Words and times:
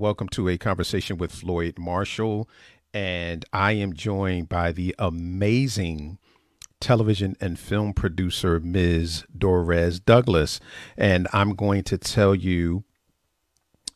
Welcome 0.00 0.30
to 0.30 0.48
a 0.48 0.56
conversation 0.56 1.18
with 1.18 1.30
Floyd 1.30 1.78
Marshall. 1.78 2.48
And 2.94 3.44
I 3.52 3.72
am 3.72 3.92
joined 3.92 4.48
by 4.48 4.72
the 4.72 4.94
amazing 4.98 6.16
television 6.80 7.36
and 7.38 7.58
film 7.58 7.92
producer, 7.92 8.58
Ms. 8.60 9.24
Dorez 9.36 10.02
Douglas. 10.02 10.58
And 10.96 11.28
I'm 11.34 11.54
going 11.54 11.82
to 11.82 11.98
tell 11.98 12.34
you 12.34 12.84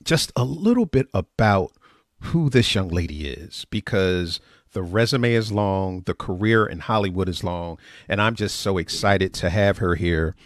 just 0.05 0.31
a 0.37 0.45
little 0.45 0.85
bit 0.85 1.09
about 1.15 1.73
who 2.21 2.51
this 2.51 2.75
young 2.75 2.91
lady 2.91 3.27
is 3.27 3.65
because 3.71 4.41
the 4.73 4.83
resume 4.83 5.33
is 5.33 5.53
long, 5.53 6.03
the 6.03 6.13
career 6.13 6.67
in 6.67 6.81
Hollywood 6.81 7.31
is 7.31 7.43
long, 7.43 7.79
and 8.11 8.21
I'm 8.21 8.35
just 8.35 8.61
so 8.61 8.77
excited 8.77 9.33
to 9.35 9.49
have 9.49 9.79
her 9.79 9.95
here. 9.95 10.37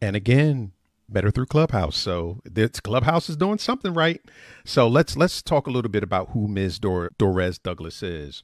And 0.00 0.14
again, 0.14 0.70
better 1.12 1.30
through 1.30 1.46
Clubhouse. 1.46 1.96
So 1.96 2.40
this 2.44 2.80
Clubhouse 2.80 3.28
is 3.30 3.36
doing 3.36 3.58
something 3.58 3.94
right. 3.94 4.20
So 4.64 4.88
let's 4.88 5.16
let's 5.16 5.42
talk 5.42 5.66
a 5.66 5.70
little 5.70 5.90
bit 5.90 6.02
about 6.02 6.30
who 6.30 6.48
Ms. 6.48 6.78
Dor- 6.78 7.10
Dorez 7.18 7.62
Douglas 7.62 8.02
is. 8.02 8.42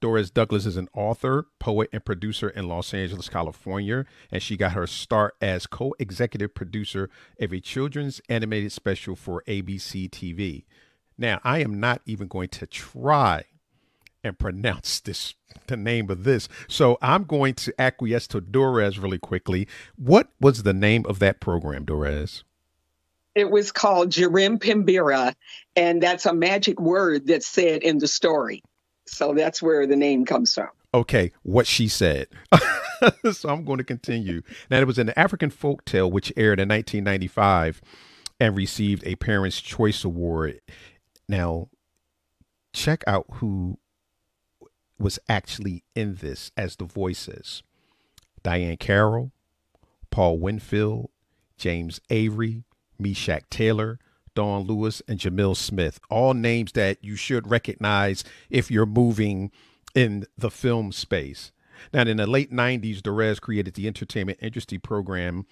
Dorez 0.00 0.32
Douglas 0.32 0.66
is 0.66 0.76
an 0.78 0.88
author, 0.94 1.46
poet, 1.58 1.90
and 1.92 2.04
producer 2.04 2.48
in 2.50 2.68
Los 2.68 2.94
Angeles, 2.94 3.28
California, 3.28 4.06
and 4.32 4.42
she 4.42 4.56
got 4.56 4.72
her 4.72 4.86
start 4.86 5.34
as 5.42 5.66
co-executive 5.66 6.54
producer 6.54 7.10
of 7.40 7.52
a 7.52 7.60
children's 7.60 8.20
animated 8.28 8.72
special 8.72 9.16
for 9.16 9.44
ABC 9.46 10.10
TV. 10.10 10.64
Now, 11.18 11.40
I 11.44 11.58
am 11.58 11.80
not 11.80 12.00
even 12.06 12.28
going 12.28 12.48
to 12.50 12.66
try 12.66 13.44
and 14.22 14.38
pronounce 14.38 15.00
this 15.00 15.34
the 15.66 15.76
name 15.76 16.10
of 16.10 16.24
this. 16.24 16.48
So 16.68 16.98
I'm 17.00 17.24
going 17.24 17.54
to 17.54 17.80
acquiesce 17.80 18.26
to 18.28 18.40
Dorez 18.40 19.00
really 19.00 19.18
quickly. 19.18 19.68
What 19.96 20.28
was 20.40 20.62
the 20.62 20.74
name 20.74 21.04
of 21.08 21.18
that 21.20 21.40
program, 21.40 21.86
Dorez? 21.86 22.42
It 23.34 23.50
was 23.50 23.70
called 23.70 24.10
Jirimpimbira, 24.10 25.34
and 25.76 26.02
that's 26.02 26.26
a 26.26 26.34
magic 26.34 26.80
word 26.80 27.28
that's 27.28 27.46
said 27.46 27.82
in 27.82 27.98
the 27.98 28.08
story. 28.08 28.62
So 29.06 29.34
that's 29.34 29.62
where 29.62 29.86
the 29.86 29.96
name 29.96 30.24
comes 30.24 30.54
from. 30.54 30.68
Okay, 30.92 31.32
what 31.42 31.66
she 31.66 31.86
said. 31.86 32.26
so 33.32 33.48
I'm 33.48 33.64
going 33.64 33.78
to 33.78 33.84
continue. 33.84 34.42
Now, 34.70 34.78
it 34.78 34.86
was 34.86 34.98
an 34.98 35.10
African 35.10 35.50
folk 35.50 35.84
tale 35.84 36.10
which 36.10 36.32
aired 36.36 36.58
in 36.58 36.68
1995 36.68 37.80
and 38.40 38.56
received 38.56 39.06
a 39.06 39.14
Parents' 39.16 39.60
Choice 39.60 40.02
Award. 40.04 40.60
Now, 41.28 41.68
check 42.72 43.04
out 43.06 43.26
who 43.34 43.78
was 45.00 45.18
actually 45.28 45.82
in 45.94 46.16
this 46.16 46.52
as 46.56 46.76
the 46.76 46.84
voices 46.84 47.62
Diahann 48.44 48.78
Carroll, 48.78 49.32
Paul 50.10 50.38
Winfield, 50.38 51.10
James 51.56 52.00
Avery, 52.10 52.64
Meshach 52.98 53.44
Taylor, 53.50 53.98
Dawnn 54.34 54.66
Lewis, 54.66 55.02
and 55.08 55.18
Jamil 55.18 55.56
Smith. 55.56 56.00
All 56.08 56.34
names 56.34 56.72
that 56.72 57.02
you 57.02 57.16
should 57.16 57.50
recognize 57.50 58.24
if 58.48 58.70
you're 58.70 58.86
moving 58.86 59.50
in 59.94 60.26
the 60.38 60.50
film 60.50 60.92
space. 60.92 61.52
Now, 61.92 62.02
in 62.02 62.18
the 62.18 62.26
late 62.26 62.52
90s, 62.52 63.00
Dorez 63.00 63.40
created 63.40 63.74
the 63.74 63.86
Entertainment 63.86 64.38
Industry 64.40 64.78
Program 64.78 65.46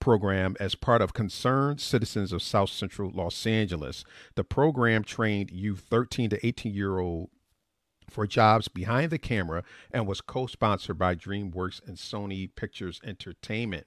program 0.00 0.54
as 0.60 0.74
part 0.74 1.00
of 1.00 1.14
Concerned 1.14 1.80
Citizens 1.80 2.32
of 2.32 2.42
South 2.42 2.68
Central 2.68 3.10
Los 3.10 3.46
Angeles. 3.46 4.04
The 4.34 4.44
program 4.44 5.02
trained 5.04 5.50
youth 5.50 5.84
13 5.88 6.30
to 6.30 6.46
18 6.46 6.74
year 6.74 6.98
old 6.98 7.30
for 8.14 8.26
jobs 8.26 8.68
behind 8.68 9.10
the 9.10 9.18
camera 9.18 9.64
and 9.90 10.06
was 10.06 10.20
co 10.20 10.46
sponsored 10.46 10.98
by 10.98 11.14
DreamWorks 11.14 11.86
and 11.86 11.96
Sony 11.96 12.48
Pictures 12.54 13.00
Entertainment. 13.04 13.86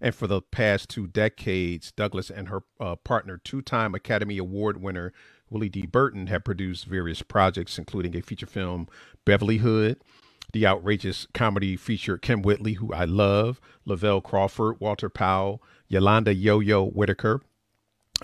And 0.00 0.14
for 0.14 0.26
the 0.26 0.40
past 0.40 0.88
two 0.88 1.06
decades, 1.06 1.90
Douglas 1.90 2.30
and 2.30 2.48
her 2.48 2.62
uh, 2.78 2.96
partner, 2.96 3.38
two 3.38 3.62
time 3.62 3.94
Academy 3.94 4.38
Award 4.38 4.80
winner 4.80 5.12
Willie 5.50 5.68
D. 5.68 5.86
Burton, 5.86 6.26
have 6.26 6.44
produced 6.44 6.86
various 6.86 7.22
projects, 7.22 7.78
including 7.78 8.16
a 8.16 8.22
feature 8.22 8.46
film, 8.46 8.88
Beverly 9.24 9.58
Hood, 9.58 9.98
the 10.52 10.66
outrageous 10.66 11.26
comedy 11.34 11.76
feature 11.76 12.18
Kym 12.18 12.42
Whitley, 12.42 12.74
who 12.74 12.92
I 12.92 13.04
love, 13.04 13.60
Lavell 13.86 14.22
Crawford, 14.22 14.80
Walter 14.80 15.08
Powell, 15.08 15.62
Yolanda 15.88 16.34
Yo 16.34 16.60
Yo 16.60 16.86
Whitaker. 16.86 17.40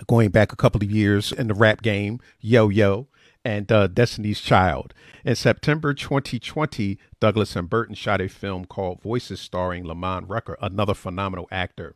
Going 0.07 0.31
back 0.31 0.51
a 0.51 0.55
couple 0.55 0.83
of 0.83 0.91
years 0.91 1.31
in 1.31 1.47
the 1.47 1.53
rap 1.53 1.81
game, 1.81 2.19
Yo 2.39 2.69
Yo, 2.69 3.07
and 3.45 3.71
uh, 3.71 3.87
Destiny's 3.87 4.39
Child. 4.41 4.93
In 5.25 5.35
September 5.35 5.93
2020, 5.93 6.97
Douglas 7.19 7.55
and 7.55 7.69
Burton 7.69 7.95
shot 7.95 8.21
a 8.21 8.29
film 8.29 8.65
called 8.65 9.01
Voices 9.01 9.39
starring 9.39 9.85
Lamon 9.85 10.27
Rucker, 10.27 10.57
another 10.61 10.93
phenomenal 10.93 11.47
actor. 11.51 11.95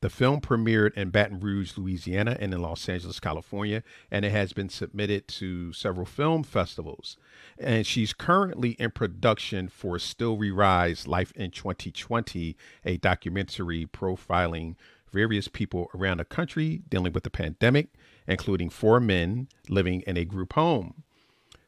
The 0.00 0.10
film 0.10 0.40
premiered 0.40 0.94
in 0.94 1.10
Baton 1.10 1.40
Rouge, 1.40 1.76
Louisiana, 1.76 2.36
and 2.38 2.54
in 2.54 2.62
Los 2.62 2.88
Angeles, 2.88 3.18
California, 3.18 3.82
and 4.12 4.24
it 4.24 4.30
has 4.30 4.52
been 4.52 4.68
submitted 4.68 5.26
to 5.28 5.72
several 5.72 6.06
film 6.06 6.44
festivals. 6.44 7.16
And 7.58 7.84
she's 7.84 8.12
currently 8.12 8.70
in 8.72 8.92
production 8.92 9.68
for 9.68 9.98
Still 9.98 10.36
We 10.36 10.52
Rise 10.52 11.08
Life 11.08 11.32
in 11.32 11.50
2020, 11.50 12.56
a 12.84 12.96
documentary 12.98 13.86
profiling 13.86 14.76
various 15.12 15.48
people 15.48 15.90
around 15.94 16.18
the 16.18 16.24
country 16.24 16.82
dealing 16.88 17.12
with 17.12 17.24
the 17.24 17.30
pandemic 17.30 17.88
including 18.28 18.68
four 18.68 19.00
men 19.00 19.48
living 19.68 20.02
in 20.02 20.16
a 20.16 20.24
group 20.24 20.52
home. 20.52 21.02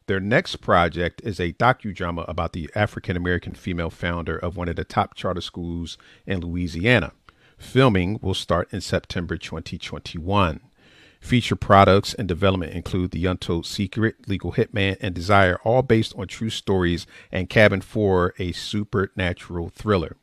Their 0.07 0.21
next 0.21 0.57
project 0.57 1.21
is 1.25 1.41
a 1.41 1.53
docudrama 1.53 2.29
about 2.29 2.53
the 2.53 2.71
African 2.75 3.17
American 3.17 3.55
female 3.55 3.91
founder 3.91 4.37
of 4.37 4.57
one 4.57 4.69
of 4.69 4.77
the 4.77 4.85
top 4.85 5.15
charter 5.15 5.41
schools 5.41 5.97
in 6.27 6.41
Louisiana. 6.41 7.13
Filming 7.57 8.19
will 8.21 8.35
start 8.35 8.73
in 8.73 8.81
September 8.81 9.37
2021. 9.37 10.61
Feature 11.21 11.57
products 11.57 12.15
and 12.15 12.27
development 12.27 12.73
include 12.73 13.11
The 13.11 13.27
Untold 13.27 13.67
Secret, 13.67 14.27
Legal 14.27 14.53
Hitman, 14.53 14.97
and 15.01 15.15
Desire, 15.15 15.61
all 15.65 15.83
based 15.83 16.15
on 16.17 16.27
true 16.27 16.49
stories, 16.49 17.07
and 17.31 17.51
Cabin 17.51 17.83
4, 17.83 18.35
a 18.39 18.53
supernatural 18.53 19.69
thriller. 19.69 20.17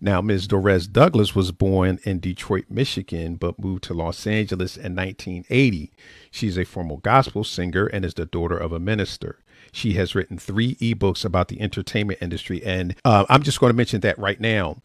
Now, 0.00 0.20
Ms. 0.20 0.46
Dorez 0.46 0.90
Douglas 0.90 1.34
was 1.34 1.50
born 1.50 1.98
in 2.04 2.20
Detroit, 2.20 2.66
Michigan, 2.70 3.34
but 3.34 3.58
moved 3.58 3.82
to 3.84 3.94
Los 3.94 4.26
Angeles 4.26 4.76
in 4.76 4.94
1980. 4.94 5.92
She's 6.30 6.56
a 6.56 6.64
former 6.64 6.98
gospel 6.98 7.42
singer 7.42 7.86
and 7.86 8.04
is 8.04 8.14
the 8.14 8.26
daughter 8.26 8.56
of 8.56 8.72
a 8.72 8.78
minister. 8.78 9.40
She 9.72 9.94
has 9.94 10.14
written 10.14 10.38
three 10.38 10.76
ebooks 10.76 11.24
about 11.24 11.48
the 11.48 11.60
entertainment 11.60 12.20
industry. 12.22 12.64
And 12.64 12.94
uh, 13.04 13.26
I'm 13.28 13.42
just 13.42 13.58
going 13.58 13.70
to 13.70 13.76
mention 13.76 14.00
that 14.02 14.18
right 14.18 14.40
now. 14.40 14.82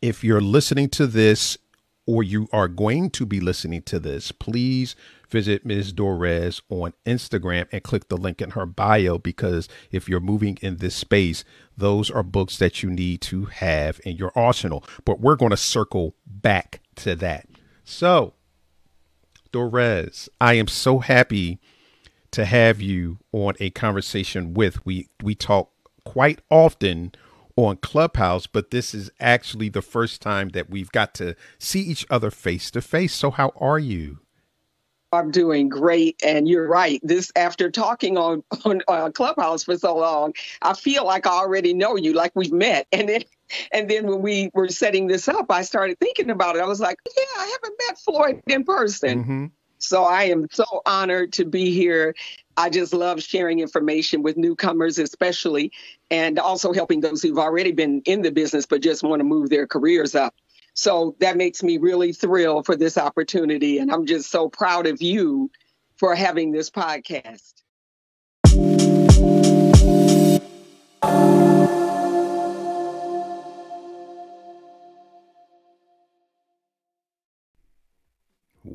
If 0.00 0.22
you're 0.22 0.40
listening 0.40 0.88
to 0.90 1.06
this 1.06 1.58
or 2.06 2.22
you 2.22 2.48
are 2.52 2.68
going 2.68 3.10
to 3.10 3.26
be 3.26 3.40
listening 3.40 3.82
to 3.82 3.98
this, 3.98 4.30
please 4.30 4.94
visit 5.30 5.66
Ms. 5.66 5.92
Dorez 5.92 6.62
on 6.70 6.92
Instagram 7.06 7.66
and 7.72 7.82
click 7.82 8.08
the 8.08 8.16
link 8.16 8.42
in 8.42 8.50
her 8.50 8.66
bio 8.66 9.18
because 9.18 9.68
if 9.90 10.08
you're 10.08 10.20
moving 10.20 10.58
in 10.62 10.78
this 10.78 10.94
space, 10.94 11.44
those 11.76 12.10
are 12.10 12.22
books 12.22 12.58
that 12.58 12.82
you 12.82 12.90
need 12.90 13.20
to 13.22 13.46
have 13.46 14.00
in 14.04 14.16
your 14.16 14.32
arsenal. 14.36 14.84
But 15.04 15.20
we're 15.20 15.36
going 15.36 15.50
to 15.50 15.56
circle 15.56 16.14
back 16.26 16.80
to 16.96 17.14
that. 17.16 17.48
So, 17.84 18.34
Dorez, 19.52 20.28
I 20.40 20.54
am 20.54 20.68
so 20.68 21.00
happy 21.00 21.58
to 22.32 22.44
have 22.44 22.80
you 22.80 23.18
on 23.32 23.54
a 23.60 23.70
conversation 23.70 24.54
with. 24.54 24.84
We 24.84 25.08
we 25.22 25.34
talk 25.34 25.70
quite 26.04 26.40
often 26.50 27.12
on 27.56 27.76
Clubhouse, 27.78 28.46
but 28.46 28.70
this 28.70 28.94
is 28.94 29.10
actually 29.20 29.70
the 29.70 29.82
first 29.82 30.20
time 30.22 30.50
that 30.50 30.68
we've 30.70 30.92
got 30.92 31.14
to 31.14 31.34
see 31.58 31.80
each 31.80 32.06
other 32.10 32.30
face 32.30 32.70
to 32.72 32.82
face. 32.82 33.14
So, 33.14 33.30
how 33.30 33.52
are 33.56 33.78
you? 33.78 34.20
I'm 35.16 35.30
doing 35.30 35.68
great, 35.68 36.20
and 36.24 36.48
you're 36.48 36.68
right. 36.68 37.00
This 37.02 37.32
after 37.36 37.70
talking 37.70 38.16
on 38.16 38.42
on 38.64 38.82
uh, 38.88 39.10
Clubhouse 39.10 39.64
for 39.64 39.76
so 39.76 39.96
long, 39.96 40.34
I 40.62 40.74
feel 40.74 41.04
like 41.04 41.26
I 41.26 41.32
already 41.32 41.74
know 41.74 41.96
you, 41.96 42.12
like 42.12 42.32
we've 42.34 42.52
met. 42.52 42.86
And 42.96 43.08
then, 43.08 43.22
and 43.72 43.90
then 43.90 44.06
when 44.06 44.22
we 44.22 44.50
were 44.54 44.68
setting 44.68 45.06
this 45.06 45.28
up, 45.28 45.50
I 45.50 45.62
started 45.62 45.98
thinking 46.00 46.30
about 46.30 46.56
it. 46.56 46.62
I 46.62 46.66
was 46.66 46.80
like, 46.80 46.98
yeah, 47.16 47.24
I 47.38 47.46
haven't 47.46 47.80
met 47.86 47.98
Floyd 47.98 48.42
in 48.48 48.64
person. 48.64 49.22
Mm-hmm. 49.22 49.46
So 49.78 50.04
I 50.04 50.24
am 50.24 50.46
so 50.50 50.64
honored 50.86 51.32
to 51.34 51.44
be 51.44 51.70
here. 51.70 52.14
I 52.56 52.70
just 52.70 52.94
love 52.94 53.22
sharing 53.22 53.60
information 53.60 54.22
with 54.22 54.36
newcomers, 54.36 54.98
especially, 54.98 55.70
and 56.10 56.38
also 56.38 56.72
helping 56.72 57.00
those 57.00 57.22
who've 57.22 57.38
already 57.38 57.72
been 57.72 58.00
in 58.06 58.22
the 58.22 58.32
business 58.32 58.66
but 58.66 58.80
just 58.80 59.02
want 59.02 59.20
to 59.20 59.24
move 59.24 59.50
their 59.50 59.66
careers 59.66 60.14
up. 60.14 60.34
So 60.76 61.16
that 61.20 61.38
makes 61.38 61.62
me 61.62 61.78
really 61.78 62.12
thrilled 62.12 62.66
for 62.66 62.76
this 62.76 62.98
opportunity. 62.98 63.78
And 63.78 63.90
I'm 63.90 64.06
just 64.06 64.30
so 64.30 64.48
proud 64.48 64.86
of 64.86 65.00
you 65.00 65.50
for 65.96 66.14
having 66.14 66.52
this 66.52 66.70
podcast. 66.70 67.54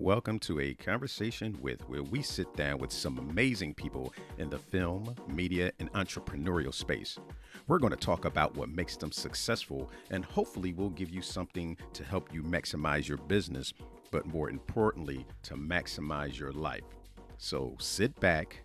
Welcome 0.02 0.40
to 0.40 0.60
a 0.60 0.74
conversation 0.74 1.56
with 1.62 1.88
where 1.88 2.02
we 2.02 2.24
sit 2.24 2.52
down 2.56 2.80
with 2.80 2.92
some 2.92 3.20
amazing 3.20 3.76
people 3.76 4.16
in 4.40 4.50
the 4.50 4.58
film, 4.58 5.14
media, 5.28 5.72
and 5.78 5.94
entrepreneurial 5.94 6.74
space. 6.74 7.20
We're 7.68 7.78
going 7.78 7.92
to 7.92 7.98
talk 7.98 8.26
about 8.26 8.58
what 8.58 8.70
makes 8.70 8.98
them 8.98 9.12
successful, 9.12 9.92
and 10.10 10.26
hopefully, 10.26 10.74
we'll 10.74 10.90
give 10.90 11.12
you 11.12 11.22
something 11.22 11.78
to 11.94 12.04
help 12.04 12.34
you 12.34 12.42
maximize 12.42 13.08
your 13.08 13.20
business, 13.20 13.76
but 14.10 14.26
more 14.26 14.50
importantly, 14.50 15.24
to 15.44 15.54
maximize 15.54 16.40
your 16.40 16.52
life. 16.52 16.82
So 17.38 17.76
sit 17.78 18.20
back 18.20 18.64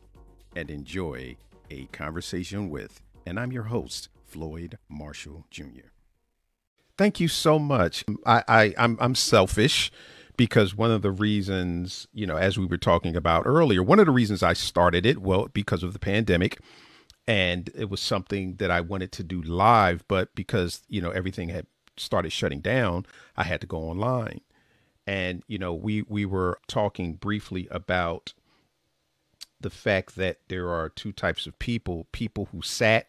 and 0.56 0.70
enjoy 0.70 1.36
a 1.70 1.84
conversation 1.88 2.70
with, 2.70 3.02
and 3.26 3.38
I'm 3.38 3.52
your 3.52 3.64
host, 3.64 4.08
Floyd 4.24 4.78
Marshall 4.88 5.44
Jr. 5.50 5.90
Thank 6.96 7.20
you 7.20 7.28
so 7.28 7.58
much. 7.58 8.06
I, 8.24 8.42
I 8.48 8.74
I'm 8.78 8.96
I'm 9.00 9.14
selfish 9.14 9.92
because 10.36 10.74
one 10.74 10.90
of 10.90 11.02
the 11.02 11.10
reasons, 11.10 12.06
you 12.12 12.26
know, 12.26 12.36
as 12.36 12.58
we 12.58 12.66
were 12.66 12.76
talking 12.76 13.16
about 13.16 13.46
earlier, 13.46 13.82
one 13.82 13.98
of 13.98 14.06
the 14.06 14.12
reasons 14.12 14.42
I 14.42 14.52
started 14.52 15.06
it, 15.06 15.18
well, 15.18 15.48
because 15.52 15.82
of 15.82 15.92
the 15.92 15.98
pandemic, 15.98 16.58
and 17.26 17.70
it 17.74 17.90
was 17.90 18.00
something 18.00 18.56
that 18.56 18.70
I 18.70 18.80
wanted 18.80 19.12
to 19.12 19.22
do 19.22 19.42
live, 19.42 20.04
but 20.08 20.34
because 20.34 20.82
you 20.88 21.00
know 21.00 21.10
everything 21.10 21.48
had 21.48 21.66
started 21.96 22.30
shutting 22.30 22.60
down, 22.60 23.06
I 23.36 23.44
had 23.44 23.60
to 23.62 23.66
go 23.66 23.78
online. 23.78 24.40
And 25.06 25.42
you 25.46 25.58
know, 25.58 25.74
we 25.74 26.02
we 26.02 26.24
were 26.24 26.58
talking 26.68 27.14
briefly 27.14 27.68
about 27.70 28.32
the 29.60 29.70
fact 29.70 30.16
that 30.16 30.38
there 30.48 30.68
are 30.70 30.88
two 30.88 31.12
types 31.12 31.46
of 31.46 31.58
people: 31.58 32.06
people 32.12 32.48
who 32.52 32.62
sat 32.62 33.08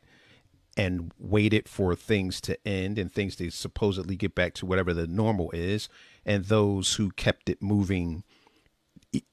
and 0.78 1.12
waited 1.18 1.68
for 1.68 1.96
things 1.96 2.40
to 2.42 2.58
end 2.66 3.00
and 3.00 3.12
things 3.12 3.36
to 3.38 3.50
supposedly 3.50 4.16
get 4.16 4.36
back 4.36 4.54
to 4.54 4.66
whatever 4.66 4.94
the 4.94 5.08
normal 5.08 5.50
is, 5.52 5.90
and 6.26 6.46
those 6.46 6.96
who 6.96 7.10
kept 7.12 7.50
it 7.50 7.62
moving 7.62 8.24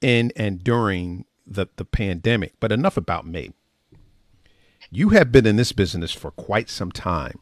in 0.01 0.33
and 0.35 0.65
during 0.65 1.27
the, 1.47 1.67
the 1.77 1.85
pandemic. 1.85 2.55
But 2.59 2.73
enough 2.73 2.97
about 2.97 3.27
me. 3.27 3.53
You 4.91 5.11
have 5.11 5.31
been 5.31 5.47
in 5.47 5.57
this 5.57 5.73
business 5.73 6.13
for 6.13 6.31
quite 6.31 6.71
some 6.71 6.91
time. 6.91 7.41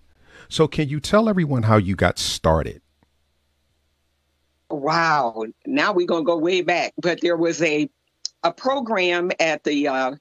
So, 0.49 0.67
can 0.67 0.89
you 0.89 1.01
tell 1.01 1.29
everyone 1.29 1.65
how 1.65 1.77
you 1.77 1.95
got 1.95 2.19
started? 2.19 2.83
Wow. 4.71 5.45
Now 5.67 5.93
we're 5.93 6.07
going 6.07 6.25
to 6.25 6.27
go 6.27 6.37
way 6.37 6.63
back. 6.63 6.95
But 7.01 7.21
there 7.21 7.37
was 7.37 7.63
a, 7.63 7.89
a 8.43 8.53
program 8.53 9.31
at 9.39 9.65
the 9.65 9.89
uh, 9.89 10.15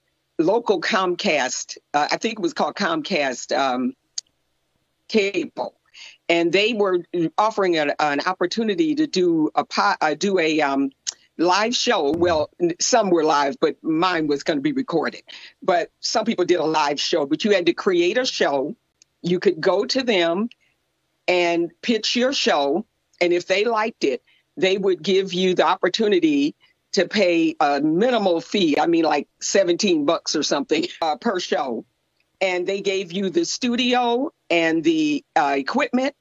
local 0.44 0.82
Comcast, 0.82 1.78
uh, 1.94 2.08
I 2.12 2.18
think 2.18 2.34
it 2.34 2.42
was 2.42 2.54
called 2.54 2.76
Comcast 2.76 3.56
um, 3.58 3.94
Cable, 5.08 5.76
and 6.30 6.52
they 6.52 6.74
were 6.74 7.04
offering 7.38 7.78
an, 7.78 7.94
an 8.00 8.22
opportunity 8.26 8.96
to 8.96 9.08
do 9.08 9.50
a 9.56 9.66
uh, 9.78 10.14
do 10.16 10.40
a 10.40 10.62
um, 10.62 10.92
live 11.38 11.76
show. 11.76 12.12
Well, 12.12 12.50
some 12.80 13.10
were 13.10 13.24
live, 13.24 13.58
but 13.60 13.82
mine 13.84 14.28
was 14.28 14.44
going 14.44 14.58
to 14.58 14.62
be 14.62 14.72
recorded. 14.72 15.24
But 15.62 15.92
some 16.00 16.26
people 16.26 16.46
did 16.46 16.60
a 16.60 16.66
live 16.66 17.00
show. 17.00 17.26
But 17.26 17.44
you 17.44 17.52
had 17.52 17.66
to 17.66 17.74
create 17.74 18.18
a 18.18 18.26
show. 18.26 18.76
You 19.22 19.40
could 19.40 19.60
go 19.60 19.86
to 19.86 20.04
them 20.04 20.50
and 21.28 21.72
pitch 21.82 22.16
your 22.16 22.34
show, 22.34 22.86
and 23.20 23.34
if 23.34 23.48
they 23.48 23.66
liked 23.66 24.04
it, 24.04 24.24
they 24.58 24.78
would 24.78 25.02
give 25.02 25.34
you 25.34 25.56
the 25.56 25.66
opportunity 25.66 26.56
to 26.94 27.08
pay 27.08 27.56
a 27.60 27.80
minimal 27.82 28.42
fee. 28.42 28.78
I 28.80 28.88
mean, 28.88 29.04
like 29.04 29.28
17 29.42 30.06
bucks 30.06 30.36
or 30.36 30.44
something 30.44 30.88
uh, 31.02 31.16
per 31.18 31.40
show. 31.40 31.86
And 32.40 32.66
they 32.66 32.82
gave 32.82 33.12
you 33.12 33.30
the 33.30 33.46
studio 33.46 34.34
and 34.50 34.84
the 34.84 35.24
uh, 35.36 35.56
equipment. 35.58 36.16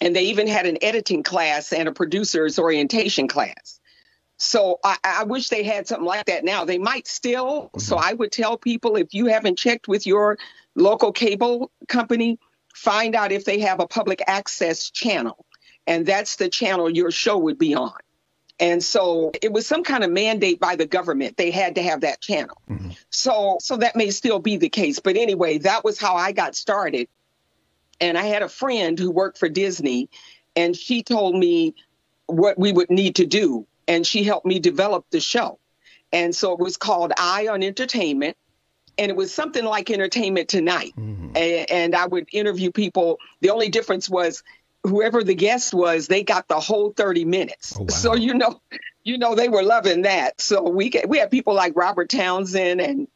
And 0.00 0.14
they 0.14 0.24
even 0.24 0.46
had 0.46 0.66
an 0.66 0.78
editing 0.82 1.22
class 1.22 1.72
and 1.72 1.88
a 1.88 1.92
producer's 1.92 2.58
orientation 2.58 3.26
class. 3.26 3.80
So 4.36 4.78
I, 4.84 4.96
I 5.02 5.24
wish 5.24 5.48
they 5.48 5.64
had 5.64 5.88
something 5.88 6.06
like 6.06 6.26
that 6.26 6.44
now. 6.44 6.64
They 6.64 6.78
might 6.78 7.08
still. 7.08 7.64
Mm-hmm. 7.64 7.80
So 7.80 7.96
I 7.96 8.12
would 8.12 8.30
tell 8.30 8.56
people 8.56 8.96
if 8.96 9.12
you 9.12 9.26
haven't 9.26 9.58
checked 9.58 9.88
with 9.88 10.06
your 10.06 10.38
local 10.76 11.12
cable 11.12 11.72
company, 11.88 12.38
find 12.74 13.16
out 13.16 13.32
if 13.32 13.44
they 13.44 13.58
have 13.60 13.80
a 13.80 13.88
public 13.88 14.22
access 14.26 14.90
channel. 14.90 15.44
And 15.88 16.06
that's 16.06 16.36
the 16.36 16.48
channel 16.48 16.88
your 16.88 17.10
show 17.10 17.36
would 17.38 17.58
be 17.58 17.74
on. 17.74 17.96
And 18.60 18.82
so 18.82 19.30
it 19.40 19.52
was 19.52 19.66
some 19.66 19.84
kind 19.84 20.02
of 20.02 20.10
mandate 20.10 20.58
by 20.58 20.76
the 20.76 20.86
government. 20.86 21.36
They 21.36 21.50
had 21.50 21.76
to 21.76 21.82
have 21.82 22.00
that 22.00 22.20
channel. 22.20 22.60
Mm-hmm. 22.68 22.90
So 23.10 23.58
so 23.60 23.76
that 23.76 23.94
may 23.96 24.10
still 24.10 24.40
be 24.40 24.56
the 24.56 24.68
case. 24.68 24.98
But 24.98 25.16
anyway, 25.16 25.58
that 25.58 25.84
was 25.84 25.98
how 25.98 26.16
I 26.16 26.32
got 26.32 26.56
started. 26.56 27.08
And 28.00 28.18
I 28.18 28.24
had 28.24 28.42
a 28.42 28.48
friend 28.48 28.98
who 28.98 29.10
worked 29.10 29.38
for 29.38 29.48
Disney 29.48 30.08
and 30.56 30.76
she 30.76 31.02
told 31.02 31.36
me 31.36 31.74
what 32.26 32.58
we 32.58 32.72
would 32.72 32.90
need 32.90 33.16
to 33.16 33.26
do 33.26 33.66
and 33.86 34.06
she 34.06 34.22
helped 34.22 34.46
me 34.46 34.58
develop 34.58 35.06
the 35.10 35.20
show. 35.20 35.58
And 36.12 36.34
so 36.34 36.52
it 36.52 36.58
was 36.58 36.76
called 36.76 37.12
Eye 37.16 37.48
on 37.48 37.62
Entertainment 37.62 38.36
and 38.98 39.10
it 39.10 39.16
was 39.16 39.32
something 39.32 39.64
like 39.64 39.90
Entertainment 39.90 40.48
Tonight. 40.48 40.94
Mm-hmm. 40.98 41.36
And, 41.36 41.70
and 41.70 41.94
I 41.94 42.06
would 42.06 42.28
interview 42.32 42.72
people. 42.72 43.18
The 43.40 43.50
only 43.50 43.68
difference 43.68 44.08
was 44.08 44.42
whoever 44.88 45.22
the 45.22 45.34
guest 45.34 45.74
was, 45.74 46.08
they 46.08 46.22
got 46.22 46.48
the 46.48 46.60
whole 46.60 46.92
30 46.92 47.24
minutes. 47.24 47.74
Oh, 47.76 47.82
wow. 47.82 47.88
So 47.88 48.14
you 48.14 48.34
know, 48.34 48.60
you 49.04 49.18
know 49.18 49.34
they 49.34 49.48
were 49.48 49.62
loving 49.62 50.02
that. 50.02 50.40
So 50.40 50.68
we 50.68 50.88
get, 50.90 51.08
we 51.08 51.18
had 51.18 51.30
people 51.30 51.54
like 51.54 51.74
Robert 51.76 52.08
Townsend 52.08 52.80
and 52.80 53.08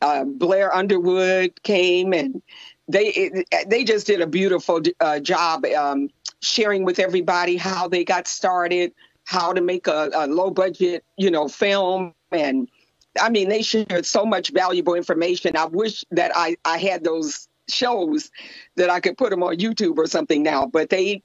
uh, 0.00 0.24
Blair 0.24 0.74
Underwood 0.74 1.62
came 1.62 2.12
and 2.12 2.42
they 2.88 3.08
it, 3.08 3.46
they 3.68 3.84
just 3.84 4.06
did 4.06 4.20
a 4.20 4.26
beautiful 4.26 4.80
uh, 5.00 5.20
job 5.20 5.64
um, 5.66 6.08
sharing 6.40 6.84
with 6.84 6.98
everybody 6.98 7.56
how 7.56 7.88
they 7.88 8.04
got 8.04 8.26
started, 8.26 8.92
how 9.24 9.52
to 9.52 9.60
make 9.60 9.86
a, 9.86 10.10
a 10.14 10.26
low 10.26 10.50
budget 10.50 11.04
you 11.16 11.30
know 11.30 11.48
film 11.48 12.14
and. 12.32 12.68
I 13.20 13.30
mean, 13.30 13.48
they 13.48 13.62
shared 13.62 14.06
so 14.06 14.24
much 14.24 14.52
valuable 14.52 14.94
information. 14.94 15.56
I 15.56 15.64
wish 15.64 16.04
that 16.12 16.30
I, 16.36 16.56
I 16.64 16.78
had 16.78 17.02
those 17.02 17.48
shows 17.68 18.30
that 18.76 18.90
I 18.90 19.00
could 19.00 19.16
put 19.16 19.30
them 19.30 19.42
on 19.42 19.56
YouTube 19.56 19.98
or 19.98 20.06
something 20.06 20.42
now. 20.42 20.66
But 20.66 20.90
they 20.90 21.22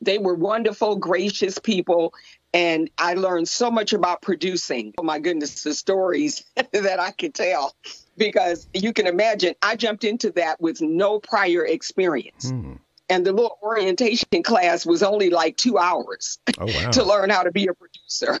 they 0.00 0.18
were 0.18 0.34
wonderful, 0.34 0.96
gracious 0.96 1.58
people, 1.58 2.12
and 2.52 2.90
I 2.98 3.14
learned 3.14 3.48
so 3.48 3.70
much 3.70 3.92
about 3.92 4.20
producing. 4.20 4.94
Oh 4.98 5.02
my 5.02 5.18
goodness, 5.18 5.62
the 5.62 5.74
stories 5.74 6.44
that 6.72 7.00
I 7.00 7.12
could 7.12 7.34
tell 7.34 7.74
because 8.16 8.68
you 8.74 8.92
can 8.92 9.06
imagine 9.06 9.54
I 9.62 9.76
jumped 9.76 10.04
into 10.04 10.30
that 10.32 10.60
with 10.60 10.80
no 10.80 11.18
prior 11.18 11.64
experience. 11.64 12.50
Mm. 12.50 12.78
And 13.08 13.26
the 13.26 13.32
little 13.32 13.58
orientation 13.62 14.42
class 14.42 14.86
was 14.86 15.02
only 15.02 15.28
like 15.28 15.56
two 15.56 15.76
hours 15.76 16.38
oh, 16.58 16.66
wow. 16.66 16.90
to 16.92 17.04
learn 17.04 17.30
how 17.30 17.42
to 17.42 17.52
be 17.52 17.66
a 17.66 17.74
producer. 17.74 18.40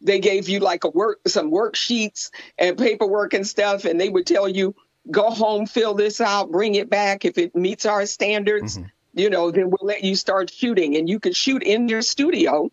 They 0.00 0.20
gave 0.20 0.48
you 0.48 0.60
like 0.60 0.84
a 0.84 0.90
work, 0.90 1.20
some 1.26 1.50
worksheets 1.50 2.30
and 2.56 2.78
paperwork 2.78 3.34
and 3.34 3.46
stuff, 3.46 3.84
and 3.84 4.00
they 4.00 4.08
would 4.08 4.26
tell 4.26 4.48
you 4.48 4.76
go 5.10 5.30
home, 5.30 5.66
fill 5.66 5.94
this 5.94 6.20
out, 6.20 6.50
bring 6.50 6.74
it 6.74 6.88
back. 6.88 7.24
If 7.24 7.38
it 7.38 7.54
meets 7.54 7.86
our 7.86 8.06
standards, 8.06 8.78
mm-hmm. 8.78 8.88
you 9.14 9.30
know, 9.30 9.50
then 9.50 9.70
we'll 9.70 9.86
let 9.86 10.04
you 10.04 10.14
start 10.14 10.50
shooting. 10.50 10.96
And 10.96 11.08
you 11.08 11.20
could 11.20 11.36
shoot 11.36 11.62
in 11.62 11.88
your 11.88 12.02
studio. 12.02 12.70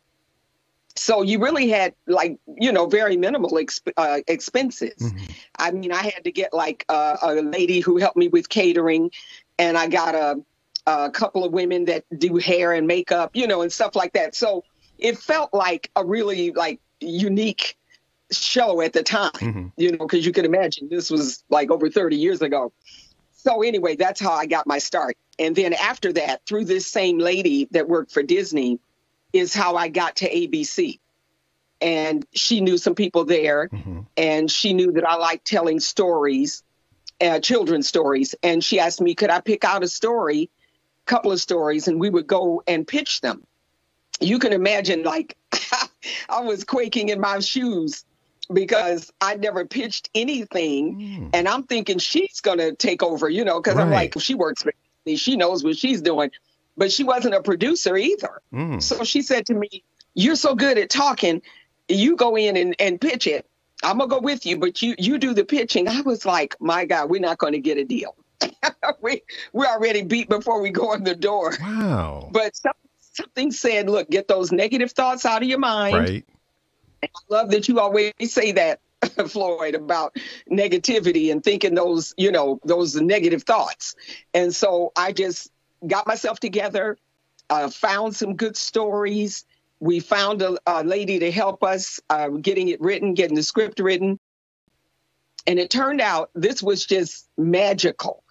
So 0.95 1.21
you 1.21 1.39
really 1.39 1.69
had 1.69 1.93
like, 2.07 2.37
you 2.57 2.71
know, 2.71 2.87
very 2.87 3.15
minimal 3.17 3.51
exp- 3.51 3.93
uh, 3.95 4.19
expenses. 4.27 4.95
Mm-hmm. 4.99 5.31
I 5.57 5.71
mean, 5.71 5.91
I 5.91 6.03
had 6.03 6.23
to 6.25 6.31
get 6.31 6.53
like 6.53 6.85
uh, 6.89 7.17
a 7.21 7.33
lady 7.35 7.79
who 7.79 7.97
helped 7.97 8.17
me 8.17 8.27
with 8.27 8.49
catering, 8.49 9.11
and 9.57 9.77
I 9.77 9.87
got 9.87 10.15
a, 10.15 10.41
a 10.87 11.09
couple 11.09 11.45
of 11.45 11.53
women 11.53 11.85
that 11.85 12.03
do 12.17 12.37
hair 12.37 12.73
and 12.73 12.87
makeup, 12.87 13.31
you 13.35 13.47
know, 13.47 13.61
and 13.61 13.71
stuff 13.71 13.95
like 13.95 14.13
that. 14.13 14.35
So 14.35 14.65
it 14.97 15.17
felt 15.17 15.53
like 15.53 15.89
a 15.95 16.05
really 16.05 16.51
like 16.51 16.79
unique 16.99 17.77
show 18.31 18.81
at 18.81 18.93
the 18.93 19.03
time, 19.03 19.31
mm-hmm. 19.33 19.67
you 19.77 19.91
know, 19.91 19.99
because 19.99 20.25
you 20.25 20.31
can 20.31 20.45
imagine 20.45 20.87
this 20.89 21.09
was 21.09 21.43
like 21.49 21.71
over 21.71 21.89
30 21.89 22.15
years 22.15 22.41
ago. 22.41 22.71
So, 23.33 23.63
anyway, 23.63 23.95
that's 23.95 24.21
how 24.21 24.31
I 24.33 24.45
got 24.45 24.67
my 24.67 24.77
start. 24.77 25.17
And 25.39 25.55
then 25.55 25.73
after 25.73 26.13
that, 26.13 26.45
through 26.45 26.65
this 26.65 26.85
same 26.85 27.17
lady 27.17 27.67
that 27.71 27.87
worked 27.87 28.11
for 28.11 28.21
Disney, 28.21 28.79
is 29.33 29.53
how 29.53 29.75
I 29.75 29.87
got 29.87 30.17
to 30.17 30.29
ABC. 30.29 30.99
And 31.79 32.25
she 32.33 32.61
knew 32.61 32.77
some 32.77 32.93
people 32.93 33.25
there, 33.25 33.69
mm-hmm. 33.69 34.01
and 34.15 34.51
she 34.51 34.73
knew 34.73 34.91
that 34.91 35.07
I 35.07 35.15
liked 35.15 35.45
telling 35.45 35.79
stories, 35.79 36.63
uh, 37.19 37.39
children's 37.39 37.87
stories. 37.87 38.35
And 38.43 38.63
she 38.63 38.79
asked 38.79 39.01
me, 39.01 39.15
could 39.15 39.31
I 39.31 39.39
pick 39.39 39.63
out 39.63 39.83
a 39.83 39.87
story, 39.87 40.51
a 41.07 41.09
couple 41.09 41.31
of 41.31 41.41
stories, 41.41 41.87
and 41.87 41.99
we 41.99 42.09
would 42.11 42.27
go 42.27 42.61
and 42.67 42.87
pitch 42.87 43.21
them. 43.21 43.47
You 44.19 44.37
can 44.37 44.53
imagine, 44.53 45.01
like, 45.01 45.35
I 46.29 46.41
was 46.41 46.63
quaking 46.63 47.09
in 47.09 47.19
my 47.19 47.39
shoes 47.39 48.05
because 48.53 49.11
I 49.21 49.35
never 49.35 49.65
pitched 49.65 50.09
anything. 50.13 50.99
Mm. 50.99 51.29
And 51.33 51.47
I'm 51.47 51.63
thinking 51.63 51.99
she's 51.99 52.41
going 52.41 52.59
to 52.59 52.75
take 52.75 53.03
over, 53.03 53.29
you 53.29 53.43
know, 53.43 53.61
because 53.61 53.75
right. 53.75 53.83
I'm 53.83 53.91
like, 53.91 54.19
she 54.19 54.35
works 54.35 54.63
for 54.63 54.73
me, 55.05 55.15
she 55.15 55.35
knows 55.35 55.63
what 55.63 55.77
she's 55.77 56.01
doing. 56.01 56.31
But 56.77 56.91
she 56.91 57.03
wasn't 57.03 57.35
a 57.35 57.41
producer 57.41 57.97
either. 57.97 58.41
Mm. 58.53 58.81
So 58.81 59.03
she 59.03 59.21
said 59.21 59.45
to 59.47 59.53
me, 59.53 59.83
You're 60.13 60.35
so 60.35 60.55
good 60.55 60.77
at 60.77 60.89
talking, 60.89 61.41
you 61.87 62.15
go 62.15 62.37
in 62.37 62.57
and, 62.57 62.75
and 62.79 62.99
pitch 62.99 63.27
it. 63.27 63.45
I'm 63.83 63.97
gonna 63.97 64.09
go 64.09 64.19
with 64.19 64.45
you, 64.45 64.57
but 64.57 64.81
you 64.81 64.95
you 64.97 65.17
do 65.17 65.33
the 65.33 65.43
pitching. 65.43 65.87
I 65.87 66.01
was 66.01 66.25
like, 66.25 66.55
my 66.59 66.85
God, 66.85 67.09
we're 67.09 67.21
not 67.21 67.37
gonna 67.37 67.59
get 67.59 67.77
a 67.77 67.83
deal. 67.83 68.15
we 69.01 69.21
we're 69.53 69.65
already 69.65 70.03
beat 70.03 70.29
before 70.29 70.61
we 70.61 70.69
go 70.69 70.93
in 70.93 71.03
the 71.03 71.15
door. 71.15 71.53
Wow. 71.59 72.29
But 72.31 72.55
some, 72.55 72.73
something 72.99 73.51
said, 73.51 73.89
look, 73.89 74.09
get 74.09 74.27
those 74.27 74.51
negative 74.51 74.91
thoughts 74.91 75.25
out 75.25 75.41
of 75.41 75.47
your 75.47 75.59
mind. 75.59 75.97
Right. 75.97 76.25
I 77.03 77.07
love 77.29 77.51
that 77.51 77.67
you 77.67 77.79
always 77.79 78.13
say 78.27 78.51
that, 78.53 78.79
Floyd, 79.29 79.75
about 79.75 80.15
negativity 80.49 81.31
and 81.31 81.43
thinking 81.43 81.73
those, 81.75 82.13
you 82.17 82.31
know, 82.31 82.59
those 82.63 82.95
negative 82.95 83.43
thoughts. 83.43 83.95
And 84.33 84.55
so 84.55 84.91
I 84.95 85.11
just 85.11 85.51
got 85.85 86.07
myself 86.07 86.39
together, 86.39 86.97
uh, 87.49 87.69
found 87.69 88.15
some 88.15 88.35
good 88.35 88.55
stories. 88.55 89.45
We 89.79 89.99
found 89.99 90.41
a, 90.41 90.57
a 90.67 90.83
lady 90.83 91.19
to 91.19 91.31
help 91.31 91.63
us 91.63 91.99
uh, 92.09 92.29
getting 92.29 92.67
it 92.67 92.81
written, 92.81 93.13
getting 93.15 93.35
the 93.35 93.43
script 93.43 93.79
written. 93.79 94.19
And 95.47 95.57
it 95.57 95.71
turned 95.71 96.01
out 96.01 96.29
this 96.35 96.61
was 96.61 96.85
just 96.85 97.27
magical. 97.37 98.23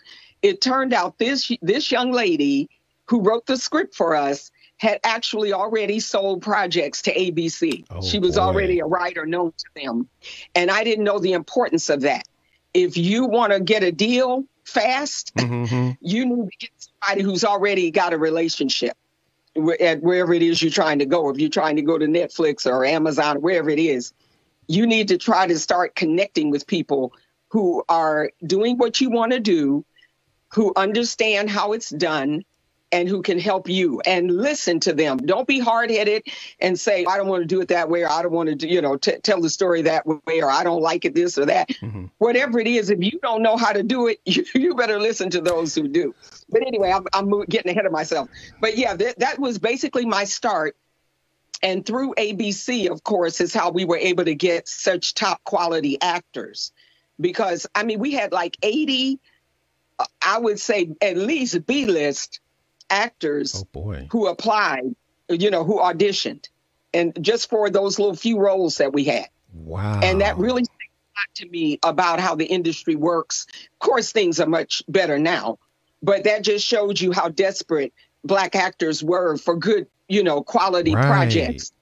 It 0.42 0.60
turned 0.60 0.94
out 0.94 1.18
this 1.18 1.50
this 1.60 1.90
young 1.90 2.12
lady 2.12 2.70
who 3.06 3.20
wrote 3.20 3.46
the 3.46 3.56
script 3.56 3.96
for 3.96 4.14
us 4.14 4.52
had 4.80 4.98
actually 5.04 5.52
already 5.52 6.00
sold 6.00 6.40
projects 6.40 7.02
to 7.02 7.14
ABC. 7.14 7.84
Oh, 7.90 8.00
she 8.00 8.18
was 8.18 8.36
boy. 8.36 8.40
already 8.40 8.80
a 8.80 8.86
writer 8.86 9.26
known 9.26 9.52
to 9.52 9.64
them. 9.76 10.08
And 10.54 10.70
I 10.70 10.84
didn't 10.84 11.04
know 11.04 11.18
the 11.18 11.34
importance 11.34 11.90
of 11.90 12.00
that. 12.00 12.26
If 12.72 12.96
you 12.96 13.26
want 13.26 13.52
to 13.52 13.60
get 13.60 13.82
a 13.82 13.92
deal 13.92 14.44
fast, 14.64 15.34
mm-hmm. 15.34 15.90
you 16.00 16.24
need 16.24 16.50
to 16.50 16.56
get 16.58 16.70
somebody 16.78 17.22
who's 17.22 17.44
already 17.44 17.90
got 17.90 18.14
a 18.14 18.18
relationship 18.18 18.96
at 19.80 20.00
wherever 20.00 20.32
it 20.32 20.40
is 20.40 20.62
you're 20.62 20.70
trying 20.72 21.00
to 21.00 21.06
go. 21.06 21.28
If 21.28 21.38
you're 21.38 21.50
trying 21.50 21.76
to 21.76 21.82
go 21.82 21.98
to 21.98 22.06
Netflix 22.06 22.64
or 22.64 22.82
Amazon, 22.86 23.36
or 23.36 23.40
wherever 23.40 23.68
it 23.68 23.78
is, 23.78 24.14
you 24.66 24.86
need 24.86 25.08
to 25.08 25.18
try 25.18 25.46
to 25.46 25.58
start 25.58 25.94
connecting 25.94 26.50
with 26.50 26.66
people 26.66 27.12
who 27.48 27.84
are 27.90 28.30
doing 28.46 28.78
what 28.78 28.98
you 28.98 29.10
want 29.10 29.32
to 29.32 29.40
do, 29.40 29.84
who 30.54 30.72
understand 30.74 31.50
how 31.50 31.72
it's 31.74 31.90
done, 31.90 32.44
and 32.92 33.08
who 33.08 33.22
can 33.22 33.38
help 33.38 33.68
you 33.68 34.00
and 34.00 34.30
listen 34.30 34.80
to 34.80 34.92
them. 34.92 35.18
Don't 35.18 35.46
be 35.46 35.60
hard 35.60 35.90
headed 35.90 36.24
and 36.58 36.78
say, 36.78 37.04
I 37.04 37.16
don't 37.16 37.28
want 37.28 37.42
to 37.42 37.46
do 37.46 37.60
it 37.60 37.68
that 37.68 37.88
way, 37.88 38.02
or 38.02 38.10
I 38.10 38.22
don't 38.22 38.32
want 38.32 38.48
to, 38.48 38.54
do, 38.54 38.68
you 38.68 38.82
know, 38.82 38.96
t- 38.96 39.18
tell 39.22 39.40
the 39.40 39.50
story 39.50 39.82
that 39.82 40.06
way, 40.06 40.40
or 40.42 40.50
I 40.50 40.64
don't 40.64 40.82
like 40.82 41.04
it 41.04 41.14
this 41.14 41.38
or 41.38 41.46
that. 41.46 41.68
Mm-hmm. 41.68 42.06
Whatever 42.18 42.58
it 42.58 42.66
is, 42.66 42.90
if 42.90 43.02
you 43.02 43.20
don't 43.22 43.42
know 43.42 43.56
how 43.56 43.72
to 43.72 43.82
do 43.82 44.08
it, 44.08 44.20
you, 44.26 44.44
you 44.54 44.74
better 44.74 44.98
listen 44.98 45.30
to 45.30 45.40
those 45.40 45.74
who 45.74 45.88
do. 45.88 46.14
But 46.48 46.66
anyway, 46.66 46.90
I'm, 46.90 47.06
I'm 47.12 47.44
getting 47.44 47.70
ahead 47.70 47.86
of 47.86 47.92
myself. 47.92 48.28
But 48.60 48.76
yeah, 48.76 48.94
that, 48.94 49.18
that 49.20 49.38
was 49.38 49.58
basically 49.58 50.04
my 50.04 50.24
start. 50.24 50.76
And 51.62 51.84
through 51.84 52.14
ABC, 52.14 52.90
of 52.90 53.04
course, 53.04 53.40
is 53.40 53.52
how 53.52 53.70
we 53.70 53.84
were 53.84 53.98
able 53.98 54.24
to 54.24 54.34
get 54.34 54.66
such 54.66 55.14
top 55.14 55.44
quality 55.44 56.00
actors. 56.00 56.72
Because, 57.20 57.66
I 57.74 57.82
mean, 57.82 57.98
we 57.98 58.12
had 58.12 58.32
like 58.32 58.56
80, 58.62 59.20
uh, 59.98 60.06
I 60.22 60.38
would 60.38 60.58
say 60.58 60.96
at 61.02 61.18
least 61.18 61.66
B 61.66 61.84
list 61.84 62.40
actors 62.90 63.62
oh 63.62 63.68
boy. 63.72 64.08
who 64.10 64.26
applied, 64.26 64.94
you 65.28 65.50
know, 65.50 65.64
who 65.64 65.78
auditioned, 65.78 66.48
and 66.92 67.16
just 67.20 67.48
for 67.48 67.70
those 67.70 67.98
little 67.98 68.16
few 68.16 68.38
roles 68.38 68.78
that 68.78 68.92
we 68.92 69.04
had. 69.04 69.28
Wow. 69.52 70.00
And 70.02 70.20
that 70.20 70.36
really 70.38 70.64
to 71.34 71.48
me 71.48 71.78
about 71.82 72.20
how 72.20 72.34
the 72.34 72.46
industry 72.46 72.96
works. 72.96 73.46
Of 73.52 73.78
course, 73.78 74.12
things 74.12 74.40
are 74.40 74.46
much 74.46 74.82
better 74.88 75.18
now, 75.18 75.58
but 76.02 76.24
that 76.24 76.42
just 76.42 76.66
showed 76.66 77.00
you 77.00 77.12
how 77.12 77.28
desperate 77.28 77.92
black 78.24 78.54
actors 78.54 79.02
were 79.02 79.36
for 79.36 79.56
good, 79.56 79.86
you 80.08 80.22
know, 80.22 80.42
quality 80.42 80.94
right. 80.94 81.04
projects 81.04 81.72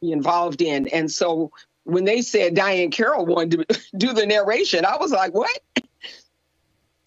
involved 0.00 0.62
in. 0.62 0.88
And 0.88 1.10
so 1.10 1.52
when 1.84 2.04
they 2.04 2.22
said 2.22 2.54
Diahann 2.54 2.92
Carroll 2.92 3.26
wanted 3.26 3.68
to 3.68 3.80
do 3.96 4.12
the 4.12 4.26
narration, 4.26 4.84
I 4.84 4.96
was 4.96 5.12
like, 5.12 5.34
what? 5.34 5.60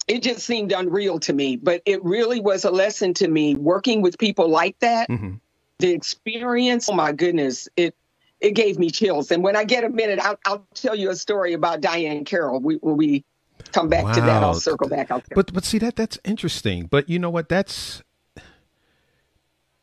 It 0.08 0.22
just 0.22 0.40
seemed 0.40 0.72
unreal 0.72 1.18
to 1.20 1.32
me. 1.32 1.56
But 1.56 1.82
it 1.84 2.04
really 2.04 2.40
was 2.40 2.64
a 2.64 2.70
lesson 2.70 3.14
to 3.14 3.28
me 3.28 3.54
working 3.54 4.02
with 4.02 4.18
people 4.18 4.48
like 4.48 4.78
that. 4.80 5.08
Mm-hmm. 5.08 5.34
The 5.78 5.92
experience, 5.92 6.88
oh 6.88 6.94
my 6.94 7.12
goodness, 7.12 7.68
it 7.76 7.94
it 8.40 8.52
gave 8.52 8.78
me 8.78 8.90
chills. 8.90 9.30
And 9.30 9.42
when 9.42 9.56
I 9.56 9.64
get 9.64 9.84
a 9.84 9.88
minute, 9.88 10.18
I'll, 10.20 10.38
I'll 10.44 10.66
tell 10.74 10.94
you 10.94 11.10
a 11.10 11.16
story 11.16 11.54
about 11.54 11.80
Diahann 11.80 12.26
Carroll. 12.26 12.60
We, 12.60 12.76
when 12.76 12.96
we 12.96 13.24
come 13.72 13.88
back 13.88 14.04
wow. 14.04 14.12
to 14.12 14.20
that, 14.20 14.42
I'll 14.42 14.54
circle 14.54 14.88
back. 14.88 15.10
I'll 15.10 15.22
but 15.34 15.52
but 15.52 15.64
see 15.64 15.78
that 15.78 15.96
that's 15.96 16.18
interesting. 16.24 16.86
But 16.86 17.08
you 17.08 17.18
know 17.18 17.30
what? 17.30 17.48
That's 17.48 18.02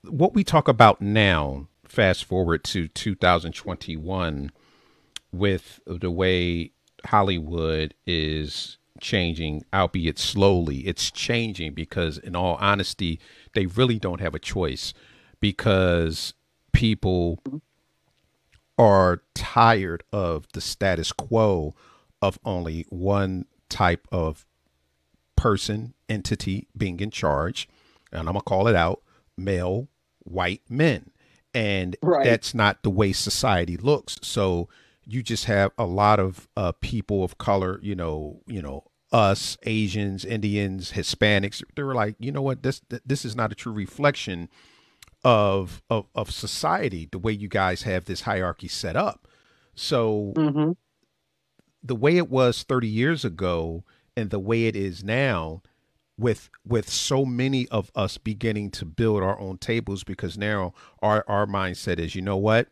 what 0.03 0.33
we 0.33 0.43
talk 0.43 0.67
about 0.67 1.01
now. 1.01 1.67
Fast 1.85 2.25
forward 2.25 2.63
to 2.65 2.87
2021 2.87 4.51
with 5.31 5.79
the 5.85 6.09
way 6.09 6.71
Hollywood 7.05 7.93
is 8.07 8.77
changing, 9.03 9.63
albeit 9.71 10.17
slowly. 10.17 10.79
It's 10.87 11.11
changing 11.11 11.73
because, 11.73 12.17
in 12.17 12.35
all 12.35 12.55
honesty, 12.55 13.19
they 13.53 13.67
really 13.67 13.99
don't 13.99 14.21
have 14.21 14.33
a 14.33 14.39
choice 14.39 14.93
because 15.39 16.33
people 16.71 17.43
are 18.79 19.21
tired 19.35 20.03
of 20.11 20.47
the 20.53 20.61
status 20.61 21.11
quo 21.11 21.75
of 22.21 22.39
only 22.43 22.85
one 22.89 23.45
type 23.69 24.07
of 24.11 24.45
person, 25.35 25.93
entity 26.09 26.67
being 26.75 26.99
in 26.99 27.11
charge. 27.11 27.67
And 28.11 28.21
I'm 28.21 28.33
going 28.33 28.37
to 28.37 28.41
call 28.41 28.67
it 28.67 28.75
out 28.75 29.01
male 29.37 29.89
white 30.19 30.61
men. 30.69 31.11
And 31.53 31.95
right. 32.01 32.23
that's 32.23 32.55
not 32.55 32.81
the 32.81 32.89
way 32.89 33.11
society 33.11 33.77
looks. 33.77 34.17
So 34.21 34.69
you 35.05 35.21
just 35.21 35.45
have 35.45 35.71
a 35.77 35.85
lot 35.85 36.19
of 36.19 36.47
uh, 36.55 36.71
people 36.79 37.23
of 37.23 37.37
color, 37.37 37.79
you 37.83 37.95
know, 37.95 38.41
you 38.47 38.61
know, 38.61 38.85
us 39.13 39.57
Asians, 39.63 40.25
Indians, 40.25 40.93
Hispanics, 40.93 41.63
they 41.75 41.83
were 41.83 41.93
like, 41.93 42.15
you 42.19 42.31
know 42.31 42.41
what, 42.41 42.63
this 42.63 42.81
this 43.05 43.23
is 43.23 43.35
not 43.35 43.51
a 43.51 43.55
true 43.55 43.71
reflection 43.71 44.49
of 45.23 45.81
of 45.89 46.07
of 46.15 46.31
society. 46.31 47.07
The 47.09 47.19
way 47.19 47.31
you 47.31 47.47
guys 47.47 47.83
have 47.83 48.05
this 48.05 48.21
hierarchy 48.21 48.67
set 48.67 48.95
up. 48.95 49.27
So 49.75 50.33
mm-hmm. 50.35 50.71
the 51.81 51.95
way 51.95 52.17
it 52.17 52.29
was 52.29 52.63
30 52.63 52.87
years 52.87 53.23
ago 53.23 53.83
and 54.17 54.29
the 54.29 54.39
way 54.39 54.65
it 54.65 54.75
is 54.75 55.03
now, 55.03 55.61
with 56.17 56.49
with 56.65 56.89
so 56.89 57.23
many 57.25 57.67
of 57.69 57.91
us 57.95 58.17
beginning 58.17 58.71
to 58.71 58.85
build 58.85 59.23
our 59.23 59.39
own 59.39 59.57
tables 59.57 60.03
because 60.03 60.37
now 60.37 60.73
our 61.01 61.23
our 61.27 61.45
mindset 61.45 61.99
is, 61.99 62.15
you 62.15 62.21
know 62.21 62.37
what, 62.37 62.67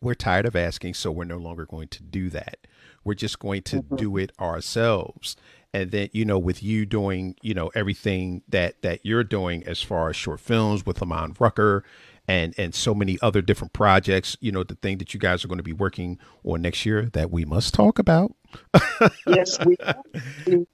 we're 0.00 0.14
tired 0.14 0.46
of 0.46 0.54
asking, 0.54 0.94
so 0.94 1.10
we're 1.10 1.24
no 1.24 1.38
longer 1.38 1.66
going 1.66 1.88
to 1.88 2.02
do 2.02 2.30
that. 2.30 2.66
We're 3.08 3.14
just 3.14 3.38
going 3.38 3.62
to 3.62 3.78
mm-hmm. 3.78 3.96
do 3.96 4.16
it 4.18 4.32
ourselves. 4.38 5.34
And 5.72 5.90
then, 5.90 6.10
you 6.12 6.26
know, 6.26 6.38
with 6.38 6.62
you 6.62 6.84
doing, 6.84 7.36
you 7.42 7.54
know, 7.54 7.70
everything 7.74 8.42
that 8.48 8.82
that 8.82 9.00
you're 9.04 9.24
doing 9.24 9.64
as 9.64 9.82
far 9.82 10.10
as 10.10 10.16
short 10.16 10.40
films 10.40 10.84
with 10.84 11.00
Lamon 11.00 11.34
Rucker 11.40 11.84
and 12.28 12.54
and 12.58 12.74
so 12.74 12.94
many 12.94 13.18
other 13.22 13.40
different 13.40 13.72
projects, 13.72 14.36
you 14.40 14.52
know, 14.52 14.62
the 14.62 14.74
thing 14.74 14.98
that 14.98 15.14
you 15.14 15.20
guys 15.20 15.42
are 15.44 15.48
going 15.48 15.58
to 15.58 15.64
be 15.64 15.72
working 15.72 16.18
on 16.44 16.60
next 16.60 16.84
year 16.84 17.08
that 17.14 17.30
we 17.30 17.46
must 17.46 17.72
talk 17.72 17.98
about. 17.98 18.34
yes, 19.26 19.58
we 19.64 19.76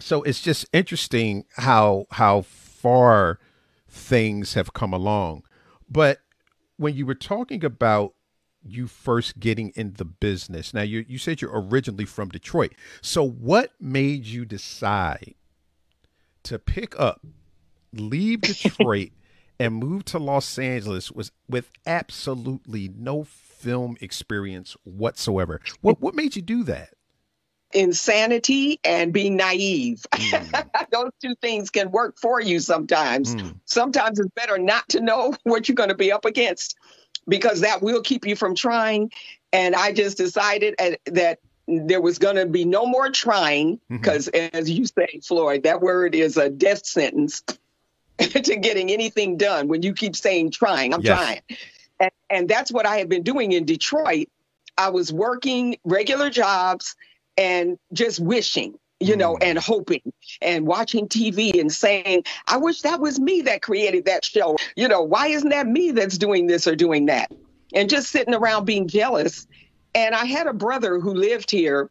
So 0.00 0.22
it's 0.24 0.42
just 0.42 0.66
interesting 0.72 1.44
how 1.56 2.06
how 2.10 2.42
far 2.42 3.38
things 3.88 4.54
have 4.54 4.72
come 4.72 4.92
along. 4.92 5.44
But 5.88 6.18
when 6.76 6.94
you 6.94 7.06
were 7.06 7.14
talking 7.14 7.64
about 7.64 8.15
you 8.68 8.86
first 8.86 9.38
getting 9.40 9.70
in 9.70 9.94
the 9.94 10.04
business? 10.04 10.74
Now 10.74 10.82
you 10.82 11.04
you 11.08 11.18
said 11.18 11.40
you're 11.40 11.60
originally 11.60 12.04
from 12.04 12.28
Detroit. 12.28 12.74
So 13.00 13.26
what 13.26 13.72
made 13.80 14.26
you 14.26 14.44
decide 14.44 15.34
to 16.44 16.58
pick 16.58 16.98
up, 16.98 17.24
leave 17.92 18.40
Detroit 18.42 19.10
and 19.58 19.74
move 19.74 20.04
to 20.06 20.18
Los 20.18 20.58
Angeles 20.58 21.10
was 21.10 21.32
with 21.48 21.70
absolutely 21.86 22.90
no 22.96 23.24
film 23.24 23.96
experience 24.00 24.76
whatsoever. 24.84 25.60
What 25.80 26.00
what 26.00 26.14
made 26.14 26.36
you 26.36 26.42
do 26.42 26.64
that? 26.64 26.90
Insanity 27.72 28.80
and 28.84 29.12
being 29.12 29.36
naive. 29.36 30.04
Mm. 30.16 30.90
Those 30.90 31.10
two 31.22 31.34
things 31.40 31.70
can 31.70 31.90
work 31.90 32.16
for 32.20 32.40
you 32.40 32.58
sometimes. 32.58 33.34
Mm. 33.34 33.60
Sometimes 33.64 34.18
it's 34.18 34.30
better 34.34 34.58
not 34.58 34.88
to 34.90 35.00
know 35.00 35.34
what 35.44 35.68
you're 35.68 35.74
going 35.74 35.90
to 35.90 35.94
be 35.94 36.10
up 36.10 36.24
against 36.24 36.76
because 37.28 37.60
that 37.60 37.82
will 37.82 38.02
keep 38.02 38.26
you 38.26 38.36
from 38.36 38.54
trying. 38.54 39.12
And 39.52 39.74
I 39.74 39.92
just 39.92 40.16
decided 40.16 40.76
that 41.06 41.38
there 41.66 42.00
was 42.00 42.18
going 42.18 42.36
to 42.36 42.46
be 42.46 42.64
no 42.64 42.86
more 42.86 43.10
trying 43.10 43.80
because, 43.88 44.28
mm-hmm. 44.32 44.56
as 44.56 44.70
you 44.70 44.86
say, 44.86 45.20
Floyd, 45.22 45.64
that 45.64 45.80
word 45.80 46.14
is 46.14 46.36
a 46.36 46.48
death 46.48 46.86
sentence 46.86 47.42
to 48.18 48.56
getting 48.56 48.90
anything 48.90 49.36
done 49.36 49.68
when 49.68 49.82
you 49.82 49.92
keep 49.92 50.14
saying 50.14 50.50
trying. 50.50 50.94
I'm 50.94 51.02
yes. 51.02 51.18
trying. 51.18 51.40
And, 51.98 52.10
and 52.30 52.48
that's 52.48 52.70
what 52.70 52.86
I 52.86 52.98
had 52.98 53.08
been 53.08 53.22
doing 53.22 53.52
in 53.52 53.64
Detroit. 53.64 54.28
I 54.78 54.90
was 54.90 55.12
working 55.12 55.78
regular 55.84 56.30
jobs 56.30 56.94
and 57.36 57.78
just 57.92 58.20
wishing 58.20 58.78
you 59.00 59.16
know, 59.16 59.34
mm. 59.34 59.42
and 59.42 59.58
hoping 59.58 60.12
and 60.40 60.66
watching 60.66 61.08
TV 61.08 61.58
and 61.60 61.72
saying, 61.72 62.24
I 62.46 62.56
wish 62.56 62.82
that 62.82 63.00
was 63.00 63.18
me 63.18 63.42
that 63.42 63.62
created 63.62 64.06
that 64.06 64.24
show. 64.24 64.56
You 64.76 64.88
know, 64.88 65.02
why 65.02 65.28
isn't 65.28 65.50
that 65.50 65.66
me 65.66 65.90
that's 65.90 66.18
doing 66.18 66.46
this 66.46 66.66
or 66.66 66.76
doing 66.76 67.06
that? 67.06 67.30
And 67.74 67.90
just 67.90 68.10
sitting 68.10 68.34
around 68.34 68.64
being 68.64 68.88
jealous. 68.88 69.46
And 69.94 70.14
I 70.14 70.24
had 70.24 70.46
a 70.46 70.52
brother 70.52 70.98
who 70.98 71.14
lived 71.14 71.50
here. 71.50 71.90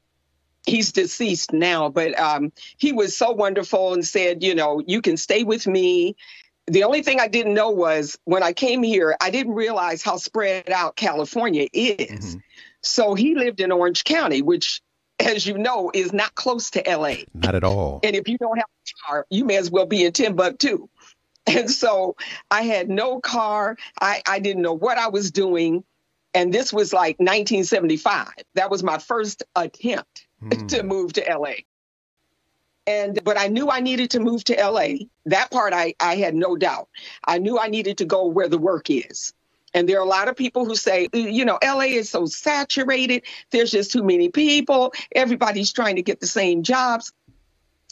He's 0.66 0.92
deceased 0.92 1.54
now, 1.54 1.90
but 1.90 2.18
um, 2.20 2.52
he 2.78 2.92
was 2.92 3.16
so 3.16 3.32
wonderful 3.32 3.94
and 3.94 4.06
said, 4.06 4.42
you 4.42 4.56
know, 4.56 4.82
you 4.86 5.02
can 5.02 5.16
stay 5.16 5.44
with 5.44 5.68
me. 5.68 6.16
The 6.66 6.86
only 6.86 7.04
thing 7.04 7.20
I 7.20 7.28
didn't 7.28 7.54
know 7.54 7.70
was 7.70 8.18
when 8.24 8.42
I 8.42 8.54
came 8.54 8.82
here, 8.82 9.16
I 9.22 9.30
didn't 9.30 9.54
realize 9.54 10.02
how 10.02 10.18
spread 10.18 10.72
out 10.72 10.96
California 10.96 11.68
is. 11.72 11.98
Mm-hmm. 11.98 12.40
So 12.82 13.14
he 13.14 13.36
lived 13.36 13.60
in 13.60 13.72
Orange 13.72 14.04
County, 14.04 14.42
which 14.42 14.82
as 15.20 15.46
you 15.46 15.58
know, 15.58 15.92
is 15.94 16.14
not 16.14 16.36
close 16.36 16.72
to 16.72 16.84
LA. 16.86 17.16
Not 17.34 17.56
at 17.56 17.64
all. 17.64 18.00
And 18.04 18.16
if 18.16 18.28
you 18.28 18.38
don't 18.38 18.58
have 18.58 18.66
a 18.66 19.08
car, 19.08 19.26
you 19.30 19.46
may 19.46 19.58
as 19.58 19.72
well 19.72 19.86
be 19.86 20.04
in 20.04 20.12
Timbuktu. 20.12 20.88
And 21.48 21.70
so 21.70 22.16
I 22.50 22.64
had 22.64 22.90
no 22.90 23.20
car. 23.20 23.78
I, 24.02 24.24
I 24.28 24.40
didn't 24.40 24.64
know 24.64 24.74
what 24.74 24.98
I 24.98 25.10
was 25.10 25.30
doing. 25.30 25.84
And 26.34 26.52
this 26.52 26.74
was 26.74 26.92
like 26.92 27.20
1975. 27.20 28.30
That 28.56 28.72
was 28.72 28.82
my 28.82 28.98
first 28.98 29.44
attempt 29.56 30.26
mm. 30.44 30.68
to 30.70 30.82
move 30.82 31.14
to 31.14 31.22
LA. 31.22 31.54
And 32.88 33.24
but 33.24 33.38
I 33.38 33.48
knew 33.48 33.70
I 33.70 33.80
needed 33.80 34.10
to 34.12 34.20
move 34.20 34.44
to 34.46 34.56
LA. 34.56 35.06
That 35.28 35.52
part 35.52 35.72
I, 35.72 35.94
I 36.00 36.16
had 36.16 36.34
no 36.34 36.56
doubt. 36.56 36.90
I 37.24 37.38
knew 37.38 37.60
I 37.60 37.68
needed 37.68 38.00
to 38.00 38.06
go 38.06 38.26
where 38.26 38.50
the 38.50 38.58
work 38.58 38.90
is. 38.90 39.32
And 39.76 39.90
there 39.90 40.00
are 40.00 40.04
a 40.04 40.08
lot 40.08 40.30
of 40.30 40.38
people 40.38 40.66
who 40.66 40.76
say, 40.76 41.10
you 41.14 41.44
know, 41.44 41.60
LA 41.62 41.82
is 41.82 42.10
so 42.10 42.26
saturated. 42.26 43.24
There's 43.52 43.70
just 43.70 43.92
too 43.92 44.04
many 44.04 44.30
people. 44.30 44.94
Everybody's 45.14 45.74
trying 45.74 45.98
to 45.98 46.02
get 46.02 46.22
the 46.22 46.28
same 46.28 46.64
jobs. 46.64 47.12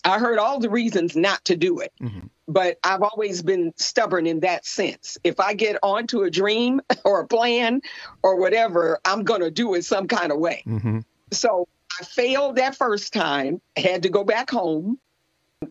I 0.06 0.18
heard 0.18 0.40
all 0.40 0.60
the 0.60 0.70
reasons 0.70 1.16
not 1.16 1.44
to 1.46 1.58
do 1.58 1.80
it. 1.80 1.92
Mm-hmm. 2.02 2.28
But 2.48 2.78
I've 2.84 3.02
always 3.02 3.42
been 3.42 3.74
stubborn 3.76 4.28
in 4.28 4.40
that 4.42 4.66
sense. 4.66 5.18
If 5.26 5.42
I 5.42 5.54
get 5.54 5.78
onto 5.84 6.22
a 6.22 6.32
dream 6.32 6.82
or 7.04 7.20
a 7.20 7.28
plan 7.28 7.82
or 8.24 8.40
whatever, 8.40 9.00
I'm 9.04 9.24
going 9.24 9.42
to 9.42 9.52
do 9.52 9.74
it 9.76 9.84
some 9.84 10.08
kind 10.08 10.32
of 10.32 10.40
way. 10.40 10.64
Mm-hmm. 10.66 11.00
So 11.32 11.68
I 12.00 12.06
failed 12.06 12.56
that 12.56 12.78
first 12.78 13.12
time, 13.12 13.62
had 13.76 14.04
to 14.04 14.10
go 14.10 14.24
back 14.24 14.50
home. 14.50 15.00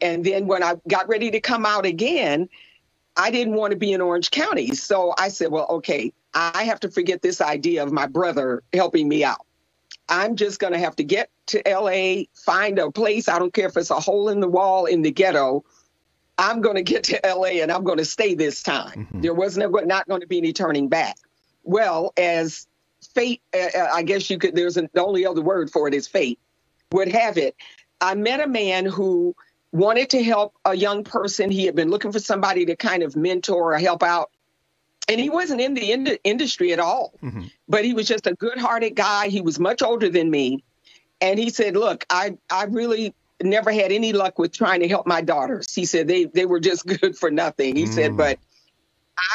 And 0.03 0.25
then 0.25 0.47
when 0.47 0.63
I 0.63 0.77
got 0.87 1.09
ready 1.09 1.31
to 1.31 1.41
come 1.41 1.65
out 1.65 1.87
again, 1.87 2.49
I 3.17 3.31
didn't 3.31 3.55
want 3.55 3.73
to 3.73 3.77
be 3.77 3.93
in 3.93 4.01
Orange 4.01 4.31
County. 4.31 4.75
So 4.75 5.15
I 5.17 5.29
said, 5.29 5.51
well, 5.51 5.67
okay, 5.69 6.13
I 6.35 6.65
have 6.65 6.81
to 6.81 6.91
forget 6.91 7.23
this 7.23 7.41
idea 7.41 7.83
of 7.83 7.93
my 7.93 8.07
brother 8.07 8.63
helping 8.73 9.09
me 9.09 9.25
out. 9.25 9.47
I'm 10.09 10.37
just 10.37 10.59
going 10.59 10.73
to 10.73 10.79
have 10.79 10.97
to 10.97 11.05
get 11.05 11.31
to 11.49 11.63
LA, 11.67 12.25
find 12.35 12.79
a 12.79 12.91
place. 12.91 13.29
I 13.29 13.39
don't 13.39 13.53
care 13.53 13.69
if 13.69 13.77
it's 13.77 13.91
a 13.91 14.01
hole 14.01 14.29
in 14.29 14.41
the 14.41 14.49
wall 14.49 14.87
in 14.87 15.03
the 15.03 15.11
ghetto. 15.11 15.65
I'm 16.39 16.61
going 16.61 16.77
to 16.77 16.83
get 16.83 17.05
to 17.05 17.21
LA 17.25 17.61
and 17.63 17.71
I'm 17.71 17.85
going 17.85 17.99
to 17.99 18.05
stay 18.05 18.35
this 18.35 18.63
time. 18.63 19.07
Mm-hmm. 19.07 19.21
There 19.21 19.35
was 19.35 19.57
never, 19.57 19.85
not 19.85 20.09
going 20.09 20.23
to 20.23 20.27
be 20.27 20.39
any 20.39 20.53
turning 20.53 20.89
back. 20.89 21.17
Well, 21.63 22.13
as 22.17 22.67
fate, 23.15 23.43
uh, 23.55 23.79
uh, 23.79 23.89
I 23.93 24.03
guess 24.03 24.29
you 24.31 24.39
could, 24.39 24.57
there's 24.57 24.77
an, 24.77 24.89
the 24.93 25.05
only 25.05 25.27
other 25.27 25.43
word 25.43 25.71
for 25.71 25.87
it 25.87 25.95
is 25.95 26.09
fate, 26.09 26.39
would 26.93 27.09
have 27.09 27.39
it. 27.39 27.55
I 28.01 28.15
met 28.15 28.41
a 28.41 28.49
man 28.49 28.87
who 28.87 29.37
wanted 29.73 30.11
to 30.11 30.23
help 30.23 30.55
a 30.65 30.75
young 30.75 31.03
person. 31.03 31.51
He 31.51 31.65
had 31.67 31.75
been 31.75 31.91
looking 31.91 32.13
for 32.13 32.21
somebody 32.21 32.67
to 32.67 32.77
kind 32.77 33.03
of 33.03 33.17
mentor 33.17 33.75
or 33.75 33.79
help 33.79 34.03
out. 34.03 34.31
And 35.09 35.21
he 35.21 35.31
wasn't 35.31 35.61
in 35.61 35.75
the 35.75 35.91
ind- 35.91 36.19
industry 36.23 36.73
at 36.73 36.79
all, 36.79 37.15
mm-hmm. 37.23 37.45
but 37.69 37.85
he 37.85 37.93
was 37.93 38.07
just 38.07 38.27
a 38.27 38.35
good 38.35 38.59
hearted 38.59 38.95
guy. 38.95 39.29
He 39.29 39.41
was 39.41 39.59
much 39.59 39.83
older 39.83 40.09
than 40.09 40.31
me. 40.31 40.63
And 41.21 41.39
he 41.39 41.51
said, 41.51 41.77
Look, 41.77 42.07
I, 42.09 42.37
I 42.51 42.65
really 42.65 43.15
never 43.43 43.73
had 43.73 43.91
any 43.91 44.13
luck 44.13 44.39
with 44.39 44.53
trying 44.53 44.81
to 44.81 44.89
help 44.89 45.07
my 45.07 45.21
daughters. 45.21 45.75
He 45.75 45.87
said 45.87 46.07
they, 46.07 46.27
they 46.27 46.47
were 46.47 46.61
just 46.61 46.87
good 47.01 47.17
for 47.17 47.31
nothing. 47.31 47.75
He 47.75 47.85
mm. 47.85 47.93
said, 47.93 48.17
But 48.17 48.39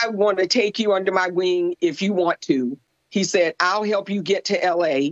I 0.03 0.09
want 0.09 0.37
to 0.39 0.47
take 0.47 0.79
you 0.79 0.93
under 0.93 1.11
my 1.11 1.27
wing 1.27 1.75
if 1.81 2.01
you 2.01 2.13
want 2.13 2.41
to. 2.41 2.77
He 3.09 3.23
said, 3.23 3.55
I'll 3.59 3.83
help 3.83 4.09
you 4.09 4.21
get 4.21 4.45
to 4.45 4.59
LA 4.63 5.11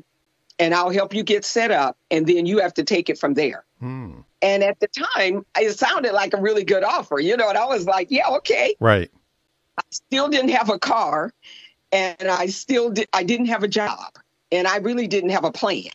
and 0.60 0.74
I'll 0.74 0.90
help 0.90 1.14
you 1.14 1.24
get 1.24 1.44
set 1.44 1.72
up, 1.72 1.98
and 2.10 2.26
then 2.26 2.46
you 2.46 2.60
have 2.60 2.74
to 2.76 2.84
take 2.84 3.10
it 3.10 3.18
from 3.18 3.34
there. 3.34 3.66
Mm. 3.82 4.25
And 4.42 4.64
at 4.64 4.80
the 4.80 4.88
time, 4.88 5.46
it 5.58 5.78
sounded 5.78 6.14
like 6.14 6.34
a 6.34 6.42
really 6.42 6.64
good 6.64 6.84
offer, 6.84 7.20
you 7.20 7.38
know, 7.38 7.50
and 7.50 7.58
I 7.58 7.66
was 7.66 7.86
like, 7.86 8.12
yeah, 8.12 8.28
okay. 8.30 8.76
Right. 8.80 9.12
I 9.78 9.84
still 9.90 10.28
didn't 10.30 10.50
have 10.50 10.70
a 10.70 10.80
car, 10.80 11.34
and 11.92 12.30
I 12.30 12.48
still 12.48 12.92
did, 12.92 13.08
I 13.14 13.24
didn't 13.24 13.48
have 13.48 13.64
a 13.64 13.68
job, 13.68 14.14
and 14.52 14.68
I 14.68 14.78
really 14.78 15.08
didn't 15.08 15.32
have 15.32 15.44
a 15.44 15.52
plan. 15.52 15.92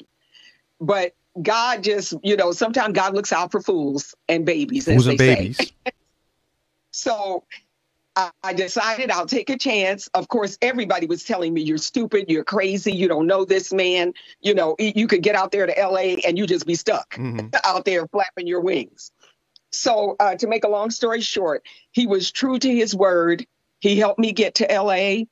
But 0.81 1.15
God 1.41 1.85
just, 1.85 2.15
you 2.23 2.37
know, 2.37 2.53
sometimes 2.53 2.95
God 2.95 3.15
looks 3.15 3.33
out 3.33 3.53
for 3.53 3.61
fools 3.61 4.15
and 4.29 4.45
babies. 4.45 4.87
Fools 4.87 5.07
and 5.07 5.19
babies. 5.19 5.73
so 6.91 7.45
I 8.43 8.53
decided 8.53 9.11
I'll 9.11 9.27
take 9.27 9.51
a 9.51 9.59
chance. 9.59 10.09
Of 10.15 10.29
course, 10.29 10.59
everybody 10.63 11.07
was 11.07 11.25
telling 11.25 11.55
me, 11.55 11.63
you're 11.63 11.79
stupid, 11.79 12.27
you're 12.29 12.45
crazy, 12.45 12.93
you 12.93 13.09
don't 13.09 13.27
know 13.27 13.45
this 13.45 13.73
man. 13.73 14.15
You 14.41 14.55
know, 14.55 14.77
you 14.79 15.07
could 15.07 15.23
get 15.23 15.35
out 15.35 15.53
there 15.53 15.67
to 15.67 15.75
LA 15.79 16.17
and 16.27 16.37
you 16.37 16.47
just 16.47 16.67
be 16.67 16.75
stuck 16.75 17.15
mm-hmm. 17.15 17.49
out 17.65 17.85
there 17.85 18.07
flapping 18.09 18.47
your 18.47 18.61
wings. 18.61 19.13
So, 19.73 20.17
uh, 20.19 20.35
to 20.37 20.49
make 20.49 20.65
a 20.65 20.69
long 20.69 20.91
story 20.91 21.21
short, 21.21 21.63
he 21.93 22.07
was 22.07 22.31
true 22.33 22.59
to 22.59 22.75
his 22.75 22.95
word. 22.95 23.47
He 23.79 23.97
helped 23.97 24.19
me 24.19 24.33
get 24.33 24.57
to 24.57 24.67
LA. 24.67 25.25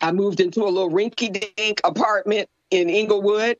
I 0.00 0.12
moved 0.12 0.40
into 0.40 0.62
a 0.62 0.70
little 0.70 0.90
rinky 0.90 1.52
dink 1.56 1.80
apartment 1.84 2.48
in 2.70 2.88
Inglewood. 2.88 3.58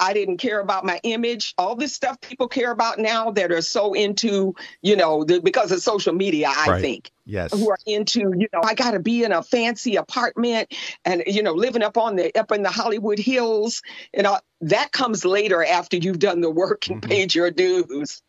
I 0.00 0.14
didn't 0.14 0.38
care 0.38 0.60
about 0.60 0.84
my 0.84 0.98
image. 1.02 1.54
All 1.58 1.76
this 1.76 1.94
stuff 1.94 2.20
people 2.20 2.48
care 2.48 2.70
about 2.70 2.98
now 2.98 3.30
that 3.32 3.52
are 3.52 3.60
so 3.60 3.92
into, 3.92 4.54
you 4.80 4.96
know, 4.96 5.24
the, 5.24 5.40
because 5.40 5.70
of 5.70 5.80
social 5.82 6.14
media, 6.14 6.50
I 6.54 6.70
right. 6.70 6.80
think. 6.80 7.10
Yes. 7.26 7.52
Who 7.52 7.70
are 7.70 7.78
into, 7.86 8.32
you 8.36 8.48
know, 8.52 8.62
I 8.64 8.74
got 8.74 8.92
to 8.92 8.98
be 8.98 9.22
in 9.22 9.30
a 9.30 9.42
fancy 9.42 9.96
apartment 9.96 10.74
and, 11.04 11.22
you 11.26 11.42
know, 11.42 11.52
living 11.52 11.82
up 11.82 11.98
on 11.98 12.16
the, 12.16 12.36
up 12.36 12.50
in 12.50 12.62
the 12.62 12.70
Hollywood 12.70 13.18
Hills. 13.18 13.82
You 14.14 14.22
know, 14.22 14.38
that 14.62 14.90
comes 14.90 15.24
later 15.24 15.62
after 15.62 15.98
you've 15.98 16.18
done 16.18 16.40
the 16.40 16.50
work 16.50 16.88
and 16.88 17.02
mm-hmm. 17.02 17.10
paid 17.10 17.34
your 17.34 17.50
dues. 17.50 18.22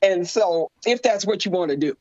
And 0.00 0.26
so 0.26 0.70
if 0.86 1.02
that's 1.02 1.26
what 1.26 1.44
you 1.44 1.50
want 1.50 1.72
to 1.72 1.76
do. 1.76 1.96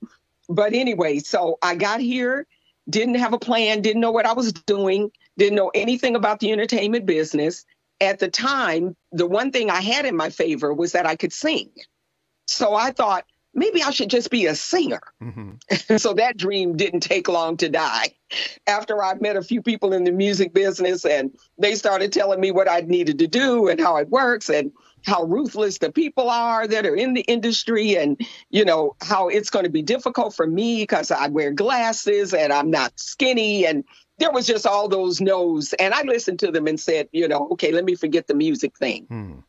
But 0.48 0.74
anyway, 0.74 1.20
so 1.20 1.58
I 1.62 1.76
got 1.76 2.00
here, 2.00 2.46
didn't 2.88 3.16
have 3.16 3.34
a 3.34 3.40
plan, 3.40 3.82
didn't 3.82 4.02
know 4.02 4.12
what 4.12 4.28
I 4.28 4.34
was 4.34 4.54
doing, 4.54 5.12
didn't 5.38 5.56
know 5.56 5.72
anything 5.74 6.16
about 6.16 6.40
the 6.40 6.52
entertainment 6.52 7.08
business 7.08 7.66
at 8.02 8.20
the 8.20 8.30
time, 8.30 8.96
the 9.12 9.26
one 9.28 9.52
thing 9.52 9.70
I 9.70 9.82
had 9.82 10.06
in 10.06 10.16
my 10.16 10.30
favor 10.30 10.74
was 10.74 10.94
that 10.94 11.06
I 11.06 11.16
could 11.16 11.34
sing. 11.34 11.72
So 12.48 12.74
I 12.74 12.92
thought 12.92 13.26
maybe 13.56 13.82
I 13.82 13.92
should 13.92 14.10
just 14.10 14.30
be 14.30 14.46
a 14.46 14.56
singer. 14.56 15.02
Mm-hmm. 15.24 15.98
so 15.98 16.14
that 16.14 16.38
dream 16.38 16.76
didn't 16.76 17.00
take 17.00 17.28
long 17.28 17.58
to 17.58 17.70
die. 17.70 18.12
After 18.68 19.02
I 19.04 19.16
met 19.16 19.38
a 19.38 19.42
few 19.42 19.62
people 19.62 19.94
in 19.94 20.04
the 20.04 20.12
music 20.12 20.54
business 20.54 21.06
and 21.06 21.36
they 21.58 21.76
started 21.76 22.12
telling 22.12 22.40
me 22.40 22.52
what 22.52 22.70
I 22.70 22.82
needed 22.82 23.20
to 23.20 23.28
do 23.28 23.68
and 23.68 23.80
how 23.80 23.98
it 23.98 24.10
works 24.10 24.50
and 24.50 24.72
how 25.06 25.24
ruthless 25.24 25.78
the 25.78 25.92
people 25.92 26.30
are 26.30 26.68
that 26.68 26.86
are 26.86 26.96
in 26.96 27.14
the 27.14 27.22
industry 27.22 27.96
and 27.96 28.20
you 28.50 28.66
know 28.66 28.96
how 29.02 29.28
it's 29.28 29.52
going 29.52 29.66
to 29.66 29.72
be 29.72 29.84
difficult 29.84 30.36
for 30.36 30.48
me 30.48 30.82
because 30.82 31.12
I 31.12 31.28
wear 31.28 31.52
glasses 31.52 32.34
and 32.34 32.52
I'm 32.52 32.72
not 32.72 33.00
skinny 33.00 33.66
and 33.66 33.84
there 34.18 34.32
was 34.32 34.48
just 34.48 34.66
all 34.66 34.88
those 34.88 35.20
no's. 35.20 35.74
And 35.74 35.94
I 35.94 36.04
listened 36.04 36.40
to 36.40 36.52
them 36.52 36.68
and 36.68 36.80
said, 36.80 37.10
you 37.12 37.28
know, 37.28 37.50
okay, 37.52 37.72
let 37.72 37.86
me 37.86 37.96
forget 37.96 38.28
the 38.28 38.36
music 38.36 38.78
thing. 38.78 39.06
Hmm. 39.06 39.40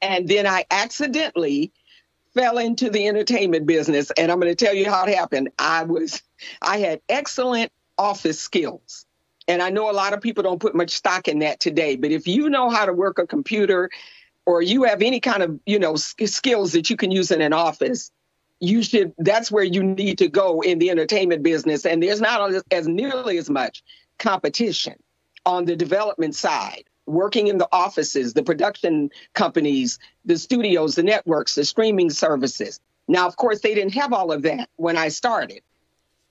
And 0.00 0.28
then 0.28 0.46
I 0.46 0.64
accidentally 0.70 1.72
fell 2.34 2.58
into 2.58 2.90
the 2.90 3.06
entertainment 3.06 3.66
business. 3.66 4.10
And 4.16 4.32
I'm 4.32 4.40
going 4.40 4.54
to 4.54 4.64
tell 4.64 4.74
you 4.74 4.90
how 4.90 5.04
it 5.04 5.14
happened. 5.14 5.50
I 5.58 5.84
was, 5.84 6.22
I 6.60 6.78
had 6.78 7.00
excellent 7.08 7.70
office 7.98 8.40
skills. 8.40 9.06
And 9.48 9.62
I 9.62 9.70
know 9.70 9.90
a 9.90 9.92
lot 9.92 10.12
of 10.12 10.20
people 10.20 10.42
don't 10.42 10.60
put 10.60 10.74
much 10.74 10.90
stock 10.90 11.28
in 11.28 11.40
that 11.40 11.60
today, 11.60 11.96
but 11.96 12.10
if 12.10 12.26
you 12.26 12.48
know 12.48 12.70
how 12.70 12.86
to 12.86 12.92
work 12.92 13.18
a 13.18 13.26
computer 13.26 13.90
or 14.46 14.62
you 14.62 14.84
have 14.84 15.02
any 15.02 15.20
kind 15.20 15.42
of, 15.42 15.60
you 15.66 15.78
know, 15.78 15.96
skills 15.96 16.72
that 16.72 16.90
you 16.90 16.96
can 16.96 17.10
use 17.10 17.30
in 17.30 17.40
an 17.40 17.52
office, 17.52 18.10
you 18.62 18.80
should 18.80 19.12
that's 19.18 19.50
where 19.50 19.64
you 19.64 19.82
need 19.82 20.18
to 20.18 20.28
go 20.28 20.60
in 20.60 20.78
the 20.78 20.88
entertainment 20.88 21.42
business. 21.42 21.84
And 21.84 22.00
there's 22.00 22.20
not 22.20 22.52
as 22.70 22.86
nearly 22.86 23.36
as 23.36 23.50
much 23.50 23.82
competition 24.18 24.94
on 25.44 25.64
the 25.64 25.74
development 25.74 26.36
side 26.36 26.84
working 27.06 27.48
in 27.48 27.58
the 27.58 27.68
offices 27.72 28.32
the 28.32 28.44
production 28.44 29.10
companies 29.34 29.98
the 30.24 30.38
studios 30.38 30.94
the 30.94 31.02
networks 31.02 31.56
the 31.56 31.64
streaming 31.64 32.08
services. 32.08 32.78
Now 33.08 33.26
of 33.26 33.34
course 33.34 33.60
they 33.60 33.74
didn't 33.74 33.94
have 33.94 34.12
all 34.12 34.30
of 34.30 34.42
that 34.42 34.70
when 34.76 34.96
i 34.96 35.08
started. 35.08 35.62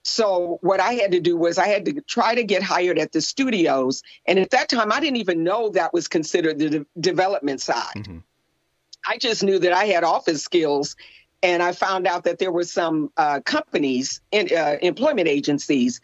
So 0.04 0.58
what 0.62 0.80
i 0.80 0.94
had 0.94 1.12
to 1.12 1.20
do 1.20 1.36
was 1.36 1.58
i 1.58 1.67
had 1.67 1.84
to 1.84 2.00
try 2.00 2.34
to 2.34 2.46
get 2.46 2.63
hired 2.63 2.98
at 2.98 3.12
the 3.12 3.20
studios. 3.20 4.04
And 4.26 4.39
at 4.39 4.52
that 4.52 4.70
time 4.70 4.94
i 4.94 5.02
didn't 5.02 5.17
even 5.17 5.44
know 5.44 5.67
that 5.72 5.94
was 5.94 6.08
considered 6.08 6.60
the 6.60 6.70
de- 6.70 6.86
development 6.98 7.60
side. 7.60 7.96
Mm-hmm. 7.98 8.20
i 9.06 9.17
just 9.17 9.44
knew 9.44 9.60
that 9.60 9.74
i 9.74 9.84
had 9.84 10.06
office 10.06 10.41
skills 10.41 10.96
and 11.43 11.63
I 11.63 11.71
found 11.71 12.08
out 12.08 12.23
that 12.25 12.39
there 12.39 12.51
were 12.51 12.63
some 12.63 13.12
uh, 13.17 13.39
companies, 13.41 14.21
in, 14.32 14.49
uh, 14.56 14.77
employment 14.82 15.27
agencies, 15.27 16.01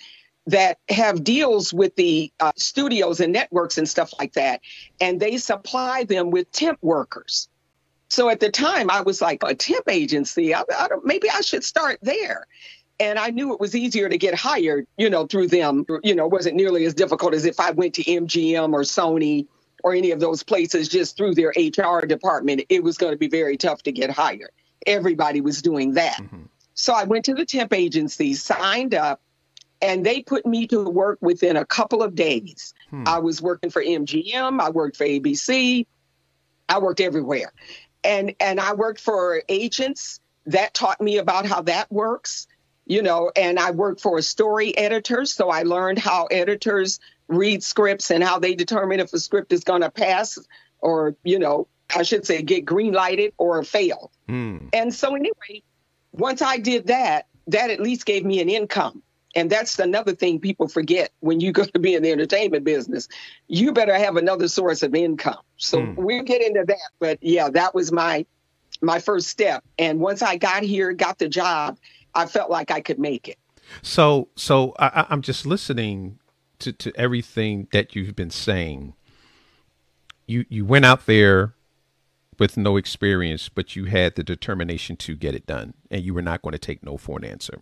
that 0.48 0.80
have 0.90 1.24
deals 1.24 1.74
with 1.74 1.96
the 1.96 2.32
uh, 2.40 2.54
studios 2.56 3.20
and 3.20 3.34
networks 3.34 3.78
and 3.78 3.88
stuff 3.88 4.14
like 4.18 4.34
that, 4.34 4.62
and 5.00 5.20
they 5.20 5.38
supply 5.38 6.06
them 6.06 6.32
with 6.32 6.52
temp 6.52 6.80
workers. 6.82 7.50
So 8.10 8.30
at 8.30 8.40
the 8.40 8.50
time, 8.50 8.90
I 8.90 9.02
was 9.02 9.22
like, 9.22 9.44
a 9.44 9.54
temp 9.54 9.90
agency, 9.90 10.56
I, 10.56 10.64
I 10.74 10.88
maybe 11.04 11.30
I 11.30 11.42
should 11.42 11.66
start 11.66 12.00
there. 12.02 12.48
And 13.00 13.20
I 13.20 13.30
knew 13.30 13.54
it 13.54 13.60
was 13.60 13.76
easier 13.76 14.10
to 14.10 14.18
get 14.18 14.34
hired, 14.34 14.88
you 14.98 15.10
know, 15.10 15.28
through 15.28 15.50
them. 15.50 15.86
You 16.04 16.16
know, 16.16 16.26
it 16.26 16.32
wasn't 16.32 16.56
nearly 16.56 16.86
as 16.86 16.96
difficult 16.96 17.36
as 17.36 17.46
if 17.46 17.60
I 17.60 17.70
went 17.72 17.94
to 17.96 18.04
MGM 18.04 18.74
or 18.74 18.82
Sony 18.82 19.46
or 19.84 19.94
any 19.94 20.10
of 20.10 20.20
those 20.20 20.42
places 20.42 20.88
just 20.88 21.16
through 21.16 21.36
their 21.36 21.54
HR 21.56 22.06
department. 22.08 22.64
It 22.70 22.84
was 22.84 22.98
going 22.98 23.12
to 23.12 23.18
be 23.18 23.28
very 23.28 23.56
tough 23.56 23.84
to 23.84 23.92
get 23.92 24.10
hired 24.10 24.50
everybody 24.88 25.42
was 25.42 25.62
doing 25.62 25.94
that. 25.94 26.18
Mm-hmm. 26.18 26.44
So 26.74 26.94
I 26.94 27.04
went 27.04 27.26
to 27.26 27.34
the 27.34 27.46
temp 27.46 27.74
agency, 27.74 28.34
signed 28.34 28.96
up, 28.96 29.22
and 29.82 30.06
they 30.06 30.22
put 30.22 30.46
me 30.46 30.68
to 30.68 30.84
work 30.84 31.20
within 31.22 31.56
a 31.56 31.66
couple 31.66 32.02
of 32.02 32.16
days. 32.16 32.74
Hmm. 32.90 33.04
I 33.06 33.20
was 33.20 33.42
working 33.42 33.70
for 33.70 33.84
MGM, 33.84 34.60
I 34.60 34.70
worked 34.70 34.98
for 34.98 35.06
ABC, 35.06 35.86
I 36.70 36.80
worked 36.80 37.00
everywhere. 37.00 37.52
And 38.04 38.36
and 38.40 38.60
I 38.60 38.74
worked 38.74 39.02
for 39.02 39.42
agents 39.50 40.20
that 40.46 40.74
taught 40.74 41.02
me 41.02 41.18
about 41.18 41.46
how 41.46 41.62
that 41.64 41.92
works, 41.92 42.48
you 42.86 43.02
know, 43.02 43.32
and 43.36 43.60
I 43.60 43.72
worked 43.72 44.02
for 44.02 44.18
a 44.18 44.22
story 44.22 44.76
editor, 44.78 45.26
so 45.26 45.50
I 45.50 45.64
learned 45.64 46.00
how 46.00 46.26
editors 46.26 47.00
read 47.28 47.64
scripts 47.64 48.12
and 48.12 48.24
how 48.24 48.40
they 48.40 48.56
determine 48.56 49.00
if 49.00 49.14
a 49.14 49.20
script 49.20 49.52
is 49.52 49.64
going 49.64 49.82
to 49.82 49.92
pass 49.92 50.40
or, 50.80 51.16
you 51.24 51.40
know, 51.40 51.68
I 51.96 52.04
should 52.04 52.26
say 52.26 52.42
get 52.42 52.66
green 52.66 52.94
lighted 52.94 53.34
or 53.38 53.64
fail. 53.64 54.12
Mm. 54.28 54.70
And 54.74 54.94
so, 54.94 55.16
anyway, 55.16 55.64
once 56.12 56.42
I 56.42 56.58
did 56.58 56.88
that, 56.88 57.28
that 57.48 57.70
at 57.70 57.80
least 57.80 58.06
gave 58.06 58.26
me 58.26 58.42
an 58.42 58.50
income. 58.50 59.02
And 59.36 59.50
that's 59.50 59.78
another 59.78 60.16
thing 60.16 60.40
people 60.40 60.68
forget 60.68 61.12
when 61.20 61.40
you 61.40 61.52
go 61.52 61.64
to 61.64 61.80
be 61.80 61.94
in 61.94 62.02
the 62.02 62.12
entertainment 62.12 62.64
business. 62.64 63.08
You 63.48 63.72
better 63.72 63.94
have 63.94 64.16
another 64.16 64.48
source 64.48 64.82
of 64.82 64.96
income. 64.96 65.42
So 65.58 65.80
mm. 65.80 65.96
we'll 65.96 66.24
get 66.24 66.42
into 66.42 66.64
that. 66.66 66.90
But 67.00 67.20
yeah, 67.22 67.50
that 67.50 67.76
was 67.76 67.92
my 67.92 68.26
my 68.82 69.00
first 69.00 69.28
step. 69.28 69.64
And 69.78 70.00
once 70.00 70.22
I 70.22 70.38
got 70.38 70.64
here, 70.64 70.92
got 70.94 71.20
the 71.20 71.30
job, 71.30 71.78
I 72.16 72.26
felt 72.26 72.50
like 72.50 72.72
I 72.72 72.82
could 72.82 73.00
make 73.00 73.28
it. 73.28 73.38
So 73.82 74.30
so 74.36 74.74
I, 74.80 75.06
I'm 75.10 75.22
just 75.22 75.46
listening 75.46 76.20
to, 76.60 76.72
to 76.72 76.92
everything 76.96 77.68
that 77.72 77.96
you've 77.96 78.16
been 78.16 78.32
saying. 78.32 78.94
You 80.26 80.46
you 80.50 80.66
went 80.66 80.86
out 80.86 81.06
there 81.06 81.54
with 82.40 82.58
no 82.58 82.78
experience, 82.78 83.50
but 83.50 83.76
you 83.76 83.86
had 83.86 84.16
the 84.16 84.24
determination 84.24 84.96
to 84.98 85.16
get 85.16 85.36
it 85.36 85.48
done, 85.48 85.74
and 85.90 86.04
you 86.04 86.14
were 86.14 86.22
not 86.22 86.42
going 86.42 86.54
to 86.54 86.60
take 86.60 86.84
no 86.84 86.98
for 86.98 87.18
an 87.18 87.26
answer. 87.26 87.62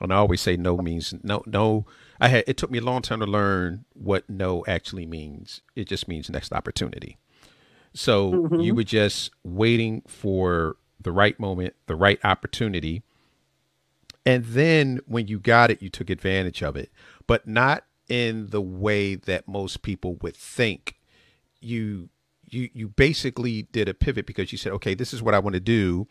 And 0.00 0.12
I 0.12 0.16
always 0.16 0.40
say 0.40 0.56
no 0.56 0.78
means 0.78 1.14
no. 1.22 1.42
No, 1.46 1.86
I 2.20 2.28
had 2.28 2.44
it 2.46 2.56
took 2.56 2.70
me 2.70 2.78
a 2.78 2.82
long 2.82 3.02
time 3.02 3.20
to 3.20 3.26
learn 3.26 3.84
what 3.92 4.28
no 4.28 4.64
actually 4.66 5.06
means. 5.06 5.60
It 5.76 5.86
just 5.86 6.08
means 6.08 6.28
next 6.28 6.52
opportunity. 6.52 7.18
So 7.94 8.32
mm-hmm. 8.32 8.60
you 8.60 8.74
were 8.74 8.84
just 8.84 9.30
waiting 9.44 10.02
for 10.06 10.76
the 11.00 11.12
right 11.12 11.38
moment, 11.38 11.74
the 11.86 11.94
right 11.94 12.18
opportunity, 12.24 13.02
and 14.24 14.44
then 14.44 15.00
when 15.06 15.28
you 15.28 15.38
got 15.38 15.70
it, 15.70 15.82
you 15.82 15.88
took 15.88 16.10
advantage 16.10 16.62
of 16.62 16.76
it, 16.76 16.90
but 17.26 17.46
not 17.46 17.84
in 18.08 18.48
the 18.48 18.60
way 18.60 19.14
that 19.14 19.48
most 19.48 19.82
people 19.82 20.16
would 20.22 20.36
think. 20.36 20.96
You 21.60 22.08
you 22.52 22.68
you 22.72 22.88
basically 22.88 23.62
did 23.72 23.88
a 23.88 23.94
pivot 23.94 24.26
because 24.26 24.52
you 24.52 24.58
said, 24.58 24.72
okay, 24.72 24.94
this 24.94 25.12
is 25.12 25.22
what 25.22 25.34
I 25.34 25.38
want 25.38 25.54
to 25.54 25.60
do, 25.60 26.06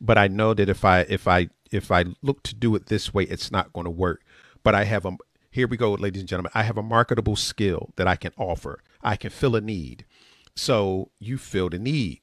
but 0.00 0.18
I 0.18 0.28
know 0.28 0.54
that 0.54 0.68
if 0.68 0.84
I 0.84 1.00
if 1.00 1.28
I 1.28 1.48
if 1.70 1.90
I 1.90 2.04
look 2.22 2.42
to 2.44 2.54
do 2.54 2.74
it 2.74 2.86
this 2.86 3.12
way, 3.14 3.24
it's 3.24 3.50
not 3.50 3.72
going 3.72 3.84
to 3.84 3.90
work. 3.90 4.22
But 4.62 4.74
I 4.74 4.84
have 4.84 5.04
a 5.04 5.16
here 5.50 5.68
we 5.68 5.76
go, 5.76 5.92
ladies 5.92 6.22
and 6.22 6.28
gentlemen. 6.28 6.52
I 6.54 6.62
have 6.62 6.78
a 6.78 6.82
marketable 6.82 7.36
skill 7.36 7.90
that 7.96 8.08
I 8.08 8.16
can 8.16 8.32
offer. 8.38 8.82
I 9.02 9.16
can 9.16 9.30
fill 9.30 9.54
a 9.54 9.60
need. 9.60 10.06
So 10.54 11.10
you 11.18 11.36
fill 11.36 11.68
the 11.68 11.78
need. 11.78 12.21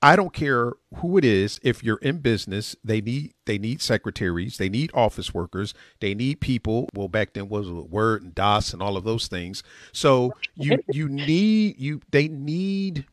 I 0.00 0.14
don't 0.14 0.32
care 0.32 0.74
who 0.96 1.18
it 1.18 1.24
is. 1.24 1.58
If 1.62 1.82
you're 1.82 1.98
in 1.98 2.18
business, 2.18 2.76
they 2.84 3.00
need 3.00 3.34
they 3.46 3.58
need 3.58 3.82
secretaries, 3.82 4.56
they 4.56 4.68
need 4.68 4.90
office 4.94 5.34
workers, 5.34 5.74
they 6.00 6.14
need 6.14 6.40
people. 6.40 6.88
Well, 6.94 7.08
back 7.08 7.32
then 7.32 7.48
was 7.48 7.68
Word 7.68 8.22
and 8.22 8.34
DOS 8.34 8.72
and 8.72 8.80
all 8.80 8.96
of 8.96 9.04
those 9.04 9.26
things. 9.26 9.62
So 9.92 10.32
you 10.54 10.78
you 10.92 11.08
need 11.08 11.80
you 11.80 12.00
they 12.10 12.28
need 12.28 13.06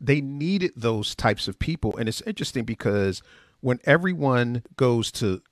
they 0.00 0.20
needed 0.20 0.72
those 0.76 1.14
types 1.14 1.46
of 1.46 1.58
people, 1.58 1.96
and 1.96 2.08
it's 2.08 2.22
interesting 2.22 2.64
because 2.64 3.22
when 3.60 3.78
everyone 3.84 4.62
goes 4.76 5.12
to 5.12 5.42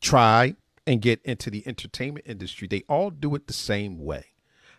try 0.00 0.56
and 0.86 1.00
get 1.00 1.20
into 1.22 1.48
the 1.48 1.66
entertainment 1.66 2.26
industry, 2.26 2.66
they 2.66 2.82
all 2.88 3.10
do 3.10 3.34
it 3.36 3.46
the 3.46 3.52
same 3.52 3.98
way. 4.04 4.24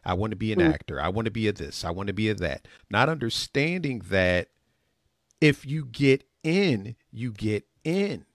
I 0.03 0.13
want 0.13 0.31
to 0.31 0.37
be 0.37 0.51
an 0.51 0.59
mm. 0.59 0.73
actor. 0.73 0.99
I 0.99 1.09
want 1.09 1.25
to 1.25 1.31
be 1.31 1.47
a 1.47 1.53
this. 1.53 1.85
I 1.85 1.91
want 1.91 2.07
to 2.07 2.13
be 2.13 2.29
a 2.29 2.35
that. 2.35 2.67
Not 2.89 3.09
understanding 3.09 4.01
that 4.09 4.49
if 5.41 5.65
you 5.65 5.85
get 5.85 6.23
in, 6.43 6.95
you 7.11 7.31
get 7.31 7.65
in. 7.83 8.25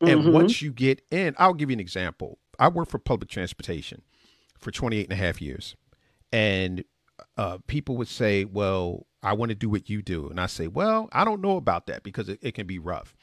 And 0.00 0.20
mm-hmm. 0.20 0.32
once 0.32 0.60
you 0.60 0.72
get 0.72 1.02
in, 1.10 1.34
I'll 1.38 1.54
give 1.54 1.70
you 1.70 1.74
an 1.74 1.80
example. 1.80 2.38
I 2.58 2.68
worked 2.68 2.90
for 2.90 2.98
public 2.98 3.30
transportation 3.30 4.02
for 4.58 4.70
28 4.70 5.04
and 5.04 5.12
a 5.12 5.16
half 5.16 5.40
years. 5.40 5.74
And 6.32 6.84
uh, 7.36 7.58
people 7.66 7.96
would 7.96 8.08
say, 8.08 8.44
well, 8.44 9.06
I 9.22 9.32
want 9.32 9.50
to 9.50 9.54
do 9.54 9.68
what 9.68 9.88
you 9.88 10.02
do. 10.02 10.28
And 10.28 10.40
I 10.40 10.46
say, 10.46 10.66
well, 10.66 11.08
I 11.12 11.24
don't 11.24 11.40
know 11.40 11.56
about 11.56 11.86
that 11.86 12.02
because 12.02 12.28
it, 12.28 12.38
it 12.42 12.52
can 12.52 12.66
be 12.66 12.78
rough. 12.78 13.14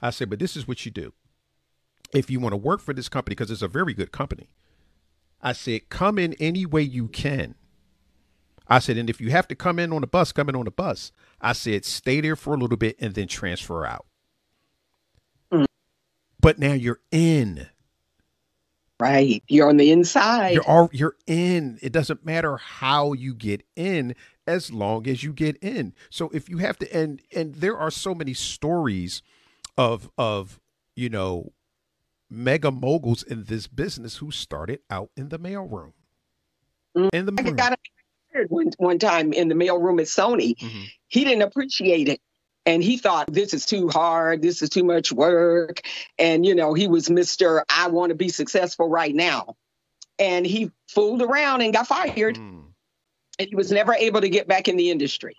I 0.00 0.10
say, 0.10 0.24
but 0.24 0.38
this 0.38 0.56
is 0.56 0.66
what 0.66 0.84
you 0.84 0.90
do. 0.90 1.12
If 2.14 2.30
you 2.30 2.40
want 2.40 2.52
to 2.52 2.58
work 2.58 2.80
for 2.80 2.92
this 2.92 3.08
company, 3.08 3.34
because 3.34 3.50
it's 3.50 3.62
a 3.62 3.68
very 3.68 3.94
good 3.94 4.12
company, 4.12 4.50
I 5.40 5.52
said, 5.52 5.88
come 5.88 6.18
in 6.18 6.34
any 6.34 6.66
way 6.66 6.82
you 6.82 7.08
can. 7.08 7.54
I 8.72 8.78
said, 8.78 8.96
and 8.96 9.10
if 9.10 9.20
you 9.20 9.30
have 9.30 9.46
to 9.48 9.54
come 9.54 9.78
in 9.78 9.92
on 9.92 10.02
a 10.02 10.06
bus, 10.06 10.32
come 10.32 10.48
in 10.48 10.56
on 10.56 10.66
a 10.66 10.70
bus. 10.70 11.12
I 11.42 11.52
said, 11.52 11.84
stay 11.84 12.22
there 12.22 12.36
for 12.36 12.54
a 12.54 12.56
little 12.56 12.78
bit 12.78 12.96
and 12.98 13.14
then 13.14 13.28
transfer 13.28 13.84
out. 13.84 14.06
Mm. 15.52 15.66
But 16.40 16.58
now 16.58 16.72
you're 16.72 17.00
in. 17.10 17.68
Right. 18.98 19.44
You're 19.46 19.68
on 19.68 19.76
the 19.76 19.90
inside. 19.90 20.54
You're 20.54 20.66
all, 20.66 20.88
you're 20.90 21.16
in. 21.26 21.80
It 21.82 21.92
doesn't 21.92 22.24
matter 22.24 22.56
how 22.56 23.12
you 23.12 23.34
get 23.34 23.62
in 23.76 24.14
as 24.46 24.72
long 24.72 25.06
as 25.06 25.22
you 25.22 25.34
get 25.34 25.58
in. 25.58 25.92
So 26.08 26.30
if 26.30 26.48
you 26.48 26.56
have 26.58 26.78
to 26.78 26.96
and 26.96 27.20
and 27.36 27.56
there 27.56 27.76
are 27.76 27.90
so 27.90 28.14
many 28.14 28.32
stories 28.32 29.20
of 29.76 30.10
of 30.16 30.60
you 30.96 31.10
know 31.10 31.52
mega 32.30 32.70
moguls 32.70 33.22
in 33.22 33.44
this 33.44 33.66
business 33.66 34.16
who 34.16 34.30
started 34.30 34.80
out 34.88 35.10
in 35.14 35.28
the 35.28 35.38
mailroom. 35.38 35.92
Mm. 36.96 37.10
In 37.12 37.26
the 37.26 37.32
mailroom 37.32 37.76
one, 38.48 38.70
one 38.78 38.98
time 38.98 39.32
in 39.32 39.48
the 39.48 39.54
mailroom 39.54 40.00
at 40.00 40.06
Sony. 40.06 40.56
Mm-hmm. 40.56 40.82
He 41.08 41.24
didn't 41.24 41.42
appreciate 41.42 42.08
it. 42.08 42.20
And 42.64 42.82
he 42.82 42.96
thought 42.96 43.32
this 43.32 43.54
is 43.54 43.66
too 43.66 43.88
hard, 43.88 44.40
this 44.40 44.62
is 44.62 44.68
too 44.68 44.84
much 44.84 45.10
work. 45.12 45.80
And, 46.18 46.46
you 46.46 46.54
know, 46.54 46.74
he 46.74 46.86
was 46.86 47.08
Mr. 47.08 47.62
I 47.68 47.88
want 47.88 48.10
to 48.10 48.14
be 48.14 48.28
successful 48.28 48.88
right 48.88 49.14
now. 49.14 49.56
And 50.18 50.46
he 50.46 50.70
fooled 50.88 51.22
around 51.22 51.62
and 51.62 51.72
got 51.72 51.88
fired. 51.88 52.36
Mm. 52.36 52.64
And 53.38 53.48
he 53.48 53.56
was 53.56 53.72
never 53.72 53.94
able 53.94 54.20
to 54.20 54.28
get 54.28 54.46
back 54.46 54.68
in 54.68 54.76
the 54.76 54.90
industry. 54.90 55.36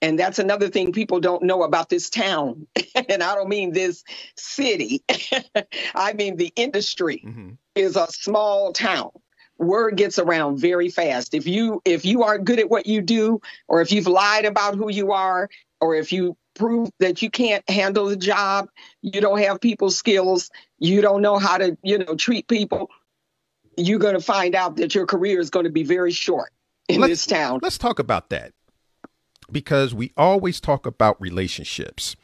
And 0.00 0.18
that's 0.18 0.38
another 0.38 0.68
thing 0.68 0.92
people 0.92 1.20
don't 1.20 1.44
know 1.44 1.62
about 1.62 1.88
this 1.88 2.08
town. 2.08 2.66
and 2.94 3.22
I 3.22 3.34
don't 3.34 3.48
mean 3.48 3.72
this 3.72 4.02
city, 4.36 5.04
I 5.94 6.14
mean 6.14 6.36
the 6.36 6.52
industry 6.56 7.22
mm-hmm. 7.24 7.50
is 7.74 7.96
a 7.96 8.06
small 8.08 8.72
town 8.72 9.10
word 9.62 9.96
gets 9.96 10.18
around 10.18 10.58
very 10.58 10.88
fast. 10.88 11.34
If 11.34 11.46
you 11.46 11.80
if 11.84 12.04
you 12.04 12.22
aren't 12.22 12.44
good 12.44 12.58
at 12.58 12.68
what 12.68 12.86
you 12.86 13.00
do, 13.00 13.40
or 13.68 13.80
if 13.80 13.92
you've 13.92 14.06
lied 14.06 14.44
about 14.44 14.76
who 14.76 14.90
you 14.90 15.12
are, 15.12 15.48
or 15.80 15.94
if 15.94 16.12
you 16.12 16.36
prove 16.54 16.90
that 16.98 17.22
you 17.22 17.30
can't 17.30 17.68
handle 17.68 18.06
the 18.06 18.16
job, 18.16 18.68
you 19.00 19.20
don't 19.20 19.38
have 19.38 19.60
people 19.60 19.90
skills, 19.90 20.50
you 20.78 21.00
don't 21.00 21.22
know 21.22 21.38
how 21.38 21.58
to, 21.58 21.76
you 21.82 21.98
know, 21.98 22.14
treat 22.14 22.46
people, 22.46 22.90
you're 23.76 23.98
going 23.98 24.14
to 24.14 24.20
find 24.20 24.54
out 24.54 24.76
that 24.76 24.94
your 24.94 25.06
career 25.06 25.40
is 25.40 25.50
going 25.50 25.64
to 25.64 25.70
be 25.70 25.82
very 25.82 26.12
short 26.12 26.52
in 26.88 27.00
let's, 27.00 27.10
this 27.10 27.26
town. 27.26 27.60
Let's 27.62 27.78
talk 27.78 27.98
about 27.98 28.30
that. 28.30 28.52
Because 29.50 29.94
we 29.94 30.12
always 30.16 30.60
talk 30.60 30.86
about 30.86 31.20
relationships 31.20 32.16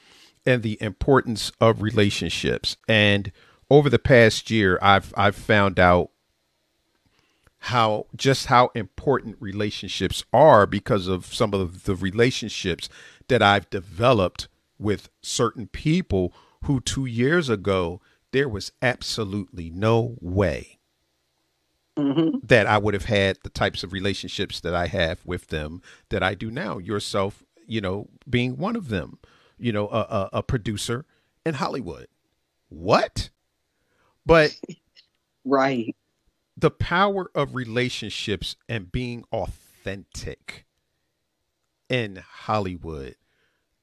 and 0.47 0.63
the 0.63 0.79
importance 0.81 1.53
of 1.61 1.83
relationships. 1.83 2.77
And 2.87 3.33
over 3.71 3.91
the 3.91 3.99
past 3.99 4.51
year, 4.51 4.79
I've 4.81 5.13
I've 5.17 5.37
found 5.37 5.79
out 5.79 6.11
how 7.61 8.07
just 8.17 8.47
how 8.47 8.71
important 8.75 9.37
relationships 9.41 10.25
are 10.33 10.67
because 10.67 11.09
of 11.09 11.27
some 11.27 11.53
of 11.53 11.85
the 11.85 11.95
relationships 11.95 12.89
that 13.29 13.43
I've 13.43 13.69
developed 13.71 14.49
with 14.79 15.11
certain 15.23 15.67
people 15.67 16.33
who 16.65 16.81
2 16.81 17.07
years 17.07 17.49
ago 17.49 18.01
there 18.33 18.49
was 18.49 18.73
absolutely 18.83 19.71
no 19.71 20.17
way 20.21 20.79
mm-hmm. 21.99 22.39
that 22.43 22.67
I 22.67 22.79
would 22.79 22.95
have 22.95 23.07
had 23.07 23.39
the 23.43 23.51
types 23.51 23.83
of 23.83 23.93
relationships 23.93 24.61
that 24.61 24.75
I 24.75 24.87
have 24.87 25.21
with 25.25 25.49
them 25.49 25.83
that 26.11 26.23
I 26.23 26.35
do 26.35 26.51
now. 26.51 26.79
Yourself, 26.79 27.43
you 27.67 27.81
know, 27.81 28.09
being 28.29 28.57
one 28.57 28.77
of 28.77 28.89
them, 28.89 29.19
you 29.59 29.73
know, 29.73 29.89
a, 29.89 30.01
a, 30.01 30.29
a 30.35 30.43
producer 30.43 31.05
in 31.45 31.55
Hollywood. 31.55 32.09
What? 32.69 33.31
But 34.25 34.55
right 35.45 35.95
the 36.59 36.71
power 36.71 37.31
of 37.35 37.55
relationships 37.55 38.57
and 38.69 38.91
being 38.91 39.25
authentic 39.33 40.67
in 41.89 42.17
Hollywood. 42.17 43.15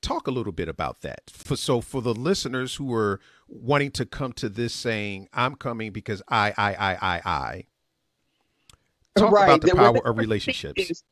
Talk 0.02 0.28
a 0.28 0.32
little 0.32 0.52
bit 0.52 0.68
about 0.68 1.02
that. 1.02 1.22
For, 1.30 1.56
so 1.56 1.80
for 1.80 2.02
the 2.02 2.14
listeners 2.14 2.76
who 2.76 2.94
are 2.94 3.22
wanting 3.48 3.92
to 3.92 4.06
come 4.06 4.34
to 4.34 4.50
this 4.50 4.74
saying, 4.74 5.30
I'm 5.34 5.56
coming 5.56 5.92
because 5.92 6.22
I, 6.28 6.54
I, 6.58 6.74
I, 6.74 6.94
I, 6.96 7.22
I. 7.26 7.64
Talk 9.16 9.32
right. 9.32 9.46
about 9.46 9.62
the, 9.62 9.68
the 9.68 9.76
power 9.76 10.06
of 10.06 10.18
relationships. 10.18 11.04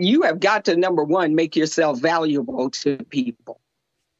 You 0.00 0.22
have 0.22 0.40
got 0.40 0.64
to 0.64 0.76
number 0.76 1.04
one, 1.04 1.34
make 1.34 1.54
yourself 1.54 2.00
valuable 2.00 2.70
to 2.70 2.96
people 3.04 3.60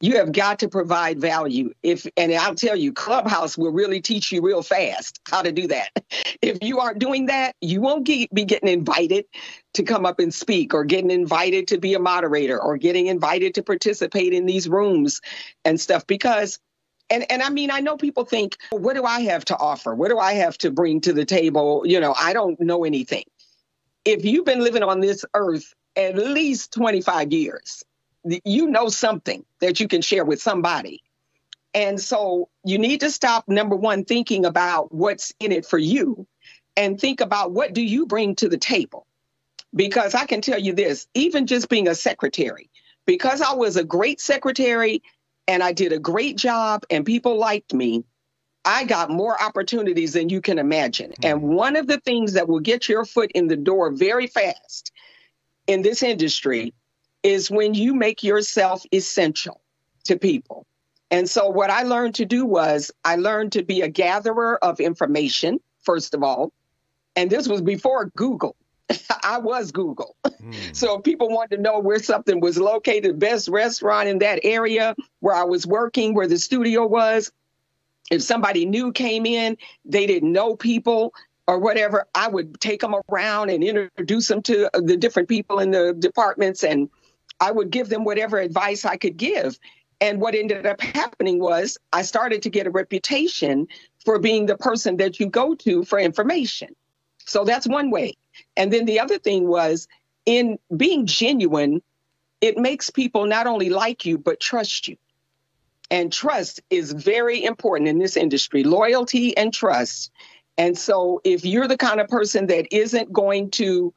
you 0.01 0.17
have 0.17 0.31
got 0.31 0.59
to 0.59 0.69
provide 0.69 1.19
value 1.19 1.73
if 1.83 2.07
and 2.17 2.33
i'll 2.33 2.55
tell 2.55 2.75
you 2.75 2.93
clubhouse 2.93 3.57
will 3.57 3.71
really 3.71 4.01
teach 4.01 4.31
you 4.31 4.41
real 4.41 4.61
fast 4.63 5.19
how 5.29 5.41
to 5.41 5.51
do 5.51 5.67
that 5.67 5.89
if 6.41 6.57
you 6.61 6.79
aren't 6.79 6.99
doing 6.99 7.27
that 7.27 7.55
you 7.61 7.81
won't 7.81 8.05
get, 8.05 8.33
be 8.33 8.45
getting 8.45 8.69
invited 8.69 9.25
to 9.73 9.83
come 9.83 10.05
up 10.05 10.19
and 10.19 10.33
speak 10.33 10.73
or 10.73 10.83
getting 10.83 11.11
invited 11.11 11.67
to 11.67 11.77
be 11.77 11.93
a 11.93 11.99
moderator 11.99 12.61
or 12.61 12.77
getting 12.77 13.07
invited 13.07 13.53
to 13.53 13.63
participate 13.63 14.33
in 14.33 14.45
these 14.45 14.67
rooms 14.69 15.21
and 15.65 15.79
stuff 15.79 16.05
because 16.07 16.59
And 17.11 17.25
and 17.31 17.41
I 17.41 17.49
mean, 17.49 17.71
I 17.71 17.79
know 17.81 17.97
people 17.97 18.25
think, 18.25 18.57
what 18.71 18.95
do 18.95 19.03
I 19.03 19.21
have 19.21 19.45
to 19.45 19.57
offer? 19.57 19.95
What 19.95 20.09
do 20.09 20.19
I 20.19 20.33
have 20.33 20.57
to 20.59 20.71
bring 20.71 21.01
to 21.01 21.13
the 21.13 21.25
table? 21.25 21.83
You 21.85 21.99
know, 21.99 22.13
I 22.19 22.33
don't 22.33 22.59
know 22.59 22.83
anything. 22.85 23.23
If 24.05 24.25
you've 24.25 24.45
been 24.45 24.63
living 24.63 24.83
on 24.83 24.99
this 24.99 25.25
earth 25.33 25.73
at 25.95 26.15
least 26.15 26.71
25 26.73 27.33
years, 27.33 27.83
you 28.23 28.67
know 28.67 28.89
something 28.89 29.45
that 29.59 29.79
you 29.79 29.87
can 29.87 30.01
share 30.01 30.25
with 30.25 30.41
somebody. 30.41 31.03
And 31.73 31.99
so 31.99 32.49
you 32.63 32.77
need 32.77 33.01
to 33.01 33.11
stop 33.11 33.47
number 33.47 33.75
one 33.75 34.03
thinking 34.03 34.45
about 34.45 34.93
what's 34.93 35.33
in 35.39 35.51
it 35.51 35.65
for 35.65 35.77
you 35.77 36.27
and 36.75 36.99
think 36.99 37.21
about 37.21 37.51
what 37.51 37.73
do 37.73 37.81
you 37.81 38.05
bring 38.05 38.35
to 38.35 38.49
the 38.49 38.57
table? 38.57 39.05
Because 39.75 40.15
I 40.15 40.25
can 40.25 40.41
tell 40.41 40.59
you 40.59 40.73
this, 40.73 41.07
even 41.13 41.45
just 41.45 41.69
being 41.69 41.87
a 41.87 41.93
secretary, 41.93 42.69
because 43.05 43.41
I 43.41 43.53
was 43.53 43.75
a 43.75 43.83
great 43.83 44.19
secretary 44.19 45.03
and 45.47 45.61
I 45.61 45.73
did 45.73 45.93
a 45.93 45.99
great 45.99 46.37
job 46.37 46.85
and 46.89 47.05
people 47.05 47.37
liked 47.37 47.73
me, 47.73 48.03
I 48.65 48.83
got 48.85 49.09
more 49.09 49.41
opportunities 49.41 50.13
than 50.13 50.29
you 50.29 50.41
can 50.41 50.59
imagine. 50.59 51.11
Mm-hmm. 51.11 51.25
And 51.25 51.41
one 51.41 51.75
of 51.75 51.87
the 51.87 51.99
things 51.99 52.33
that 52.33 52.47
will 52.47 52.59
get 52.59 52.89
your 52.89 53.05
foot 53.05 53.31
in 53.33 53.47
the 53.47 53.55
door 53.55 53.91
very 53.91 54.27
fast 54.27 54.91
in 55.67 55.81
this 55.81 56.01
industry 56.01 56.73
is 57.23 57.51
when 57.51 57.73
you 57.73 57.93
make 57.93 58.23
yourself 58.23 58.83
essential 58.93 59.61
to 60.05 60.17
people. 60.17 60.65
And 61.11 61.29
so, 61.29 61.49
what 61.49 61.69
I 61.69 61.83
learned 61.83 62.15
to 62.15 62.25
do 62.25 62.45
was 62.45 62.91
I 63.03 63.15
learned 63.15 63.53
to 63.53 63.63
be 63.63 63.81
a 63.81 63.87
gatherer 63.87 64.63
of 64.63 64.79
information, 64.79 65.59
first 65.81 66.13
of 66.13 66.23
all. 66.23 66.53
And 67.15 67.29
this 67.29 67.47
was 67.47 67.61
before 67.61 68.11
Google. 68.15 68.55
I 69.23 69.39
was 69.39 69.71
Google. 69.71 70.15
Mm. 70.25 70.75
So 70.75 70.99
people 70.99 71.29
wanted 71.29 71.57
to 71.57 71.61
know 71.61 71.79
where 71.79 71.99
something 71.99 72.39
was 72.39 72.57
located, 72.57 73.19
best 73.19 73.47
restaurant 73.49 74.07
in 74.07 74.19
that 74.19 74.39
area 74.43 74.95
where 75.19 75.35
I 75.35 75.43
was 75.43 75.65
working, 75.65 76.13
where 76.13 76.27
the 76.27 76.37
studio 76.37 76.85
was. 76.85 77.31
If 78.11 78.23
somebody 78.23 78.65
new 78.65 78.91
came 78.91 79.25
in, 79.25 79.57
they 79.85 80.05
didn't 80.05 80.31
know 80.31 80.55
people 80.55 81.13
or 81.47 81.59
whatever, 81.59 82.07
I 82.13 82.27
would 82.27 82.59
take 82.59 82.81
them 82.81 82.95
around 83.09 83.49
and 83.49 83.63
introduce 83.63 84.27
them 84.27 84.41
to 84.43 84.69
the 84.73 84.97
different 84.97 85.29
people 85.29 85.59
in 85.59 85.71
the 85.71 85.93
departments 85.97 86.63
and 86.63 86.89
I 87.39 87.51
would 87.51 87.69
give 87.69 87.89
them 87.89 88.03
whatever 88.03 88.37
advice 88.37 88.85
I 88.85 88.97
could 88.97 89.17
give. 89.17 89.59
And 90.01 90.21
what 90.21 90.35
ended 90.35 90.65
up 90.65 90.79
happening 90.81 91.39
was 91.39 91.77
I 91.91 92.03
started 92.03 92.41
to 92.43 92.49
get 92.49 92.67
a 92.67 92.71
reputation 92.71 93.67
for 94.05 94.19
being 94.19 94.45
the 94.45 94.57
person 94.57 94.97
that 94.97 95.19
you 95.19 95.27
go 95.27 95.55
to 95.55 95.83
for 95.83 95.99
information. 95.99 96.69
So 97.25 97.43
that's 97.43 97.67
one 97.67 97.91
way. 97.91 98.13
And 98.55 98.71
then 98.71 98.85
the 98.85 98.99
other 98.99 99.19
thing 99.19 99.47
was 99.47 99.87
in 100.25 100.57
being 100.75 101.05
genuine, 101.05 101.81
it 102.41 102.57
makes 102.57 102.89
people 102.89 103.25
not 103.25 103.47
only 103.47 103.69
like 103.69 104.05
you, 104.05 104.17
but 104.17 104.39
trust 104.39 104.87
you. 104.87 104.97
And 105.91 106.13
trust 106.13 106.61
is 106.69 106.91
very 106.91 107.43
important 107.43 107.89
in 107.89 107.99
this 107.99 108.15
industry 108.15 108.63
loyalty 108.63 109.35
and 109.35 109.53
trust. 109.53 110.11
And 110.57 110.77
so 110.77 111.19
if 111.23 111.45
you're 111.45 111.67
the 111.67 111.77
kind 111.77 111.99
of 111.99 112.07
person 112.07 112.47
that 112.47 112.67
isn't 112.73 113.11
going 113.11 113.51
to 113.51 113.93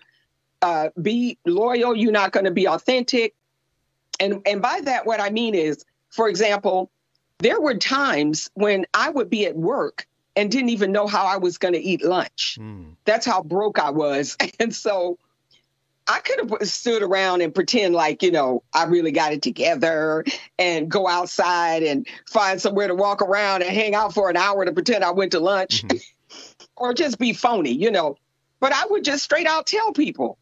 uh, 0.62 0.88
be 1.01 1.38
loyal, 1.44 1.94
you're 1.96 2.12
not 2.12 2.33
going 2.33 2.44
to 2.44 2.51
be 2.51 2.68
authentic. 2.68 3.35
And, 4.20 4.42
and 4.46 4.62
by 4.62 4.81
that, 4.85 5.07
what 5.07 5.20
I 5.20 5.31
mean 5.31 5.55
is, 5.55 5.85
for 6.11 6.29
example, 6.29 6.90
there 7.38 7.61
were 7.61 7.75
times 7.75 8.51
when 8.55 8.87
I 8.94 9.11
would 9.11 9.29
be 9.29 9.46
at 9.46 9.57
work 9.57 10.07
and 10.37 10.51
didn't 10.51 10.70
even 10.70 10.92
know 10.92 11.07
how 11.07 11.25
I 11.25 11.37
was 11.37 11.59
going 11.59 11.75
to 11.75 11.81
eat 11.81 12.05
lunch. 12.05 12.57
Mm. 12.61 12.96
That's 13.05 13.27
how 13.27 13.42
broke 13.42 13.79
I 13.79 13.90
was. 13.90 14.37
And 14.61 14.75
so 14.75 15.18
I 16.07 16.20
could 16.20 16.51
have 16.51 16.68
stood 16.68 17.03
around 17.03 17.42
and 17.42 17.55
pretend 17.55 17.94
like, 17.94 18.22
you 18.22 18.31
know, 18.31 18.62
I 18.72 18.85
really 18.85 19.12
got 19.12 19.33
it 19.33 19.42
together 19.42 20.25
and 20.59 20.90
go 20.90 21.09
outside 21.09 21.83
and 21.83 22.07
find 22.29 22.61
somewhere 22.61 22.88
to 22.88 22.94
walk 22.94 23.22
around 23.22 23.62
and 23.62 23.70
hang 23.70 23.94
out 23.94 24.14
for 24.14 24.31
an 24.31 24.37
hour 24.37 24.64
to 24.64 24.72
pretend 24.72 25.05
I 25.05 25.12
went 25.12 25.33
to 25.33 25.40
lunch 25.40 25.83
mm-hmm. 25.83 25.98
or 26.77 26.94
just 26.94 27.18
be 27.18 27.33
phony, 27.33 27.72
you 27.72 27.90
know. 27.90 28.16
But 28.61 28.72
I 28.72 28.87
would 28.90 29.05
just 29.05 29.25
straight 29.25 29.46
out 29.46 29.66
tell 29.66 29.92
people, 29.92 30.38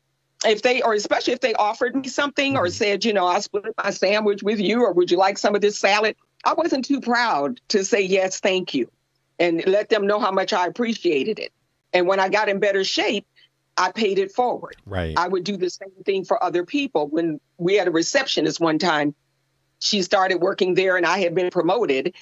if 0.46 0.62
they 0.62 0.82
or 0.82 0.94
especially 0.94 1.32
if 1.32 1.40
they 1.40 1.54
offered 1.54 1.94
me 1.94 2.08
something 2.08 2.56
or 2.56 2.64
mm-hmm. 2.64 2.72
said, 2.72 3.04
you 3.04 3.12
know, 3.12 3.26
I 3.26 3.40
split 3.40 3.64
my 3.82 3.90
sandwich 3.90 4.42
with 4.42 4.60
you 4.60 4.82
or 4.82 4.92
would 4.92 5.10
you 5.10 5.16
like 5.16 5.38
some 5.38 5.54
of 5.54 5.60
this 5.60 5.78
salad? 5.78 6.16
I 6.44 6.54
wasn't 6.54 6.84
too 6.84 7.00
proud 7.00 7.60
to 7.68 7.84
say 7.84 8.00
yes, 8.00 8.40
thank 8.40 8.72
you, 8.72 8.90
and 9.38 9.62
let 9.66 9.90
them 9.90 10.06
know 10.06 10.18
how 10.18 10.30
much 10.30 10.52
I 10.52 10.66
appreciated 10.66 11.38
it. 11.38 11.52
And 11.92 12.06
when 12.06 12.20
I 12.20 12.28
got 12.28 12.48
in 12.48 12.60
better 12.60 12.84
shape, 12.84 13.26
I 13.76 13.92
paid 13.92 14.18
it 14.18 14.32
forward. 14.32 14.76
Right. 14.86 15.14
I 15.16 15.28
would 15.28 15.44
do 15.44 15.56
the 15.56 15.70
same 15.70 15.90
thing 16.04 16.24
for 16.24 16.42
other 16.42 16.64
people. 16.64 17.08
When 17.08 17.40
we 17.58 17.74
had 17.74 17.88
a 17.88 17.90
receptionist 17.90 18.60
one 18.60 18.78
time, 18.78 19.14
she 19.80 20.02
started 20.02 20.36
working 20.36 20.74
there 20.74 20.96
and 20.96 21.06
I 21.06 21.18
had 21.18 21.34
been 21.34 21.50
promoted. 21.50 22.14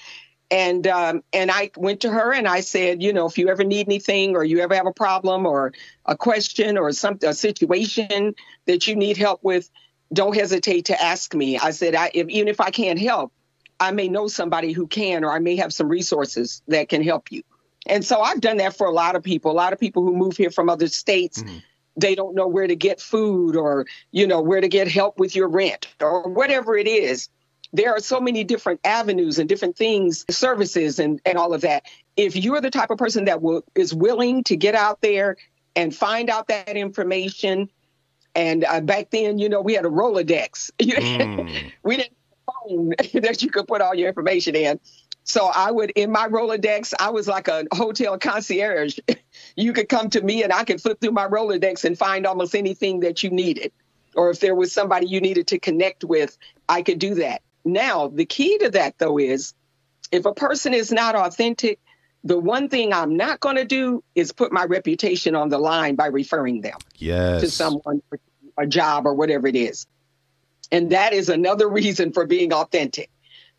And 0.51 0.87
um, 0.87 1.23
and 1.31 1.51
I 1.51 1.69
went 1.77 2.01
to 2.01 2.09
her 2.09 2.33
and 2.33 2.47
I 2.47 2.61
said, 2.61 3.03
you 3.03 3.13
know, 3.13 3.27
if 3.27 3.37
you 3.37 3.49
ever 3.49 3.63
need 3.63 3.87
anything 3.87 4.35
or 4.35 4.43
you 4.43 4.59
ever 4.61 4.73
have 4.73 4.87
a 4.87 4.93
problem 4.93 5.45
or 5.45 5.73
a 6.05 6.17
question 6.17 6.77
or 6.77 6.91
some 6.91 7.19
a 7.21 7.33
situation 7.33 8.33
that 8.65 8.87
you 8.87 8.95
need 8.95 9.17
help 9.17 9.43
with, 9.43 9.69
don't 10.11 10.35
hesitate 10.35 10.85
to 10.85 10.99
ask 11.01 11.35
me. 11.35 11.59
I 11.59 11.71
said, 11.71 11.93
I, 11.93 12.09
if, 12.13 12.27
even 12.29 12.47
if 12.47 12.59
I 12.59 12.71
can't 12.71 12.99
help, 12.99 13.31
I 13.79 13.91
may 13.91 14.07
know 14.07 14.27
somebody 14.27 14.71
who 14.71 14.87
can, 14.87 15.23
or 15.23 15.31
I 15.31 15.39
may 15.39 15.55
have 15.57 15.71
some 15.71 15.87
resources 15.87 16.63
that 16.67 16.89
can 16.89 17.03
help 17.03 17.31
you. 17.31 17.43
And 17.85 18.03
so 18.03 18.19
I've 18.19 18.41
done 18.41 18.57
that 18.57 18.75
for 18.75 18.87
a 18.87 18.91
lot 18.91 19.15
of 19.15 19.23
people. 19.23 19.51
A 19.51 19.53
lot 19.53 19.71
of 19.71 19.79
people 19.79 20.03
who 20.03 20.15
move 20.15 20.35
here 20.35 20.51
from 20.51 20.69
other 20.69 20.87
states, 20.87 21.41
mm-hmm. 21.41 21.57
they 21.95 22.15
don't 22.15 22.35
know 22.35 22.47
where 22.47 22.67
to 22.67 22.75
get 22.75 22.99
food 22.99 23.55
or, 23.55 23.85
you 24.11 24.27
know, 24.27 24.41
where 24.41 24.61
to 24.61 24.67
get 24.67 24.87
help 24.87 25.19
with 25.19 25.35
your 25.35 25.47
rent 25.47 25.87
or 26.01 26.27
whatever 26.27 26.75
it 26.75 26.87
is 26.87 27.29
there 27.73 27.91
are 27.91 27.99
so 27.99 28.19
many 28.19 28.43
different 28.43 28.79
avenues 28.83 29.39
and 29.39 29.47
different 29.47 29.77
things, 29.77 30.25
services 30.29 30.99
and, 30.99 31.21
and 31.25 31.37
all 31.37 31.53
of 31.53 31.61
that. 31.61 31.83
If 32.17 32.35
you're 32.35 32.61
the 32.61 32.71
type 32.71 32.89
of 32.89 32.97
person 32.97 33.25
that 33.25 33.41
will, 33.41 33.63
is 33.75 33.93
willing 33.93 34.43
to 34.45 34.55
get 34.55 34.75
out 34.75 35.01
there 35.01 35.37
and 35.75 35.95
find 35.95 36.29
out 36.29 36.47
that 36.47 36.75
information, 36.75 37.69
and 38.35 38.63
uh, 38.63 38.81
back 38.81 39.09
then, 39.11 39.37
you 39.37 39.49
know, 39.49 39.61
we 39.61 39.73
had 39.73 39.85
a 39.85 39.89
Rolodex. 39.89 40.71
Mm. 40.79 41.71
we 41.83 41.97
didn't 41.97 42.13
phone 42.49 42.89
that 43.21 43.41
you 43.41 43.49
could 43.49 43.67
put 43.67 43.81
all 43.81 43.95
your 43.95 44.07
information 44.07 44.55
in. 44.55 44.79
So 45.23 45.45
I 45.45 45.69
would, 45.71 45.91
in 45.91 46.11
my 46.11 46.27
Rolodex, 46.27 46.93
I 46.99 47.11
was 47.11 47.27
like 47.27 47.47
a 47.47 47.65
hotel 47.71 48.17
concierge. 48.17 48.97
you 49.55 49.73
could 49.73 49.87
come 49.87 50.09
to 50.11 50.21
me 50.21 50.43
and 50.43 50.51
I 50.51 50.63
could 50.63 50.81
flip 50.81 50.99
through 50.99 51.11
my 51.11 51.27
Rolodex 51.27 51.85
and 51.85 51.97
find 51.97 52.25
almost 52.25 52.55
anything 52.55 53.01
that 53.01 53.21
you 53.21 53.29
needed. 53.29 53.71
Or 54.15 54.31
if 54.31 54.39
there 54.39 54.55
was 54.55 54.71
somebody 54.71 55.07
you 55.07 55.21
needed 55.21 55.47
to 55.47 55.59
connect 55.59 56.03
with, 56.03 56.35
I 56.67 56.81
could 56.81 56.97
do 56.97 57.15
that. 57.15 57.43
Now, 57.65 58.07
the 58.07 58.25
key 58.25 58.57
to 58.59 58.69
that, 58.71 58.97
though, 58.97 59.19
is 59.19 59.53
if 60.11 60.25
a 60.25 60.33
person 60.33 60.73
is 60.73 60.91
not 60.91 61.15
authentic, 61.15 61.79
the 62.23 62.39
one 62.39 62.69
thing 62.69 62.93
I'm 62.93 63.15
not 63.15 63.39
going 63.39 63.55
to 63.55 63.65
do 63.65 64.03
is 64.15 64.31
put 64.31 64.51
my 64.51 64.65
reputation 64.65 65.35
on 65.35 65.49
the 65.49 65.57
line 65.57 65.95
by 65.95 66.07
referring 66.07 66.61
them 66.61 66.77
yes. 66.95 67.41
to 67.41 67.49
someone 67.49 68.01
a 68.57 68.67
job 68.67 69.05
or 69.05 69.13
whatever 69.13 69.47
it 69.47 69.55
is. 69.55 69.87
And 70.71 70.91
that 70.91 71.13
is 71.13 71.29
another 71.29 71.67
reason 71.69 72.11
for 72.11 72.25
being 72.25 72.53
authentic. 72.53 73.09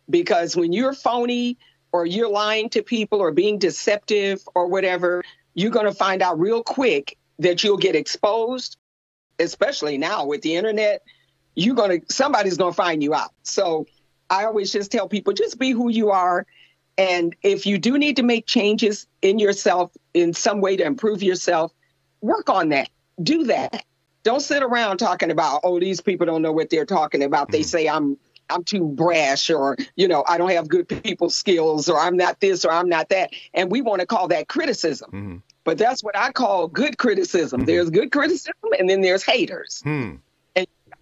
Because 0.09 0.55
when 0.55 0.73
you're 0.73 0.93
phony 0.93 1.57
or 1.91 2.05
you're 2.05 2.29
lying 2.29 2.69
to 2.69 2.83
people 2.83 3.19
or 3.19 3.31
being 3.31 3.57
deceptive 3.57 4.41
or 4.53 4.67
whatever, 4.67 5.23
you're 5.53 5.71
going 5.71 5.85
to 5.85 5.93
find 5.93 6.21
out 6.21 6.39
real 6.39 6.63
quick 6.63 7.17
that 7.39 7.63
you'll 7.63 7.77
get 7.77 7.95
exposed, 7.95 8.77
especially 9.39 9.97
now 9.97 10.25
with 10.25 10.41
the 10.41 10.55
internet 10.55 11.01
you're 11.55 11.75
gonna 11.75 11.99
somebody's 12.09 12.57
gonna 12.57 12.73
find 12.73 13.03
you 13.03 13.13
out. 13.13 13.31
So 13.43 13.87
I 14.29 14.45
always 14.45 14.71
just 14.71 14.91
tell 14.91 15.07
people 15.07 15.33
just 15.33 15.59
be 15.59 15.71
who 15.71 15.89
you 15.89 16.11
are. 16.11 16.45
And 16.97 17.35
if 17.41 17.65
you 17.65 17.77
do 17.77 17.97
need 17.97 18.17
to 18.17 18.23
make 18.23 18.45
changes 18.45 19.07
in 19.21 19.39
yourself 19.39 19.91
in 20.13 20.33
some 20.33 20.61
way 20.61 20.77
to 20.77 20.85
improve 20.85 21.23
yourself, 21.23 21.73
work 22.21 22.49
on 22.49 22.69
that. 22.69 22.89
Do 23.21 23.45
that. 23.45 23.83
Don't 24.23 24.41
sit 24.41 24.61
around 24.61 24.97
talking 24.97 25.31
about, 25.31 25.61
oh, 25.63 25.79
these 25.79 25.99
people 25.99 26.27
don't 26.27 26.41
know 26.41 26.51
what 26.51 26.69
they're 26.69 26.85
talking 26.85 27.23
about. 27.23 27.51
They 27.51 27.61
mm-hmm. 27.61 27.67
say 27.67 27.89
I'm 27.89 28.17
I'm 28.49 28.63
too 28.63 28.87
brash 28.87 29.49
or, 29.49 29.77
you 29.95 30.07
know, 30.07 30.23
I 30.27 30.37
don't 30.37 30.51
have 30.51 30.67
good 30.67 30.87
people 30.87 31.29
skills 31.29 31.89
or 31.89 31.99
I'm 31.99 32.17
not 32.17 32.39
this 32.39 32.65
or 32.65 32.71
I'm 32.71 32.89
not 32.89 33.09
that. 33.09 33.31
And 33.53 33.71
we 33.71 33.81
want 33.81 34.01
to 34.01 34.05
call 34.07 34.27
that 34.27 34.47
criticism. 34.47 35.11
Mm-hmm. 35.11 35.37
But 35.63 35.77
that's 35.77 36.03
what 36.03 36.17
I 36.17 36.31
call 36.31 36.67
good 36.67 36.97
criticism. 36.97 37.61
Mm-hmm. 37.61 37.67
There's 37.67 37.89
good 37.89 38.11
criticism 38.11 38.53
and 38.77 38.89
then 38.89 39.01
there's 39.01 39.23
haters. 39.23 39.81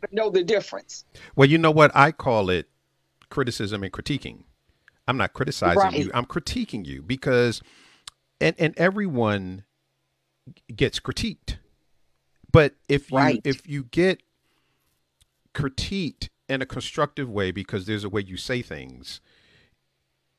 Hmm 0.01 0.15
know 0.15 0.29
the 0.29 0.43
difference. 0.43 1.05
Well, 1.35 1.49
you 1.49 1.57
know 1.57 1.71
what? 1.71 1.91
I 1.95 2.11
call 2.11 2.49
it 2.49 2.69
criticism 3.29 3.83
and 3.83 3.91
critiquing. 3.91 4.43
I'm 5.07 5.17
not 5.17 5.33
criticizing 5.33 5.77
right. 5.77 5.97
you. 5.97 6.11
I'm 6.13 6.25
critiquing 6.25 6.85
you 6.85 7.01
because 7.01 7.61
and 8.39 8.55
and 8.59 8.77
everyone 8.77 9.63
gets 10.75 10.99
critiqued. 10.99 11.57
But 12.51 12.75
if 12.87 13.11
you 13.11 13.17
right. 13.17 13.41
if 13.43 13.67
you 13.67 13.83
get 13.85 14.23
critiqued 15.53 16.29
in 16.47 16.61
a 16.61 16.65
constructive 16.65 17.29
way 17.29 17.51
because 17.51 17.85
there's 17.85 18.03
a 18.03 18.09
way 18.09 18.21
you 18.21 18.37
say 18.37 18.61
things, 18.61 19.21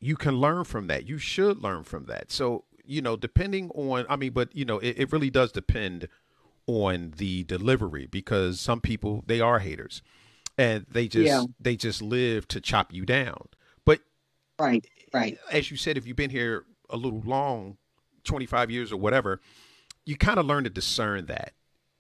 you 0.01 0.17
can 0.17 0.37
learn 0.37 0.65
from 0.65 0.87
that. 0.89 1.07
You 1.09 1.19
should 1.19 1.63
learn 1.63 1.85
from 1.85 2.07
that. 2.07 2.31
So, 2.33 2.65
you 2.85 3.03
know, 3.03 3.17
depending 3.17 3.71
on 3.71 4.07
I 4.09 4.17
mean, 4.17 4.33
but 4.33 4.55
you 4.55 4.65
know, 4.65 4.79
it, 4.79 4.97
it 4.99 5.13
really 5.13 5.31
does 5.31 5.53
depend 5.53 6.09
on 6.67 7.15
the 7.17 7.45
delivery 7.45 8.07
because 8.07 8.61
some 8.61 8.81
people 8.81 9.25
they 9.27 9.41
are 9.41 9.59
haters 9.59 10.03
and 10.57 10.87
they 10.91 11.09
just 11.09 11.27
yeah. 11.27 11.45
they 11.59 11.77
just 11.77 12.01
live 12.03 12.47
to 12.47 12.61
chop 12.61 12.93
you 12.93 13.05
down 13.05 13.49
but 13.85 14.01
Right, 14.61 14.87
right. 15.13 15.39
As 15.51 15.71
you 15.71 15.77
said, 15.77 15.97
if 15.97 16.07
you've 16.07 16.17
been 16.17 16.31
here 16.31 16.65
a 16.91 16.97
little 16.97 17.23
long, 17.25 17.79
25 18.25 18.71
years 18.71 18.93
or 18.93 18.99
whatever, 18.99 19.41
you 20.05 20.17
kind 20.17 20.39
of 20.39 20.47
learn 20.47 20.65
to 20.65 20.71
discern 20.71 21.27
that. 21.27 21.55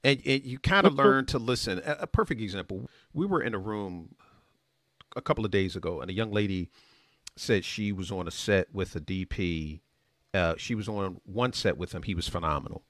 And, 0.04 0.20
and 0.26 0.44
you 0.44 0.58
kind 0.58 0.86
of 0.86 0.94
learn 0.94 1.26
to 1.26 1.38
listen. 1.38 1.80
A, 1.84 1.98
a 2.00 2.06
perfect 2.06 2.40
example 2.40 2.88
we 3.12 3.26
were 3.26 3.42
in 3.42 3.54
a 3.54 3.58
room 3.58 4.14
a 5.16 5.20
couple 5.20 5.44
of 5.44 5.50
days 5.50 5.76
ago, 5.76 6.00
and 6.00 6.10
a 6.10 6.14
young 6.14 6.32
lady 6.32 6.70
said 7.36 7.64
she 7.64 7.92
was 7.92 8.10
on 8.10 8.26
a 8.26 8.30
set 8.30 8.74
with 8.74 8.94
a 8.96 9.00
DP. 9.00 9.80
Uh, 10.32 10.54
she 10.56 10.74
was 10.74 10.88
on 10.88 11.20
one 11.24 11.52
set 11.52 11.76
with 11.76 11.92
him. 11.92 12.02
He 12.02 12.14
was 12.14 12.28
phenomenal. 12.28 12.82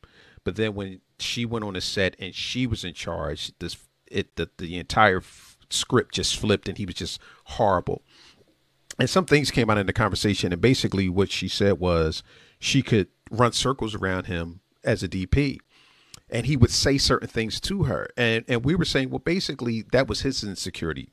But 0.44 0.56
then 0.56 0.74
when 0.74 1.00
she 1.20 1.44
went 1.44 1.64
on 1.64 1.76
a 1.76 1.80
set 1.80 2.16
and 2.18 2.35
she 2.35 2.66
was 2.66 2.85
in 2.85 2.94
charge, 2.94 3.52
this 3.59 3.76
it 4.11 4.37
the, 4.37 4.50
the 4.59 4.78
entire 4.78 5.18
f- 5.18 5.56
script 5.70 6.14
just 6.14 6.37
flipped 6.37 6.68
and 6.68 6.78
he 6.78 6.85
was 6.87 6.96
just 6.96 7.20
horrible. 7.44 8.02
And 8.98 9.09
some 9.09 9.24
things 9.24 9.50
came 9.50 9.70
out 9.70 9.78
in 9.78 9.87
the 9.87 9.92
conversation, 9.92 10.52
and 10.52 10.61
basically 10.61 11.09
what 11.09 11.30
she 11.30 11.48
said 11.48 11.78
was 11.78 12.22
she 12.59 12.83
could 12.83 13.09
run 13.30 13.52
circles 13.52 13.94
around 13.94 14.26
him 14.26 14.61
as 14.85 15.02
a 15.02 15.09
DP, 15.09 15.59
and 16.28 16.44
he 16.46 16.56
would 16.56 16.70
say 16.70 16.98
certain 16.98 17.28
things 17.28 17.61
to 17.61 17.85
her, 17.85 18.09
and 18.16 18.44
and 18.48 18.64
we 18.64 18.74
were 18.74 18.85
saying, 18.85 19.11
well, 19.11 19.18
basically 19.20 19.83
that 19.92 20.06
was 20.09 20.20
his 20.20 20.42
insecurity 20.44 21.11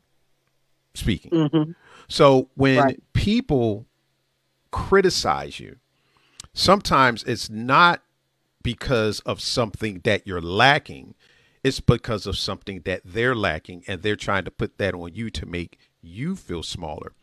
speaking. 0.95 1.31
Mm-hmm. 1.31 1.71
So 2.09 2.49
when 2.55 2.77
Right. 2.79 3.03
people 3.13 3.85
criticize 4.71 5.59
you, 5.59 5.77
sometimes 6.53 7.23
it's 7.23 7.49
not 7.49 8.01
because 8.67 9.21
of 9.21 9.39
something 9.39 10.01
that 10.03 10.27
you're 10.27 10.41
lacking. 10.41 11.15
It's 11.63 11.79
because 11.79 12.27
of 12.27 12.37
something 12.37 12.81
that 12.81 12.99
they're 13.05 13.33
lacking, 13.33 13.85
and 13.87 14.01
they're 14.01 14.17
trying 14.17 14.43
to 14.43 14.51
put 14.51 14.77
that 14.77 14.93
on 14.93 15.13
you 15.13 15.29
to 15.29 15.45
make 15.45 15.79
you 16.01 16.35
feel 16.35 16.63
smaller. 16.63 17.13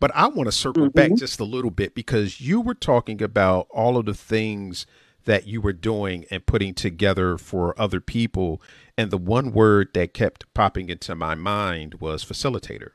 But 0.00 0.10
I 0.16 0.26
want 0.26 0.48
to 0.48 0.52
circle 0.52 0.90
back 0.90 1.12
Mhm. 1.12 1.18
just 1.18 1.38
a 1.38 1.44
little 1.44 1.70
bit 1.70 1.94
because 1.94 2.40
you 2.40 2.60
were 2.60 2.74
talking 2.74 3.22
about 3.22 3.68
all 3.70 3.96
of 3.96 4.06
the 4.06 4.14
things 4.14 4.84
that 5.26 5.46
you 5.46 5.60
were 5.60 5.72
doing 5.72 6.26
and 6.28 6.44
putting 6.44 6.74
together 6.74 7.38
for 7.38 7.80
other 7.80 8.00
people. 8.00 8.60
And 8.98 9.12
the 9.12 9.16
one 9.16 9.52
word 9.52 9.90
that 9.94 10.12
kept 10.12 10.52
popping 10.54 10.88
into 10.88 11.14
my 11.14 11.36
mind 11.36 12.00
was 12.00 12.24
facilitator. 12.24 12.90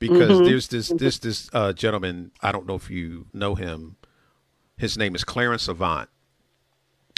Because 0.00 0.40
Mhm. 0.40 0.44
there's 0.44 0.66
this 0.68 0.88
this 0.88 1.18
this 1.20 1.48
uh, 1.52 1.72
gentleman, 1.72 2.32
I 2.42 2.50
don't 2.50 2.66
know 2.66 2.74
if 2.74 2.90
you 2.90 3.28
know 3.32 3.54
him. 3.54 3.94
His 4.76 4.98
name 4.98 5.14
is 5.14 5.22
Clarence 5.22 5.68
Avant. 5.68 6.08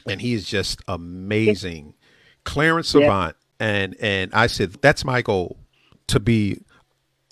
And 0.06 0.20
he 0.20 0.34
is 0.34 0.44
just 0.46 0.80
amazing. 0.88 1.94
Clarence 2.44 2.94
Yeah. 2.94 3.04
Avant. 3.06 3.36
And 3.58 3.96
and 4.00 4.32
I 4.32 4.46
said, 4.46 4.72
that's 4.80 5.04
my 5.04 5.20
goal 5.22 5.58
to 6.06 6.18
be 6.20 6.62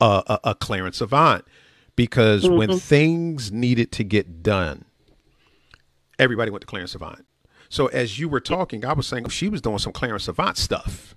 a, 0.01 0.23
a, 0.27 0.41
a 0.51 0.55
Clarence 0.55 1.01
Avant 1.01 1.45
because 1.97 2.49
when 2.49 2.69
Mhm. 2.69 2.81
things 2.81 3.51
needed 3.51 3.91
to 3.93 4.05
get 4.05 4.43
done, 4.43 4.85
everybody 6.19 6.51
went 6.51 6.61
to 6.63 6.67
Clarence 6.67 6.95
Avant. 6.95 7.25
So 7.69 7.87
as 7.89 8.19
you 8.19 8.29
were 8.29 8.41
talking, 8.41 8.85
I 8.85 8.93
was 8.93 9.07
saying 9.07 9.29
she 9.29 9.49
was 9.49 9.61
doing 9.61 9.79
some 9.79 9.93
Clarence 9.93 10.29
Avant 10.29 10.57
stuff, 10.57 11.15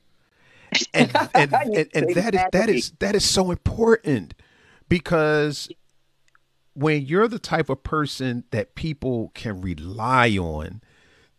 and 0.93 1.11
and, 1.35 1.53
and, 1.53 1.89
and 1.93 2.15
that 2.15 2.33
is 2.35 2.41
that 2.51 2.69
is 2.69 2.91
that 2.99 3.15
is 3.15 3.29
so 3.29 3.51
important 3.51 4.33
because 4.89 5.69
when 6.73 7.05
you're 7.05 7.27
the 7.27 7.39
type 7.39 7.69
of 7.69 7.83
person 7.83 8.43
that 8.51 8.75
people 8.75 9.31
can 9.33 9.61
rely 9.61 10.29
on, 10.37 10.81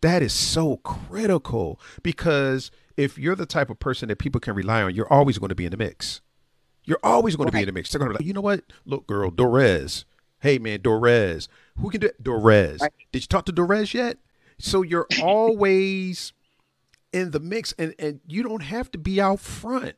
that 0.03 0.23
is 0.23 0.33
so 0.33 0.77
critical 0.79 1.81
because 2.03 2.71
if 2.97 3.19
you're 3.19 3.35
the 3.35 3.47
type 3.47 3.71
of 3.71 3.79
person 3.79 4.09
that 4.09 4.17
people 4.17 4.41
can 4.41 4.55
rely 4.55 4.83
on, 4.83 4.95
you're 4.95 5.13
always 5.13 5.39
going 5.39 5.49
to 5.49 5.55
be 5.55 5.65
in 5.65 5.71
the 5.71 5.77
mix. 5.77 6.21
You're 6.85 7.01
always 7.03 7.37
going 7.37 7.49
to 7.49 7.53
be 7.53 7.61
in 7.61 7.67
the 7.67 7.73
mix. 7.73 7.91
They're 7.91 7.99
going 8.01 8.13
to 8.13 8.19
be 8.19 8.25
like, 8.25 8.27
you 8.27 8.35
know 8.35 8.41
what? 8.41 8.65
Look, 8.85 9.07
girl, 9.07 9.31
Dorez. 9.31 10.05
Hey, 10.41 10.59
man, 10.59 10.81
Dorez. 10.81 11.47
Who 11.79 11.91
can 11.91 12.01
do 12.01 12.09
it? 12.09 12.23
Dorez. 12.23 12.81
Right. 12.81 12.93
Did 13.13 13.23
you 13.23 13.29
talk 13.29 13.45
to 13.47 13.53
Dorez 13.53 13.95
yet? 13.95 14.19
So 14.59 14.83
you're 14.83 15.07
always 15.23 16.33
in 17.13 17.31
the 17.31 17.41
mix, 17.41 17.73
and, 17.79 17.95
and 17.99 18.21
you 18.27 18.43
don't 18.43 18.63
have 18.63 18.91
to 18.93 18.99
be 18.99 19.21
out 19.21 19.39
front. 19.39 19.95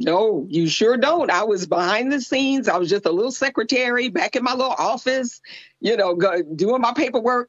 No, 0.00 0.44
you 0.50 0.66
sure 0.66 0.96
don't. 0.96 1.30
I 1.30 1.44
was 1.44 1.66
behind 1.66 2.12
the 2.12 2.20
scenes. 2.20 2.68
I 2.68 2.76
was 2.76 2.90
just 2.90 3.06
a 3.06 3.12
little 3.12 3.30
secretary 3.30 4.08
back 4.08 4.34
in 4.34 4.42
my 4.42 4.52
little 4.52 4.74
office, 4.76 5.40
you 5.80 5.96
know, 5.96 6.16
go, 6.16 6.42
doing 6.42 6.80
my 6.80 6.92
paperwork. 6.92 7.48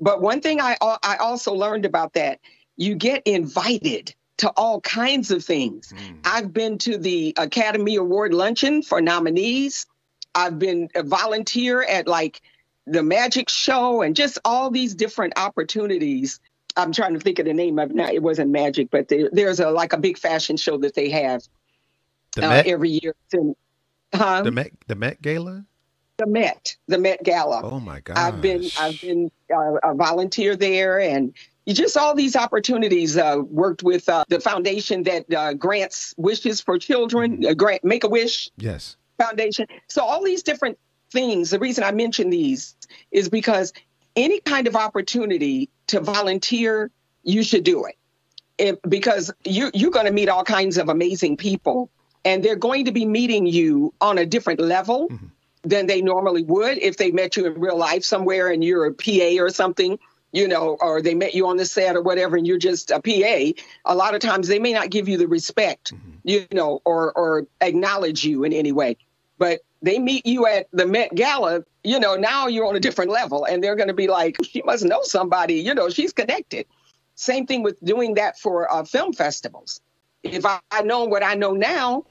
But 0.00 0.20
one 0.20 0.40
thing 0.40 0.60
I 0.60 0.76
I 0.80 1.16
also 1.16 1.54
learned 1.54 1.84
about 1.84 2.14
that, 2.14 2.40
you 2.76 2.94
get 2.94 3.22
invited 3.26 4.14
to 4.38 4.50
all 4.56 4.80
kinds 4.80 5.30
of 5.30 5.44
things. 5.44 5.92
I've 6.24 6.52
been 6.52 6.78
to 6.78 6.98
the 6.98 7.34
Academy 7.36 7.96
Award 7.96 8.34
luncheon 8.34 8.82
for 8.82 9.00
nominees. 9.00 9.86
I've 10.34 10.58
been 10.58 10.88
a 10.94 11.02
volunteer 11.02 11.82
at 11.82 12.08
like 12.08 12.40
the 12.86 13.02
magic 13.02 13.48
show 13.48 14.02
and 14.02 14.16
just 14.16 14.38
all 14.44 14.70
these 14.70 14.94
different 14.94 15.34
opportunities. 15.38 16.40
I'm 16.76 16.92
trying 16.92 17.14
to 17.14 17.20
think 17.20 17.38
of 17.38 17.46
the 17.46 17.54
name 17.54 17.78
of 17.78 17.90
it 17.90 17.96
now. 17.96 18.08
It 18.10 18.22
wasn't 18.22 18.50
magic, 18.50 18.90
but 18.90 19.08
there, 19.08 19.30
there's 19.32 19.60
a 19.60 19.70
like 19.70 19.92
a 19.92 19.98
big 19.98 20.18
fashion 20.18 20.56
show 20.56 20.76
that 20.78 20.94
they 20.94 21.08
have 21.10 21.42
uh, 22.42 22.62
every 22.66 22.90
year. 22.90 23.14
In, 23.32 23.54
huh? 24.12 24.42
the 24.42 24.50
Met, 24.50 24.72
the 24.88 24.96
Met 24.96 25.22
Gala. 25.22 25.64
The 26.18 26.26
Met, 26.26 26.76
the 26.86 26.98
Met 26.98 27.22
Gala. 27.22 27.62
Oh 27.64 27.80
my 27.80 28.00
God! 28.00 28.16
I've 28.16 28.40
been 28.40 28.70
I've 28.78 29.00
been 29.00 29.30
uh, 29.52 29.74
a 29.82 29.94
volunteer 29.94 30.56
there, 30.56 31.00
and 31.00 31.34
you 31.66 31.74
just 31.74 31.96
all 31.96 32.14
these 32.14 32.36
opportunities. 32.36 33.16
Uh, 33.16 33.42
worked 33.44 33.82
with 33.82 34.08
uh, 34.08 34.24
the 34.28 34.40
foundation 34.40 35.02
that 35.04 35.32
uh, 35.32 35.54
grants 35.54 36.14
wishes 36.16 36.60
for 36.60 36.78
children, 36.78 37.44
uh, 37.44 37.54
grant 37.54 37.84
Make 37.84 38.04
a 38.04 38.08
Wish 38.08 38.50
yes. 38.56 38.96
Foundation. 39.18 39.66
So 39.88 40.04
all 40.04 40.22
these 40.22 40.42
different 40.42 40.78
things. 41.10 41.50
The 41.50 41.58
reason 41.58 41.84
I 41.84 41.92
mention 41.92 42.30
these 42.30 42.74
is 43.10 43.28
because 43.28 43.72
any 44.16 44.40
kind 44.40 44.66
of 44.66 44.76
opportunity 44.76 45.68
to 45.88 46.00
volunteer, 46.00 46.90
you 47.22 47.42
should 47.42 47.64
do 47.64 47.84
it. 47.84 47.96
If, 48.58 48.76
because 48.88 49.32
you 49.44 49.70
you're 49.74 49.90
going 49.90 50.06
to 50.06 50.12
meet 50.12 50.28
all 50.28 50.44
kinds 50.44 50.78
of 50.78 50.88
amazing 50.88 51.36
people, 51.36 51.90
and 52.24 52.44
they're 52.44 52.54
going 52.54 52.84
to 52.84 52.92
be 52.92 53.04
meeting 53.04 53.46
you 53.46 53.92
on 54.00 54.18
a 54.18 54.24
different 54.24 54.60
level 54.60 55.08
Mhm. 55.08 55.30
Than 55.64 55.86
they 55.86 56.02
normally 56.02 56.42
would 56.42 56.78
if 56.78 56.96
they 56.96 57.10
met 57.10 57.36
you 57.36 57.46
in 57.46 57.60
real 57.60 57.76
life 57.76 58.04
somewhere 58.04 58.48
and 58.50 58.62
you're 58.62 58.86
a 58.86 58.92
PA 58.92 59.42
or 59.42 59.50
something. 59.50 59.98
You 60.32 60.48
know, 60.48 60.76
or 60.80 61.00
they 61.00 61.14
met 61.14 61.36
you 61.36 61.46
on 61.46 61.58
the 61.58 61.64
set 61.64 61.94
or 61.94 62.02
whatever, 62.02 62.36
and 62.36 62.44
you're 62.44 62.58
just 62.58 62.90
a 62.90 63.00
PA. 63.00 63.52
A 63.84 63.94
lot 63.94 64.16
of 64.16 64.20
times 64.20 64.48
they 64.48 64.58
may 64.58 64.72
not 64.72 64.90
give 64.90 65.08
you 65.08 65.16
the 65.16 65.28
respect, 65.28 65.92
you 66.24 66.48
know, 66.50 66.82
or 66.84 67.12
or 67.12 67.46
acknowledge 67.60 68.24
you 68.24 68.42
in 68.42 68.52
any 68.52 68.72
way 68.72 68.96
but 69.38 69.60
they 69.82 69.98
meet 69.98 70.26
you 70.26 70.46
at 70.46 70.68
the 70.72 70.86
Met 70.86 71.14
Gala, 71.14 71.64
you 71.82 72.00
know, 72.00 72.16
now 72.16 72.46
you're 72.46 72.66
on 72.66 72.76
a 72.76 72.80
different 72.80 73.10
level 73.10 73.44
and 73.44 73.62
they're 73.62 73.76
going 73.76 73.88
to 73.88 73.94
be 73.94 74.08
like, 74.08 74.36
she 74.42 74.62
must 74.62 74.84
know 74.84 75.00
somebody, 75.02 75.54
you 75.54 75.74
know, 75.74 75.90
she's 75.90 76.12
connected. 76.12 76.66
Same 77.14 77.46
thing 77.46 77.62
with 77.62 77.78
doing 77.84 78.14
that 78.14 78.38
for 78.38 78.72
uh, 78.72 78.84
film 78.84 79.12
festivals. 79.12 79.80
If 80.22 80.46
I 80.46 80.58
I 80.70 80.82
known 80.82 81.10
what 81.10 81.22
I 81.22 81.34
know 81.34 81.52
now, 81.52 82.06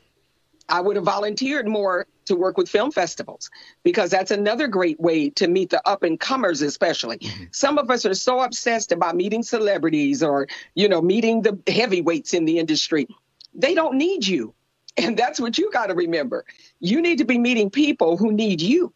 I 0.69 0.79
would 0.79 0.95
have 0.95 1.05
volunteered 1.05 1.67
more 1.67 2.05
to 2.25 2.35
work 2.35 2.57
with 2.57 2.69
film 2.69 2.91
festivals 2.91 3.49
because 3.83 4.11
that's 4.11 4.31
another 4.31 4.67
great 4.67 4.99
way 4.99 5.29
to 5.31 5.47
meet 5.47 5.69
the 5.69 5.87
up 5.87 6.03
and 6.03 6.19
comers, 6.19 6.61
especially. 6.61 7.17
Mm-hmm. 7.17 7.43
Some 7.51 7.77
of 7.77 7.89
us 7.89 8.05
are 8.05 8.13
so 8.13 8.41
obsessed 8.41 8.91
about 8.91 9.15
meeting 9.15 9.43
celebrities 9.43 10.23
or, 10.23 10.47
you 10.75 10.87
know, 10.87 11.01
meeting 11.01 11.41
the 11.41 11.57
heavyweights 11.67 12.33
in 12.33 12.45
the 12.45 12.59
industry. 12.59 13.07
They 13.53 13.73
don't 13.73 13.97
need 13.97 14.25
you. 14.25 14.53
And 14.97 15.17
that's 15.17 15.39
what 15.39 15.57
you 15.57 15.71
got 15.71 15.87
to 15.87 15.95
remember. 15.95 16.45
You 16.79 17.01
need 17.01 17.17
to 17.17 17.25
be 17.25 17.37
meeting 17.37 17.69
people 17.69 18.17
who 18.17 18.31
need 18.31 18.61
you 18.61 18.93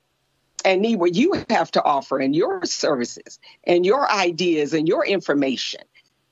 and 0.63 0.81
need 0.81 0.97
what 0.97 1.15
you 1.15 1.43
have 1.49 1.71
to 1.71 1.83
offer 1.83 2.19
and 2.19 2.35
your 2.35 2.65
services 2.65 3.39
and 3.63 3.85
your 3.85 4.09
ideas 4.11 4.73
and 4.73 4.87
your 4.87 5.05
information. 5.05 5.81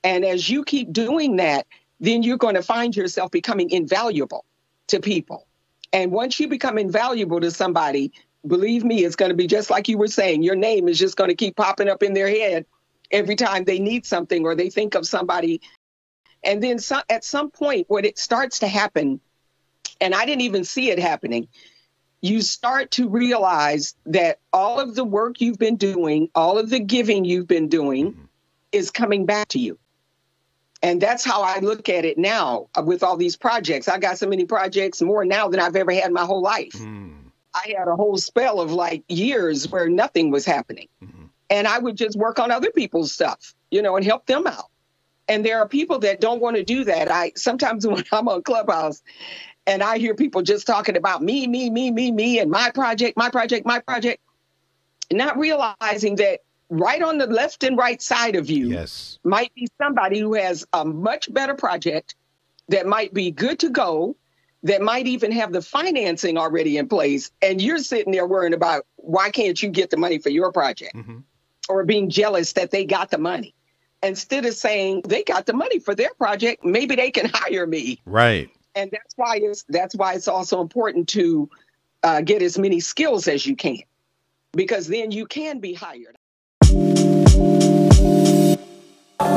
And 0.03 0.23
as 0.23 0.49
you 0.49 0.63
keep 0.63 0.91
doing 0.93 1.37
that, 1.37 1.65
then 1.99 2.23
you're 2.23 2.37
going 2.37 2.55
to 2.55 2.61
find 2.61 2.95
yourself 2.95 3.31
becoming 3.31 3.71
invaluable 3.71 4.45
to 4.87 4.99
people. 4.99 5.47
And 5.93 6.11
once 6.11 6.39
you 6.39 6.47
become 6.47 6.77
invaluable 6.77 7.39
to 7.41 7.51
somebody, 7.51 8.11
believe 8.45 8.83
me, 8.83 9.03
it's 9.03 9.15
going 9.15 9.29
to 9.29 9.35
be 9.35 9.47
just 9.47 9.69
like 9.69 9.87
you 9.87 9.97
were 9.97 10.07
saying. 10.07 10.43
Your 10.43 10.55
name 10.55 10.87
is 10.87 10.99
just 10.99 11.15
going 11.15 11.29
to 11.29 11.35
keep 11.35 11.55
popping 11.55 11.89
up 11.89 12.03
in 12.03 12.13
their 12.13 12.29
head 12.29 12.65
every 13.11 13.35
time 13.35 13.63
they 13.63 13.79
need 13.79 14.05
something 14.05 14.45
or 14.45 14.55
they 14.55 14.69
think 14.69 14.95
of 14.95 15.07
somebody. 15.07 15.61
And 16.43 16.61
then 16.61 16.79
some, 16.79 17.03
at 17.09 17.23
some 17.23 17.49
point, 17.49 17.85
when 17.89 18.05
it 18.05 18.19
starts 18.19 18.59
to 18.59 18.67
happen, 18.67 19.19
and 20.01 20.13
I 20.13 20.25
didn't 20.25 20.41
even 20.41 20.63
see 20.63 20.89
it 20.89 20.99
happening, 20.99 21.47
you 22.21 22.41
start 22.41 22.91
to 22.91 23.07
realize 23.07 23.95
that 24.07 24.39
all 24.51 24.79
of 24.79 24.95
the 24.95 25.03
work 25.03 25.41
you've 25.41 25.59
been 25.59 25.75
doing, 25.75 26.29
all 26.35 26.57
of 26.57 26.69
the 26.69 26.79
giving 26.79 27.25
you've 27.25 27.47
been 27.47 27.69
doing 27.69 28.13
mm-hmm. 28.13 28.25
is 28.71 28.91
coming 28.91 29.25
back 29.25 29.49
to 29.49 29.59
you. 29.59 29.77
And 30.85 31.01
that's 31.01 31.25
how 31.25 31.41
I 31.41 31.61
look 31.61 31.89
at 31.89 32.05
it 32.05 32.15
now 32.15 32.67
with 32.83 33.01
all 33.01 33.17
these 33.17 33.35
projects. 33.35 33.87
I 33.87 33.97
got 33.97 34.19
so 34.19 34.27
many 34.27 34.45
projects 34.45 35.01
more 35.01 35.25
now 35.25 35.47
than 35.47 35.59
I've 35.59 35.75
ever 35.75 35.91
had 35.91 36.05
in 36.05 36.13
my 36.13 36.25
whole 36.25 36.43
life. 36.43 36.73
Mm. 36.73 37.15
I 37.55 37.73
had 37.75 37.87
a 37.87 37.95
whole 37.95 38.17
spell 38.17 38.61
of 38.61 38.71
like 38.71 39.03
years 39.09 39.67
where 39.71 39.89
nothing 39.89 40.29
was 40.29 40.45
happening. 40.45 40.87
Mhm. 41.03 41.29
And 41.49 41.67
I 41.67 41.79
would 41.79 41.95
just 41.95 42.15
work 42.15 42.37
on 42.37 42.51
other 42.51 42.69
people's 42.69 43.11
stuff, 43.11 43.55
you 43.71 43.81
know, 43.81 43.95
and 43.95 44.05
help 44.05 44.27
them 44.27 44.45
out. 44.45 44.69
And 45.27 45.43
there 45.43 45.57
are 45.57 45.67
people 45.67 45.97
that 45.99 46.21
don't 46.21 46.39
want 46.39 46.55
to 46.57 46.63
do 46.63 46.83
that. 46.83 47.09
I 47.09 47.31
sometimes 47.35 47.87
when 47.87 48.03
I'm 48.11 48.27
on 48.27 48.43
Clubhouse 48.43 49.01
and 49.65 49.81
I 49.81 49.97
hear 49.97 50.13
people 50.13 50.43
just 50.43 50.67
talking 50.67 50.97
about 50.97 51.23
me, 51.23 51.47
me, 51.47 51.71
me, 51.71 51.89
me, 51.89 52.11
me, 52.11 52.37
and 52.37 52.51
my 52.51 52.69
project, 52.69 53.17
my 53.17 53.31
project, 53.31 53.65
my 53.65 53.79
project, 53.79 54.21
not 55.11 55.35
realizing 55.39 56.17
that 56.17 56.41
right 56.69 57.01
on 57.01 57.17
the 57.17 57.27
left 57.27 57.63
and 57.63 57.77
right 57.77 58.01
side 58.01 58.35
of 58.35 58.49
you 58.49 58.69
Yes. 58.71 59.19
might 59.23 59.53
be 59.53 59.67
somebody 59.81 60.19
who 60.19 60.33
has 60.33 60.65
a 60.73 60.83
much 60.83 61.31
better 61.33 61.53
project 61.55 62.15
that 62.69 62.87
might 62.87 63.13
be 63.13 63.31
good 63.31 63.59
to 63.59 63.69
go, 63.69 64.15
that 64.63 64.81
might 64.81 65.05
even 65.05 65.31
have 65.31 65.53
the 65.53 65.61
financing 65.61 66.37
already 66.37 66.77
in 66.77 66.87
place. 66.87 67.29
And 67.41 67.61
you're 67.61 67.77
sitting 67.77 68.11
there 68.11 68.25
worrying 68.25 68.53
about 68.55 68.85
why 68.95 69.29
can't 69.29 69.61
you 69.61 69.69
get 69.69 69.91
the 69.91 69.97
money 69.97 70.17
for 70.17 70.29
your 70.29 70.51
project 70.51 70.95
Mhm. 70.95 71.23
or 71.69 71.83
being 71.85 72.09
jealous 72.09 72.53
that 72.53 72.71
they 72.71 72.83
got 72.85 73.11
the 73.11 73.19
money. 73.19 73.53
Instead 74.01 74.45
of 74.45 74.55
saying 74.55 75.01
they 75.07 75.23
got 75.23 75.45
the 75.45 75.53
money 75.53 75.77
for 75.79 75.93
their 75.93 76.13
project, 76.15 76.65
maybe 76.65 76.95
they 76.95 77.11
can 77.11 77.29
hire 77.33 77.67
me. 77.67 78.01
Right. 78.05 78.49
And 78.73 78.89
that's 78.91 79.13
why 79.15 79.37
it's 79.41 79.63
that's 79.69 79.95
why 79.95 80.13
it's 80.13 80.27
also 80.27 80.61
important 80.61 81.07
to 81.09 81.49
uh, 82.03 82.21
get 82.21 82.41
as 82.41 82.57
many 82.57 82.79
skills 82.79 83.27
as 83.27 83.45
you 83.45 83.55
can, 83.55 83.79
because 84.53 84.87
then 84.87 85.11
you 85.11 85.25
can 85.27 85.59
be 85.59 85.73
hired. 85.73 86.17
I 89.19 89.31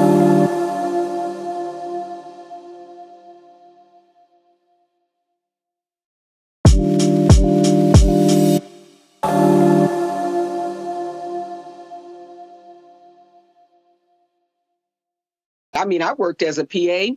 mean, 15.87 16.03
I 16.03 16.13
worked 16.15 16.43
as 16.43 16.59
a 16.59 16.65
PA, 16.65 17.15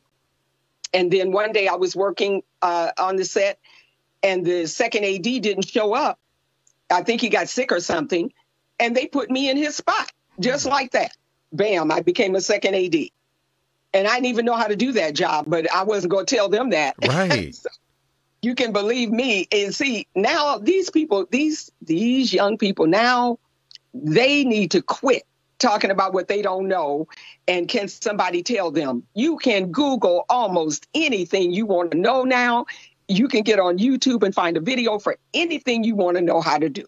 and 0.94 1.12
then 1.12 1.32
one 1.32 1.52
day 1.52 1.68
I 1.68 1.76
was 1.76 1.96
working 1.96 2.44
uh, 2.62 2.92
on 2.98 3.16
the 3.16 3.26
set, 3.26 3.58
and 4.22 4.46
the 4.46 4.68
second 4.68 5.04
AD 5.04 5.24
didn't 5.24 5.68
show 5.68 5.94
up. 5.94 6.20
I 6.92 7.02
think 7.02 7.22
he 7.22 7.30
got 7.30 7.50
sick 7.50 7.72
or 7.72 7.80
something, 7.80 8.32
and 8.80 8.96
they 8.96 9.08
put 9.08 9.32
me 9.32 9.50
in 9.50 9.58
his 9.58 9.76
spot 9.76 10.12
just 10.40 10.66
like 10.66 10.92
that. 10.92 11.12
Bam! 11.52 11.92
I 11.92 12.02
became 12.02 12.36
a 12.36 12.42
second 12.42 12.76
AD, 12.76 12.96
and 13.94 14.08
I 14.08 14.16
didn't 14.16 14.28
even 14.28 14.46
know 14.46 14.56
how 14.56 14.68
to 14.68 14.76
do 14.76 14.94
that 14.94 15.14
job, 15.14 15.46
but 15.48 15.72
I 15.74 15.84
wasn't 15.84 16.12
going 16.12 16.26
to 16.26 16.36
tell 16.36 16.50
them 16.50 16.70
that. 16.72 16.96
Right. 17.08 17.54
So 17.54 17.70
you 18.42 18.56
can 18.56 18.72
believe 18.72 19.12
me 19.12 19.48
and 19.52 19.74
see 19.74 20.08
now 20.16 20.58
these 20.58 20.90
people, 20.90 21.28
these 21.30 21.72
these 21.82 22.34
young 22.34 22.58
people 22.58 22.88
now, 22.88 23.38
they 23.94 24.44
need 24.44 24.72
to 24.72 24.82
quit 24.82 25.24
talking 25.62 25.92
about 25.92 26.14
what 26.14 26.28
they 26.28 26.42
don't 26.42 26.68
know 26.68 27.08
and 27.48 27.68
can 27.68 27.88
somebody 27.88 28.42
tell 28.42 28.72
them 28.72 29.04
you 29.14 29.38
can 29.38 29.72
google 29.72 30.26
almost 30.28 30.88
anything 30.96 31.52
you 31.52 31.68
want 31.68 31.92
to 31.92 31.98
know 31.98 32.24
now 32.24 32.66
you 33.08 33.28
can 33.28 33.44
get 33.44 33.60
on 33.60 33.78
youtube 33.78 34.24
and 34.24 34.34
find 34.34 34.58
a 34.58 34.60
video 34.60 34.98
for 34.98 35.16
anything 35.36 35.84
you 35.84 35.96
want 35.96 36.18
to 36.18 36.24
know 36.24 36.42
how 36.42 36.58
to 36.58 36.68
do 36.68 36.84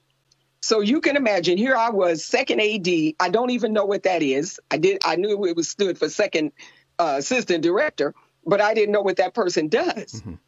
so 0.64 0.80
you 0.80 1.01
can 1.01 1.18
imagine 1.18 1.57
here 1.57 1.76
i 1.76 1.89
was 1.89 2.24
second 2.24 2.61
ad 2.61 2.88
i 3.20 3.30
don't 3.30 3.49
even 3.49 3.74
know 3.74 3.86
what 3.86 4.03
that 4.03 4.24
is. 4.24 4.59
I 4.72 4.78
did 4.78 5.01
i 5.05 5.16
knew 5.18 5.45
it 5.45 5.55
was 5.57 5.68
stood 5.70 5.97
for 5.97 6.07
second 6.09 6.53
uh, 6.99 7.16
assistant 7.18 7.64
director 7.64 8.16
but 8.45 8.61
i 8.61 8.74
didn't 8.74 8.93
know 8.93 9.01
what 9.01 9.18
that 9.18 9.34
person 9.34 9.68
does. 9.68 10.22
Mhm. 10.22 10.39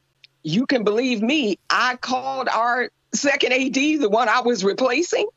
you 0.44 0.66
can 0.68 0.84
believe 0.86 1.22
me 1.22 1.60
i 1.70 1.98
called 1.98 2.48
our 2.48 2.90
second 3.14 3.52
ad 3.54 3.74
the 3.74 4.08
one 4.10 4.30
i 4.30 4.40
was 4.40 4.64
replacing 4.64 5.28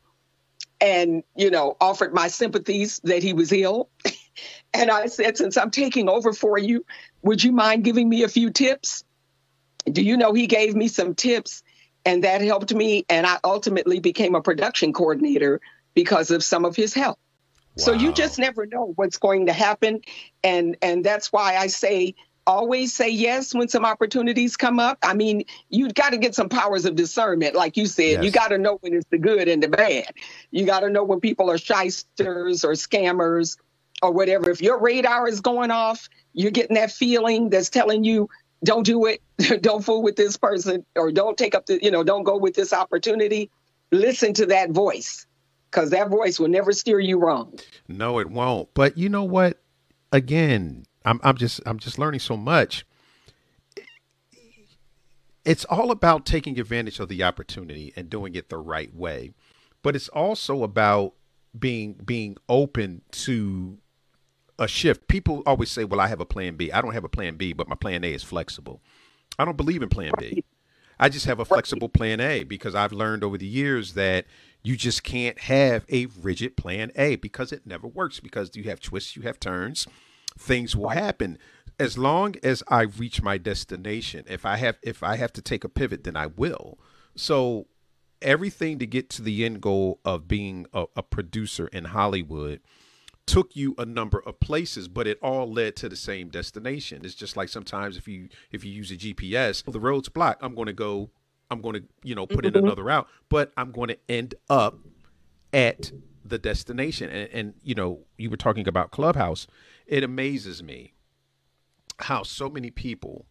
and 0.80 1.24
you 1.34 1.50
know 1.50 1.76
offered 1.80 2.14
my 2.14 2.28
sympathies 2.28 3.00
that 3.04 3.22
he 3.22 3.32
was 3.32 3.52
ill. 3.52 3.90
And 4.74 4.90
i 4.90 5.06
said 5.06 5.36
since 5.36 5.56
i'm 5.56 5.72
taking 5.72 6.08
over 6.08 6.32
for 6.32 6.56
you 6.56 6.84
would 7.22 7.42
you 7.42 7.50
mind 7.50 7.82
giving 7.82 8.08
me 8.08 8.22
a 8.22 8.28
few 8.28 8.50
tips? 8.50 9.02
Do 9.90 10.02
you 10.02 10.16
know 10.16 10.32
he 10.34 10.46
gave 10.46 10.76
me 10.76 10.86
some 10.86 11.14
tips 11.16 11.64
and 12.08 12.24
that 12.24 12.40
helped 12.40 12.72
me 12.74 13.04
and 13.10 13.26
i 13.26 13.36
ultimately 13.44 14.00
became 14.00 14.34
a 14.34 14.40
production 14.40 14.94
coordinator 14.94 15.60
because 15.94 16.30
of 16.30 16.44
some 16.44 16.64
of 16.64 16.76
his 16.76 16.94
help. 16.94 17.18
So 17.76 17.92
you 17.92 18.12
just 18.12 18.38
never 18.38 18.66
know 18.66 18.92
what's 18.96 19.18
going 19.18 19.46
to 19.46 19.52
happen. 19.52 20.00
And 20.42 20.76
and 20.80 21.04
that's 21.04 21.32
why 21.32 21.56
i 21.56 21.66
say 21.66 22.14
always 22.46 22.94
say 22.94 23.10
yes 23.10 23.54
when 23.54 23.68
some 23.68 23.84
opportunities 23.84 24.56
come 24.56 24.80
up. 24.80 24.98
I 25.02 25.14
mean 25.14 25.44
you've 25.68 25.94
got 25.94 26.10
to 26.10 26.16
get 26.16 26.34
some 26.34 26.48
powers 26.48 26.86
of 26.86 26.94
discernment 26.94 27.54
like 27.54 27.76
you 27.76 27.86
said. 27.86 28.24
You 28.24 28.30
got 28.30 28.48
to 28.48 28.58
know 28.58 28.78
when 28.80 28.94
it's 28.94 29.06
the 29.10 29.18
good 29.18 29.46
and 29.48 29.62
the 29.62 29.68
bad. 29.68 30.12
You 30.50 30.64
got 30.64 30.80
to 30.80 30.90
know 30.90 31.04
when 31.04 31.20
people 31.20 31.50
are 31.50 31.58
shysters 31.58 32.64
or 32.64 32.72
scammers 32.72 33.58
or 34.00 34.12
whatever. 34.12 34.50
If 34.50 34.62
your 34.62 34.80
radar 34.80 35.28
is 35.28 35.40
going 35.40 35.70
off 35.70 36.08
you're 36.32 36.52
getting 36.52 36.76
that 36.76 36.92
feeling 36.92 37.50
that's 37.50 37.68
telling 37.68 38.04
you 38.04 38.28
don't 38.64 38.84
do 38.84 39.06
it 39.06 39.22
don't 39.62 39.84
fool 39.84 40.02
with 40.02 40.16
this 40.16 40.36
person 40.36 40.84
or 40.96 41.12
don't 41.12 41.38
take 41.38 41.54
up 41.54 41.66
the 41.66 41.78
you 41.82 41.90
know 41.90 42.02
don't 42.02 42.24
go 42.24 42.36
with 42.36 42.54
this 42.54 42.72
opportunity 42.72 43.50
listen 43.92 44.32
to 44.34 44.46
that 44.46 44.70
voice 44.70 45.26
because 45.70 45.90
that 45.90 46.08
voice 46.08 46.38
will 46.38 46.48
never 46.48 46.72
steer 46.72 46.98
you 47.00 47.18
wrong 47.18 47.52
No, 47.88 48.18
it 48.18 48.30
won't. 48.30 48.72
But 48.74 48.98
you 48.98 49.08
know 49.08 49.24
what? 49.24 49.58
Again, 50.12 50.84
I'm 51.04 51.20
I'm 51.22 51.36
just 51.36 51.60
I'm 51.66 51.78
just 51.78 51.98
learning 51.98 52.20
so 52.20 52.36
much. 52.36 52.84
It's 55.44 55.64
all 55.66 55.90
about 55.90 56.26
taking 56.26 56.58
advantage 56.60 57.00
of 57.00 57.08
the 57.08 57.22
opportunity 57.22 57.92
and 57.96 58.10
doing 58.10 58.34
it 58.34 58.50
the 58.50 58.58
right 58.58 58.94
way. 58.94 59.32
But 59.82 59.96
it's 59.96 60.08
also 60.08 60.62
about 60.62 61.14
being 61.58 61.94
being 62.04 62.36
open 62.48 63.02
to 63.12 63.78
a 64.58 64.68
shift. 64.68 65.08
People 65.08 65.42
always 65.46 65.70
say, 65.70 65.84
"Well, 65.84 66.00
I 66.00 66.08
have 66.08 66.20
a 66.20 66.26
plan 66.26 66.56
B." 66.56 66.72
I 66.72 66.80
don't 66.80 66.94
have 66.94 67.04
a 67.04 67.08
plan 67.08 67.36
B, 67.36 67.52
but 67.52 67.68
my 67.68 67.76
plan 67.76 68.04
A 68.04 68.12
is 68.12 68.22
flexible. 68.22 68.80
I 69.38 69.44
don't 69.44 69.56
believe 69.56 69.82
in 69.82 69.88
plan 69.88 70.12
B. 70.18 70.44
I 71.00 71.08
just 71.08 71.26
have 71.26 71.38
a 71.38 71.44
flexible 71.44 71.88
plan 71.88 72.20
A 72.20 72.42
because 72.42 72.74
I've 72.74 72.92
learned 72.92 73.22
over 73.22 73.38
the 73.38 73.46
years 73.46 73.94
that 73.94 74.26
you 74.62 74.76
just 74.76 75.04
can't 75.04 75.38
have 75.38 75.84
a 75.88 76.06
rigid 76.06 76.56
plan 76.56 76.90
A 76.96 77.16
because 77.16 77.52
it 77.52 77.66
never 77.66 77.86
works 77.86 78.18
because 78.20 78.50
you 78.56 78.64
have 78.64 78.80
twists, 78.80 79.14
you 79.14 79.22
have 79.22 79.38
turns, 79.38 79.86
things 80.36 80.74
will 80.74 80.88
happen. 80.88 81.38
As 81.78 81.96
long 81.96 82.34
as 82.42 82.64
I 82.66 82.82
reach 82.82 83.22
my 83.22 83.38
destination, 83.38 84.24
if 84.28 84.44
I 84.44 84.56
have 84.56 84.78
if 84.82 85.02
I 85.04 85.16
have 85.16 85.32
to 85.34 85.42
take 85.42 85.62
a 85.62 85.68
pivot, 85.68 86.02
then 86.02 86.16
I 86.16 86.26
will. 86.26 86.78
So 87.14 87.66
everything 88.20 88.80
to 88.80 88.86
get 88.86 89.08
to 89.10 89.22
the 89.22 89.44
end 89.44 89.60
goal 89.60 90.00
of 90.04 90.26
being 90.26 90.66
a, 90.72 90.86
a 90.96 91.02
producer 91.04 91.68
in 91.68 91.84
Hollywood 91.84 92.60
took 93.28 93.54
you 93.54 93.74
a 93.78 93.84
number 93.84 94.22
of 94.26 94.40
places 94.40 94.88
but 94.88 95.06
it 95.06 95.18
all 95.22 95.52
led 95.52 95.76
to 95.76 95.88
the 95.88 95.96
same 95.96 96.28
destination. 96.28 97.04
It's 97.04 97.14
just 97.14 97.36
like 97.36 97.48
sometimes 97.48 97.96
if 97.96 98.08
you 98.08 98.28
if 98.50 98.64
you 98.64 98.72
use 98.72 98.90
a 98.90 98.96
gps 98.96 99.64
oh, 99.66 99.72
the 99.72 99.80
road's 99.80 100.08
blocked. 100.08 100.42
I'm 100.42 100.54
going 100.54 100.66
to 100.66 100.72
go 100.72 101.10
i'm 101.50 101.60
going 101.60 101.74
to 101.74 101.84
you 102.02 102.14
know 102.14 102.26
put 102.26 102.44
in 102.44 102.52
mm-hmm. 102.52 102.66
another 102.66 102.84
route 102.84 103.08
but 103.30 103.52
i'm 103.56 103.72
going 103.72 103.88
to 103.88 103.98
end 104.08 104.34
up 104.50 104.78
at 105.52 105.92
the 106.24 106.38
destination. 106.38 107.10
And, 107.10 107.28
and 107.32 107.54
you 107.62 107.74
know 107.74 108.00
you 108.16 108.30
were 108.30 108.36
talking 108.36 108.68
about 108.68 108.90
clubhouse. 108.90 109.46
It 109.86 110.04
amazes 110.04 110.62
me 110.62 110.94
how 112.00 112.22
so 112.22 112.48
many 112.48 112.70
people 112.70 113.26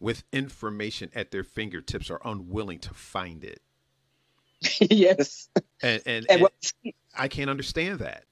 with 0.00 0.24
information 0.32 1.10
at 1.14 1.30
their 1.30 1.44
fingertips 1.44 2.10
are 2.10 2.20
unwilling 2.24 2.78
to 2.80 2.94
find 2.94 3.44
it. 3.44 3.60
Yes. 4.80 5.48
And 5.54 5.64
and, 5.82 6.02
and 6.06 6.26
and 6.30 6.42
what, 6.42 6.72
i 7.16 7.28
can't 7.28 7.48
understand 7.48 8.00
that 8.00 8.24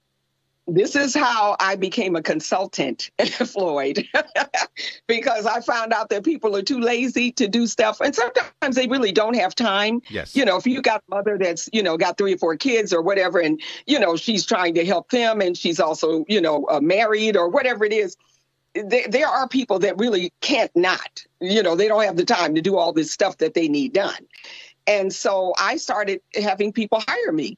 this 0.66 0.96
is 0.96 1.14
how 1.14 1.56
I 1.60 1.76
became 1.76 2.16
a 2.16 2.22
consultant, 2.22 3.10
Floyd, 3.24 4.06
because 5.06 5.46
I 5.46 5.60
found 5.60 5.92
out 5.92 6.08
that 6.10 6.24
people 6.24 6.56
are 6.56 6.62
too 6.62 6.80
lazy 6.80 7.30
to 7.32 7.46
do 7.46 7.66
stuff. 7.66 8.00
And 8.00 8.14
sometimes 8.14 8.74
they 8.74 8.88
really 8.88 9.12
don't 9.12 9.36
have 9.36 9.54
time. 9.54 10.02
yes 10.08 10.34
You 10.34 10.44
know, 10.44 10.56
if 10.56 10.66
you 10.66 10.82
got 10.82 11.02
a 11.08 11.14
mother 11.14 11.38
that's, 11.38 11.68
you 11.72 11.82
know, 11.82 11.96
got 11.96 12.18
three 12.18 12.34
or 12.34 12.38
four 12.38 12.56
kids 12.56 12.92
or 12.92 13.00
whatever, 13.00 13.38
and, 13.38 13.60
you 13.86 14.00
know, 14.00 14.16
she's 14.16 14.44
trying 14.44 14.74
to 14.74 14.84
help 14.84 15.10
them 15.10 15.40
and 15.40 15.56
she's 15.56 15.78
also, 15.78 16.24
you 16.28 16.40
know, 16.40 16.66
uh, 16.68 16.80
married 16.80 17.36
or 17.36 17.48
whatever 17.48 17.84
it 17.84 17.92
is, 17.92 18.16
there, 18.74 19.08
there 19.08 19.28
are 19.28 19.48
people 19.48 19.78
that 19.80 19.96
really 19.98 20.32
can't 20.40 20.74
not, 20.74 21.24
you 21.40 21.62
know, 21.62 21.76
they 21.76 21.88
don't 21.88 22.04
have 22.04 22.16
the 22.16 22.24
time 22.24 22.54
to 22.56 22.60
do 22.60 22.76
all 22.76 22.92
this 22.92 23.12
stuff 23.12 23.38
that 23.38 23.54
they 23.54 23.68
need 23.68 23.92
done. 23.92 24.26
And 24.86 25.12
so 25.12 25.52
I 25.58 25.76
started 25.76 26.20
having 26.34 26.72
people 26.72 27.02
hire 27.06 27.32
me 27.32 27.56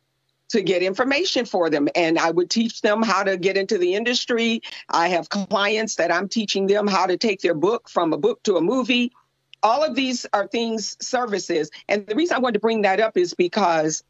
to 0.48 0.62
get 0.62 0.82
information 0.82 1.44
for 1.44 1.70
them. 1.70 1.88
And 1.94 2.18
I 2.18 2.30
would 2.30 2.50
teach 2.50 2.80
them 2.80 3.02
how 3.02 3.22
to 3.22 3.36
get 3.36 3.56
into 3.56 3.78
the 3.78 3.94
industry. 3.94 4.62
I 4.88 5.08
have 5.08 5.28
clients 5.28 5.96
that 5.96 6.12
I'm 6.12 6.28
teaching 6.28 6.66
them 6.66 6.86
how 6.86 7.06
to 7.06 7.16
take 7.16 7.40
their 7.40 7.54
book 7.54 7.88
from 7.88 8.12
a 8.12 8.18
book 8.18 8.42
to 8.44 8.56
a 8.56 8.60
movie. 8.60 9.12
All 9.62 9.82
of 9.82 9.94
these 9.94 10.26
are 10.32 10.46
things, 10.46 10.96
services. 11.00 11.70
And 11.88 12.06
the 12.06 12.14
reason 12.14 12.36
I 12.36 12.38
wanted 12.40 12.54
to 12.54 12.60
bring 12.60 12.82
that 12.82 13.00
up 13.00 13.16
is 13.16 13.34
because 13.34 14.02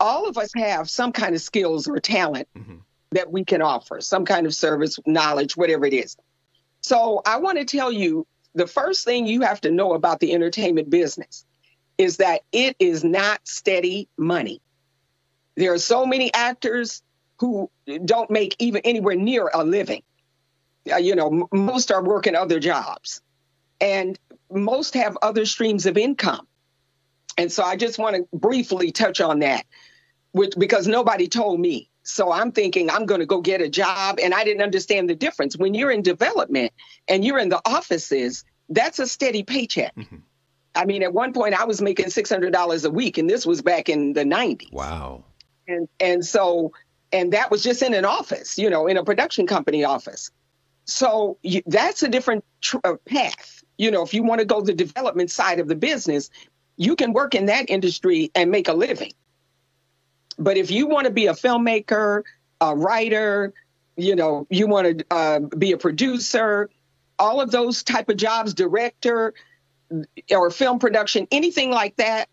all 0.00 0.28
of 0.28 0.38
us 0.38 0.50
have 0.56 0.88
some 0.88 1.12
kind 1.12 1.34
of 1.34 1.40
skills 1.40 1.86
or 1.88 1.98
talent 1.98 2.48
Mhm. 2.56 2.82
that 3.12 3.30
we 3.30 3.44
can 3.44 3.62
offer, 3.62 4.00
some 4.00 4.24
kind 4.24 4.46
of 4.46 4.54
service, 4.54 4.98
knowledge, 5.06 5.56
whatever 5.56 5.86
it 5.86 5.94
is. 5.94 6.16
So 6.82 7.22
I 7.26 7.38
want 7.38 7.58
to 7.58 7.64
tell 7.64 7.92
you 7.92 8.26
the 8.54 8.66
first 8.66 9.04
thing 9.04 9.26
you 9.26 9.42
have 9.42 9.60
to 9.62 9.70
know 9.70 9.92
about 9.92 10.20
the 10.20 10.32
entertainment 10.32 10.90
business 10.90 11.44
is 11.98 12.18
that 12.18 12.42
it 12.52 12.76
is 12.78 13.04
not 13.04 13.40
steady 13.46 14.08
money. 14.16 14.60
There 15.58 15.72
are 15.72 15.78
so 15.78 16.06
many 16.06 16.32
actors 16.32 17.02
who 17.40 17.68
don't 18.04 18.30
make 18.30 18.54
even 18.60 18.80
anywhere 18.84 19.16
near 19.16 19.50
a 19.52 19.64
living. 19.64 20.02
uh, 20.90 20.96
you 20.96 21.14
know, 21.16 21.26
m- 21.52 21.64
most 21.66 21.90
are 21.90 22.02
working 22.02 22.34
other 22.36 22.60
jobs, 22.60 23.20
and 23.80 24.18
most 24.50 24.94
have 24.94 25.18
other 25.20 25.44
streams 25.44 25.84
of 25.84 25.98
income. 25.98 26.46
And 27.36 27.50
so 27.52 27.62
I 27.64 27.76
just 27.76 27.98
want 27.98 28.16
to 28.16 28.26
briefly 28.32 28.92
touch 28.92 29.20
on 29.20 29.40
that, 29.40 29.66
which 30.32 30.54
because 30.56 30.86
nobody 30.86 31.26
told 31.28 31.60
me. 31.60 31.90
So 32.04 32.32
I'm 32.32 32.52
thinking 32.52 32.88
I'm 32.88 33.04
going 33.04 33.20
to 33.20 33.26
go 33.26 33.40
get 33.40 33.60
a 33.60 33.68
job, 33.68 34.18
and 34.22 34.32
I 34.32 34.44
didn't 34.44 34.62
understand 34.62 35.10
the 35.10 35.14
difference. 35.16 35.56
When 35.58 35.74
you're 35.74 35.90
in 35.90 36.02
development 36.02 36.72
and 37.08 37.24
you're 37.24 37.38
in 37.38 37.48
the 37.50 37.60
offices, 37.66 38.44
that's 38.70 38.98
a 39.00 39.06
steady 39.06 39.42
paycheck. 39.42 39.94
Mm-hmm. 39.96 40.16
I 40.74 40.84
mean, 40.84 41.02
at 41.02 41.12
one 41.12 41.32
point 41.32 41.60
I 41.60 41.64
was 41.64 41.82
making 41.82 42.06
$600 42.06 42.84
a 42.84 42.90
week, 42.90 43.18
and 43.18 43.28
this 43.28 43.44
was 43.44 43.60
back 43.60 43.88
in 43.88 44.12
the 44.14 44.24
90s. 44.24 44.72
Wow. 44.72 45.24
And 45.68 45.88
and 46.00 46.24
so 46.24 46.72
and 47.12 47.32
that 47.32 47.50
was 47.50 47.62
just 47.62 47.82
in 47.82 47.94
an 47.94 48.04
office, 48.04 48.58
you 48.58 48.68
know, 48.70 48.86
in 48.86 48.96
a 48.96 49.04
production 49.04 49.46
company 49.46 49.84
office. 49.84 50.30
So 50.84 51.38
you, 51.42 51.62
that's 51.66 52.02
a 52.02 52.08
different 52.08 52.44
tr- 52.60 52.78
uh, 52.84 52.94
path. 53.06 53.62
You 53.76 53.90
know, 53.90 54.02
if 54.02 54.14
you 54.14 54.22
want 54.22 54.40
to 54.40 54.44
go 54.44 54.60
the 54.60 54.72
development 54.72 55.30
side 55.30 55.60
of 55.60 55.68
the 55.68 55.76
business, 55.76 56.30
you 56.76 56.96
can 56.96 57.12
work 57.12 57.34
in 57.34 57.46
that 57.46 57.70
industry 57.70 58.30
and 58.34 58.50
make 58.50 58.68
a 58.68 58.72
living. 58.72 59.12
But 60.38 60.56
if 60.56 60.70
you 60.70 60.86
want 60.86 61.06
to 61.06 61.12
be 61.12 61.26
a 61.26 61.32
filmmaker, 61.32 62.22
a 62.60 62.74
writer, 62.74 63.52
you 63.96 64.16
know, 64.16 64.46
you 64.50 64.66
want 64.66 64.98
to 64.98 65.04
uh, 65.10 65.40
be 65.40 65.72
a 65.72 65.76
producer, 65.76 66.70
all 67.18 67.40
of 67.40 67.50
those 67.50 67.82
type 67.82 68.08
of 68.08 68.16
jobs, 68.16 68.54
director 68.54 69.34
or 70.30 70.50
film 70.50 70.78
production, 70.78 71.26
anything 71.30 71.70
like 71.70 71.96
that, 71.96 72.28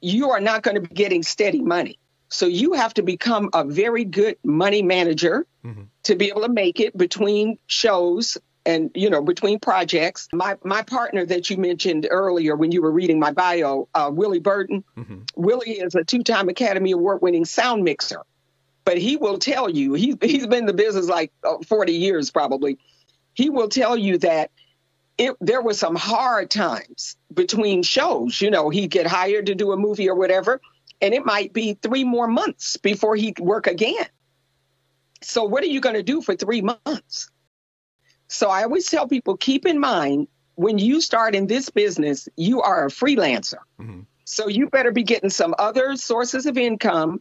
you 0.00 0.30
are 0.30 0.40
not 0.40 0.62
going 0.62 0.74
to 0.74 0.80
be 0.80 0.94
getting 0.94 1.22
steady 1.22 1.62
money. 1.62 1.98
So 2.28 2.46
you 2.46 2.72
have 2.72 2.94
to 2.94 3.02
become 3.02 3.50
a 3.54 3.64
very 3.64 4.04
good 4.04 4.36
money 4.42 4.82
manager 4.82 5.46
mm-hmm. 5.64 5.82
to 6.04 6.14
be 6.16 6.28
able 6.28 6.42
to 6.42 6.48
make 6.48 6.80
it 6.80 6.96
between 6.96 7.58
shows 7.66 8.36
and 8.66 8.90
you 8.94 9.08
know 9.08 9.22
between 9.22 9.60
projects. 9.60 10.28
My 10.32 10.56
my 10.64 10.82
partner 10.82 11.24
that 11.24 11.48
you 11.48 11.56
mentioned 11.56 12.06
earlier 12.10 12.56
when 12.56 12.72
you 12.72 12.82
were 12.82 12.90
reading 12.90 13.20
my 13.20 13.30
bio, 13.30 13.88
uh, 13.94 14.10
Willie 14.12 14.40
Burton. 14.40 14.84
Mm-hmm. 14.96 15.20
Willie 15.36 15.78
is 15.78 15.94
a 15.94 16.04
two-time 16.04 16.48
Academy 16.48 16.90
Award-winning 16.90 17.44
sound 17.44 17.84
mixer, 17.84 18.22
but 18.84 18.98
he 18.98 19.16
will 19.16 19.38
tell 19.38 19.70
you 19.70 19.94
he 19.94 20.18
he's 20.20 20.46
been 20.46 20.60
in 20.60 20.66
the 20.66 20.74
business 20.74 21.08
like 21.08 21.32
uh, 21.44 21.58
40 21.66 21.92
years 21.92 22.30
probably. 22.30 22.78
He 23.34 23.50
will 23.50 23.68
tell 23.68 23.96
you 23.96 24.18
that 24.18 24.50
it, 25.18 25.36
there 25.40 25.62
were 25.62 25.74
some 25.74 25.94
hard 25.94 26.50
times 26.50 27.16
between 27.32 27.82
shows. 27.82 28.40
You 28.40 28.50
know, 28.50 28.70
he'd 28.70 28.90
get 28.90 29.06
hired 29.06 29.46
to 29.46 29.54
do 29.54 29.72
a 29.72 29.76
movie 29.76 30.08
or 30.08 30.14
whatever, 30.14 30.60
and 31.00 31.14
it 31.14 31.24
might 31.24 31.52
be 31.52 31.74
three 31.74 32.04
more 32.04 32.26
months 32.26 32.76
before 32.76 33.16
he 33.16 33.34
work 33.38 33.66
again. 33.66 34.06
So 35.22 35.44
what 35.44 35.62
are 35.62 35.68
you 35.68 35.80
going 35.80 35.96
to 35.96 36.02
do 36.02 36.22
for 36.22 36.34
three 36.34 36.62
months? 36.62 37.30
So 38.28 38.50
I 38.50 38.64
always 38.64 38.90
tell 38.90 39.06
people 39.08 39.36
keep 39.36 39.66
in 39.66 39.78
mind 39.78 40.28
when 40.56 40.78
you 40.78 41.00
start 41.00 41.34
in 41.34 41.46
this 41.46 41.70
business, 41.70 42.28
you 42.36 42.62
are 42.62 42.86
a 42.86 42.90
freelancer. 42.90 43.58
Mm-hmm. 43.80 44.00
So 44.24 44.48
you 44.48 44.68
better 44.68 44.90
be 44.90 45.04
getting 45.04 45.30
some 45.30 45.54
other 45.58 45.96
sources 45.96 46.46
of 46.46 46.58
income. 46.58 47.20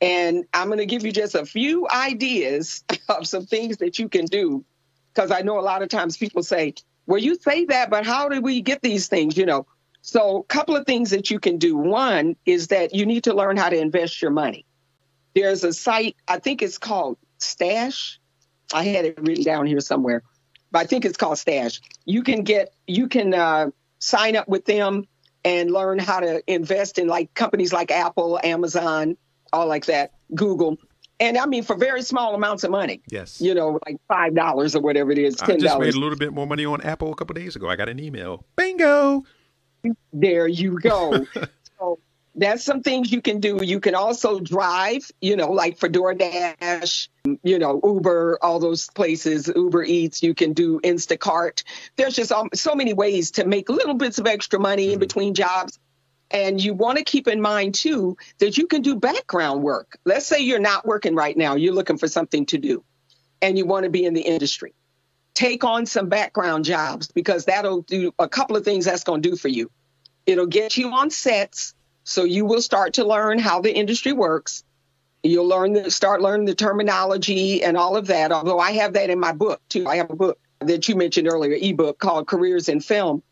And 0.00 0.44
I'm 0.54 0.68
going 0.68 0.78
to 0.78 0.86
give 0.86 1.04
you 1.04 1.12
just 1.12 1.34
a 1.34 1.44
few 1.44 1.86
ideas 1.88 2.84
of 3.08 3.26
some 3.26 3.44
things 3.44 3.78
that 3.78 3.98
you 3.98 4.08
can 4.08 4.24
do. 4.26 4.64
Because 5.12 5.30
I 5.30 5.42
know 5.42 5.58
a 5.58 5.62
lot 5.62 5.82
of 5.82 5.88
times 5.88 6.16
people 6.16 6.42
say, 6.42 6.74
well, 7.06 7.20
you 7.20 7.36
say 7.36 7.64
that, 7.66 7.90
but 7.90 8.04
how 8.04 8.28
do 8.28 8.40
we 8.40 8.60
get 8.62 8.82
these 8.82 9.08
things? 9.08 9.36
You 9.36 9.46
know, 9.46 9.66
so, 10.06 10.38
a 10.38 10.44
couple 10.44 10.76
of 10.76 10.86
things 10.86 11.10
that 11.10 11.32
you 11.32 11.40
can 11.40 11.58
do. 11.58 11.76
One 11.76 12.36
is 12.46 12.68
that 12.68 12.94
you 12.94 13.04
need 13.04 13.24
to 13.24 13.34
learn 13.34 13.56
how 13.56 13.68
to 13.68 13.76
invest 13.76 14.22
your 14.22 14.30
money. 14.30 14.64
There's 15.34 15.64
a 15.64 15.72
site, 15.72 16.14
I 16.28 16.38
think 16.38 16.62
it's 16.62 16.78
called 16.78 17.18
Stash. 17.38 18.20
I 18.72 18.84
had 18.84 19.04
it 19.04 19.18
written 19.20 19.42
down 19.42 19.66
here 19.66 19.80
somewhere, 19.80 20.22
but 20.70 20.78
I 20.78 20.84
think 20.84 21.04
it's 21.04 21.16
called 21.16 21.38
Stash. 21.38 21.80
You 22.04 22.22
can 22.22 22.44
get, 22.44 22.72
you 22.86 23.08
can 23.08 23.34
uh, 23.34 23.70
sign 23.98 24.36
up 24.36 24.46
with 24.46 24.64
them 24.64 25.08
and 25.44 25.72
learn 25.72 25.98
how 25.98 26.20
to 26.20 26.40
invest 26.46 27.00
in 27.00 27.08
like 27.08 27.34
companies 27.34 27.72
like 27.72 27.90
Apple, 27.90 28.38
Amazon, 28.44 29.16
all 29.52 29.66
like 29.66 29.86
that, 29.86 30.12
Google. 30.32 30.78
And 31.18 31.36
I 31.36 31.46
mean, 31.46 31.64
for 31.64 31.74
very 31.74 32.02
small 32.02 32.36
amounts 32.36 32.62
of 32.62 32.70
money. 32.70 33.02
Yes. 33.10 33.40
You 33.40 33.54
know, 33.54 33.80
like 33.84 33.96
five 34.06 34.36
dollars 34.36 34.76
or 34.76 34.82
whatever 34.82 35.10
it 35.10 35.18
is. 35.18 35.34
$10. 35.34 35.54
I 35.54 35.56
just 35.56 35.78
made 35.80 35.94
a 35.94 35.98
little 35.98 36.16
bit 36.16 36.32
more 36.32 36.46
money 36.46 36.64
on 36.64 36.80
Apple 36.82 37.10
a 37.10 37.16
couple 37.16 37.34
days 37.34 37.56
ago. 37.56 37.68
I 37.68 37.74
got 37.74 37.88
an 37.88 37.98
email. 37.98 38.44
Bingo. 38.54 39.24
There 40.12 40.46
you 40.46 40.78
go. 40.78 41.26
so 41.78 41.98
that's 42.34 42.64
some 42.64 42.82
things 42.82 43.10
you 43.10 43.22
can 43.22 43.40
do. 43.40 43.60
You 43.62 43.80
can 43.80 43.94
also 43.94 44.40
drive, 44.40 45.10
you 45.20 45.36
know, 45.36 45.50
like 45.50 45.78
for 45.78 45.88
DoorDash, 45.88 47.08
you 47.42 47.58
know, 47.58 47.80
Uber, 47.82 48.38
all 48.42 48.58
those 48.60 48.88
places, 48.90 49.50
Uber 49.54 49.84
Eats, 49.84 50.22
you 50.22 50.34
can 50.34 50.52
do 50.52 50.80
Instacart. 50.80 51.64
There's 51.96 52.14
just 52.14 52.32
so 52.54 52.74
many 52.74 52.92
ways 52.92 53.32
to 53.32 53.46
make 53.46 53.68
little 53.68 53.94
bits 53.94 54.18
of 54.18 54.26
extra 54.26 54.60
money 54.60 54.86
in 54.86 54.90
mm-hmm. 54.92 55.00
between 55.00 55.34
jobs. 55.34 55.78
And 56.30 56.62
you 56.62 56.74
want 56.74 56.98
to 56.98 57.04
keep 57.04 57.28
in 57.28 57.40
mind 57.40 57.74
too 57.74 58.16
that 58.38 58.58
you 58.58 58.66
can 58.66 58.82
do 58.82 58.96
background 58.96 59.62
work. 59.62 59.96
Let's 60.04 60.26
say 60.26 60.40
you're 60.40 60.58
not 60.58 60.84
working 60.84 61.14
right 61.14 61.36
now, 61.36 61.54
you're 61.54 61.74
looking 61.74 61.98
for 61.98 62.08
something 62.08 62.46
to 62.46 62.58
do 62.58 62.84
and 63.40 63.56
you 63.56 63.64
want 63.64 63.84
to 63.84 63.90
be 63.90 64.04
in 64.04 64.14
the 64.14 64.22
industry. 64.22 64.74
Take 65.34 65.64
on 65.64 65.86
some 65.86 66.08
background 66.08 66.64
jobs 66.64 67.08
because 67.08 67.44
that'll 67.44 67.82
do 67.82 68.12
a 68.18 68.28
couple 68.28 68.56
of 68.56 68.64
things 68.64 68.86
that's 68.86 69.04
going 69.04 69.22
to 69.22 69.30
do 69.30 69.36
for 69.36 69.48
you. 69.48 69.70
It'll 70.26 70.46
get 70.46 70.76
you 70.76 70.90
on 70.92 71.10
sets, 71.10 71.74
so 72.04 72.24
you 72.24 72.44
will 72.44 72.60
start 72.60 72.94
to 72.94 73.04
learn 73.04 73.38
how 73.38 73.60
the 73.60 73.72
industry 73.72 74.12
works. 74.12 74.64
You'll 75.22 75.48
learn 75.48 75.72
the, 75.72 75.90
start 75.90 76.20
learning 76.20 76.46
the 76.46 76.54
terminology 76.54 77.62
and 77.62 77.76
all 77.76 77.96
of 77.96 78.08
that. 78.08 78.32
Although 78.32 78.58
I 78.58 78.72
have 78.72 78.94
that 78.94 79.10
in 79.10 79.18
my 79.18 79.32
book 79.32 79.60
too. 79.68 79.86
I 79.86 79.96
have 79.96 80.10
a 80.10 80.16
book 80.16 80.38
that 80.60 80.88
you 80.88 80.96
mentioned 80.96 81.28
earlier, 81.28 81.56
ebook 81.60 81.98
called 81.98 82.26
Careers 82.26 82.68
in 82.68 82.80
Film. 82.80 83.22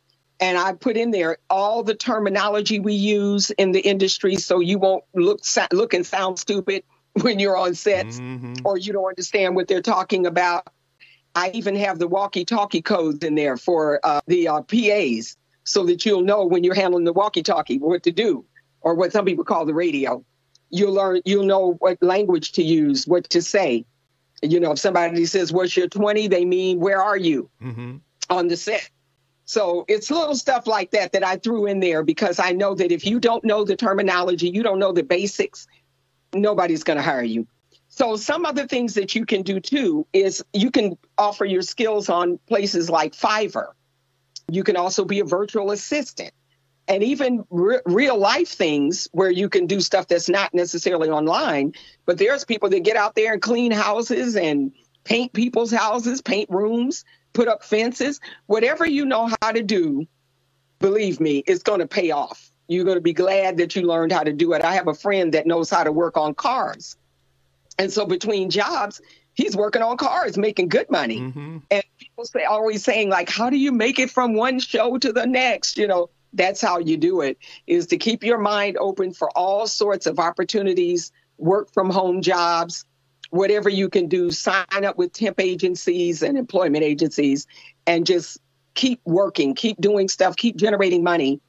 And 0.41 0.59
I 0.59 0.73
put 0.73 0.97
in 0.97 1.11
there 1.11 1.39
all 1.49 1.83
the 1.83 1.95
terminology 1.95 2.81
we 2.81 2.95
use 2.95 3.51
in 3.51 3.73
the 3.73 3.81
industry 3.81 4.37
so 4.37 4.61
you 4.61 4.79
won't 4.79 5.05
look 5.15 5.41
look 5.73 5.95
and 5.95 6.05
sound 6.05 6.39
stupid 6.39 6.83
when 7.21 7.39
you're 7.39 7.57
on 7.57 7.75
sets 7.75 8.19
mm-hmm. 8.19 8.55
or 8.65 8.77
you 8.77 8.93
don't 8.93 9.09
understand 9.09 9.55
what 9.55 9.69
they're 9.69 9.83
talking 9.83 10.27
about. 10.27 10.69
I 11.37 11.51
even 11.55 11.77
have 11.77 11.99
the 11.99 12.07
walkie-talkie 12.07 12.83
codes 12.83 13.25
in 13.25 13.35
there 13.35 13.57
for 13.57 14.01
uh, 14.05 14.21
the 14.27 14.49
uh, 14.49 14.63
PAs 14.63 15.37
so 15.65 15.85
that 15.85 16.05
you'll 16.07 16.23
know 16.23 16.45
when 16.45 16.63
you're 16.63 16.75
handling 16.75 17.05
the 17.05 17.13
walkie-talkie 17.13 17.79
what 17.79 18.03
to 18.05 18.13
do, 18.13 18.45
or 18.81 18.95
what 18.95 19.13
some 19.13 19.25
people 19.25 19.45
call 19.45 19.67
the 19.67 19.75
radio. 19.75 20.25
You'll 20.71 20.93
learn, 20.93 21.21
you'll 21.25 21.47
know 21.47 21.73
what 21.79 22.03
language 22.03 22.53
to 22.53 22.63
use, 22.63 23.07
what 23.07 23.29
to 23.31 23.43
say. 23.43 23.85
You 24.43 24.61
know, 24.61 24.73
if 24.73 24.79
somebody 24.79 25.25
says, 25.27 25.53
"What's 25.53 25.77
your 25.77 25.89
20?" 25.89 26.29
they 26.29 26.45
mean, 26.45 26.81
"Where 26.81 27.03
are 27.03 27.17
you?" 27.17 27.51
Mm-hmm. 27.63 27.97
on 28.31 28.49
the 28.49 28.57
set. 28.57 28.91
So 29.45 29.85
it's 29.89 30.11
little 30.11 30.35
stuff 30.35 30.67
like 30.67 30.91
that 30.93 31.13
that 31.13 31.25
I 31.25 31.37
threw 31.37 31.67
in 31.67 31.81
there 31.81 32.03
because 32.03 32.39
I 32.39 32.53
know 32.53 32.75
that 32.75 32.91
if 32.91 33.05
you 33.05 33.21
don't 33.21 33.45
know 33.45 33.65
the 33.65 33.77
terminology, 33.77 34.49
you 34.49 34.63
don't 34.63 34.79
know 34.79 34.93
the 34.93 35.03
basics, 35.03 35.67
nobody's 36.33 36.83
going 36.83 36.97
to 36.97 37.03
hire 37.03 37.23
you. 37.23 37.47
So 37.89 38.17
some 38.17 38.47
other 38.47 38.67
things 38.67 38.95
that 38.95 39.15
you 39.15 39.27
can 39.27 39.43
do 39.43 39.61
too 39.61 40.07
is 40.13 40.43
you 40.53 40.71
can 40.71 40.97
offer 41.19 41.45
your 41.45 41.63
skills 41.63 42.09
on 42.09 42.39
places 42.49 42.91
like 42.91 43.15
Fiverr. 43.15 43.69
You 44.51 44.65
can 44.65 44.77
also 44.77 45.05
be 45.05 45.21
a 45.21 45.25
virtual 45.25 45.71
assistant 45.71 46.33
and 46.87 47.03
even 47.03 47.45
re- 47.51 47.81
real 47.87 48.19
life 48.19 48.49
things 48.49 49.09
where 49.13 49.31
you 49.31 49.49
can 49.49 49.67
do 49.67 49.81
stuff 49.81 50.09
that's 50.09 50.29
not 50.29 50.53
necessarily 50.53 51.09
online. 51.09 51.73
But 52.05 52.19
there's 52.19 52.45
people 52.45 52.69
that 52.71 52.81
get 52.81 52.97
out 52.97 53.15
there 53.15 53.33
and 53.33 53.43
clean 53.43 53.73
houses 53.73 54.37
and 54.37 54.73
paint 55.05 55.33
people's 55.33 55.73
houses, 55.73 56.21
paint 56.21 56.51
rooms, 56.51 57.05
put 57.33 57.49
up 57.49 57.65
fences, 57.65 58.21
whatever 58.47 58.87
you 58.87 59.05
know 59.05 59.31
how 59.43 59.53
to 59.53 59.63
do. 59.63 60.07
Believe 60.79 61.21
me, 61.21 61.43
it's 61.47 61.63
going 61.63 61.81
to 61.81 61.87
pay 61.87 62.11
off. 62.11 62.51
You're 62.69 62.85
going 62.85 62.97
to 62.97 63.03
be 63.03 63.13
glad 63.13 63.59
that 63.59 63.77
you 63.77 63.83
learned 63.83 64.13
how 64.13 64.23
to 64.23 64.33
do 64.33 64.53
it. 64.53 64.63
I 64.63 64.75
have 64.75 64.89
a 64.89 64.95
friend 64.95 65.33
that 65.35 65.47
knows 65.47 65.71
how 65.71 65.85
to 65.85 65.93
work 65.93 66.17
on 66.17 66.35
cars. 66.35 66.97
And 67.79 67.93
so 67.93 68.07
between 68.07 68.51
jobs, 68.51 69.01
he's 69.35 69.57
working 69.57 69.83
on 69.83 69.97
cars, 69.97 70.39
making 70.39 70.69
good 70.69 70.91
money. 70.91 71.21
Mm-hmm. 71.21 71.59
And 71.71 71.85
people 71.99 72.25
say 72.25 72.45
always 72.45 72.83
saying 72.85 73.11
like, 73.11 73.29
how 73.29 73.51
do 73.51 73.57
you 73.57 73.73
make 73.73 73.99
it 73.99 74.11
from 74.11 74.35
one 74.35 74.59
show 74.59 74.99
to 74.99 75.13
the 75.13 75.27
next? 75.27 75.77
You 75.77 75.87
know, 75.87 76.11
that's 76.33 76.61
how 76.61 76.79
you 76.79 76.97
do 76.97 77.21
it 77.21 77.39
is 77.67 77.87
to 77.89 77.97
keep 77.97 78.25
your 78.25 78.39
mind 78.39 78.77
open 78.79 79.13
for 79.13 79.31
all 79.37 79.67
sorts 79.67 80.07
of 80.07 80.19
opportunities, 80.19 81.13
work 81.39 81.73
from 81.73 81.91
home 81.91 82.23
jobs, 82.23 82.85
whatever 83.31 83.69
you 83.69 83.89
can 83.89 84.09
do, 84.09 84.31
sign 84.31 84.85
up 84.85 84.97
with 84.97 85.13
temp 85.13 85.41
agencies 85.41 86.23
and 86.23 86.39
employment 86.39 86.85
agencies 86.85 87.47
and 87.87 88.07
just 88.07 88.39
keep 88.75 89.01
working, 89.05 89.55
keep 89.55 89.81
doing 89.81 90.09
stuff, 90.09 90.37
keep 90.37 90.57
generating 90.57 91.03
money 91.03 91.41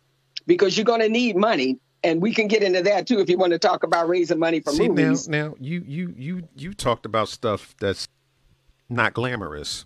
because 0.48 0.78
you're 0.78 0.86
going 0.86 1.02
to 1.02 1.10
need 1.10 1.36
money 1.36 1.80
and 2.06 2.22
we 2.22 2.34
can 2.34 2.48
get 2.48 2.62
into 2.64 2.84
that 2.84 3.08
too 3.08 3.20
if 3.20 3.30
you 3.30 3.38
want 3.38 3.52
to 3.52 3.60
talk 3.60 3.84
about 3.84 4.08
raising 4.08 4.40
money 4.40 4.60
for 4.60 4.72
See, 4.72 4.88
movies. 4.88 5.28
Now, 5.28 5.50
now 5.50 5.56
you 5.60 5.84
you 5.86 6.14
you 6.18 6.48
you 6.56 6.74
talked 6.74 7.06
about 7.06 7.28
stuff 7.28 7.76
that's 7.80 8.08
not 8.90 9.14
glamorous. 9.14 9.86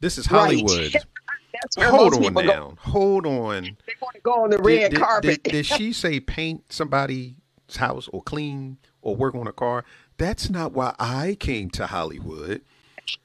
This 0.00 0.18
is 0.18 0.26
Hollywood. 0.26 0.94
Right. 1.76 1.86
Hold 1.90 2.14
on 2.14 2.34
now. 2.34 2.42
Go. 2.42 2.76
Hold 2.80 3.26
on. 3.26 3.62
They 3.62 3.94
want 4.00 4.14
to 4.14 4.20
go 4.22 4.32
on 4.42 4.50
the 4.50 4.58
red 4.58 4.92
did, 4.92 4.98
carpet. 4.98 5.42
Did, 5.44 5.52
did 5.52 5.66
she 5.66 5.92
say 5.92 6.18
paint 6.18 6.72
somebody's 6.72 7.34
house 7.76 8.08
or 8.08 8.22
clean 8.22 8.78
or 9.02 9.14
work 9.14 9.34
on 9.34 9.46
a 9.46 9.52
car? 9.52 9.84
That's 10.16 10.48
not 10.48 10.72
why 10.72 10.94
I 10.98 11.36
came 11.38 11.68
to 11.72 11.86
Hollywood. 11.86 12.62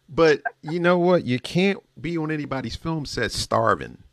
but 0.10 0.42
you 0.62 0.80
know 0.80 1.00
what? 1.00 1.24
You 1.24 1.40
can't 1.40 1.80
be 2.00 2.18
on 2.18 2.30
anybody's 2.30 2.76
film 2.76 3.06
set 3.06 3.32
starving. 3.32 4.04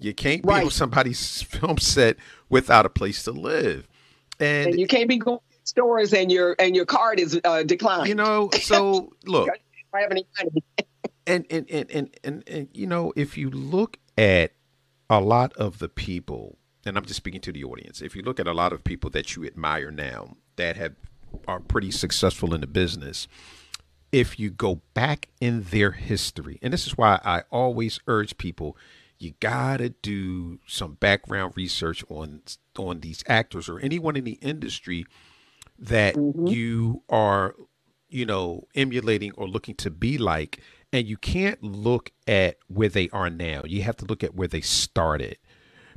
You 0.00 0.14
can't 0.14 0.42
be 0.42 0.52
on 0.52 0.70
somebody's 0.70 1.42
film 1.42 1.78
set 1.78 2.16
without 2.48 2.86
a 2.86 2.90
place 2.90 3.22
to 3.24 3.32
live, 3.32 3.86
and, 4.38 4.70
and 4.70 4.80
you 4.80 4.86
can't 4.86 5.08
be 5.08 5.18
going 5.18 5.38
to 5.38 5.50
stores 5.64 6.12
and 6.12 6.30
your 6.32 6.56
and 6.58 6.74
your 6.74 6.86
card 6.86 7.20
is 7.20 7.40
uh, 7.44 7.62
declined. 7.62 8.08
You 8.08 8.14
know, 8.14 8.50
so 8.60 9.12
look. 9.24 9.48
I 9.92 10.00
have 10.02 10.10
any 10.10 10.26
money. 10.38 10.64
and, 11.26 11.46
and, 11.50 11.70
and 11.70 11.90
and 11.90 12.16
and 12.24 12.44
and 12.48 12.68
you 12.72 12.86
know, 12.86 13.12
if 13.16 13.36
you 13.36 13.50
look 13.50 13.98
at 14.16 14.52
a 15.08 15.20
lot 15.20 15.52
of 15.54 15.78
the 15.78 15.88
people, 15.88 16.58
and 16.84 16.96
I'm 16.96 17.04
just 17.04 17.16
speaking 17.16 17.40
to 17.42 17.52
the 17.52 17.64
audience, 17.64 18.00
if 18.00 18.14
you 18.14 18.22
look 18.22 18.38
at 18.38 18.46
a 18.46 18.52
lot 18.52 18.72
of 18.72 18.84
people 18.84 19.10
that 19.10 19.36
you 19.36 19.44
admire 19.44 19.90
now 19.90 20.36
that 20.56 20.76
have 20.76 20.94
are 21.46 21.60
pretty 21.60 21.90
successful 21.90 22.54
in 22.54 22.60
the 22.60 22.66
business, 22.66 23.28
if 24.12 24.38
you 24.38 24.50
go 24.50 24.80
back 24.94 25.28
in 25.40 25.62
their 25.64 25.92
history, 25.92 26.58
and 26.62 26.72
this 26.72 26.86
is 26.86 26.96
why 26.96 27.20
I 27.24 27.42
always 27.50 28.00
urge 28.06 28.36
people, 28.38 28.76
you 29.20 29.34
gotta 29.40 29.90
do 29.90 30.58
some 30.66 30.94
background 30.94 31.52
research 31.56 32.02
on 32.08 32.42
on 32.78 33.00
these 33.00 33.22
actors 33.26 33.68
or 33.68 33.78
anyone 33.78 34.16
in 34.16 34.24
the 34.24 34.38
industry 34.40 35.06
that 35.78 36.14
mm-hmm. 36.14 36.46
you 36.46 37.02
are, 37.08 37.54
you 38.08 38.26
know, 38.26 38.66
emulating 38.74 39.32
or 39.36 39.46
looking 39.48 39.74
to 39.76 39.90
be 39.90 40.18
like. 40.18 40.60
And 40.92 41.06
you 41.06 41.16
can't 41.16 41.62
look 41.62 42.10
at 42.26 42.56
where 42.66 42.88
they 42.88 43.08
are 43.10 43.30
now. 43.30 43.62
You 43.64 43.82
have 43.82 43.96
to 43.98 44.04
look 44.04 44.24
at 44.24 44.34
where 44.34 44.48
they 44.48 44.60
started 44.60 45.38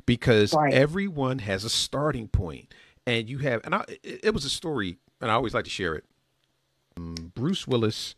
because 0.06 0.54
right. 0.54 0.72
everyone 0.72 1.40
has 1.40 1.64
a 1.64 1.70
starting 1.70 2.28
point. 2.28 2.72
And 3.06 3.28
you 3.28 3.38
have, 3.38 3.62
and 3.64 3.74
I, 3.74 3.84
it, 3.88 4.20
it 4.24 4.34
was 4.34 4.44
a 4.44 4.50
story, 4.50 4.98
and 5.20 5.30
I 5.30 5.34
always 5.34 5.52
like 5.52 5.64
to 5.64 5.70
share 5.70 5.94
it 5.94 6.04
um, 6.96 7.32
Bruce 7.34 7.66
Willis 7.66 8.14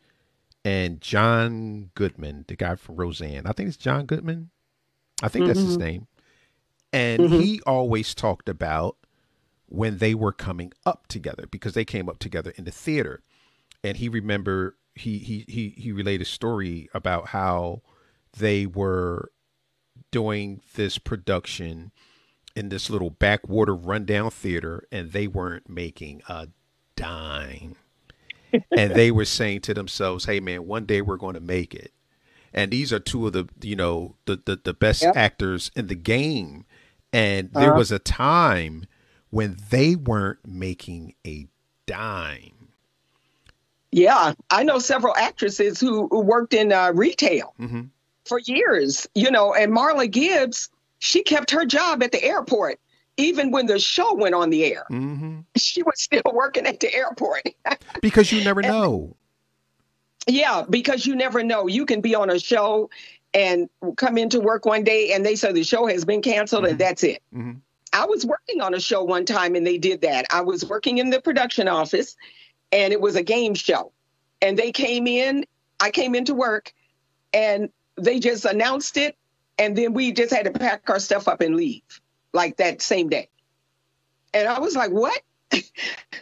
and 0.64 1.00
John 1.00 1.90
Goodman, 1.94 2.44
the 2.48 2.56
guy 2.56 2.74
from 2.74 2.96
Roseanne. 2.96 3.46
I 3.46 3.52
think 3.52 3.68
it's 3.68 3.76
John 3.76 4.06
Goodman. 4.06 4.50
I 5.22 5.28
think 5.28 5.44
mm-hmm. 5.44 5.48
that's 5.48 5.60
his 5.60 5.78
mm-hmm. 5.78 5.86
name. 5.86 6.06
And 6.92 7.22
mm-hmm. 7.22 7.40
he 7.40 7.60
always 7.66 8.14
talked 8.14 8.48
about 8.48 8.96
when 9.66 9.98
they 9.98 10.14
were 10.14 10.32
coming 10.32 10.72
up 10.84 11.06
together 11.08 11.46
because 11.50 11.74
they 11.74 11.84
came 11.84 12.08
up 12.08 12.18
together 12.18 12.52
in 12.56 12.64
the 12.64 12.70
theater. 12.70 13.22
And 13.82 13.96
he 13.96 14.08
remember 14.08 14.76
he 14.94 15.18
he 15.18 15.44
he 15.48 15.70
he 15.76 15.92
relayed 15.92 16.22
a 16.22 16.26
story 16.26 16.88
about 16.94 17.28
how 17.28 17.82
they 18.38 18.66
were 18.66 19.30
doing 20.10 20.60
this 20.74 20.98
production 20.98 21.92
in 22.54 22.68
this 22.68 22.88
little 22.88 23.10
backwater 23.10 23.74
rundown 23.74 24.30
theater 24.30 24.86
and 24.90 25.12
they 25.12 25.26
weren't 25.26 25.68
making 25.68 26.22
a 26.28 26.48
dime 26.96 27.76
and 28.76 28.94
they 28.94 29.10
were 29.10 29.24
saying 29.24 29.60
to 29.62 29.74
themselves, 29.74 30.24
"Hey, 30.24 30.40
man, 30.40 30.66
one 30.66 30.86
day 30.86 31.02
we're 31.02 31.16
going 31.16 31.34
to 31.34 31.40
make 31.40 31.74
it." 31.74 31.92
And 32.56 32.70
these 32.70 32.92
are 32.92 32.98
two 32.98 33.26
of 33.26 33.34
the 33.34 33.48
you 33.60 33.76
know 33.76 34.16
the 34.24 34.40
the, 34.44 34.58
the 34.62 34.74
best 34.74 35.02
yep. 35.02 35.16
actors 35.16 35.70
in 35.76 35.88
the 35.88 35.94
game, 35.94 36.64
and 37.12 37.52
there 37.52 37.70
uh-huh. 37.70 37.78
was 37.78 37.92
a 37.92 37.98
time 37.98 38.86
when 39.30 39.58
they 39.70 39.94
weren't 39.94 40.38
making 40.46 41.14
a 41.26 41.46
dime. 41.86 42.70
Yeah, 43.92 44.32
I 44.50 44.62
know 44.64 44.78
several 44.78 45.14
actresses 45.14 45.80
who, 45.80 46.08
who 46.08 46.20
worked 46.20 46.54
in 46.54 46.72
uh, 46.72 46.92
retail 46.94 47.54
mm-hmm. 47.60 47.82
for 48.24 48.38
years. 48.40 49.06
You 49.14 49.30
know, 49.30 49.54
and 49.54 49.72
Marla 49.72 50.10
Gibbs, 50.10 50.70
she 50.98 51.22
kept 51.22 51.50
her 51.52 51.64
job 51.64 52.02
at 52.02 52.12
the 52.12 52.22
airport 52.22 52.80
even 53.16 53.50
when 53.50 53.66
the 53.66 53.78
show 53.78 54.14
went 54.14 54.34
on 54.34 54.50
the 54.50 54.64
air, 54.64 54.84
mm-hmm. 54.90 55.40
she 55.56 55.82
was 55.82 56.00
still 56.00 56.22
working 56.32 56.66
at 56.66 56.80
the 56.80 56.94
airport. 56.94 57.42
because 58.00 58.32
you 58.32 58.44
never 58.44 58.62
know. 58.62 59.16
Yeah, 60.26 60.64
because 60.68 61.06
you 61.06 61.14
never 61.14 61.42
know. 61.42 61.66
You 61.66 61.86
can 61.86 62.00
be 62.00 62.14
on 62.14 62.30
a 62.30 62.38
show 62.38 62.90
and 63.32 63.68
come 63.96 64.18
into 64.18 64.40
work 64.40 64.64
one 64.64 64.82
day 64.82 65.12
and 65.12 65.24
they 65.24 65.36
say 65.36 65.52
the 65.52 65.62
show 65.62 65.86
has 65.86 66.04
been 66.04 66.22
canceled 66.22 66.64
mm-hmm. 66.64 66.70
and 66.72 66.80
that's 66.80 67.04
it. 67.04 67.22
Mm-hmm. 67.34 67.58
I 67.92 68.06
was 68.06 68.26
working 68.26 68.60
on 68.60 68.74
a 68.74 68.80
show 68.80 69.04
one 69.04 69.24
time 69.24 69.54
and 69.54 69.66
they 69.66 69.78
did 69.78 70.02
that. 70.02 70.26
I 70.30 70.40
was 70.40 70.64
working 70.64 70.98
in 70.98 71.10
the 71.10 71.20
production 71.20 71.68
office 71.68 72.16
and 72.72 72.92
it 72.92 73.00
was 73.00 73.16
a 73.16 73.22
game 73.22 73.54
show. 73.54 73.92
And 74.42 74.58
they 74.58 74.72
came 74.72 75.06
in, 75.06 75.46
I 75.80 75.90
came 75.90 76.14
into 76.14 76.34
work 76.34 76.72
and 77.32 77.70
they 77.96 78.18
just 78.18 78.44
announced 78.44 78.96
it. 78.96 79.16
And 79.58 79.76
then 79.76 79.94
we 79.94 80.12
just 80.12 80.32
had 80.32 80.44
to 80.44 80.50
pack 80.50 80.90
our 80.90 80.98
stuff 80.98 81.28
up 81.28 81.40
and 81.40 81.56
leave 81.56 81.82
like 82.32 82.56
that 82.58 82.82
same 82.82 83.08
day. 83.08 83.28
And 84.34 84.48
I 84.48 84.58
was 84.58 84.76
like, 84.76 84.90
what? 84.90 85.18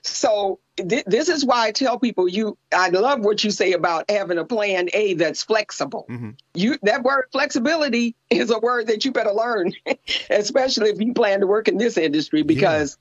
so 0.03 0.61
th- 0.77 1.05
this 1.07 1.29
is 1.29 1.45
why 1.45 1.67
I 1.67 1.73
tell 1.73 1.99
people 1.99 2.29
you 2.29 2.59
I 2.73 2.89
love 2.89 3.21
what 3.21 3.45
you 3.45 3.51
say 3.51 3.73
about 3.73 4.11
having 4.11 4.39
a 4.39 4.45
plan 4.45 4.89
A 4.93 5.15
that's 5.15 5.43
flexible. 5.43 6.07
Mm-hmm. 6.09 6.31
You 6.55 6.79
that 6.83 7.03
word 7.03 7.27
flexibility 7.33 8.15
is 8.31 8.51
a 8.51 8.59
word 8.59 8.89
that 8.89 9.05
you 9.05 9.13
better 9.13 9.33
learn, 9.33 9.73
especially 10.31 10.91
if 10.91 11.01
you 11.01 11.15
plan 11.15 11.41
to 11.41 11.47
work 11.47 11.69
in 11.69 11.79
this 11.79 11.97
industry 11.97 12.43
because 12.43 12.99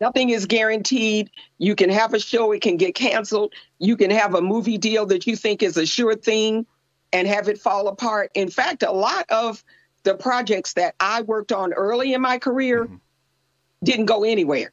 yeah. 0.00 0.06
nothing 0.06 0.30
is 0.30 0.46
guaranteed. 0.46 1.30
You 1.58 1.74
can 1.74 1.90
have 1.90 2.14
a 2.14 2.18
show, 2.18 2.52
it 2.52 2.62
can 2.62 2.76
get 2.76 2.94
canceled. 2.94 3.52
You 3.78 3.96
can 3.96 4.10
have 4.10 4.34
a 4.34 4.40
movie 4.40 4.78
deal 4.78 5.06
that 5.06 5.26
you 5.26 5.36
think 5.36 5.62
is 5.62 5.76
a 5.76 5.86
sure 5.86 6.14
thing 6.14 6.66
and 7.12 7.28
have 7.28 7.48
it 7.48 7.58
fall 7.58 7.88
apart. 7.88 8.30
In 8.34 8.48
fact, 8.48 8.82
a 8.82 8.92
lot 8.92 9.26
of 9.30 9.62
the 10.02 10.14
projects 10.14 10.72
that 10.74 10.94
I 10.98 11.22
worked 11.22 11.52
on 11.52 11.72
early 11.72 12.14
in 12.14 12.22
my 12.22 12.38
career 12.38 12.86
mm-hmm. 12.86 12.96
didn't 13.84 14.06
go 14.06 14.24
anywhere. 14.24 14.72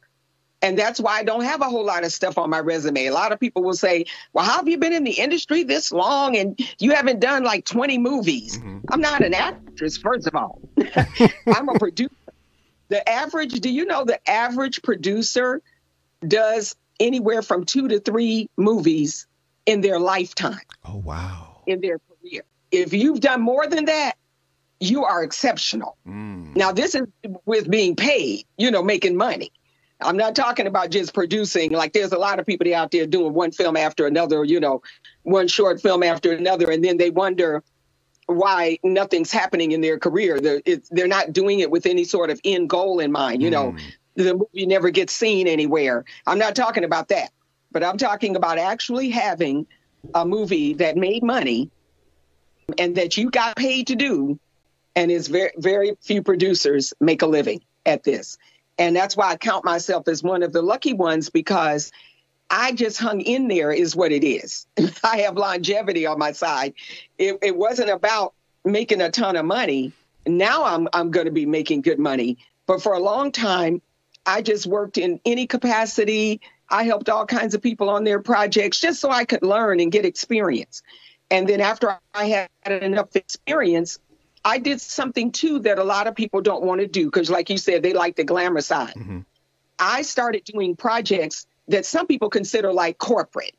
And 0.62 0.78
that's 0.78 1.00
why 1.00 1.18
I 1.18 1.24
don't 1.24 1.44
have 1.44 1.62
a 1.62 1.66
whole 1.66 1.86
lot 1.86 2.04
of 2.04 2.12
stuff 2.12 2.38
on 2.38 2.50
my 2.50 2.60
resume. 2.60 3.06
A 3.06 3.14
lot 3.14 3.32
of 3.32 3.40
people 3.40 3.64
will 3.64 3.74
say, 3.74 4.06
Well, 4.34 4.44
how 4.44 4.58
have 4.58 4.68
you 4.68 4.78
been 4.78 4.94
in 4.94 5.04
the 5.06 5.14
industry 5.14 5.64
this 5.64 5.92
long 5.92 6.36
and 6.36 6.60
you 6.80 6.94
haven't 6.94 7.20
done 7.22 7.44
like 7.44 7.66
20 7.66 7.98
movies? 7.98 8.58
Mm-hmm. 8.58 8.80
I'm 8.92 9.02
not 9.02 9.24
an 9.24 9.34
actress, 9.34 9.98
first 9.98 10.28
of 10.28 10.36
all. 10.36 10.60
I'm 11.48 11.70
a 11.70 11.80
producer. 11.80 12.14
The 12.90 13.08
average, 13.08 13.60
do 13.62 13.70
you 13.70 13.86
know 13.86 14.04
the 14.04 14.20
average 14.30 14.82
producer 14.82 15.62
does 16.28 16.76
anywhere 17.00 17.42
from 17.42 17.64
two 17.64 17.88
to 17.88 18.00
three 18.00 18.50
movies 18.58 19.28
in 19.66 19.82
their 19.82 20.00
lifetime? 20.00 20.60
Oh, 20.84 20.98
wow. 20.98 21.62
In 21.68 21.82
their 21.82 22.00
career. 22.00 22.44
If 22.72 22.94
you've 22.94 23.22
done 23.22 23.42
more 23.42 23.68
than 23.68 23.86
that, 23.86 24.14
you 24.80 25.06
are 25.06 25.24
exceptional. 25.24 25.98
Mm. 26.08 26.56
Now, 26.56 26.72
this 26.72 26.96
is 26.96 27.04
with 27.46 27.70
being 27.70 27.96
paid, 27.96 28.46
you 28.58 28.72
know, 28.72 28.82
making 28.82 29.16
money. 29.16 29.52
I'm 30.02 30.18
not 30.18 30.36
talking 30.36 30.68
about 30.68 30.92
just 30.92 31.14
producing. 31.14 31.72
Like, 31.72 31.94
there's 31.94 32.12
a 32.12 32.18
lot 32.18 32.40
of 32.40 32.46
people 32.46 32.74
out 32.74 32.92
there 32.92 33.06
doing 33.06 33.34
one 33.34 33.52
film 33.52 33.76
after 33.76 34.08
another, 34.08 34.44
you 34.44 34.60
know, 34.60 34.82
one 35.24 35.48
short 35.48 35.82
film 35.82 36.04
after 36.04 36.32
another, 36.32 36.72
and 36.72 36.84
then 36.84 36.98
they 36.98 37.10
wonder 37.10 37.64
why 38.28 38.78
nothing's 38.84 39.32
happening 39.32 39.72
in 39.72 39.82
their 39.82 39.98
career. 39.98 40.40
They're, 40.40 40.62
they're 40.92 41.08
not 41.08 41.34
doing 41.34 41.60
it 41.60 41.72
with 41.72 41.86
any 41.86 42.04
sort 42.04 42.30
of 42.30 42.40
end 42.44 42.70
goal 42.70 43.00
in 43.00 43.12
mind. 43.12 43.42
You 43.42 43.50
mm. 43.50 43.54
know, 43.54 43.76
the 44.16 44.36
movie 44.36 44.66
never 44.66 44.90
gets 44.90 45.14
seen 45.14 45.48
anywhere. 45.48 46.06
I'm 46.28 46.38
not 46.38 46.56
talking 46.56 46.84
about 46.84 47.08
that, 47.10 47.32
but 47.72 47.84
I'm 47.84 47.98
talking 47.98 48.36
about 48.36 48.58
actually 48.58 49.10
having 49.10 49.66
a 50.14 50.26
movie 50.26 50.74
that 50.76 50.96
made 50.96 51.24
money 51.24 51.72
and 52.78 52.96
that 52.96 53.18
you 53.18 53.32
got 53.32 53.56
paid 53.56 53.88
to 53.88 53.96
do 53.96 54.40
and 54.96 55.12
it's 55.12 55.28
very 55.28 55.52
very 55.58 55.98
few 56.02 56.22
producers 56.22 56.94
make 57.00 57.22
a 57.22 57.26
living 57.26 57.62
at 57.86 58.04
this 58.04 58.38
and 58.80 58.96
that's 58.96 59.16
why 59.16 59.30
i 59.30 59.36
count 59.36 59.64
myself 59.64 60.08
as 60.08 60.24
one 60.24 60.42
of 60.42 60.54
the 60.54 60.62
lucky 60.62 60.94
ones 60.94 61.30
because 61.30 61.92
i 62.50 62.72
just 62.72 62.98
hung 62.98 63.22
in 63.22 63.48
there 63.48 63.72
is 63.72 63.96
what 63.96 64.12
it 64.12 64.24
is. 64.24 64.66
I 65.04 65.18
have 65.18 65.38
longevity 65.38 66.08
on 66.08 66.18
my 66.18 66.32
side. 66.32 66.74
It, 67.20 67.38
it 67.44 67.56
wasn't 67.56 67.92
about 67.92 68.34
making 68.66 69.02
a 69.02 69.12
ton 69.12 69.36
of 69.36 69.46
money. 69.46 69.92
Now 70.26 70.64
i'm, 70.64 70.88
I'm 70.94 71.12
going 71.12 71.28
to 71.28 71.32
be 71.32 71.46
making 71.46 71.82
good 71.82 72.00
money. 72.00 72.40
But 72.66 72.82
for 72.82 72.94
a 72.94 73.00
long 73.00 73.32
time 73.32 73.82
i 74.26 74.42
just 74.42 74.66
worked 74.66 74.98
in 74.98 75.20
any 75.26 75.46
capacity. 75.46 76.42
I 76.72 76.84
helped 76.84 77.10
all 77.10 77.26
kinds 77.26 77.56
of 77.56 77.64
people 77.64 77.90
on 77.90 78.04
their 78.04 78.22
projects 78.22 78.80
just 78.80 79.00
so 79.00 79.12
i 79.12 79.26
could 79.26 79.44
learn 79.44 79.80
and 79.80 79.92
get 79.92 80.06
experience. 80.06 80.82
And 81.30 81.48
then 81.48 81.62
after 81.62 82.00
i 82.16 82.26
had 82.64 82.84
enough 82.84 83.16
experience 83.16 84.00
I 84.44 84.58
did 84.60 84.80
something 84.82 85.32
too 85.32 85.60
that 85.60 85.80
a 85.80 85.84
lot 85.84 86.08
of 86.08 86.16
people 86.16 86.42
don't 86.42 86.64
want 86.64 86.82
to 86.82 86.88
do 86.88 87.06
because, 87.06 87.30
like 87.30 87.50
you 87.50 87.58
said, 87.58 87.84
they 87.84 87.94
like 87.94 88.16
the 88.16 88.24
glamour 88.24 88.62
side. 88.62 88.94
Mm-hmm. 88.96 89.20
I 89.78 90.02
started 90.02 90.44
doing 90.44 90.76
projects 90.76 91.46
that 91.68 91.86
some 91.86 92.08
people 92.08 92.30
consider 92.30 92.74
like 92.74 92.98
corporate 92.98 93.54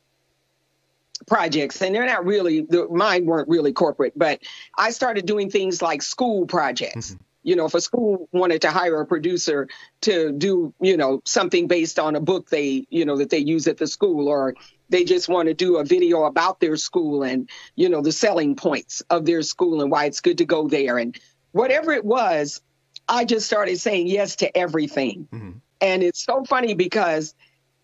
projects, 1.27 1.81
and 1.81 1.93
they're 1.93 2.05
not 2.05 2.25
really, 2.25 2.61
the, 2.61 2.87
mine 2.89 3.25
weren't 3.25 3.47
really 3.47 3.73
corporate, 3.73 4.13
but 4.17 4.41
I 4.77 4.91
started 4.91 5.25
doing 5.25 5.49
things 5.49 5.81
like 5.81 6.01
school 6.01 6.45
projects. 6.45 7.11
Mm-hmm. 7.11 7.23
You 7.43 7.55
know, 7.55 7.65
if 7.65 7.73
a 7.73 7.81
school 7.81 8.29
wanted 8.31 8.61
to 8.61 8.71
hire 8.71 9.01
a 9.01 9.05
producer 9.05 9.67
to 10.01 10.31
do, 10.31 10.73
you 10.79 10.95
know, 10.97 11.21
something 11.25 11.67
based 11.67 11.97
on 11.97 12.15
a 12.15 12.19
book 12.19 12.49
they, 12.49 12.85
you 12.89 13.05
know, 13.05 13.17
that 13.17 13.31
they 13.31 13.39
use 13.39 13.67
at 13.67 13.77
the 13.77 13.87
school, 13.87 14.27
or 14.27 14.55
they 14.91 15.03
just 15.03 15.27
want 15.29 15.47
to 15.47 15.53
do 15.53 15.77
a 15.77 15.83
video 15.83 16.23
about 16.25 16.59
their 16.59 16.77
school 16.77 17.23
and, 17.23 17.49
you 17.75 17.89
know, 17.89 18.01
the 18.01 18.11
selling 18.11 18.55
points 18.55 19.01
of 19.09 19.25
their 19.25 19.41
school 19.41 19.81
and 19.81 19.89
why 19.89 20.05
it's 20.05 20.21
good 20.21 20.37
to 20.37 20.45
go 20.45 20.67
there. 20.67 20.97
And 20.99 21.17
whatever 21.53 21.91
it 21.91 22.05
was, 22.05 22.61
I 23.07 23.25
just 23.25 23.47
started 23.47 23.79
saying 23.79 24.07
yes 24.07 24.35
to 24.37 24.55
everything. 24.55 25.27
Mm-hmm. 25.33 25.51
And 25.81 26.03
it's 26.03 26.23
so 26.23 26.43
funny 26.45 26.75
because 26.75 27.33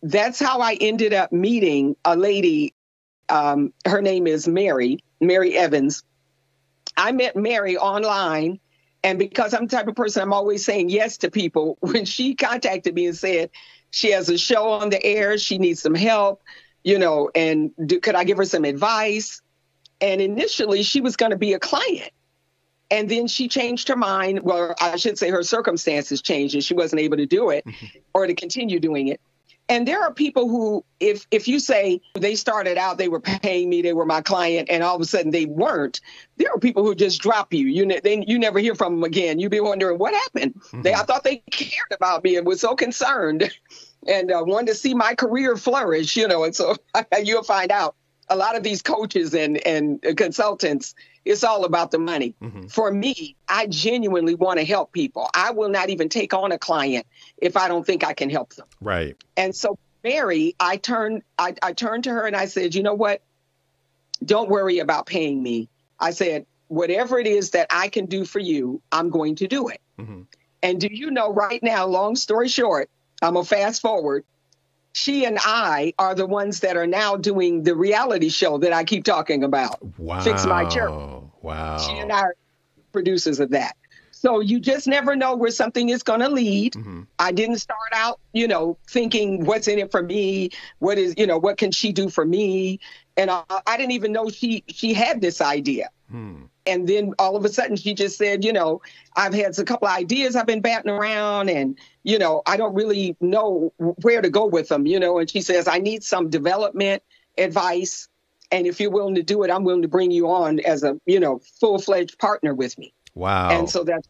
that's 0.03 0.39
how 0.39 0.62
I 0.62 0.78
ended 0.80 1.14
up 1.14 1.32
meeting 1.32 1.95
a 2.05 2.16
lady 2.16 2.74
Um, 3.30 3.74
her 3.86 4.01
name 4.01 4.28
is 4.28 4.47
Mary, 4.47 4.99
Mary 5.20 5.53
Evans. 5.58 6.03
I 6.95 7.12
met 7.12 7.36
Mary 7.36 7.76
online. 7.78 8.60
And 9.03 9.20
because 9.20 9.53
I'm 9.53 9.68
the 9.68 9.76
type 9.76 9.88
of 9.88 9.95
person, 9.95 10.22
I'm 10.22 10.34
always 10.34 10.64
saying 10.64 10.89
yes 10.89 11.18
to 11.18 11.30
people. 11.30 11.78
When 11.82 12.05
she 12.05 12.36
contacted 12.36 12.95
me 12.95 13.08
and 13.08 13.18
said 13.18 13.49
she 13.91 14.12
has 14.12 14.30
a 14.30 14.38
show 14.38 14.70
on 14.70 14.89
the 14.89 15.03
air, 15.03 15.38
she 15.38 15.58
needs 15.58 15.82
some 15.82 15.95
help, 15.95 16.41
you 16.88 16.98
know, 16.98 17.30
and 17.36 17.72
do, 17.86 18.00
could 18.00 18.16
I 18.16 18.24
give 18.24 18.38
her 18.38 18.46
some 18.46 18.64
advice? 18.64 19.42
And 20.00 20.22
initially, 20.22 20.84
she 20.84 21.02
was 21.02 21.18
going 21.18 21.32
to 21.32 21.38
be 21.38 21.52
a 21.52 21.60
client. 21.60 22.12
And 22.90 23.10
then 23.10 23.28
she 23.28 23.50
changed 23.50 23.90
her 23.90 23.98
mind. 23.98 24.40
Well, 24.44 24.74
I 24.80 24.96
should 24.96 25.18
say 25.18 25.30
her 25.30 25.44
circumstances 25.44 26.22
changed 26.22 26.56
and 26.56 26.64
she 26.64 26.74
wasn't 26.74 27.02
able 27.02 27.18
to 27.18 27.26
do 27.26 27.50
it 27.50 27.66
mm-hmm. 27.66 27.86
or 28.14 28.26
to 28.26 28.34
continue 28.34 28.80
doing 28.80 29.10
it. 29.10 29.20
And 29.70 29.86
there 29.86 30.02
are 30.02 30.14
people 30.14 30.48
who, 30.48 30.86
if 31.02 31.28
if 31.30 31.50
you 31.50 31.60
say 31.60 32.00
they 32.14 32.36
started 32.36 32.78
out, 32.78 32.98
they 32.98 33.10
were 33.10 33.20
paying 33.20 33.70
me, 33.70 33.82
they 33.82 33.92
were 33.92 34.06
my 34.06 34.22
client, 34.22 34.70
and 34.72 34.82
all 34.82 34.96
of 34.96 35.02
a 35.02 35.06
sudden 35.06 35.32
they 35.32 35.46
weren't. 35.46 36.00
There 36.38 36.50
are 36.54 36.60
people 36.60 36.86
who 36.86 36.96
just 36.96 37.20
drop 37.20 37.54
you. 37.54 37.68
You 37.68 37.86
ne- 37.86 38.00
they, 38.00 38.24
you 38.26 38.40
never 38.40 38.60
hear 38.60 38.76
from 38.76 38.96
them 38.96 39.04
again. 39.04 39.40
You 39.40 39.50
be 39.50 39.60
wondering 39.60 39.98
what 39.98 40.14
happened. 40.14 40.56
Mm-hmm. 40.56 40.84
They 40.84 40.94
I 40.94 41.04
thought 41.04 41.26
they 41.26 41.44
cared 41.52 41.92
about 41.92 42.24
me 42.24 42.38
and 42.38 42.48
was 42.48 42.62
so 42.62 42.76
concerned, 42.76 43.52
and 44.08 44.32
uh, 44.32 44.43
wanted 44.45 44.68
to 44.68 44.76
see 44.76 44.93
my 44.93 45.16
career 45.16 45.55
flourish. 45.58 46.16
You 46.16 46.28
know, 46.28 46.43
and 46.43 46.55
so 46.55 46.76
you'll 47.24 47.43
find 47.43 47.72
out 47.72 47.95
a 48.30 48.36
lot 48.36 48.55
of 48.55 48.64
these 48.64 48.82
coaches 48.82 49.34
and 49.34 49.66
and 49.66 50.01
consultants 50.18 50.95
it's 51.28 51.43
all 51.43 51.66
about 51.66 51.91
the 51.91 51.99
money. 51.99 52.36
Mm-hmm. 52.41 52.68
For 52.68 52.91
me, 52.91 53.36
I 53.47 53.68
genuinely 53.68 54.36
want 54.36 54.60
to 54.60 54.66
help 54.66 54.91
people. 54.91 55.30
I 55.34 55.51
will 55.51 55.70
not 55.70 55.89
even 55.89 56.10
take 56.10 56.34
on 56.34 56.51
a 56.51 56.58
client 56.58 57.05
if 57.38 57.58
I 57.58 57.68
don't 57.68 57.86
think 57.86 58.03
I 58.03 58.14
can 58.14 58.30
help 58.30 58.53
them. 58.55 58.68
Right. 58.82 59.16
And 59.36 59.55
so 59.55 59.78
Mary, 60.03 60.55
I 60.60 60.78
turned 60.78 61.24
I, 61.38 61.55
I 61.62 61.74
turned 61.74 62.05
to 62.05 62.12
her 62.12 62.26
and 62.26 62.36
I 62.36 62.45
said, 62.45 62.76
you 62.76 62.84
know 62.84 62.93
what? 62.93 63.22
Don't 64.24 64.49
worry 64.49 64.80
about 64.80 65.05
paying 65.05 65.43
me. 65.43 65.70
I 65.99 66.12
said, 66.12 66.45
whatever 66.70 67.20
it 67.20 67.28
is 67.28 67.51
that 67.51 67.68
I 67.70 67.89
can 67.89 68.05
do 68.05 68.26
for 68.26 68.39
you, 68.39 68.82
I'm 68.91 69.10
going 69.10 69.36
to 69.36 69.47
do 69.47 69.68
it. 69.68 69.82
Mm-hmm. 69.99 70.22
And 70.64 70.82
do 70.82 70.88
you 70.89 71.12
know 71.12 71.32
right 71.32 71.62
now, 71.62 71.86
long 71.86 72.16
story 72.16 72.47
short, 72.47 72.89
I'm 73.22 73.34
gonna 73.34 73.45
fast 73.45 73.82
forward 73.82 74.26
she 74.97 75.26
and 75.26 75.38
I 75.39 75.93
are 75.99 76.15
the 76.15 76.26
ones 76.26 76.61
that 76.61 76.76
are 76.76 76.88
now 76.88 77.15
doing 77.15 77.61
the 77.61 77.76
reality 77.76 78.30
show 78.30 78.57
that 78.57 78.74
I 78.74 78.84
keep 78.84 79.03
talking 79.03 79.43
about. 79.43 79.78
Wow. 79.99 80.22
Fix 80.22 80.43
My 80.47 80.65
Church. 80.65 80.91
Wow. 81.43 81.78
She 81.78 81.91
and 81.99 82.11
I 82.11 82.22
are 82.22 82.36
producers 82.91 83.39
of 83.39 83.51
that. 83.51 83.78
So 84.09 84.39
you 84.39 84.59
just 84.59 84.88
never 84.88 85.15
know 85.15 85.36
where 85.36 85.51
something 85.51 85.89
is 85.89 86.01
going 86.01 86.22
to 86.22 86.30
lead. 86.30 86.74
Mm-hmm. 86.74 87.03
I 87.20 87.32
didn't 87.32 87.57
start 87.57 87.78
out, 87.93 88.20
you 88.34 88.47
know, 88.47 88.80
thinking 88.89 89.45
what's 89.45 89.68
in 89.68 89.78
it 89.78 89.91
for 89.91 90.01
me, 90.01 90.49
what 90.80 90.97
is, 90.97 91.13
you 91.15 91.28
know, 91.28 91.38
what 91.38 91.57
can 91.57 91.72
she 91.72 91.91
do 91.91 92.09
for 92.09 92.26
me, 92.26 92.80
and 93.15 93.30
I, 93.30 93.43
I 93.68 93.78
didn't 93.78 93.91
even 93.91 94.11
know 94.11 94.30
she 94.30 94.63
she 94.68 94.93
had 94.93 95.22
this 95.22 95.41
idea. 95.41 95.89
Hmm. 96.09 96.45
And 96.65 96.88
then 96.88 97.13
all 97.20 97.36
of 97.36 97.45
a 97.45 97.49
sudden 97.49 97.76
she 97.78 97.93
just 97.93 98.18
said, 98.18 98.43
you 98.43 98.53
know, 98.53 98.82
I've 99.15 99.34
had 99.34 99.57
a 99.57 99.63
couple 99.63 99.88
of 99.88 99.95
ideas 99.95 100.36
I've 100.36 100.47
been 100.47 100.61
batting 100.61 100.91
around, 100.91 101.49
and 101.49 101.78
you 102.08 102.18
know, 102.18 102.41
I 102.45 102.55
don't 102.55 102.74
really 102.74 103.18
know 103.20 103.74
where 103.78 104.22
to 104.22 104.30
go 104.30 104.45
with 104.45 104.70
them, 104.70 104.88
you 104.88 104.97
know. 104.97 105.20
And 105.20 105.30
she 105.30 105.41
says, 105.41 105.68
I 105.68 105.80
need 105.80 106.03
some 106.03 106.30
development 106.30 107.03
advice, 107.38 108.08
and 108.49 108.66
if 108.66 108.80
you're 108.80 108.89
willing 108.89 109.16
to 109.16 109.24
do 109.24 109.43
it, 109.43 109.51
I'm 109.51 109.66
willing 109.66 109.82
to 109.82 109.89
bring 109.89 110.12
you 110.12 110.30
on 110.30 110.62
as 110.62 110.84
a, 110.84 110.97
you 111.05 111.20
know, 111.20 111.41
full 111.60 111.80
fledged 111.80 112.18
partner 112.18 112.55
with 112.55 112.78
me. 112.78 112.93
Wow. 113.14 113.49
And 113.49 113.70
so 113.70 113.84
that's 113.84 114.08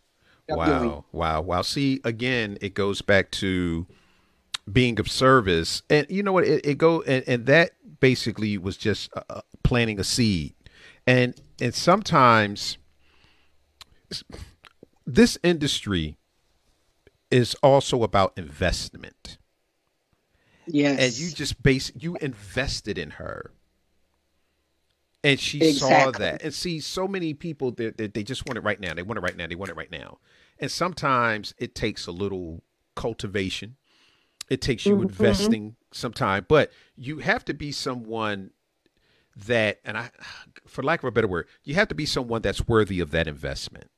wow, 0.48 1.06
wow, 1.12 1.41
wow. 1.41 1.64
See, 1.64 2.00
again, 2.04 2.60
it 2.62 2.76
goes 2.76 3.02
back 3.02 3.32
to 3.32 3.88
being 4.72 5.00
of 5.00 5.10
service, 5.10 5.82
and 5.89 6.06
you 6.08 6.22
know 6.22 6.34
what? 6.34 6.43
It, 6.43 6.64
it 6.68 6.78
go 6.78 7.02
and, 7.02 7.24
and 7.28 7.48
that 7.48 7.72
basically 8.00 8.60
was 8.60 8.78
just 8.78 9.10
uh, 9.18 9.24
uh 9.28 9.41
planting 9.64 10.00
a 10.00 10.04
seed, 10.04 10.54
and 11.08 11.34
and 11.60 11.74
sometimes 11.74 12.78
this 15.08 15.39
industry 15.43 16.16
is 17.32 17.56
also 17.62 18.04
about 18.04 18.34
investment. 18.38 19.38
Yes. 20.66 21.00
And 21.00 21.18
you 21.18 21.34
just 21.34 21.62
base 21.64 21.92
you 21.96 22.18
invested 22.18 22.98
in 22.98 23.12
her 23.12 23.52
and 25.24 25.40
she 25.40 25.58
exactly. 25.60 26.04
saw 26.04 26.12
that 26.12 26.44
and 26.44 26.54
see 26.54 26.80
so 26.80 27.08
many 27.08 27.34
people 27.34 27.72
that 27.72 27.98
they, 27.98 28.08
they, 28.08 28.24
just 28.24 28.46
want 28.48 28.58
it 28.58 28.62
right 28.62 28.80
now 28.80 28.94
they 28.94 29.04
want 29.04 29.18
it 29.18 29.22
right 29.22 29.36
now 29.36 29.48
they 29.48 29.56
want 29.56 29.70
it 29.70 29.76
right 29.76 29.92
now 29.92 30.20
and 30.60 30.72
sometimes 30.72 31.54
it 31.58 31.76
takes 31.76 32.08
a 32.08 32.12
little 32.12 32.64
cultivation 32.96 33.76
it 34.50 34.62
takes 34.62 34.86
you 34.86 34.96
mm-hmm. 34.96 35.04
investing 35.04 35.76
some 35.92 36.14
time 36.14 36.46
but 36.48 36.72
you 36.96 37.20
have 37.20 37.44
to 37.44 37.54
be 37.54 37.72
someone 37.72 38.52
that 39.36 39.80
and 39.84 39.98
i 39.98 40.10
for 40.66 40.84
lack 40.84 41.02
of 41.02 41.08
a 41.08 41.12
better 41.12 41.28
word 41.28 41.48
you 41.64 41.76
have 41.76 41.88
to 41.88 41.96
be 41.96 42.06
someone 42.06 42.42
that's 42.42 42.68
worthy 42.68 43.00
of 43.00 43.12
that 43.12 43.28
investment 43.28 43.90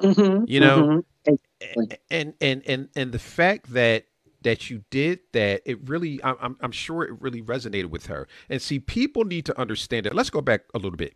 mm-hmm. 0.00 0.44
you 0.46 0.60
know 0.60 0.82
mm-hmm. 0.82 0.98
And, 1.26 2.34
and 2.40 2.62
and 2.66 2.88
and 2.94 3.12
the 3.12 3.18
fact 3.18 3.72
that 3.72 4.06
that 4.42 4.70
you 4.70 4.84
did 4.90 5.20
that 5.32 5.62
it 5.66 5.88
really 5.88 6.22
I'm, 6.24 6.56
I'm 6.60 6.72
sure 6.72 7.02
it 7.04 7.20
really 7.20 7.42
resonated 7.42 7.86
with 7.86 8.06
her. 8.06 8.26
And 8.48 8.60
see 8.60 8.78
people 8.78 9.24
need 9.24 9.46
to 9.46 9.58
understand 9.60 10.06
it 10.06 10.14
let's 10.14 10.30
go 10.30 10.40
back 10.40 10.62
a 10.74 10.78
little 10.78 10.96
bit. 10.96 11.14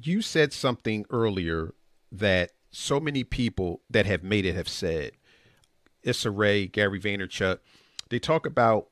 You 0.00 0.22
said 0.22 0.52
something 0.52 1.04
earlier 1.10 1.74
that 2.10 2.52
so 2.70 2.98
many 3.00 3.24
people 3.24 3.82
that 3.90 4.06
have 4.06 4.22
made 4.22 4.46
it 4.46 4.54
have 4.54 4.68
said. 4.68 5.12
Issa 6.02 6.30
Rae, 6.30 6.66
Gary 6.66 6.98
Vaynerchuk, 6.98 7.58
they 8.08 8.18
talk 8.18 8.44
about 8.44 8.88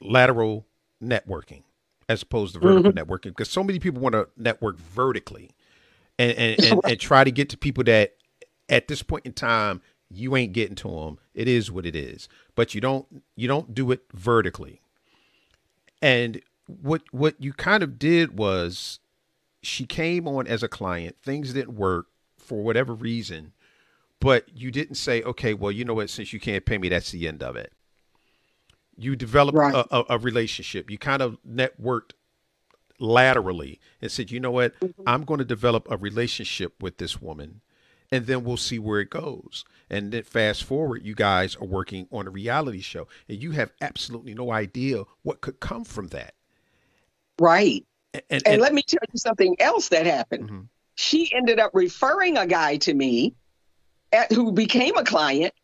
lateral 0.00 0.66
networking 1.02 1.62
as 2.08 2.22
opposed 2.22 2.54
to 2.54 2.60
vertical 2.60 2.92
mm-hmm. 2.92 2.98
networking 2.98 3.28
because 3.28 3.50
so 3.50 3.62
many 3.62 3.78
people 3.78 4.00
want 4.00 4.14
to 4.14 4.28
network 4.36 4.78
vertically 4.78 5.50
and 6.18 6.32
and, 6.32 6.64
and, 6.64 6.80
and 6.84 7.00
try 7.00 7.24
to 7.24 7.30
get 7.30 7.48
to 7.50 7.56
people 7.56 7.84
that 7.84 8.17
at 8.68 8.88
this 8.88 9.02
point 9.02 9.26
in 9.26 9.32
time 9.32 9.80
you 10.10 10.36
ain't 10.36 10.52
getting 10.52 10.76
to 10.76 10.88
them. 10.88 11.18
It 11.34 11.48
is 11.48 11.70
what 11.70 11.86
it 11.86 11.94
is. 11.94 12.28
But 12.54 12.74
you 12.74 12.80
don't 12.80 13.06
you 13.36 13.48
don't 13.48 13.74
do 13.74 13.90
it 13.90 14.02
vertically. 14.12 14.80
And 16.00 16.40
what 16.66 17.02
what 17.10 17.34
you 17.38 17.52
kind 17.52 17.82
of 17.82 17.98
did 17.98 18.38
was 18.38 19.00
she 19.62 19.86
came 19.86 20.26
on 20.26 20.46
as 20.46 20.62
a 20.62 20.68
client. 20.68 21.16
Things 21.22 21.52
didn't 21.52 21.76
work 21.76 22.06
for 22.38 22.62
whatever 22.62 22.94
reason, 22.94 23.52
but 24.20 24.46
you 24.54 24.70
didn't 24.70 24.94
say, 24.94 25.22
okay, 25.22 25.54
well, 25.54 25.72
you 25.72 25.84
know 25.84 25.94
what? 25.94 26.10
Since 26.10 26.32
you 26.32 26.40
can't 26.40 26.64
pay 26.64 26.78
me, 26.78 26.88
that's 26.88 27.10
the 27.10 27.28
end 27.28 27.42
of 27.42 27.56
it. 27.56 27.72
You 28.96 29.14
developed 29.14 29.58
right. 29.58 29.74
a, 29.74 29.96
a, 29.96 30.04
a, 30.10 30.18
relationship. 30.18 30.90
You 30.90 30.98
kind 30.98 31.22
of 31.22 31.38
networked 31.48 32.12
laterally 32.98 33.78
and 34.02 34.10
said, 34.10 34.32
you 34.32 34.40
know 34.40 34.50
what? 34.50 34.78
Mm-hmm. 34.80 35.02
I'm 35.06 35.24
going 35.24 35.38
to 35.38 35.44
develop 35.44 35.86
a 35.88 35.96
relationship 35.96 36.82
with 36.82 36.98
this 36.98 37.22
woman 37.22 37.60
and 38.10 38.26
then 38.26 38.44
we'll 38.44 38.56
see 38.56 38.78
where 38.78 39.00
it 39.00 39.10
goes. 39.10 39.64
And 39.90 40.12
then 40.12 40.22
fast 40.22 40.64
forward, 40.64 41.04
you 41.04 41.14
guys 41.14 41.56
are 41.56 41.66
working 41.66 42.08
on 42.12 42.26
a 42.26 42.30
reality 42.30 42.80
show, 42.80 43.08
and 43.28 43.42
you 43.42 43.52
have 43.52 43.72
absolutely 43.80 44.34
no 44.34 44.52
idea 44.52 45.04
what 45.22 45.40
could 45.40 45.60
come 45.60 45.84
from 45.84 46.08
that. 46.08 46.34
Right. 47.38 47.86
And, 48.14 48.22
and, 48.30 48.42
and 48.46 48.62
let 48.62 48.74
me 48.74 48.82
tell 48.82 49.00
you 49.12 49.18
something 49.18 49.56
else 49.60 49.88
that 49.88 50.06
happened. 50.06 50.44
Mm-hmm. 50.44 50.60
She 50.94 51.32
ended 51.34 51.60
up 51.60 51.70
referring 51.74 52.36
a 52.36 52.46
guy 52.46 52.76
to 52.78 52.94
me 52.94 53.34
at, 54.12 54.32
who 54.32 54.52
became 54.52 54.96
a 54.96 55.04
client, 55.04 55.54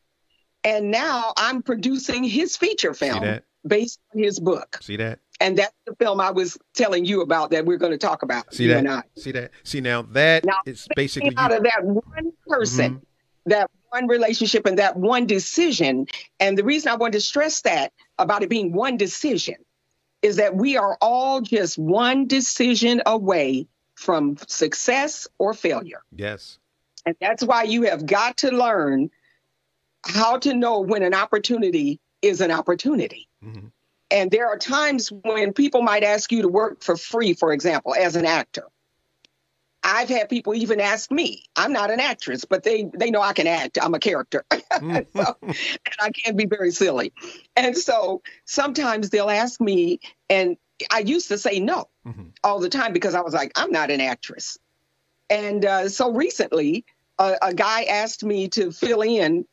and 0.64 0.90
now 0.90 1.32
I'm 1.36 1.62
producing 1.62 2.24
his 2.24 2.56
feature 2.56 2.94
film 2.94 3.40
based 3.66 4.00
on 4.14 4.22
his 4.22 4.40
book. 4.40 4.78
See 4.82 4.96
that? 4.96 5.20
And 5.40 5.58
that's 5.58 5.74
the 5.86 5.94
film 5.96 6.20
I 6.20 6.30
was 6.30 6.56
telling 6.74 7.04
you 7.04 7.20
about 7.20 7.50
that 7.50 7.66
we're 7.66 7.78
going 7.78 7.92
to 7.92 7.98
talk 7.98 8.22
about. 8.22 8.54
See 8.54 8.68
that? 8.68 9.04
See 9.16 9.32
that? 9.32 9.50
See 9.64 9.80
now 9.80 10.02
that 10.02 10.44
now, 10.44 10.58
is 10.64 10.86
basically 10.94 11.36
out 11.36 11.50
you... 11.50 11.58
of 11.58 11.62
that 11.64 11.84
one 11.84 12.32
person, 12.46 12.94
mm-hmm. 12.94 13.50
that 13.50 13.70
one 13.90 14.06
relationship, 14.06 14.64
and 14.66 14.78
that 14.78 14.96
one 14.96 15.26
decision. 15.26 16.06
And 16.40 16.56
the 16.56 16.64
reason 16.64 16.92
I 16.92 16.96
want 16.96 17.14
to 17.14 17.20
stress 17.20 17.62
that 17.62 17.92
about 18.18 18.42
it 18.42 18.48
being 18.48 18.72
one 18.72 18.96
decision 18.96 19.56
is 20.22 20.36
that 20.36 20.56
we 20.56 20.76
are 20.76 20.96
all 21.00 21.40
just 21.40 21.76
one 21.78 22.26
decision 22.26 23.02
away 23.04 23.66
from 23.96 24.36
success 24.46 25.28
or 25.38 25.52
failure. 25.52 26.02
Yes. 26.14 26.58
And 27.06 27.14
that's 27.20 27.44
why 27.44 27.64
you 27.64 27.82
have 27.82 28.06
got 28.06 28.38
to 28.38 28.50
learn 28.50 29.10
how 30.04 30.38
to 30.38 30.54
know 30.54 30.80
when 30.80 31.02
an 31.02 31.14
opportunity 31.14 32.00
is 32.22 32.40
an 32.40 32.50
opportunity. 32.50 33.28
Mm-hmm. 33.44 33.68
And 34.10 34.30
there 34.30 34.48
are 34.48 34.58
times 34.58 35.08
when 35.08 35.52
people 35.52 35.82
might 35.82 36.04
ask 36.04 36.30
you 36.30 36.42
to 36.42 36.48
work 36.48 36.82
for 36.82 36.96
free, 36.96 37.34
for 37.34 37.52
example, 37.52 37.94
as 37.94 38.16
an 38.16 38.26
actor. 38.26 38.64
I've 39.82 40.08
had 40.08 40.30
people 40.30 40.54
even 40.54 40.80
ask 40.80 41.10
me. 41.10 41.44
I'm 41.56 41.72
not 41.72 41.90
an 41.90 42.00
actress, 42.00 42.46
but 42.46 42.62
they 42.62 42.90
they 42.94 43.10
know 43.10 43.20
I 43.20 43.34
can 43.34 43.46
act. 43.46 43.78
I'm 43.80 43.92
a 43.92 43.98
character, 43.98 44.42
mm. 44.50 45.06
so, 45.14 45.36
and 45.42 45.94
I 46.00 46.10
can 46.10 46.36
be 46.36 46.46
very 46.46 46.70
silly. 46.70 47.12
And 47.54 47.76
so 47.76 48.22
sometimes 48.46 49.10
they'll 49.10 49.28
ask 49.28 49.60
me, 49.60 50.00
and 50.30 50.56
I 50.90 51.00
used 51.00 51.28
to 51.28 51.36
say 51.36 51.60
no 51.60 51.90
mm-hmm. 52.06 52.28
all 52.42 52.60
the 52.60 52.70
time 52.70 52.94
because 52.94 53.14
I 53.14 53.20
was 53.20 53.34
like, 53.34 53.52
I'm 53.56 53.70
not 53.70 53.90
an 53.90 54.00
actress. 54.00 54.56
And 55.28 55.64
uh, 55.64 55.88
so 55.90 56.12
recently, 56.12 56.86
a, 57.18 57.36
a, 57.42 57.54
guy 57.54 57.84
asked 57.84 58.24
me 58.24 58.48
to 58.48 58.72
fill 58.72 59.02
in 59.02 59.46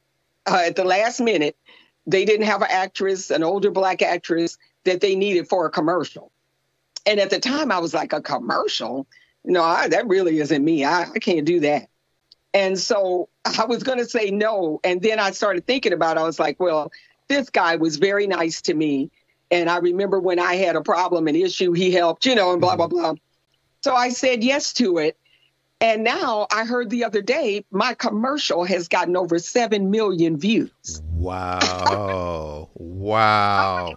uh, 0.45 0.63
at 0.65 0.75
the 0.75 0.83
last 0.83 1.19
minute 1.19 1.55
they 2.07 2.25
didn't 2.25 2.47
have 2.47 2.61
an 2.61 2.67
actress, 2.71 3.29
an 3.29 3.43
older 3.43 3.71
black 3.71 4.01
actress 4.01 4.57
that 4.85 5.01
they 5.01 5.15
needed 5.15 5.47
for 5.47 5.65
a 5.65 5.69
commercial. 5.69 6.31
And 7.05 7.19
at 7.19 7.29
the 7.29 7.39
time, 7.39 7.71
I 7.71 7.79
was 7.79 7.93
like, 7.93 8.13
a 8.13 8.21
commercial? 8.21 9.07
No, 9.43 9.63
I, 9.63 9.87
that 9.87 10.07
really 10.07 10.39
isn't 10.39 10.63
me. 10.63 10.83
I, 10.83 11.03
I 11.03 11.19
can't 11.19 11.45
do 11.45 11.59
that. 11.61 11.89
And 12.53 12.77
so 12.77 13.29
I 13.59 13.65
was 13.65 13.83
going 13.83 13.97
to 13.97 14.05
say 14.05 14.31
no. 14.31 14.79
And 14.83 15.01
then 15.01 15.19
I 15.19 15.31
started 15.31 15.65
thinking 15.65 15.93
about 15.93 16.17
it. 16.17 16.21
I 16.21 16.23
was 16.23 16.39
like, 16.39 16.59
well, 16.59 16.91
this 17.27 17.49
guy 17.49 17.75
was 17.75 17.97
very 17.97 18.27
nice 18.27 18.61
to 18.63 18.73
me. 18.73 19.09
And 19.49 19.69
I 19.69 19.77
remember 19.77 20.19
when 20.19 20.39
I 20.39 20.55
had 20.55 20.75
a 20.75 20.81
problem, 20.81 21.27
an 21.27 21.35
issue, 21.35 21.73
he 21.73 21.91
helped, 21.91 22.25
you 22.25 22.35
know, 22.35 22.51
and 22.51 22.61
blah, 22.61 22.75
blah, 22.75 22.87
blah. 22.87 23.15
So 23.81 23.93
I 23.95 24.09
said 24.09 24.43
yes 24.43 24.73
to 24.73 24.97
it. 24.99 25.17
And 25.81 26.03
now 26.03 26.45
I 26.51 26.63
heard 26.63 26.91
the 26.91 27.03
other 27.03 27.23
day 27.23 27.65
my 27.71 27.95
commercial 27.95 28.63
has 28.63 28.87
gotten 28.87 29.17
over 29.17 29.39
7 29.39 29.89
million 29.89 30.37
views. 30.37 31.01
Wow. 31.13 32.69
wow. 32.75 33.95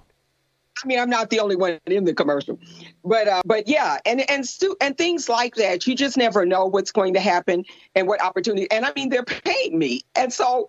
I 0.83 0.87
mean, 0.87 0.99
I'm 0.99 1.11
not 1.11 1.31
the 1.31 1.41
only 1.41 1.57
one 1.57 1.79
in 1.87 2.05
the 2.05 2.15
commercial, 2.15 2.59
but 3.05 3.29
uh, 3.29 3.43
but 3.47 3.69
yeah, 3.69 3.99
and 4.05 4.29
and 4.29 4.47
stu- 4.47 4.77
and 4.81 4.99
things 4.99 5.29
like 5.29 5.55
that. 5.55 5.87
You 5.87 5.95
just 5.95 6.17
never 6.17 6.45
know 6.45 6.67
what's 6.67 6.91
going 6.91 7.15
to 7.15 7.21
happen 7.21 7.65
and 7.95 8.09
what 8.09 8.21
opportunity. 8.21 8.69
And 8.71 8.85
I 8.85 8.93
mean, 8.97 9.09
they're 9.09 9.25
paying 9.25 9.79
me, 9.79 10.03
and 10.17 10.33
so 10.33 10.69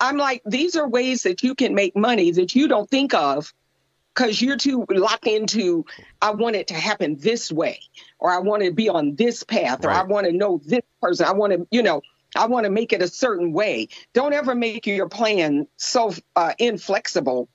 I'm 0.00 0.16
like, 0.16 0.42
these 0.44 0.76
are 0.76 0.88
ways 0.88 1.22
that 1.22 1.42
you 1.42 1.54
can 1.54 1.74
make 1.74 1.96
money 1.96 2.32
that 2.32 2.54
you 2.54 2.66
don't 2.66 2.90
think 2.90 3.14
of 3.14 3.54
because 4.14 4.40
you're 4.40 4.56
too 4.56 4.86
locked 4.90 5.26
into. 5.26 5.84
I 6.22 6.30
want 6.30 6.56
it 6.56 6.68
to 6.68 6.74
happen 6.74 7.16
this 7.16 7.50
way, 7.50 7.80
or 8.18 8.30
I 8.30 8.38
want 8.38 8.62
to 8.62 8.72
be 8.72 8.88
on 8.88 9.16
this 9.16 9.42
path, 9.42 9.84
or 9.84 9.90
I 9.90 10.02
want 10.02 10.26
to 10.26 10.32
know 10.32 10.60
this 10.64 10.82
person. 11.00 11.26
I 11.26 11.32
want 11.32 11.52
to, 11.52 11.66
you 11.70 11.82
know. 11.82 12.02
I 12.36 12.46
want 12.46 12.64
to 12.64 12.70
make 12.70 12.92
it 12.92 13.00
a 13.00 13.06
certain 13.06 13.52
way. 13.52 13.86
Don't 14.12 14.32
ever 14.32 14.56
make 14.56 14.88
your 14.88 15.08
plan 15.08 15.68
so 15.76 16.12
uh, 16.34 16.52
inflexible 16.58 17.48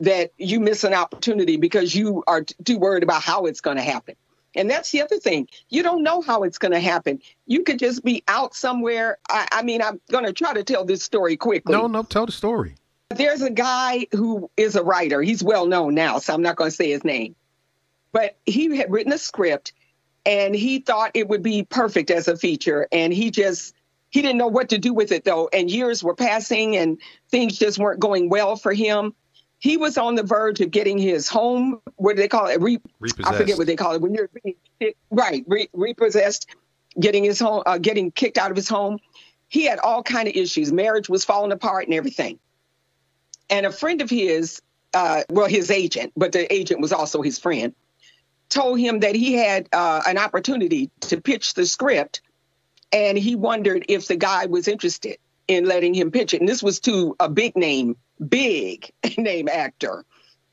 that 0.00 0.32
you 0.38 0.58
miss 0.58 0.84
an 0.84 0.94
opportunity 0.94 1.58
because 1.58 1.94
you 1.94 2.24
are 2.26 2.42
too 2.64 2.78
worried 2.78 3.02
about 3.02 3.22
how 3.22 3.44
it's 3.44 3.60
going 3.60 3.76
to 3.76 3.82
happen. 3.82 4.16
And 4.54 4.70
that's 4.70 4.90
the 4.90 5.02
other 5.02 5.18
thing. 5.18 5.48
You 5.68 5.82
don't 5.82 6.02
know 6.02 6.22
how 6.22 6.42
it's 6.42 6.58
going 6.58 6.72
to 6.72 6.80
happen. 6.80 7.20
You 7.46 7.62
could 7.62 7.78
just 7.78 8.02
be 8.04 8.24
out 8.26 8.54
somewhere. 8.54 9.18
I, 9.28 9.48
I 9.52 9.62
mean, 9.62 9.82
I'm 9.82 10.00
going 10.10 10.24
to 10.24 10.32
try 10.32 10.54
to 10.54 10.64
tell 10.64 10.84
this 10.84 11.02
story 11.02 11.36
quickly. 11.36 11.72
No, 11.72 11.86
no, 11.86 12.02
tell 12.02 12.26
the 12.26 12.32
story. 12.32 12.74
There's 13.12 13.42
a 13.42 13.50
guy 13.50 14.06
who 14.12 14.50
is 14.56 14.76
a 14.76 14.82
writer. 14.82 15.22
He's 15.22 15.42
well 15.42 15.66
known 15.66 15.94
now, 15.94 16.18
so 16.18 16.34
I'm 16.34 16.42
not 16.42 16.56
going 16.56 16.70
to 16.70 16.76
say 16.76 16.90
his 16.90 17.04
name. 17.04 17.34
But 18.12 18.36
he 18.44 18.76
had 18.76 18.90
written 18.90 19.12
a 19.12 19.18
script 19.18 19.72
and 20.26 20.54
he 20.54 20.80
thought 20.80 21.12
it 21.14 21.28
would 21.28 21.42
be 21.42 21.64
perfect 21.64 22.10
as 22.10 22.28
a 22.28 22.36
feature. 22.36 22.86
And 22.92 23.12
he 23.12 23.30
just, 23.30 23.74
he 24.10 24.22
didn't 24.22 24.38
know 24.38 24.48
what 24.48 24.68
to 24.70 24.78
do 24.78 24.92
with 24.92 25.12
it 25.12 25.24
though. 25.24 25.48
And 25.52 25.70
years 25.70 26.04
were 26.04 26.14
passing 26.14 26.76
and 26.76 26.98
things 27.30 27.58
just 27.58 27.78
weren't 27.78 28.00
going 28.00 28.28
well 28.28 28.56
for 28.56 28.72
him 28.72 29.14
he 29.62 29.76
was 29.76 29.96
on 29.96 30.16
the 30.16 30.24
verge 30.24 30.60
of 30.60 30.72
getting 30.72 30.98
his 30.98 31.28
home. 31.28 31.80
What 31.94 32.16
do 32.16 32.22
they 32.22 32.26
call 32.26 32.48
it? 32.48 32.60
Re- 32.60 32.80
repossessed. 32.98 33.32
I 33.32 33.38
forget 33.38 33.58
what 33.58 33.68
they 33.68 33.76
call 33.76 33.92
it 33.92 34.02
when 34.02 34.12
you're 34.12 34.28
being 34.42 34.56
right 35.12 35.44
re- 35.46 35.68
repossessed, 35.72 36.48
getting 36.98 37.22
his 37.22 37.38
home, 37.38 37.62
uh, 37.64 37.78
getting 37.78 38.10
kicked 38.10 38.38
out 38.38 38.50
of 38.50 38.56
his 38.56 38.68
home. 38.68 38.98
He 39.46 39.62
had 39.64 39.78
all 39.78 40.02
kind 40.02 40.26
of 40.26 40.34
issues. 40.34 40.72
Marriage 40.72 41.08
was 41.08 41.24
falling 41.24 41.52
apart 41.52 41.84
and 41.84 41.94
everything. 41.94 42.40
And 43.52 43.66
a 43.66 43.70
friend 43.70 44.00
of 44.00 44.08
his, 44.08 44.62
uh, 44.94 45.24
well, 45.28 45.46
his 45.46 45.70
agent, 45.70 46.14
but 46.16 46.32
the 46.32 46.50
agent 46.50 46.80
was 46.80 46.90
also 46.90 47.20
his 47.20 47.38
friend, 47.38 47.74
told 48.48 48.80
him 48.80 49.00
that 49.00 49.14
he 49.14 49.34
had 49.34 49.68
uh, 49.74 50.00
an 50.06 50.16
opportunity 50.16 50.90
to 51.00 51.20
pitch 51.20 51.52
the 51.52 51.66
script, 51.66 52.22
and 52.92 53.18
he 53.18 53.36
wondered 53.36 53.84
if 53.90 54.08
the 54.08 54.16
guy 54.16 54.46
was 54.46 54.68
interested 54.68 55.18
in 55.48 55.66
letting 55.66 55.92
him 55.92 56.10
pitch 56.10 56.32
it. 56.32 56.40
And 56.40 56.48
this 56.48 56.62
was 56.62 56.80
to 56.80 57.14
a 57.20 57.28
big 57.28 57.54
name 57.54 57.96
big 58.26 58.90
name 59.18 59.48
actor 59.48 60.06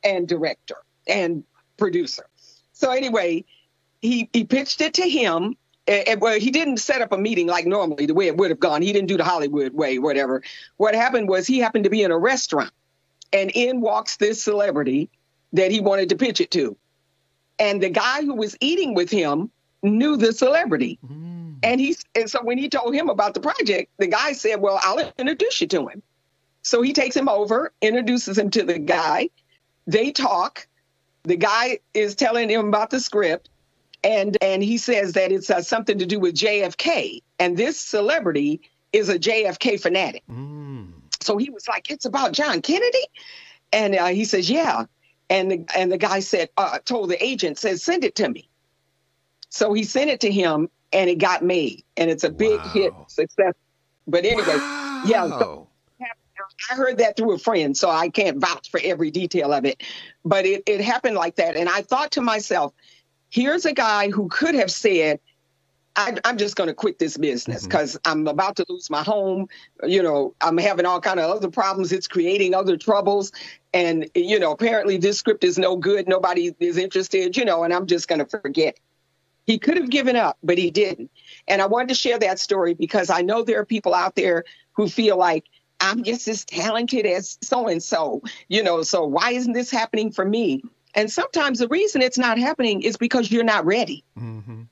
and 0.04 0.28
director 0.28 0.76
and 1.08 1.46
producer. 1.78 2.26
So 2.74 2.92
anyway, 2.92 3.46
he 4.02 4.30
he 4.34 4.44
pitched 4.44 4.82
it 4.82 4.96
to 4.96 5.10
him. 5.10 5.56
And, 5.88 6.22
well, 6.22 6.40
he 6.40 6.52
didn't 6.52 6.78
set 6.78 7.02
up 7.02 7.12
a 7.14 7.18
meeting 7.18 7.48
like 7.48 7.66
normally 7.66 8.06
the 8.06 8.14
way 8.14 8.28
it 8.28 8.38
would 8.38 8.52
have 8.52 8.60
gone. 8.60 8.84
He 8.84 8.94
didn't 8.94 9.08
do 9.08 9.18
the 9.18 9.24
Hollywood 9.24 9.74
way, 9.74 9.98
whatever. 9.98 10.44
What 10.78 10.94
happened 10.94 11.28
was 11.28 11.48
he 11.48 11.58
happened 11.58 11.86
to 11.86 11.90
be 11.90 12.04
in 12.04 12.12
a 12.12 12.18
restaurant, 12.18 12.72
and 13.34 13.52
in 13.54 13.82
walks 13.82 14.18
this 14.18 14.44
celebrity 14.44 15.10
that 15.54 15.72
he 15.72 15.80
wanted 15.80 16.10
to 16.10 16.16
pitch 16.16 16.42
it 16.42 16.52
to, 16.52 16.78
and 17.58 17.82
the 17.82 17.90
guy 17.90 18.24
who 18.24 18.36
was 18.36 18.56
eating 18.60 18.94
with 18.94 19.10
him 19.10 19.50
knew 19.84 20.18
the 20.18 20.34
celebrity. 20.34 21.00
Mm. 21.06 21.58
And 21.64 21.82
he 21.82 21.96
and 22.16 22.30
so 22.30 22.42
when 22.42 22.58
he 22.58 22.70
told 22.70 22.96
him 22.96 23.10
about 23.10 23.34
the 23.34 23.40
project, 23.40 23.92
the 23.98 24.08
guy 24.08 24.34
said, 24.34 24.62
"Well, 24.62 24.80
I'll 24.82 25.12
introduce 25.18 25.62
you 25.62 25.68
to 25.68 25.88
him." 25.88 26.02
So 26.62 26.82
he 26.82 26.94
takes 26.94 27.16
him 27.16 27.30
over, 27.30 27.72
introduces 27.82 28.38
him 28.38 28.50
to 28.52 28.64
the 28.64 28.80
guy. 28.80 29.30
They 29.88 30.12
talk. 30.12 30.68
The 31.24 31.36
guy 31.36 31.80
is 31.94 32.16
telling 32.16 32.50
him 32.50 32.68
about 32.68 32.90
the 32.90 33.00
script, 33.00 33.50
and 34.04 34.38
and 34.42 34.64
he 34.64 34.78
says 34.78 35.14
that 35.14 35.32
it's 35.32 35.50
uh, 35.50 35.62
something 35.62 35.98
to 36.00 36.06
do 36.06 36.20
with 36.20 36.36
JFK, 36.36 37.22
and 37.40 37.58
this 37.58 37.80
celebrity 37.80 38.62
is 38.94 39.10
a 39.10 39.20
JFK 39.20 39.80
fanatic. 39.80 40.24
Mm. 40.32 40.94
So 41.22 41.38
he 41.38 41.50
was 41.50 41.68
like, 41.68 41.90
"It's 41.90 42.06
about 42.06 42.32
John 42.32 42.62
Kennedy," 42.62 43.06
and 43.72 43.96
uh, 43.96 44.08
he 44.08 44.26
says, 44.26 44.50
"Yeah." 44.50 44.86
And 45.30 45.52
the 45.52 45.66
and 45.76 45.92
the 45.92 45.98
guy 45.98 46.22
said, 46.22 46.50
uh, 46.58 46.80
told 46.80 47.10
the 47.10 47.24
agent, 47.24 47.58
says, 47.58 47.84
"Send 47.84 48.04
it 48.04 48.16
to 48.16 48.30
me." 48.30 48.50
So 49.50 49.74
he 49.74 49.84
sent 49.84 50.10
it 50.10 50.22
to 50.22 50.32
him, 50.32 50.70
and 50.92 51.10
it 51.10 51.18
got 51.18 51.44
made, 51.44 51.84
and 51.98 52.10
it's 52.10 52.24
a 52.24 52.32
big 52.32 52.60
wow. 52.60 52.70
hit 52.70 52.94
success. 53.08 53.54
But 54.08 54.26
anyway, 54.26 54.58
wow. 54.58 55.04
yeah. 55.06 55.28
So, 55.28 55.70
I 56.72 56.76
heard 56.76 56.98
that 56.98 57.18
through 57.18 57.34
a 57.34 57.38
friend, 57.38 57.76
so 57.76 57.90
I 57.90 58.10
can't 58.10 58.40
vouch 58.40 58.70
for 58.72 58.80
every 58.84 59.12
detail 59.12 59.54
of 59.54 59.66
it. 59.66 59.84
But 60.24 60.46
it, 60.46 60.64
it 60.66 60.82
happened 60.82 61.16
like 61.16 61.36
that. 61.36 61.56
And 61.56 61.70
I 61.70 61.82
thought 61.82 62.12
to 62.12 62.22
myself, 62.22 62.74
here's 63.30 63.66
a 63.66 63.74
guy 63.74 64.10
who 64.10 64.28
could 64.30 64.56
have 64.56 64.72
said, 64.72 65.20
I, 66.00 66.30
am 66.30 66.38
just 66.38 66.56
going 66.56 66.70
to 66.70 66.74
quit 66.74 66.98
this 66.98 67.18
business 67.18 67.66
because 67.66 67.96
mm-hmm. 67.96 68.12
I'm 68.12 68.28
about 68.28 68.56
to 68.58 68.66
lose 68.70 68.90
my 68.90 69.04
home. 69.04 69.50
You 69.84 70.02
know, 70.02 70.34
I'm 70.40 70.58
having 70.58 70.86
all 70.86 71.02
kind 71.02 71.20
of 71.20 71.30
other 71.30 71.50
problems. 71.50 71.92
It's 71.92 72.08
creating 72.08 72.54
other 72.54 72.78
troubles. 72.78 73.32
And, 73.74 74.10
you 74.16 74.40
know, 74.40 74.52
apparently 74.52 74.98
this 74.98 75.20
script 75.20 75.44
is 75.44 75.58
no 75.58 75.76
good. 75.76 76.08
Nobody 76.08 76.56
is 76.60 76.78
interested, 76.78 77.36
you 77.36 77.46
know, 77.46 77.64
and 77.64 77.74
I'm 77.74 77.86
just 77.86 78.08
going 78.08 78.20
to 78.20 78.26
forget. 78.26 78.80
He 79.46 79.58
could 79.58 79.78
have 79.78 79.90
given 79.90 80.16
up, 80.16 80.38
but 80.44 80.58
he 80.58 80.72
didn't. 80.72 81.12
And 81.48 81.62
I 81.62 81.66
wanted 81.66 81.90
to 81.90 81.96
share 81.96 82.20
that 82.20 82.40
story 82.40 82.76
because 82.76 83.10
I 83.10 83.22
know 83.22 83.44
there 83.44 83.60
are 83.60 83.66
people 83.66 83.94
out 83.94 84.16
there 84.16 84.46
who 84.74 84.88
feel 84.88 85.18
like, 85.18 85.46
I'm 85.82 86.04
just 86.04 86.28
as 86.28 86.46
talented 86.46 87.06
as 87.06 87.38
so 87.42 87.68
and 87.68 87.82
so, 87.82 88.22
you 88.48 88.64
know, 88.64 88.84
so 88.84 89.06
why 89.06 89.32
isn't 89.32 89.54
this 89.54 89.72
happening 89.72 90.12
for 90.12 90.26
me? 90.26 90.62
And 90.94 91.10
sometimes 91.10 91.60
the 91.60 91.68
reason 91.68 92.02
it's 92.02 92.18
not 92.18 92.38
happening 92.38 92.82
is 92.82 92.98
because 92.98 93.32
you're 93.32 93.44
not 93.44 93.66
ready. 93.66 94.04
Mm-hmm. 94.18 94.64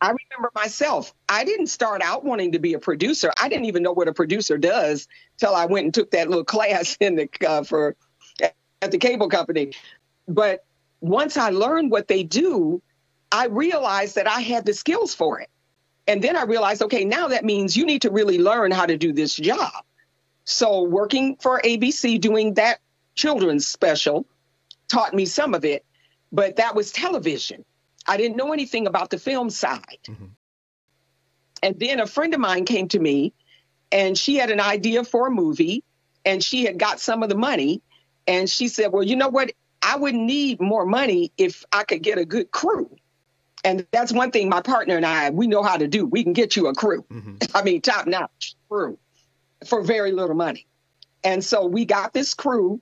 I 0.00 0.08
remember 0.08 0.50
myself, 0.54 1.14
I 1.28 1.44
didn't 1.44 1.68
start 1.68 2.02
out 2.02 2.24
wanting 2.24 2.52
to 2.52 2.58
be 2.58 2.74
a 2.74 2.78
producer. 2.78 3.32
I 3.40 3.48
didn't 3.48 3.64
even 3.66 3.82
know 3.82 3.92
what 3.92 4.08
a 4.08 4.12
producer 4.12 4.58
does 4.58 5.08
till 5.38 5.54
I 5.54 5.66
went 5.66 5.84
and 5.84 5.94
took 5.94 6.10
that 6.10 6.28
little 6.28 6.44
class 6.56 6.96
in 7.00 7.16
the 7.16 7.28
uh, 7.46 7.62
for 7.64 7.96
at 8.82 8.90
the 8.90 8.98
cable 8.98 9.28
company. 9.28 9.72
But 10.28 10.64
once 11.00 11.36
I 11.36 11.50
learned 11.50 11.90
what 11.90 12.08
they 12.08 12.22
do, 12.22 12.82
I 13.32 13.46
realized 13.46 14.16
that 14.16 14.28
I 14.28 14.40
had 14.40 14.66
the 14.66 14.74
skills 14.74 15.14
for 15.14 15.40
it. 15.40 15.48
And 16.06 16.22
then 16.22 16.36
I 16.36 16.44
realized, 16.44 16.82
okay, 16.82 17.04
now 17.04 17.28
that 17.28 17.44
means 17.44 17.76
you 17.76 17.84
need 17.84 18.02
to 18.02 18.10
really 18.10 18.38
learn 18.38 18.70
how 18.70 18.86
to 18.86 18.96
do 18.96 19.12
this 19.12 19.34
job. 19.34 19.72
So 20.44 20.82
working 20.82 21.36
for 21.36 21.60
ABC 21.60 22.20
doing 22.20 22.54
that 22.54 22.78
children's 23.14 23.66
special 23.66 24.26
taught 24.88 25.12
me 25.14 25.26
some 25.26 25.54
of 25.54 25.64
it, 25.64 25.84
but 26.30 26.56
that 26.56 26.76
was 26.76 26.92
television. 26.92 27.64
I 28.06 28.16
didn't 28.16 28.36
know 28.36 28.52
anything 28.52 28.86
about 28.86 29.10
the 29.10 29.18
film 29.18 29.50
side. 29.50 29.98
Mm-hmm. 30.08 30.26
And 31.62 31.78
then 31.78 32.00
a 32.00 32.06
friend 32.06 32.34
of 32.34 32.40
mine 32.40 32.64
came 32.64 32.88
to 32.88 32.98
me 32.98 33.32
and 33.90 34.16
she 34.16 34.36
had 34.36 34.50
an 34.50 34.60
idea 34.60 35.04
for 35.04 35.26
a 35.26 35.30
movie 35.30 35.82
and 36.24 36.42
she 36.42 36.64
had 36.64 36.78
got 36.78 37.00
some 37.00 37.22
of 37.22 37.28
the 37.28 37.36
money. 37.36 37.82
And 38.26 38.50
she 38.50 38.68
said, 38.68 38.92
Well, 38.92 39.02
you 39.02 39.16
know 39.16 39.28
what? 39.28 39.52
I 39.82 39.96
would 39.96 40.14
need 40.14 40.60
more 40.60 40.84
money 40.84 41.32
if 41.38 41.64
I 41.72 41.84
could 41.84 42.02
get 42.02 42.18
a 42.18 42.24
good 42.24 42.50
crew. 42.50 42.90
And 43.64 43.86
that's 43.90 44.12
one 44.12 44.30
thing 44.30 44.48
my 44.48 44.60
partner 44.60 44.96
and 44.96 45.06
I, 45.06 45.30
we 45.30 45.46
know 45.46 45.62
how 45.62 45.76
to 45.76 45.88
do. 45.88 46.06
We 46.06 46.22
can 46.22 46.32
get 46.32 46.56
you 46.56 46.66
a 46.66 46.74
crew. 46.74 47.04
Mm-hmm. 47.10 47.36
I 47.54 47.62
mean, 47.62 47.80
top 47.80 48.06
notch 48.06 48.54
crew 48.68 48.98
for 49.66 49.82
very 49.82 50.12
little 50.12 50.36
money. 50.36 50.66
And 51.24 51.44
so 51.44 51.66
we 51.66 51.84
got 51.84 52.12
this 52.12 52.34
crew 52.34 52.80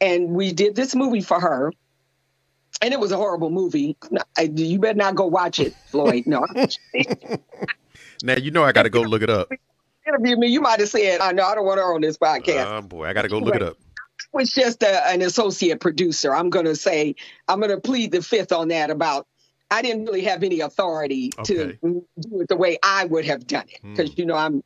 and 0.00 0.30
we 0.30 0.52
did 0.52 0.74
this 0.74 0.94
movie 0.94 1.20
for 1.20 1.38
her. 1.38 1.72
And 2.82 2.92
it 2.92 3.00
was 3.00 3.10
a 3.10 3.16
horrible 3.16 3.50
movie. 3.50 3.96
You 4.38 4.78
better 4.78 4.96
not 4.96 5.14
go 5.14 5.26
watch 5.26 5.60
it, 5.60 5.74
Floyd. 5.86 6.24
No. 6.26 6.46
now 8.22 8.36
you 8.36 8.50
know 8.50 8.64
I 8.64 8.72
got 8.72 8.82
to 8.82 8.90
go 8.90 9.00
look 9.00 9.22
it 9.22 9.30
up. 9.30 9.50
Interview 10.06 10.36
me. 10.36 10.48
You 10.48 10.60
might 10.60 10.78
have 10.80 10.88
said, 10.88 11.20
"I 11.20 11.32
know 11.32 11.44
I 11.44 11.54
don't 11.54 11.64
want 11.64 11.78
her 11.78 11.94
on 11.94 12.00
this 12.00 12.18
podcast." 12.18 12.66
Oh 12.66 12.82
boy, 12.82 13.06
I 13.06 13.12
got 13.12 13.22
to 13.22 13.28
go 13.28 13.38
look 13.38 13.56
it 13.56 13.62
up. 13.62 13.76
I 14.34 14.36
was 14.36 14.50
just 14.50 14.82
a, 14.82 15.08
an 15.08 15.22
associate 15.22 15.80
producer. 15.80 16.34
I'm 16.34 16.50
going 16.50 16.66
to 16.66 16.76
say 16.76 17.16
I'm 17.48 17.60
going 17.60 17.70
to 17.70 17.80
plead 17.80 18.12
the 18.12 18.22
fifth 18.22 18.52
on 18.52 18.68
that. 18.68 18.90
About 18.90 19.26
I 19.70 19.82
didn't 19.82 20.04
really 20.04 20.22
have 20.22 20.42
any 20.42 20.60
authority 20.60 21.32
okay. 21.38 21.54
to 21.54 21.72
do 21.82 22.40
it 22.40 22.48
the 22.48 22.56
way 22.56 22.78
I 22.82 23.06
would 23.06 23.24
have 23.24 23.46
done 23.46 23.66
it 23.68 23.80
because 23.82 24.10
mm. 24.10 24.18
you 24.18 24.26
know 24.26 24.36
I'm 24.36 24.62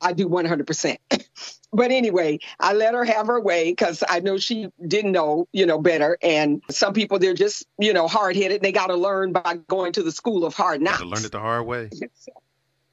I 0.00 0.12
do 0.12 0.28
100%. 0.28 0.96
but 1.72 1.90
anyway, 1.90 2.38
I 2.60 2.72
let 2.72 2.94
her 2.94 3.04
have 3.04 3.26
her 3.26 3.40
way 3.40 3.70
because 3.70 4.02
I 4.08 4.20
know 4.20 4.38
she 4.38 4.68
didn't 4.86 5.12
know, 5.12 5.48
you 5.52 5.66
know, 5.66 5.78
better. 5.80 6.18
And 6.22 6.62
some 6.70 6.92
people, 6.92 7.18
they're 7.18 7.34
just, 7.34 7.66
you 7.78 7.92
know, 7.92 8.08
hard 8.08 8.36
headed. 8.36 8.62
They 8.62 8.72
got 8.72 8.88
to 8.88 8.96
learn 8.96 9.32
by 9.32 9.58
going 9.68 9.92
to 9.92 10.02
the 10.02 10.12
school 10.12 10.44
of 10.44 10.54
hard 10.54 10.80
knocks. 10.80 10.98
To 10.98 11.06
learn 11.06 11.24
it 11.24 11.32
the 11.32 11.40
hard 11.40 11.66
way. 11.66 11.90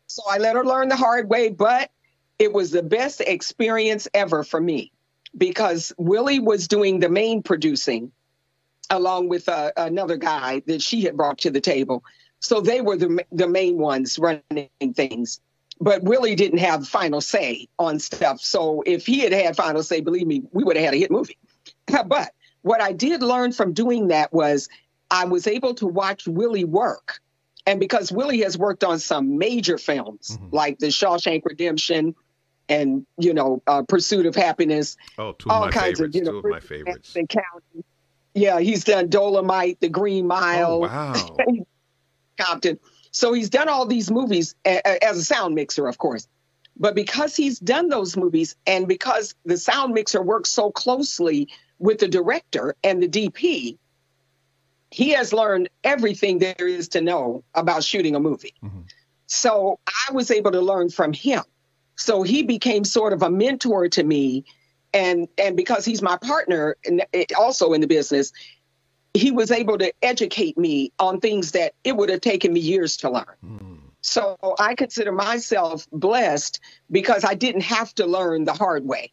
So 0.07 0.21
I 0.29 0.37
let 0.37 0.55
her 0.55 0.63
learn 0.63 0.87
the 0.87 0.95
hard 0.95 1.29
way, 1.29 1.49
but 1.49 1.91
it 2.39 2.53
was 2.53 2.71
the 2.71 2.83
best 2.83 3.19
experience 3.19 4.07
ever 4.13 4.43
for 4.43 4.61
me 4.61 4.93
because 5.37 5.93
Willie 5.97 6.39
was 6.39 6.69
doing 6.69 6.99
the 6.99 7.09
main 7.09 7.43
producing 7.43 8.13
along 8.89 9.29
with 9.29 9.49
uh, 9.49 9.71
another 9.75 10.17
guy 10.17 10.61
that 10.67 10.81
she 10.81 11.01
had 11.01 11.17
brought 11.17 11.39
to 11.39 11.51
the 11.51 11.61
table. 11.61 12.03
So 12.39 12.61
they 12.61 12.81
were 12.81 12.97
the 12.97 13.25
the 13.31 13.47
main 13.47 13.77
ones 13.77 14.19
running 14.19 14.69
things. 14.93 15.39
But 15.79 16.03
Willie 16.03 16.35
didn't 16.35 16.59
have 16.59 16.87
final 16.87 17.21
say 17.21 17.67
on 17.77 17.99
stuff. 17.99 18.39
So 18.39 18.81
if 18.85 19.05
he 19.05 19.19
had 19.19 19.33
had 19.33 19.55
final 19.55 19.83
say, 19.83 20.01
believe 20.01 20.25
me, 20.25 20.43
we 20.51 20.63
would 20.63 20.77
have 20.77 20.85
had 20.85 20.93
a 20.93 20.97
hit 20.97 21.11
movie. 21.11 21.37
but 22.05 22.31
what 22.61 22.81
I 22.81 22.93
did 22.93 23.21
learn 23.21 23.51
from 23.51 23.73
doing 23.73 24.07
that 24.07 24.31
was 24.33 24.69
I 25.11 25.25
was 25.25 25.47
able 25.47 25.73
to 25.75 25.87
watch 25.87 26.27
Willie 26.27 26.63
work. 26.63 27.19
And 27.67 27.79
because 27.79 28.11
Willie 28.11 28.41
has 28.41 28.57
worked 28.57 28.83
on 28.83 28.99
some 28.99 29.37
major 29.37 29.77
films 29.77 30.37
mm-hmm. 30.37 30.55
like 30.55 30.79
The 30.79 30.87
Shawshank 30.87 31.43
Redemption 31.45 32.15
and, 32.69 33.05
you 33.17 33.33
know, 33.33 33.61
uh, 33.67 33.83
Pursuit 33.83 34.25
of 34.25 34.35
Happiness. 34.35 34.97
Oh, 35.17 35.33
two 35.33 35.49
of 35.49 35.55
all 35.55 35.65
my 35.65 35.71
kinds 35.71 35.99
favorites. 35.99 36.15
Of, 36.15 36.19
you 36.19 36.25
know, 36.25 36.41
two 36.41 36.47
of 36.47 36.51
my 36.51 36.59
favorites. 36.59 37.15
Yeah, 38.33 38.59
he's 38.59 38.83
done 38.83 39.09
Dolomite, 39.09 39.79
The 39.79 39.89
Green 39.89 40.27
Mile. 40.27 40.73
Oh, 40.73 40.79
wow. 40.79 41.37
Compton. 42.39 42.79
So 43.15 43.31
he's 43.31 43.49
done 43.49 43.69
all 43.69 43.85
these 43.85 44.11
movies 44.11 44.55
as 44.65 45.17
a 45.17 45.23
sound 45.23 45.55
mixer, 45.55 45.87
of 45.87 45.97
course. 45.97 46.27
But 46.75 46.95
because 46.95 47.33
he's 47.33 47.57
done 47.59 47.87
those 47.87 48.17
movies 48.17 48.57
and 48.67 48.89
because 48.89 49.35
the 49.45 49.57
sound 49.57 49.93
mixer 49.93 50.21
works 50.21 50.49
so 50.49 50.69
closely 50.69 51.47
with 51.79 51.99
the 51.99 52.09
director 52.09 52.75
and 52.83 53.01
the 53.01 53.07
DP, 53.07 53.77
he 54.91 55.09
has 55.11 55.31
learned 55.31 55.69
everything 55.81 56.39
there 56.39 56.67
is 56.67 56.89
to 56.89 56.99
know 56.99 57.45
about 57.53 57.85
shooting 57.85 58.15
a 58.15 58.19
movie. 58.19 58.53
Mm-hmm. 58.61 58.81
So 59.27 59.79
I 59.87 60.11
was 60.11 60.29
able 60.29 60.51
to 60.51 60.59
learn 60.59 60.89
from 60.89 61.13
him. 61.13 61.43
So 61.95 62.21
he 62.23 62.43
became 62.43 62.83
sort 62.83 63.13
of 63.13 63.23
a 63.23 63.29
mentor 63.29 63.87
to 63.87 64.03
me. 64.03 64.43
And, 64.93 65.29
and 65.37 65.55
because 65.55 65.85
he's 65.85 66.01
my 66.01 66.17
partner 66.17 66.75
and 66.83 67.05
also 67.39 67.71
in 67.71 67.79
the 67.79 67.87
business, 67.87 68.33
he 69.15 69.31
was 69.31 69.51
able 69.51 69.77
to 69.77 69.93
educate 70.01 70.57
me 70.57 70.91
on 70.99 71.19
things 71.19 71.51
that 71.51 71.73
it 71.83 71.95
would 71.95 72.09
have 72.09 72.21
taken 72.21 72.53
me 72.53 72.59
years 72.59 72.97
to 72.97 73.09
learn. 73.09 73.25
Mm. 73.45 73.77
So 74.01 74.37
I 74.59 74.75
consider 74.75 75.11
myself 75.11 75.87
blessed 75.91 76.59
because 76.91 77.23
I 77.23 77.33
didn't 77.33 77.61
have 77.61 77.93
to 77.95 78.05
learn 78.05 78.43
the 78.43 78.53
hard 78.53 78.85
way. 78.85 79.11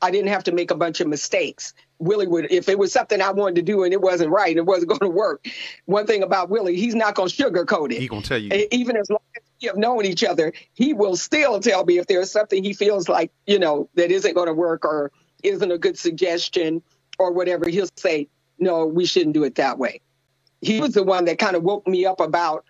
I 0.00 0.10
didn't 0.10 0.28
have 0.28 0.44
to 0.44 0.52
make 0.52 0.70
a 0.70 0.76
bunch 0.76 1.00
of 1.00 1.08
mistakes. 1.08 1.74
Willie 1.98 2.26
would, 2.26 2.52
if 2.52 2.68
it 2.68 2.78
was 2.78 2.92
something 2.92 3.20
I 3.20 3.32
wanted 3.32 3.56
to 3.56 3.62
do 3.62 3.82
and 3.82 3.92
it 3.92 4.00
wasn't 4.00 4.30
right, 4.30 4.56
it 4.56 4.66
wasn't 4.66 4.88
going 5.00 5.00
to 5.00 5.08
work. 5.08 5.46
One 5.86 6.06
thing 6.06 6.22
about 6.22 6.50
Willie, 6.50 6.76
he's 6.76 6.94
not 6.94 7.14
going 7.14 7.28
to 7.28 7.34
sugarcoat 7.34 7.92
it. 7.92 8.00
He's 8.00 8.08
going 8.10 8.22
to 8.22 8.28
tell 8.28 8.38
you. 8.38 8.68
Even 8.70 8.96
as 8.96 9.08
long 9.08 9.20
as 9.36 9.42
we 9.60 9.68
have 9.68 9.76
known 9.76 10.04
each 10.04 10.22
other, 10.22 10.52
he 10.74 10.92
will 10.92 11.16
still 11.16 11.58
tell 11.60 11.84
me 11.84 11.98
if 11.98 12.06
there's 12.06 12.30
something 12.30 12.62
he 12.62 12.74
feels 12.74 13.08
like, 13.08 13.32
you 13.46 13.58
know, 13.58 13.88
that 13.94 14.10
isn't 14.10 14.34
going 14.34 14.46
to 14.46 14.54
work 14.54 14.84
or 14.84 15.10
isn't 15.42 15.72
a 15.72 15.78
good 15.78 15.98
suggestion 15.98 16.82
or 17.18 17.32
whatever. 17.32 17.68
He'll 17.68 17.88
say, 17.96 18.28
no, 18.58 18.86
we 18.86 19.06
shouldn't 19.06 19.34
do 19.34 19.44
it 19.44 19.56
that 19.56 19.78
way. 19.78 20.00
He 20.60 20.80
was 20.80 20.94
the 20.94 21.04
one 21.04 21.26
that 21.26 21.38
kind 21.38 21.56
of 21.56 21.62
woke 21.62 21.86
me 21.86 22.04
up 22.04 22.20
about 22.20 22.64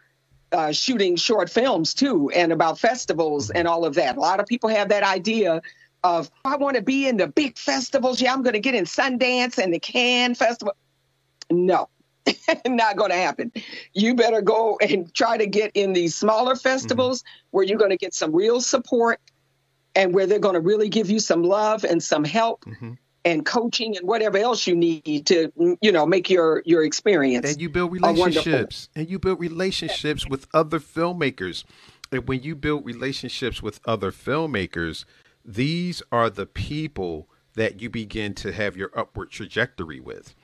uh, 0.53 0.73
shooting 0.73 1.17
short 1.17 1.51
films 1.51 1.95
too, 1.95 2.31
and 2.31 2.53
about 2.53 2.79
festivals 2.79 3.51
and 3.51 3.67
all 3.67 3.85
of 3.85 3.95
that. 3.95 4.17
A 4.17 4.21
lot 4.21 4.41
of 4.41 4.47
people 4.47 4.69
have 4.69 4.91
that 4.91 5.03
idea 5.03 5.63
of 6.05 6.31
I 6.45 6.57
want 6.57 6.77
to 6.77 6.83
be 6.83 7.09
in 7.09 7.17
the 7.17 7.29
big 7.29 7.59
festivals. 7.59 8.21
Yeah, 8.21 8.33
I'm 8.33 8.43
going 8.43 8.55
to 8.55 8.61
get 8.61 8.75
in 8.75 8.85
Sundance 8.85 9.59
and 9.59 9.73
the 9.73 9.79
Cannes 9.79 10.37
Festival. 10.37 10.75
No, 11.51 11.89
not 12.67 12.97
going 12.97 13.11
to 13.11 13.17
happen. 13.17 13.53
You 13.95 14.15
better 14.15 14.43
go 14.43 14.79
and 14.81 15.13
try 15.15 15.37
to 15.37 15.47
get 15.47 15.73
in 15.75 15.93
these 15.93 16.15
smaller 16.15 16.57
festivals 16.57 17.23
mm-hmm. 17.23 17.47
where 17.51 17.65
you're 17.65 17.79
going 17.79 17.91
to 17.91 17.97
get 17.97 18.15
some 18.15 18.35
real 18.35 18.61
support 18.61 19.21
and 19.95 20.15
where 20.15 20.27
they're 20.27 20.39
going 20.39 20.55
to 20.55 20.61
really 20.61 20.89
give 20.89 21.11
you 21.11 21.21
some 21.21 21.43
love 21.43 21.85
and 21.85 22.03
some 22.03 22.25
help. 22.25 22.65
Mm-hmm 22.65 22.95
and 23.25 23.45
coaching 23.45 23.97
and 23.97 24.07
whatever 24.07 24.39
else 24.39 24.67
you 24.67 24.75
need 24.77 25.27
to 25.27 25.49
mm, 25.59 25.77
you 25.81 25.93
know 25.93 26.07
make 26.07 26.31
your 26.31 26.63
your 26.65 26.85
experience 26.85 27.53
and 27.53 27.61
you 27.61 27.69
build 27.69 27.93
relationships. 27.93 28.89
And 28.95 29.09
you 29.09 29.19
build 29.19 29.41
relationships 29.41 30.27
with 30.27 30.47
other 30.55 30.81
filmmakers. 30.81 31.65
And 32.11 32.27
when 32.27 32.43
you 32.43 32.55
build 32.55 32.87
relationships 32.87 33.63
with 33.63 33.81
other 33.87 34.11
filmmakers 34.11 35.05
these 35.49 36.03
are 36.13 36.29
the 36.29 36.45
people 36.45 37.29
that 37.55 37.81
you 37.81 37.89
begin 37.89 38.35
to 38.35 38.53
have 38.53 38.77
your 38.77 38.91
upward 38.95 39.31
trajectory 39.31 39.99
with. 39.99 40.35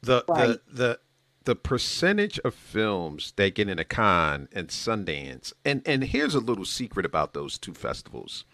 The 0.00 0.24
right. 0.28 0.48
the 0.48 0.60
the 0.72 1.00
the 1.44 1.56
percentage 1.56 2.38
of 2.40 2.54
films 2.54 3.32
that 3.36 3.54
get 3.54 3.68
into 3.68 3.84
Cannes 3.84 4.48
and 4.52 4.68
Sundance, 4.68 5.52
and 5.64 5.82
and 5.84 6.04
here's 6.04 6.36
a 6.36 6.40
little 6.40 6.64
secret 6.64 7.04
about 7.04 7.34
those 7.34 7.58
two 7.58 7.74
festivals 7.74 8.44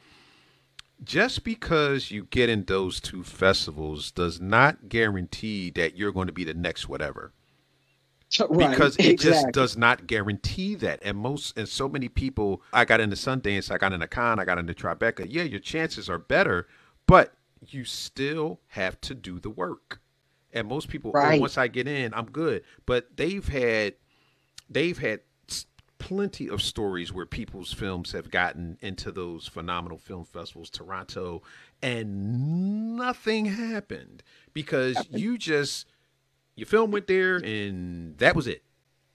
just 1.03 1.45
because 1.45 2.11
you 2.11 2.24
get 2.30 2.49
in 2.49 2.64
those 2.64 3.01
two 3.01 3.24
festivals 3.24 4.11
does 4.11 4.40
not 4.40 4.88
guarantee 4.88 5.70
that 5.70 5.97
you're 5.97 6.12
going 6.12 6.26
to 6.26 6.32
be 6.32 6.45
the 6.45 6.55
next 6.55 6.88
whatever. 6.88 7.32
Right, 8.40 8.70
because 8.70 8.97
it 8.97 9.07
exactly. 9.07 9.30
just 9.30 9.53
does 9.53 9.76
not 9.76 10.07
guarantee 10.07 10.74
that. 10.76 11.01
And 11.03 11.16
most 11.16 11.57
and 11.57 11.68
so 11.68 11.88
many 11.88 12.09
people 12.09 12.62
I 12.72 12.84
got 12.84 13.01
into 13.01 13.16
Sundance, 13.16 13.70
I 13.70 13.78
got 13.78 13.92
into 13.92 14.09
Cannes, 14.09 14.40
I 14.40 14.45
got 14.45 14.59
into 14.59 14.74
Tribeca. 14.74 15.26
Yeah, 15.28 15.45
your 15.45 15.61
chances 15.61 16.09
are 16.09 16.18
better, 16.18 16.66
but 17.07 17.34
you 17.61 17.84
still 17.84 18.61
have 18.68 19.01
to 19.03 19.14
do 19.14 19.38
the 19.38 19.51
work. 19.51 20.01
And 20.53 20.68
most 20.68 20.88
people, 20.88 21.12
oh, 21.14 21.18
right. 21.18 21.38
oh, 21.38 21.42
once 21.42 21.59
I 21.59 21.68
get 21.68 21.86
in, 21.86 22.14
I'm 22.14 22.26
good. 22.26 22.64
But 22.86 23.16
they've 23.16 23.47
had 23.47 23.95
they've 24.68 24.99
had 24.99 25.20
plenty 26.05 26.51
of 26.51 26.61
stories 26.61 27.15
where 27.15 27.25
people's 27.25 27.73
films 27.73 28.13
have 28.13 28.31
gotten 28.31 28.77
into 28.83 29.11
those 29.11 29.49
phenomenal 29.49 29.97
film 29.97 30.27
festivals, 30.27 30.69
Toronto, 30.69 31.41
and 31.81 32.95
nothing 32.95 33.47
happened 33.47 34.23
because 34.53 34.99
you 35.09 35.39
just 35.39 35.87
your 36.57 36.67
film 36.67 36.91
went 36.91 37.07
there 37.07 37.37
and 37.37 38.19
that 38.19 38.37
was 38.37 38.47
it. 38.47 38.63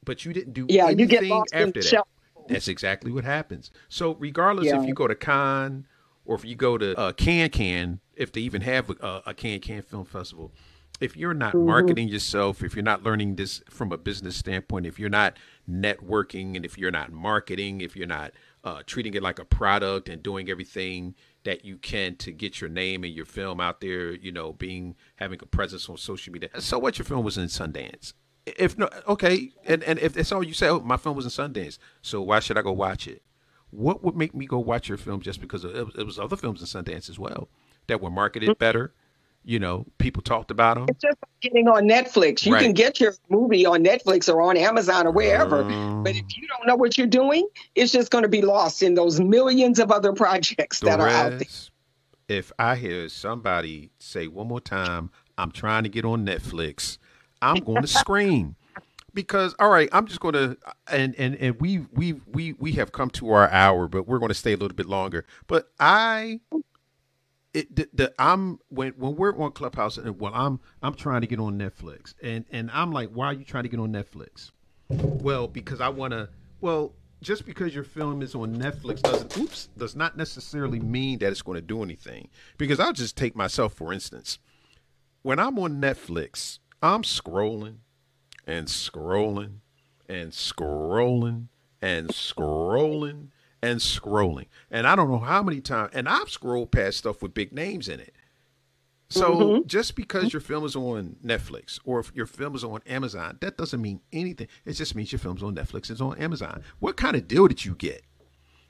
But 0.03 0.25
you 0.25 0.33
didn't 0.33 0.53
do 0.53 0.65
yeah, 0.67 0.85
anything 0.85 0.99
you 0.99 1.05
get 1.05 1.23
lost 1.25 1.53
after 1.53 1.79
that. 1.79 2.03
That's 2.47 2.67
exactly 2.67 3.11
what 3.11 3.23
happens. 3.23 3.69
So 3.87 4.15
regardless 4.15 4.65
yeah. 4.65 4.81
if 4.81 4.87
you 4.87 4.95
go 4.95 5.07
to 5.07 5.13
Cannes 5.13 5.85
or 6.25 6.35
if 6.35 6.43
you 6.43 6.55
go 6.55 6.79
to 6.79 6.97
uh, 6.97 7.11
Can 7.11 7.51
Can, 7.51 7.99
if 8.15 8.31
they 8.31 8.41
even 8.41 8.61
have 8.61 8.89
a, 8.89 9.21
a 9.27 9.33
Can 9.35 9.59
Can 9.59 9.83
Film 9.83 10.05
Festival, 10.05 10.51
if 10.99 11.15
you're 11.15 11.33
not 11.33 11.53
mm-hmm. 11.53 11.67
marketing 11.67 12.07
yourself, 12.09 12.63
if 12.63 12.75
you're 12.75 12.83
not 12.83 13.03
learning 13.03 13.35
this 13.35 13.63
from 13.69 13.91
a 13.91 13.97
business 13.97 14.35
standpoint, 14.35 14.85
if 14.85 14.99
you're 14.99 15.09
not 15.09 15.37
networking, 15.69 16.55
and 16.55 16.65
if 16.65 16.77
you're 16.77 16.91
not 16.91 17.11
marketing, 17.11 17.81
if 17.81 17.95
you're 17.95 18.07
not 18.07 18.31
uh, 18.63 18.81
treating 18.85 19.13
it 19.13 19.23
like 19.23 19.39
a 19.39 19.45
product 19.45 20.09
and 20.09 20.21
doing 20.21 20.49
everything 20.49 21.15
that 21.43 21.63
you 21.63 21.77
can 21.77 22.15
to 22.17 22.31
get 22.31 22.59
your 22.59 22.69
name 22.69 23.03
and 23.03 23.13
your 23.13 23.25
film 23.25 23.61
out 23.61 23.79
there, 23.79 24.11
you 24.13 24.31
know, 24.31 24.53
being 24.53 24.95
having 25.15 25.39
a 25.41 25.45
presence 25.45 25.89
on 25.89 25.97
social 25.97 26.33
media. 26.33 26.49
So 26.59 26.77
what 26.77 26.97
your 26.97 27.05
film 27.05 27.23
was 27.23 27.37
in 27.37 27.45
Sundance? 27.45 28.13
If 28.45 28.77
no, 28.77 28.89
okay, 29.07 29.51
and 29.65 29.83
and 29.83 29.99
if 29.99 30.13
that's 30.13 30.31
all 30.31 30.43
you 30.43 30.53
say, 30.53 30.67
oh, 30.67 30.79
my 30.79 30.97
film 30.97 31.15
was 31.15 31.25
in 31.25 31.31
Sundance, 31.31 31.77
so 32.01 32.21
why 32.21 32.39
should 32.39 32.57
I 32.57 32.61
go 32.61 32.71
watch 32.71 33.07
it? 33.07 33.21
What 33.69 34.03
would 34.03 34.15
make 34.15 34.33
me 34.33 34.47
go 34.47 34.57
watch 34.57 34.89
your 34.89 34.97
film 34.97 35.21
just 35.21 35.39
because 35.39 35.63
of, 35.63 35.91
it 35.95 36.03
was 36.03 36.17
other 36.17 36.35
films 36.35 36.59
in 36.59 36.65
Sundance 36.67 37.09
as 37.09 37.19
well 37.19 37.49
that 37.87 38.01
were 38.01 38.09
marketed 38.09 38.49
mm-hmm. 38.49 38.57
better? 38.57 38.93
You 39.43 39.59
know, 39.59 39.85
people 39.97 40.21
talked 40.21 40.51
about 40.51 40.75
them. 40.75 40.85
It's 40.89 41.01
just 41.01 41.17
like 41.21 41.39
getting 41.41 41.67
on 41.67 41.83
Netflix. 41.83 42.45
You 42.45 42.53
right. 42.53 42.63
can 42.63 42.73
get 42.73 42.99
your 42.99 43.13
movie 43.29 43.65
on 43.65 43.83
Netflix 43.83 44.31
or 44.31 44.41
on 44.41 44.57
Amazon 44.57 45.07
or 45.07 45.11
wherever. 45.11 45.63
Um, 45.63 46.03
but 46.03 46.15
if 46.15 46.25
you 46.37 46.47
don't 46.47 46.67
know 46.67 46.75
what 46.75 46.97
you're 46.97 47.07
doing, 47.07 47.47
it's 47.75 47.91
just 47.91 48.11
going 48.11 48.23
to 48.23 48.29
be 48.29 48.41
lost 48.41 48.83
in 48.83 48.95
those 48.95 49.19
millions 49.19 49.79
of 49.79 49.91
other 49.91 50.13
projects 50.13 50.81
that 50.81 50.99
are 50.99 51.07
out 51.07 51.39
there. 51.39 51.47
If 52.27 52.51
I 52.59 52.75
hear 52.75 53.09
somebody 53.09 53.89
say 53.97 54.27
one 54.27 54.47
more 54.47 54.61
time, 54.61 55.09
I'm 55.37 55.51
trying 55.51 55.83
to 55.83 55.89
get 55.89 56.05
on 56.05 56.25
Netflix, 56.25 56.97
I'm 57.41 57.57
going 57.57 57.81
to 57.81 57.87
scream. 57.87 58.55
Because 59.15 59.55
all 59.57 59.69
right, 59.69 59.89
I'm 59.91 60.05
just 60.05 60.19
going 60.19 60.35
to 60.35 60.57
and 60.91 61.15
and 61.15 61.35
and 61.37 61.59
we 61.59 61.79
we 61.91 62.21
we 62.27 62.53
we 62.53 62.73
have 62.73 62.91
come 62.91 63.09
to 63.11 63.31
our 63.31 63.49
hour, 63.49 63.87
but 63.87 64.07
we're 64.07 64.19
going 64.19 64.29
to 64.29 64.35
stay 64.35 64.53
a 64.53 64.57
little 64.57 64.75
bit 64.75 64.85
longer. 64.85 65.25
But 65.47 65.71
I 65.79 66.41
it 67.53 67.75
the, 67.75 67.89
the, 67.93 68.13
I'm 68.19 68.59
when 68.69 68.93
when 68.93 69.15
we're 69.15 69.37
on 69.37 69.51
Clubhouse 69.51 69.97
and 69.97 70.19
well 70.19 70.33
I'm 70.33 70.59
I'm 70.83 70.93
trying 70.93 71.21
to 71.21 71.27
get 71.27 71.39
on 71.39 71.57
Netflix 71.57 72.13
and 72.21 72.45
and 72.51 72.69
I'm 72.71 72.91
like 72.91 73.09
why 73.09 73.27
are 73.27 73.33
you 73.33 73.43
trying 73.43 73.63
to 73.63 73.69
get 73.69 73.79
on 73.79 73.91
Netflix? 73.91 74.51
Well, 74.89 75.47
because 75.47 75.81
I 75.81 75.89
want 75.89 76.13
to 76.13 76.29
well 76.61 76.93
just 77.21 77.45
because 77.45 77.73
your 77.75 77.83
film 77.83 78.21
is 78.21 78.35
on 78.35 78.55
Netflix 78.55 79.01
doesn't 79.01 79.35
oops 79.37 79.69
does 79.77 79.95
not 79.95 80.15
necessarily 80.15 80.79
mean 80.79 81.19
that 81.19 81.31
it's 81.31 81.41
going 81.41 81.55
to 81.55 81.61
do 81.61 81.83
anything. 81.83 82.29
Because 82.57 82.79
I'll 82.79 82.93
just 82.93 83.17
take 83.17 83.35
myself 83.35 83.73
for 83.73 83.91
instance. 83.93 84.39
When 85.21 85.39
I'm 85.39 85.59
on 85.59 85.81
Netflix, 85.81 86.59
I'm 86.81 87.01
scrolling 87.01 87.77
and 88.47 88.67
scrolling 88.67 89.57
and 90.07 90.31
scrolling 90.31 91.47
and 91.81 92.09
scrolling 92.09 93.29
and 93.61 93.79
scrolling. 93.79 94.47
And 94.71 94.87
I 94.87 94.95
don't 94.95 95.09
know 95.09 95.19
how 95.19 95.43
many 95.43 95.61
times, 95.61 95.91
and 95.93 96.07
I've 96.07 96.29
scrolled 96.29 96.71
past 96.71 96.97
stuff 96.97 97.21
with 97.21 97.33
big 97.33 97.53
names 97.53 97.87
in 97.87 97.99
it. 97.99 98.15
So 99.09 99.35
mm-hmm. 99.35 99.67
just 99.67 99.95
because 99.95 100.31
your 100.31 100.39
film 100.39 100.65
is 100.65 100.75
on 100.75 101.15
Netflix 101.25 101.79
or 101.83 101.99
if 101.99 102.11
your 102.13 102.27
film 102.27 102.53
is 102.53 102.63
on 102.63 102.81
Amazon, 102.85 103.37
that 103.41 103.57
doesn't 103.57 103.81
mean 103.81 104.01
anything. 104.13 104.47
It 104.65 104.73
just 104.73 104.93
means 104.93 105.11
your 105.11 105.19
film's 105.19 105.41
on 105.41 105.55
Netflix, 105.55 105.89
it's 105.89 105.99
on 105.99 106.17
Amazon. 106.19 106.63
What 106.79 106.95
kind 106.95 107.15
of 107.15 107.27
deal 107.27 107.47
did 107.47 107.65
you 107.65 107.73
get? 107.73 108.03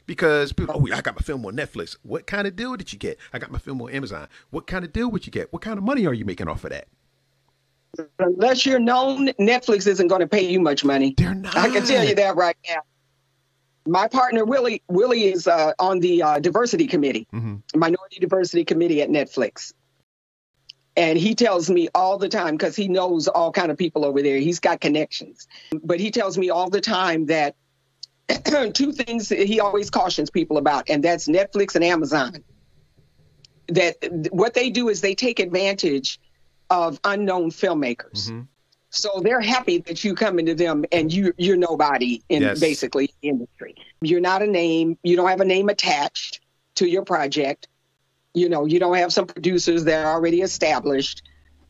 Because 0.05 0.53
people, 0.53 0.75
oh, 0.75 0.95
I 0.95 1.01
got 1.01 1.15
my 1.15 1.21
film 1.21 1.45
on 1.45 1.55
Netflix. 1.55 1.97
What 2.03 2.25
kind 2.25 2.47
of 2.47 2.55
deal 2.55 2.75
did 2.77 2.91
you 2.93 2.97
get? 2.97 3.19
I 3.33 3.37
got 3.37 3.51
my 3.51 3.59
film 3.59 3.81
on 3.81 3.91
Amazon. 3.91 4.27
What 4.49 4.65
kind 4.65 4.85
of 4.85 4.93
deal 4.93 5.11
would 5.11 5.25
you 5.25 5.31
get? 5.31 5.51
What 5.51 5.61
kind 5.61 5.77
of 5.77 5.83
money 5.83 6.07
are 6.07 6.13
you 6.13 6.25
making 6.25 6.47
off 6.47 6.63
of 6.63 6.71
that? 6.71 6.87
Unless 8.19 8.65
you're 8.65 8.79
known, 8.79 9.27
Netflix 9.39 9.87
isn't 9.87 10.07
going 10.07 10.21
to 10.21 10.27
pay 10.27 10.49
you 10.49 10.61
much 10.61 10.85
money. 10.85 11.13
They're 11.17 11.35
not. 11.35 11.55
I 11.57 11.69
can 11.69 11.85
tell 11.85 12.03
you 12.03 12.15
that 12.15 12.35
right 12.35 12.55
now. 12.67 12.81
My 13.89 14.07
partner 14.07 14.45
Willie 14.45 14.83
Willie 14.87 15.25
is 15.25 15.47
uh, 15.47 15.73
on 15.79 15.99
the 15.99 16.21
uh, 16.21 16.39
diversity 16.39 16.87
committee, 16.87 17.27
mm-hmm. 17.33 17.55
minority 17.77 18.19
diversity 18.19 18.63
committee 18.63 19.01
at 19.01 19.09
Netflix, 19.09 19.73
and 20.95 21.17
he 21.17 21.33
tells 21.33 21.69
me 21.69 21.89
all 21.95 22.17
the 22.17 22.29
time 22.29 22.55
because 22.55 22.75
he 22.75 22.87
knows 22.87 23.27
all 23.27 23.51
kind 23.51 23.71
of 23.71 23.77
people 23.77 24.05
over 24.05 24.21
there. 24.21 24.37
He's 24.37 24.59
got 24.59 24.79
connections, 24.79 25.47
but 25.83 25.99
he 25.99 26.11
tells 26.11 26.37
me 26.37 26.49
all 26.51 26.69
the 26.69 26.81
time 26.81 27.25
that 27.27 27.55
two 28.73 28.91
things 28.91 29.29
he 29.29 29.59
always 29.59 29.89
cautions 29.89 30.29
people 30.29 30.57
about, 30.57 30.89
and 30.89 31.03
that's 31.03 31.27
Netflix 31.27 31.75
and 31.75 31.83
Amazon. 31.83 32.43
That 33.69 33.95
what 34.31 34.53
they 34.53 34.69
do 34.69 34.89
is 34.89 35.01
they 35.01 35.15
take 35.15 35.39
advantage 35.39 36.19
of 36.69 36.99
unknown 37.03 37.49
filmmakers. 37.49 38.29
Mm-hmm. 38.29 38.41
So 38.89 39.21
they're 39.23 39.41
happy 39.41 39.79
that 39.79 40.03
you 40.03 40.15
come 40.15 40.39
into 40.39 40.55
them 40.55 40.83
and 40.91 41.13
you 41.13 41.33
you're 41.37 41.57
nobody 41.57 42.23
in 42.29 42.41
yes. 42.41 42.59
basically 42.59 43.13
industry. 43.21 43.75
You're 44.01 44.21
not 44.21 44.41
a 44.41 44.47
name. 44.47 44.97
You 45.03 45.15
don't 45.15 45.29
have 45.29 45.41
a 45.41 45.45
name 45.45 45.69
attached 45.69 46.41
to 46.75 46.87
your 46.87 47.03
project. 47.03 47.67
You 48.33 48.49
know, 48.49 48.65
you 48.65 48.79
don't 48.79 48.95
have 48.95 49.13
some 49.13 49.27
producers 49.27 49.83
that 49.83 50.05
are 50.05 50.11
already 50.11 50.41
established. 50.41 51.23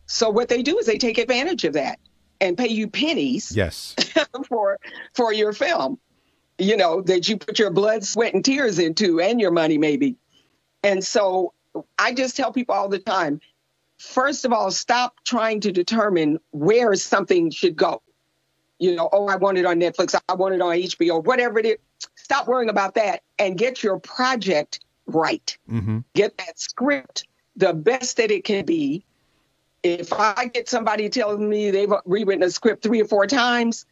So 0.06 0.30
what 0.30 0.48
they 0.50 0.64
do 0.64 0.78
is 0.78 0.86
they 0.86 0.98
take 0.98 1.18
advantage 1.18 1.66
of 1.66 1.74
that 1.74 2.00
and 2.40 2.58
pay 2.58 2.70
you 2.70 2.88
pennies. 2.88 3.52
Yes. 3.56 3.96
for 4.48 4.80
for 5.14 5.34
your 5.34 5.52
film. 5.52 6.00
You 6.58 6.78
know, 6.78 7.02
that 7.02 7.28
you 7.30 7.38
put 7.38 7.60
your 7.60 7.72
blood, 7.72 8.04
sweat, 8.04 8.34
and 8.34 8.44
tears 8.44 8.80
into 8.80 9.20
and 9.22 9.40
your 9.40 9.52
money 9.52 9.78
maybe. 9.78 10.16
And 10.84 11.04
so 11.04 11.54
I 11.98 12.14
just 12.14 12.36
tell 12.38 12.52
people 12.52 12.76
all 12.76 12.90
the 12.90 13.00
time, 13.00 13.40
first 14.00 14.46
of 14.46 14.54
all, 14.54 14.72
stop 14.72 15.16
trying 15.24 15.60
to 15.62 15.72
determine 15.72 16.40
where 16.52 16.96
something 16.96 17.52
should 17.52 17.76
go. 17.76 18.02
You 18.80 18.96
know, 18.96 19.10
oh, 19.12 19.28
I 19.28 19.36
want 19.36 19.58
it 19.58 19.66
on 19.66 19.80
Netflix, 19.80 20.20
I 20.28 20.34
want 20.34 20.56
it 20.56 20.62
on 20.62 20.76
HBO, 20.76 21.24
whatever 21.24 21.60
it 21.60 21.66
is. 21.66 21.78
Stop 22.16 22.48
worrying 22.48 22.70
about 22.70 22.96
that 22.96 23.24
and 23.38 23.58
get 23.58 23.84
your 23.84 24.00
project 24.00 24.80
right. 25.06 25.58
Mm-hmm. 25.70 26.00
Get 26.14 26.38
that 26.38 26.58
script 26.60 27.26
the 27.58 27.74
best 27.74 28.18
that 28.18 28.32
it 28.32 28.46
can 28.46 28.66
be. 28.66 29.04
If 29.84 30.14
I 30.14 30.50
get 30.54 30.70
somebody 30.70 31.10
telling 31.10 31.48
me 31.48 31.72
they've 31.72 31.92
rewritten 32.06 32.44
a 32.44 32.50
script 32.50 32.84
three 32.84 33.02
or 33.02 33.06
four 33.06 33.28
times, 33.28 33.86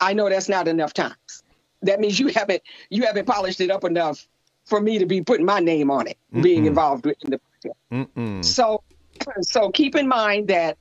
I 0.00 0.12
know 0.12 0.28
that's 0.28 0.48
not 0.48 0.68
enough 0.68 0.94
times. 0.94 1.42
That 1.82 2.00
means 2.00 2.18
you 2.18 2.28
haven't 2.28 2.62
you 2.90 3.04
haven't 3.04 3.26
polished 3.26 3.60
it 3.60 3.70
up 3.70 3.84
enough 3.84 4.26
for 4.66 4.80
me 4.80 4.98
to 4.98 5.06
be 5.06 5.22
putting 5.22 5.46
my 5.46 5.60
name 5.60 5.90
on 5.90 6.08
it, 6.08 6.18
Mm-mm. 6.32 6.42
being 6.42 6.66
involved 6.66 7.06
in 7.06 7.30
the 7.30 7.38
project. 7.38 7.78
Mm-mm. 7.92 8.44
So 8.44 8.82
so 9.42 9.70
keep 9.70 9.94
in 9.94 10.08
mind 10.08 10.48
that 10.48 10.78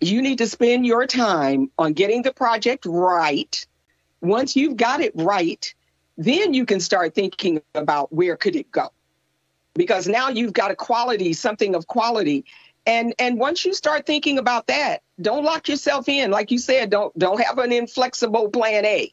you 0.00 0.22
need 0.22 0.38
to 0.38 0.46
spend 0.46 0.86
your 0.86 1.06
time 1.06 1.70
on 1.78 1.92
getting 1.92 2.22
the 2.22 2.32
project 2.32 2.84
right. 2.86 3.66
Once 4.20 4.56
you've 4.56 4.76
got 4.76 5.00
it 5.00 5.12
right, 5.14 5.74
then 6.16 6.54
you 6.54 6.66
can 6.66 6.80
start 6.80 7.14
thinking 7.14 7.62
about 7.74 8.12
where 8.12 8.36
could 8.36 8.56
it 8.56 8.70
go. 8.70 8.88
Because 9.74 10.06
now 10.06 10.28
you've 10.28 10.52
got 10.52 10.70
a 10.70 10.76
quality, 10.76 11.32
something 11.32 11.74
of 11.74 11.86
quality. 11.86 12.44
And 12.86 13.14
and 13.18 13.38
once 13.38 13.64
you 13.64 13.74
start 13.74 14.06
thinking 14.06 14.38
about 14.38 14.66
that, 14.68 15.02
don't 15.20 15.44
lock 15.44 15.68
yourself 15.68 16.08
in. 16.08 16.30
Like 16.30 16.50
you 16.50 16.58
said, 16.58 16.90
don't 16.90 17.16
don't 17.18 17.40
have 17.40 17.58
an 17.58 17.72
inflexible 17.72 18.50
plan 18.50 18.84
A. 18.84 19.12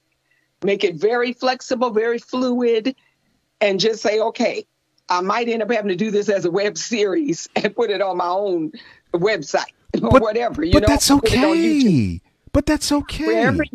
Make 0.64 0.84
it 0.84 0.96
very 0.96 1.34
flexible, 1.34 1.90
very 1.90 2.20
fluid, 2.20 2.96
and 3.60 3.80
just 3.80 4.02
say, 4.02 4.20
okay, 4.20 4.66
I 5.12 5.20
might 5.20 5.50
end 5.50 5.62
up 5.62 5.70
having 5.70 5.90
to 5.90 5.96
do 5.96 6.10
this 6.10 6.30
as 6.30 6.46
a 6.46 6.52
web 6.52 6.78
series 6.78 7.50
and 7.56 7.76
put 7.76 7.90
it 7.90 8.02
on 8.02 8.18
my 8.18 8.28
own 8.28 8.72
website 9.14 9.74
or 10.02 10.10
but, 10.10 10.22
whatever. 10.22 10.64
You 10.64 10.74
but 10.74 10.84
know, 10.84 10.88
that's 10.88 11.12
okay. 11.12 12.22
But 12.54 12.66
that's 12.66 12.92
okay. 12.92 13.26
Wherever, 13.28 13.66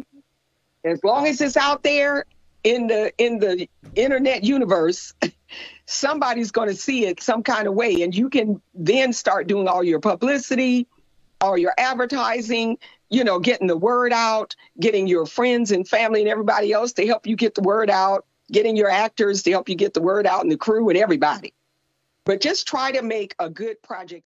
as 0.84 1.02
long 1.04 1.26
as 1.26 1.40
it's 1.40 1.56
out 1.56 1.82
there 1.82 2.24
in 2.64 2.86
the 2.86 3.12
in 3.18 3.38
the 3.38 3.68
internet 3.94 4.44
universe, 4.44 5.12
somebody's 5.86 6.50
going 6.50 6.68
to 6.68 6.74
see 6.74 7.04
it 7.04 7.22
some 7.22 7.42
kind 7.42 7.68
of 7.68 7.74
way, 7.74 8.02
and 8.02 8.14
you 8.14 8.30
can 8.30 8.60
then 8.74 9.12
start 9.12 9.46
doing 9.46 9.68
all 9.68 9.84
your 9.84 10.00
publicity, 10.00 10.86
all 11.40 11.58
your 11.58 11.74
advertising. 11.76 12.78
You 13.08 13.22
know, 13.22 13.38
getting 13.38 13.68
the 13.68 13.76
word 13.76 14.12
out, 14.12 14.56
getting 14.80 15.06
your 15.06 15.26
friends 15.26 15.70
and 15.70 15.86
family 15.86 16.22
and 16.22 16.28
everybody 16.28 16.72
else 16.72 16.94
to 16.94 17.06
help 17.06 17.26
you 17.26 17.36
get 17.36 17.54
the 17.54 17.62
word 17.62 17.88
out 17.88 18.24
getting 18.50 18.76
your 18.76 18.90
actors 18.90 19.42
to 19.42 19.50
help 19.50 19.68
you 19.68 19.74
get 19.74 19.94
the 19.94 20.02
word 20.02 20.26
out 20.26 20.42
and 20.42 20.50
the 20.50 20.56
crew 20.56 20.88
and 20.88 20.98
everybody. 20.98 21.52
But 22.24 22.40
just 22.40 22.66
try 22.66 22.92
to 22.92 23.02
make 23.02 23.34
a 23.38 23.48
good 23.50 23.82
project. 23.82 24.24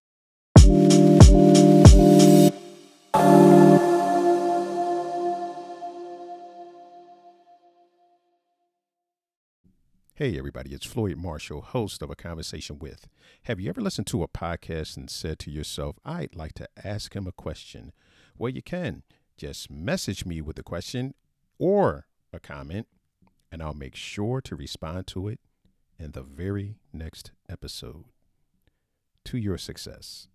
Hey, 10.14 10.36
everybody, 10.36 10.74
it's 10.74 10.84
Floyd 10.84 11.16
Marshall, 11.16 11.62
host 11.62 12.02
of 12.02 12.10
A 12.10 12.14
Conversation 12.14 12.78
With. 12.78 13.08
Have 13.44 13.58
you 13.58 13.70
ever 13.70 13.80
listened 13.80 14.06
to 14.08 14.22
a 14.22 14.28
podcast 14.28 14.98
and 14.98 15.08
said 15.08 15.38
to 15.38 15.50
yourself, 15.50 15.96
I'd 16.04 16.36
like 16.36 16.52
to 16.54 16.68
ask 16.84 17.16
him 17.16 17.26
a 17.26 17.32
question? 17.32 17.92
Well, 18.36 18.50
you 18.50 18.60
can. 18.60 19.02
Just 19.38 19.70
message 19.70 20.26
me 20.26 20.42
with 20.42 20.58
a 20.58 20.62
question 20.62 21.14
or 21.58 22.06
a 22.34 22.38
comment 22.38 22.86
and 23.51 23.62
I'll 23.62 23.74
make 23.74 23.96
sure 23.96 24.40
to 24.42 24.57
respond 24.57 25.07
to 25.09 25.28
it 25.28 25.40
in 25.98 26.12
the 26.12 26.22
very 26.22 26.76
next 26.92 27.32
episode. 27.48 28.05
To 29.26 29.36
your 29.36 29.59
success. 29.59 30.28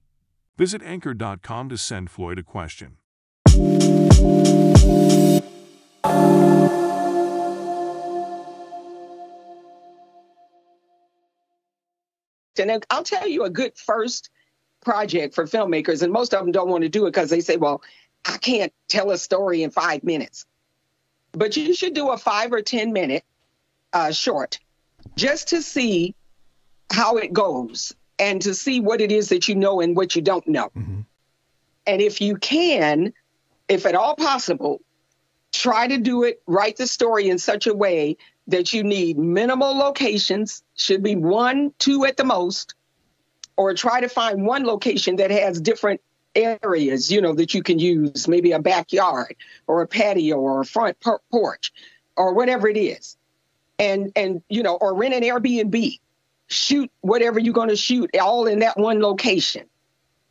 Visit 0.57 0.83
anchor.com 0.83 1.69
to 1.69 1.77
send 1.77 2.11
Floyd 2.11 2.39
a 2.39 2.43
question. 2.43 2.97
And 12.57 12.85
I'll 12.89 13.03
tell 13.03 13.27
you 13.27 13.43
a 13.43 13.49
good 13.49 13.77
first 13.77 14.29
project 14.81 15.35
for 15.35 15.45
filmmakers, 15.45 16.03
and 16.03 16.13
most 16.13 16.33
of 16.33 16.39
them 16.39 16.51
don't 16.51 16.69
want 16.69 16.83
to 16.83 16.89
do 16.89 17.05
it 17.05 17.11
because 17.11 17.29
they 17.29 17.41
say, 17.41 17.57
well, 17.57 17.81
I 18.23 18.37
can't 18.37 18.71
tell 18.87 19.11
a 19.11 19.17
story 19.17 19.63
in 19.63 19.71
five 19.71 20.03
minutes 20.03 20.45
but 21.35 21.57
you 21.57 21.73
should 21.73 21.93
do 21.93 22.09
a 22.09 22.17
five 22.17 22.53
or 22.53 22.61
10 22.61 22.93
minute 22.93 23.23
uh, 23.93 24.11
short 24.11 24.59
just 25.15 25.49
to 25.49 25.61
see 25.61 26.15
how 26.91 27.17
it 27.17 27.33
goes 27.33 27.93
and 28.19 28.41
to 28.41 28.53
see 28.53 28.79
what 28.79 29.01
it 29.01 29.11
is 29.11 29.29
that 29.29 29.47
you 29.47 29.55
know 29.55 29.81
and 29.81 29.95
what 29.95 30.15
you 30.15 30.21
don't 30.21 30.47
know. 30.47 30.69
Mm-hmm. 30.75 31.01
And 31.87 32.01
if 32.01 32.21
you 32.21 32.37
can, 32.37 33.13
if 33.67 33.85
at 33.85 33.95
all 33.95 34.15
possible, 34.15 34.81
try 35.51 35.87
to 35.87 35.97
do 35.97 36.23
it, 36.23 36.41
write 36.47 36.77
the 36.77 36.87
story 36.87 37.29
in 37.29 37.37
such 37.37 37.67
a 37.67 37.73
way 37.73 38.17
that 38.47 38.73
you 38.73 38.83
need 38.83 39.17
minimal 39.17 39.75
locations, 39.75 40.63
should 40.75 41.01
be 41.01 41.15
one, 41.15 41.73
two 41.79 42.05
at 42.05 42.17
the 42.17 42.23
most, 42.23 42.75
or 43.57 43.73
try 43.73 44.01
to 44.01 44.09
find 44.09 44.45
one 44.45 44.65
location 44.65 45.15
that 45.17 45.31
has 45.31 45.59
different 45.59 46.01
areas, 46.35 47.11
you 47.11 47.21
know, 47.21 47.33
that 47.33 47.53
you 47.53 47.63
can 47.63 47.79
use, 47.79 48.27
maybe 48.27 48.51
a 48.51 48.59
backyard 48.59 49.35
or 49.67 49.81
a 49.81 49.87
patio 49.87 50.37
or 50.37 50.61
a 50.61 50.65
front 50.65 50.97
porch 51.31 51.73
or 52.15 52.33
whatever 52.33 52.67
it 52.67 52.77
is. 52.77 53.17
And, 53.77 54.11
and, 54.15 54.41
you 54.49 54.63
know, 54.63 54.75
or 54.75 54.95
rent 54.95 55.13
an 55.13 55.23
Airbnb, 55.23 55.99
shoot 56.47 56.91
whatever 57.01 57.39
you're 57.39 57.53
going 57.53 57.69
to 57.69 57.75
shoot 57.75 58.15
all 58.17 58.47
in 58.47 58.59
that 58.59 58.77
one 58.77 59.01
location. 59.01 59.65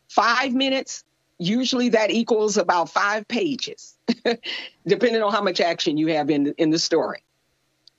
Five 0.08 0.54
minutes, 0.54 1.04
usually 1.38 1.90
that 1.90 2.10
equals 2.10 2.56
about 2.56 2.88
five 2.88 3.26
pages, 3.28 3.96
depending 4.86 5.22
on 5.22 5.32
how 5.32 5.42
much 5.42 5.60
action 5.60 5.98
you 5.98 6.08
have 6.08 6.30
in, 6.30 6.54
in 6.56 6.70
the 6.70 6.78
story. 6.78 7.22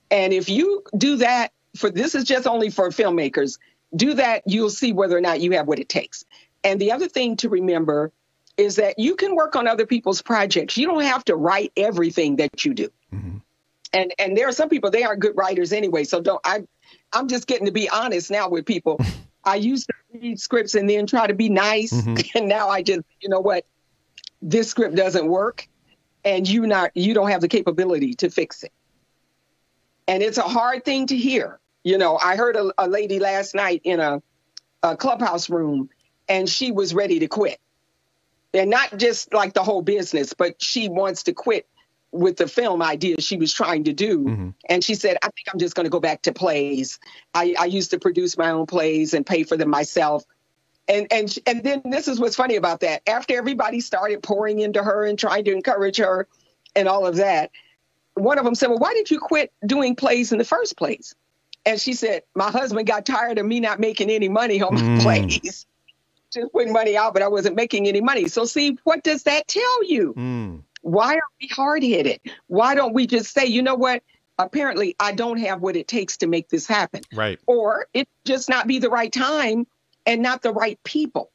And 0.10 0.34
if 0.34 0.50
you 0.50 0.84
do 0.98 1.18
that 1.18 1.52
for 1.76 1.90
this 1.90 2.16
is 2.16 2.24
just 2.24 2.48
only 2.48 2.70
for 2.70 2.90
filmmakers, 2.90 3.60
do 3.96 4.16
that, 4.16 4.44
you'll 4.46 4.70
see 4.70 4.94
whether 4.94 5.18
or 5.18 5.22
not 5.22 5.42
you 5.42 5.52
have 5.52 5.68
what 5.68 5.80
it 5.80 5.90
takes. 5.90 6.26
And 6.66 6.82
the 6.82 6.92
other 6.92 7.08
thing 7.08 7.38
to 7.38 7.50
remember 7.50 8.12
is 8.58 8.76
that 8.78 8.98
you 8.98 9.16
can 9.16 9.36
work 9.36 9.56
on 9.56 9.68
other 9.68 9.86
people's 9.86 10.22
projects. 10.22 10.78
You 10.78 10.88
don't 10.88 11.04
have 11.04 11.24
to 11.26 11.36
write 11.36 11.72
everything 11.78 12.38
that 12.38 12.66
you 12.66 12.74
do. 12.74 12.90
Mm-hmm. 13.14 13.38
And 13.94 14.14
and 14.20 14.36
there 14.36 14.48
are 14.48 14.52
some 14.52 14.68
people 14.68 14.90
they 14.90 15.04
aren't 15.04 15.22
good 15.22 15.38
writers 15.38 15.72
anyway. 15.72 16.04
So 16.04 16.20
don't 16.20 16.42
I 16.44 16.66
I'm 17.14 17.28
just 17.28 17.48
getting 17.48 17.68
to 17.68 17.72
be 17.72 17.88
honest 17.90 18.32
now 18.32 18.50
with 18.50 18.66
people. 18.66 19.00
I 19.46 19.56
used 19.56 19.88
to 19.88 19.94
read 20.20 20.40
scripts 20.40 20.74
and 20.74 20.90
then 20.90 21.06
try 21.06 21.28
to 21.28 21.36
be 21.36 21.50
nice. 21.50 21.94
Mm-hmm. 21.94 22.16
And 22.36 22.50
now 22.50 22.68
I 22.68 22.82
just, 22.82 23.02
you 23.22 23.30
know 23.30 23.40
what, 23.40 23.66
this 24.42 24.70
script 24.72 24.96
doesn't 24.96 25.28
work 25.28 25.68
and 26.24 26.50
you 26.50 26.66
not 26.66 26.92
you 26.96 27.14
don't 27.14 27.30
have 27.30 27.42
the 27.42 27.48
capability 27.48 28.16
to 28.16 28.30
fix 28.30 28.64
it. 28.64 28.74
And 30.08 30.24
it's 30.24 30.40
a 30.40 30.44
hard 30.44 30.84
thing 30.84 31.08
to 31.08 31.16
hear. 31.18 31.60
You 31.84 32.00
know, 32.00 32.18
I 32.18 32.36
heard 32.36 32.56
a, 32.56 32.74
a 32.80 32.88
lady 32.88 33.20
last 33.20 33.54
night 33.54 33.82
in 33.84 34.00
a, 34.00 34.22
a 34.82 34.98
clubhouse 34.98 35.50
room 35.50 35.90
and 36.28 36.50
she 36.50 36.72
was 36.72 36.94
ready 36.94 37.20
to 37.20 37.28
quit. 37.28 37.60
And 38.54 38.70
not 38.70 38.98
just 38.98 39.34
like 39.34 39.54
the 39.54 39.64
whole 39.64 39.82
business, 39.82 40.34
but 40.34 40.62
she 40.62 40.88
wants 40.88 41.24
to 41.24 41.34
quit 41.34 41.68
with 42.12 42.38
the 42.38 42.48
film 42.48 42.82
idea 42.82 43.20
she 43.20 43.36
was 43.36 43.54
trying 43.54 43.84
to 43.84 43.94
do. 43.94 44.20
Mm-hmm. 44.20 44.50
And 44.70 44.84
she 44.84 44.96
said, 44.96 45.18
I 45.22 45.26
think 45.28 45.48
I'm 45.52 45.60
just 45.60 45.76
going 45.76 45.84
to 45.84 45.90
go 45.90 46.00
back 46.00 46.22
to 46.24 46.32
plays. 46.34 47.00
I, 47.34 47.56
I 47.60 47.66
used 47.66 47.92
to 47.92 48.00
produce 48.00 48.38
my 48.38 48.52
own 48.52 48.66
plays 48.66 49.14
and 49.14 49.26
pay 49.26 49.44
for 49.44 49.58
them 49.58 49.70
myself. 49.70 50.24
And 50.88 51.08
and 51.12 51.36
and 51.48 51.64
then 51.64 51.82
this 51.84 52.08
is 52.08 52.20
what's 52.20 52.36
funny 52.36 52.56
about 52.56 52.82
that. 52.82 53.02
After 53.10 53.36
everybody 53.36 53.82
started 53.82 54.22
pouring 54.22 54.60
into 54.60 54.84
her 54.84 55.06
and 55.06 55.18
trying 55.18 55.44
to 55.46 55.52
encourage 55.52 55.98
her 55.98 56.28
and 56.76 56.88
all 56.88 57.08
of 57.08 57.16
that, 57.16 57.50
one 58.14 58.38
of 58.38 58.46
them 58.46 58.54
said, 58.56 58.70
Well, 58.70 58.78
why 58.78 58.94
did 58.94 59.10
you 59.10 59.20
quit 59.20 59.52
doing 59.66 59.96
plays 59.96 60.32
in 60.32 60.38
the 60.38 60.46
first 60.46 60.78
place? 60.78 61.16
And 61.66 61.82
she 61.82 61.94
said, 61.94 62.22
My 62.36 62.52
husband 62.52 62.86
got 62.88 63.06
tired 63.06 63.40
of 63.40 63.46
me 63.48 63.60
not 63.60 63.80
making 63.80 64.12
any 64.12 64.30
money 64.30 64.62
on 64.62 64.76
my 64.76 64.82
Mm. 64.82 65.02
plays. 65.02 65.66
Just 66.36 66.52
putting 66.52 66.74
money 66.74 66.96
out, 66.98 67.14
but 67.14 67.24
I 67.24 67.28
wasn't 67.30 67.56
making 67.56 67.88
any 67.88 68.02
money. 68.02 68.28
So 68.28 68.46
see, 68.46 68.78
what 68.84 69.04
does 69.04 69.24
that 69.24 69.48
tell 69.48 69.84
you? 69.86 70.14
Mm. 70.16 70.64
Why 70.82 71.16
are 71.16 71.30
we 71.42 71.48
hard 71.48 71.84
headed? 71.84 72.20
Why 72.48 72.76
don't 72.76 72.94
we 72.94 73.08
just 73.08 73.34
say, 73.34 73.46
you 73.46 73.64
know 73.64 73.76
what? 73.76 74.04
Apparently, 74.38 74.96
I 75.00 75.14
don't 75.14 75.40
have 75.40 75.62
what 75.62 75.76
it 75.76 75.88
takes 75.88 76.18
to 76.18 76.28
make 76.28 76.50
this 76.50 76.68
happen. 76.68 77.02
Right. 77.14 77.40
Or 77.48 77.88
it 77.94 78.08
just 78.26 78.50
not 78.50 78.68
be 78.68 78.80
the 78.80 78.90
right 78.90 79.12
time 79.12 79.66
and 80.06 80.22
not 80.22 80.42
the 80.42 80.52
right 80.52 80.78
people. 80.84 81.32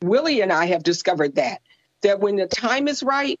Willie 0.00 0.40
and 0.40 0.52
I 0.52 0.66
have 0.66 0.82
discovered 0.82 1.34
that, 1.34 1.60
that 2.02 2.20
when 2.20 2.36
the 2.36 2.46
time 2.46 2.86
is 2.86 3.02
right, 3.02 3.40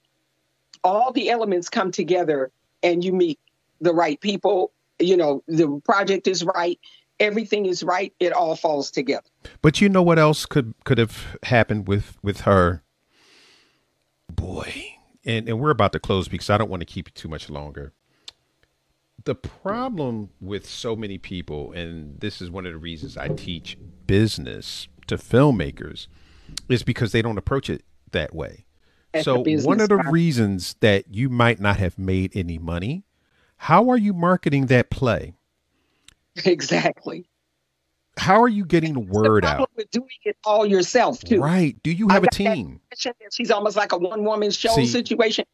all 0.82 1.12
the 1.12 1.30
elements 1.30 1.68
come 1.68 1.92
together 1.92 2.50
and 2.82 3.04
you 3.04 3.12
meet 3.12 3.38
the 3.80 3.94
right 3.94 4.20
people. 4.20 4.72
You 4.98 5.16
know, 5.16 5.42
the 5.46 5.80
project 5.84 6.26
is 6.26 6.44
right, 6.44 6.80
everything 7.20 7.66
is 7.66 7.82
right, 7.82 8.12
it 8.20 8.32
all 8.32 8.56
falls 8.56 8.90
together. 8.90 9.28
But 9.62 9.80
you 9.80 9.88
know 9.88 10.02
what 10.02 10.18
else 10.18 10.46
could 10.46 10.74
could 10.84 10.98
have 10.98 11.38
happened 11.44 11.88
with 11.88 12.16
with 12.22 12.42
her? 12.42 12.82
Boy, 14.30 14.96
and 15.24 15.48
and 15.48 15.60
we're 15.60 15.70
about 15.70 15.92
to 15.92 16.00
close 16.00 16.28
because 16.28 16.50
I 16.50 16.58
don't 16.58 16.70
want 16.70 16.80
to 16.80 16.86
keep 16.86 17.08
you 17.08 17.12
too 17.14 17.28
much 17.28 17.48
longer. 17.48 17.92
The 19.24 19.34
problem 19.34 20.30
with 20.40 20.66
so 20.66 20.94
many 20.94 21.18
people, 21.18 21.72
and 21.72 22.20
this 22.20 22.40
is 22.40 22.50
one 22.50 22.66
of 22.66 22.72
the 22.72 22.78
reasons 22.78 23.16
I 23.16 23.28
teach 23.28 23.76
business 24.06 24.86
to 25.08 25.16
filmmakers, 25.16 26.06
is 26.68 26.82
because 26.82 27.12
they 27.12 27.22
don't 27.22 27.38
approach 27.38 27.68
it 27.68 27.82
that 28.12 28.34
way. 28.34 28.66
So 29.22 29.42
one 29.64 29.80
of 29.80 29.88
the 29.88 29.96
process. 29.96 30.12
reasons 30.12 30.76
that 30.80 31.14
you 31.14 31.28
might 31.28 31.58
not 31.58 31.78
have 31.78 31.98
made 31.98 32.36
any 32.36 32.58
money, 32.58 33.04
how 33.56 33.88
are 33.90 33.96
you 33.96 34.12
marketing 34.12 34.66
that 34.66 34.90
play? 34.90 35.35
Exactly. 36.44 37.28
How 38.18 38.42
are 38.42 38.48
you 38.48 38.64
getting 38.64 38.94
the 38.94 39.00
word 39.00 39.44
out? 39.44 39.70
with 39.76 39.90
doing 39.90 40.08
it 40.24 40.36
all 40.44 40.64
yourself 40.64 41.20
too. 41.20 41.40
Right. 41.40 41.76
Do 41.82 41.90
you 41.90 42.08
have 42.08 42.24
a 42.24 42.30
team? 42.30 42.80
She's 43.30 43.50
almost 43.50 43.76
like 43.76 43.92
a 43.92 43.98
one 43.98 44.24
woman 44.24 44.50
show 44.50 44.74
See, 44.74 44.86
situation. 44.86 45.44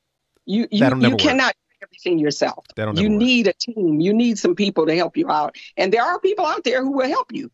You 0.46 0.68
you, 0.70 0.86
you 0.86 1.16
cannot 1.16 1.54
do 1.54 1.86
everything 1.86 2.18
yourself. 2.20 2.64
You 2.76 2.86
never 2.86 2.92
work. 2.92 3.10
need 3.10 3.46
a 3.48 3.52
team. 3.52 4.00
You 4.00 4.12
need 4.12 4.38
some 4.38 4.54
people 4.54 4.86
to 4.86 4.94
help 4.94 5.16
you 5.16 5.28
out. 5.30 5.56
And 5.76 5.92
there 5.92 6.02
are 6.04 6.20
people 6.20 6.46
out 6.46 6.62
there 6.62 6.82
who 6.84 6.92
will 6.92 7.08
help 7.08 7.32
you. 7.32 7.50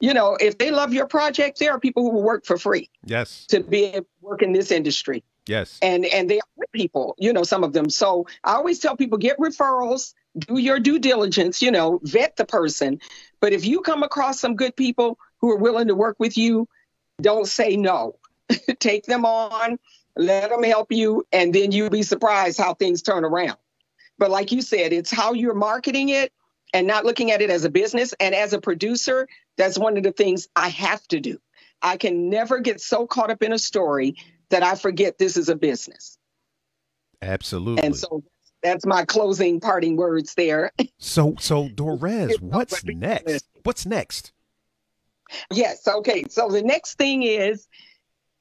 You 0.00 0.12
know, 0.14 0.36
if 0.40 0.56
they 0.58 0.70
love 0.70 0.92
your 0.92 1.06
project, 1.06 1.58
there 1.58 1.72
are 1.72 1.80
people 1.80 2.02
who 2.02 2.10
will 2.10 2.22
work 2.22 2.44
for 2.46 2.56
free 2.58 2.88
Yes. 3.04 3.46
to 3.48 3.60
be 3.60 3.84
able 3.84 4.00
to 4.00 4.06
work 4.22 4.42
in 4.42 4.52
this 4.52 4.70
industry. 4.70 5.22
Yes. 5.46 5.78
And 5.80 6.04
and 6.06 6.28
they 6.30 6.38
are 6.38 6.66
people, 6.72 7.14
you 7.18 7.32
know, 7.32 7.42
some 7.44 7.62
of 7.62 7.72
them. 7.72 7.88
So 7.90 8.26
I 8.42 8.54
always 8.54 8.78
tell 8.78 8.96
people 8.96 9.16
get 9.18 9.38
referrals, 9.38 10.12
do 10.38 10.58
your 10.58 10.78
due 10.78 10.98
diligence, 10.98 11.62
you 11.62 11.70
know, 11.70 12.00
vet 12.02 12.36
the 12.36 12.44
person. 12.44 13.00
But 13.40 13.52
if 13.52 13.64
you 13.64 13.80
come 13.80 14.02
across 14.02 14.40
some 14.40 14.56
good 14.56 14.76
people 14.76 15.18
who 15.40 15.50
are 15.50 15.58
willing 15.58 15.88
to 15.88 15.94
work 15.94 16.16
with 16.18 16.36
you, 16.36 16.68
don't 17.20 17.46
say 17.46 17.76
no. 17.76 18.16
Take 18.78 19.04
them 19.04 19.24
on, 19.24 19.78
let 20.16 20.50
them 20.50 20.62
help 20.62 20.92
you, 20.92 21.26
and 21.32 21.54
then 21.54 21.72
you'll 21.72 21.90
be 21.90 22.02
surprised 22.02 22.58
how 22.58 22.74
things 22.74 23.02
turn 23.02 23.24
around. 23.24 23.56
But 24.18 24.30
like 24.30 24.52
you 24.52 24.62
said, 24.62 24.92
it's 24.92 25.10
how 25.10 25.32
you're 25.32 25.54
marketing 25.54 26.08
it 26.08 26.32
and 26.72 26.86
not 26.86 27.04
looking 27.04 27.30
at 27.30 27.42
it 27.42 27.50
as 27.50 27.64
a 27.64 27.70
business. 27.70 28.14
And 28.18 28.34
as 28.34 28.52
a 28.52 28.60
producer, 28.60 29.28
that's 29.56 29.78
one 29.78 29.96
of 29.96 30.02
the 30.02 30.12
things 30.12 30.48
I 30.56 30.68
have 30.70 31.06
to 31.08 31.20
do. 31.20 31.38
I 31.82 31.96
can 31.96 32.30
never 32.30 32.60
get 32.60 32.80
so 32.80 33.06
caught 33.06 33.30
up 33.30 33.42
in 33.42 33.52
a 33.52 33.58
story 33.58 34.16
that 34.48 34.62
I 34.62 34.74
forget 34.74 35.18
this 35.18 35.36
is 35.36 35.48
a 35.48 35.56
business. 35.56 36.18
Absolutely. 37.20 37.82
And 37.82 37.96
so 37.96 38.22
that's 38.62 38.86
my 38.86 39.04
closing 39.04 39.60
parting 39.60 39.96
words 39.96 40.34
there. 40.34 40.72
so 40.98 41.34
so 41.38 41.68
Dorez, 41.68 42.40
what's 42.40 42.84
next? 42.84 43.46
What's 43.62 43.86
next? 43.86 44.32
yes. 45.52 45.86
Okay. 45.86 46.24
So 46.28 46.48
the 46.48 46.62
next 46.62 46.98
thing 46.98 47.22
is, 47.22 47.66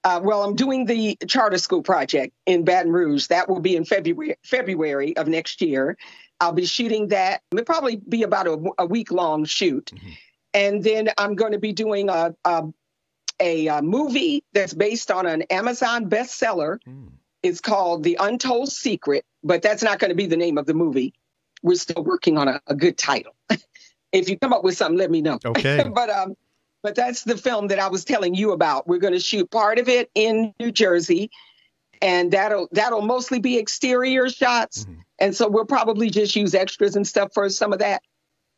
uh, 0.04 0.20
well, 0.24 0.44
I'm 0.44 0.56
doing 0.56 0.86
the 0.86 1.18
charter 1.28 1.58
school 1.58 1.82
project 1.82 2.34
in 2.46 2.64
Baton 2.64 2.92
Rouge. 2.92 3.28
That 3.28 3.50
will 3.50 3.60
be 3.60 3.76
in 3.76 3.86
February 3.86 4.38
February 4.44 5.18
of 5.18 5.28
next 5.28 5.62
year. 5.62 5.98
I'll 6.40 6.52
be 6.54 6.66
shooting 6.66 7.08
that. 7.10 7.42
It'll 7.52 7.66
probably 7.66 7.96
be 7.96 8.24
about 8.24 8.48
a, 8.48 8.64
a 8.78 8.86
week 8.86 9.12
long 9.12 9.46
shoot, 9.46 9.92
Mhm. 9.96 10.18
and 10.54 10.84
then 10.84 11.10
I'm 11.18 11.36
going 11.36 11.54
to 11.54 11.60
be 11.60 11.72
doing 11.74 12.10
a, 12.10 12.36
a 12.46 12.66
a, 13.42 13.82
movie 13.82 14.44
that's 14.54 14.74
based 14.74 15.12
on 15.12 15.26
an 15.26 15.42
Amazon 15.44 16.10
bestseller. 16.10 16.78
Hmm. 16.86 17.08
It's 17.46 17.62
called 17.62 18.04
The 18.04 18.18
Untold 18.20 18.72
Secret, 18.72 19.24
but 19.44 19.62
that's 19.62 19.84
not 19.84 20.00
going 20.00 20.10
to 20.10 20.16
be 20.16 20.26
the 20.26 20.36
name 20.36 20.58
of 20.58 20.66
the 20.66 20.74
movie. 20.74 21.14
We're 21.62 21.76
still 21.76 22.04
working 22.04 22.40
on 22.40 22.48
a, 22.48 22.60
a 22.66 22.74
good 22.76 22.98
title. 22.98 23.36
if 24.12 24.30
you 24.30 24.38
come 24.40 24.52
up 24.52 24.64
with 24.64 24.76
something, 24.76 24.98
let 24.98 25.12
me 25.12 25.22
know. 25.22 25.38
Okay. 25.46 25.88
but 25.94 26.10
um, 26.10 26.36
but 26.82 26.96
that's 26.96 27.24
the 27.24 27.38
film 27.38 27.68
that 27.68 27.78
I 27.78 27.88
was 27.90 28.04
telling 28.04 28.34
you 28.34 28.52
about. 28.52 28.88
We're 28.88 28.98
going 28.98 29.14
to 29.14 29.20
shoot 29.20 29.50
part 29.52 29.78
of 29.78 29.88
it 29.88 30.10
in 30.16 30.56
New 30.60 30.72
Jersey, 30.72 31.30
and 32.02 32.32
that'll 32.32 32.68
that'll 32.72 33.04
mostly 33.04 33.40
be 33.40 33.60
exterior 33.60 34.28
shots. 34.30 34.86
Mhm. 34.86 35.04
And 35.20 35.36
so 35.36 35.48
we'll 35.48 35.66
probably 35.66 36.10
just 36.10 36.36
use 36.36 36.56
extras 36.56 36.96
and 36.96 37.08
stuff 37.08 37.32
for 37.34 37.48
some 37.50 37.74
of 37.74 37.80
that. 37.80 38.02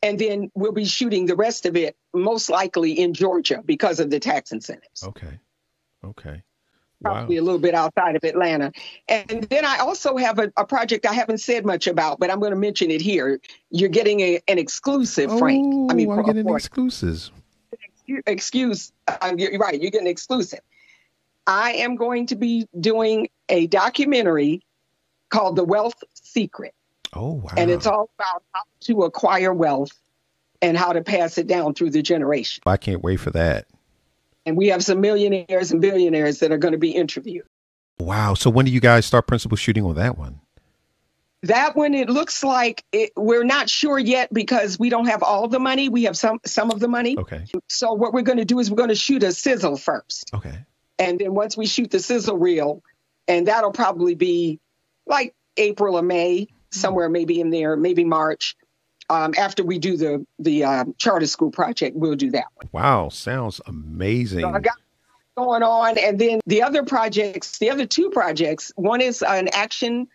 And 0.01 0.17
then 0.17 0.49
we'll 0.55 0.71
be 0.71 0.85
shooting 0.85 1.25
the 1.25 1.35
rest 1.35 1.65
of 1.65 1.75
it 1.75 1.97
most 2.13 2.49
likely 2.49 2.93
in 2.93 3.13
Georgia 3.13 3.61
because 3.65 3.99
of 3.99 4.09
the 4.09 4.19
tax 4.19 4.51
incentives 4.51 5.03
Okay. 5.03 5.39
Okay. 6.03 6.43
Wow. 7.01 7.11
probably 7.13 7.37
a 7.37 7.43
little 7.43 7.59
bit 7.59 7.75
outside 7.75 8.15
of 8.15 8.23
Atlanta. 8.23 8.71
And 9.07 9.43
then 9.51 9.65
I 9.65 9.77
also 9.77 10.17
have 10.17 10.39
a, 10.39 10.51
a 10.57 10.65
project 10.65 11.05
I 11.05 11.13
haven't 11.13 11.37
said 11.39 11.63
much 11.65 11.85
about, 11.85 12.19
but 12.19 12.31
I'm 12.31 12.39
going 12.39 12.51
to 12.53 12.57
mention 12.57 12.89
it 12.89 13.01
here. 13.01 13.39
You're 13.69 13.89
getting 13.89 14.19
a, 14.21 14.39
an 14.47 14.57
exclusive, 14.57 15.37
Frank. 15.37 15.91
I 15.91 15.93
mean, 15.93 16.09
Oh, 16.09 16.13
I'm 16.13 16.23
getting 16.23 16.49
exclusives. 16.49 17.31
excuse. 18.25 18.91
Uh, 19.07 19.33
you're 19.37 19.57
right. 19.59 19.79
You're 19.79 19.91
getting 19.91 20.07
exclusive. 20.07 20.59
I 21.45 21.73
am 21.73 21.95
going 21.95 22.27
to 22.27 22.35
be 22.35 22.67
doing 22.79 23.29
a 23.47 23.67
documentary 23.67 24.63
called 25.29 25.55
The 25.55 25.63
Wealth 25.63 26.03
Secret, 26.13 26.73
Oh 27.13 27.33
wow. 27.33 27.51
and 27.57 27.69
it's 27.69 27.85
all 27.85 28.09
about 28.17 28.43
how 28.53 28.61
to 28.81 29.03
acquire 29.03 29.53
wealth 29.53 29.91
and 30.61 30.75
how 30.77 30.93
to 30.93 31.01
pass 31.01 31.37
it 31.37 31.47
down 31.47 31.73
through 31.73 31.91
the 31.91 32.01
generation. 32.01 32.63
I 32.65 32.77
can't 32.77 33.01
wait 33.03 33.17
for 33.17 33.29
that. 33.31 33.67
And 34.47 34.55
we 34.55 34.67
have 34.67 34.81
some 34.83 35.01
millionaires 35.01 35.71
and 35.73 35.81
billionaires 35.81 36.39
that 36.39 36.53
are 36.53 36.57
going 36.57 36.71
to 36.71 36.77
be 36.77 36.91
interviewed. 36.91 37.45
Wow. 37.99 38.33
So 38.33 38.49
when 38.49 38.65
do 38.65 38.71
you 38.71 38.79
guys 38.79 39.05
start 39.05 39.27
principal 39.27 39.57
shooting 39.57 39.83
on 39.83 39.95
that 39.95 40.17
one? 40.17 40.39
That 41.43 41.75
one, 41.75 41.93
it 41.93 42.09
looks 42.09 42.43
like 42.43 42.83
it, 42.93 43.11
we're 43.17 43.43
not 43.43 43.69
sure 43.69 43.99
yet 43.99 44.33
because 44.33 44.79
we 44.79 44.89
don't 44.89 45.05
have 45.07 45.21
all 45.21 45.49
the 45.49 45.59
money. 45.59 45.89
We 45.89 46.05
have 46.05 46.17
some 46.17 46.39
some 46.45 46.71
of 46.71 46.79
the 46.79 46.87
money. 46.87 47.17
Okay. 47.17 47.43
So 47.67 47.91
what 47.93 48.13
we're 48.13 48.21
going 48.23 48.37
to 48.39 48.45
do 48.45 48.59
is 48.59 48.71
we're 48.71 48.77
going 48.77 48.89
to 48.89 48.95
shoot 48.95 49.21
a 49.21 49.31
sizzle 49.31 49.77
first, 49.77 50.31
Okay. 50.33 50.57
and 50.97 51.19
then 51.19 51.35
once 51.35 51.55
we 51.55 51.67
shoot 51.67 51.91
the 51.91 51.99
sizzle 51.99 52.37
reel, 52.37 52.81
and 53.27 53.47
that'll 53.47 53.71
probably 53.71 54.15
be 54.15 54.59
like 55.05 55.35
April 55.57 55.95
or 55.95 56.01
May, 56.01 56.47
somewhere 56.71 57.09
maybe 57.09 57.39
in 57.39 57.49
there, 57.51 57.75
maybe 57.75 58.03
March. 58.03 58.55
Um, 59.09 59.33
after 59.37 59.63
we 59.63 59.79
do 59.79 59.95
the 59.95 60.25
the 60.37 60.63
um, 60.65 60.95
charter 60.97 61.27
school 61.27 61.51
project, 61.51 61.95
we'll 61.95 62.15
do 62.15 62.31
that 62.31 62.45
one. 62.55 62.69
Wow. 62.71 63.09
Sounds 63.09 63.61
amazing. 63.65 64.41
So 64.41 64.49
I 64.49 64.59
got 64.59 64.75
going 65.37 65.63
on, 65.63 65.97
and 65.97 66.19
then 66.19 66.41
the 66.45 66.61
other 66.63 66.83
projects, 66.83 67.59
the 67.59 67.69
other 67.69 67.85
two 67.85 68.09
projects, 68.09 68.71
one 68.75 69.01
is 69.01 69.21
an 69.21 69.47
action 69.53 70.07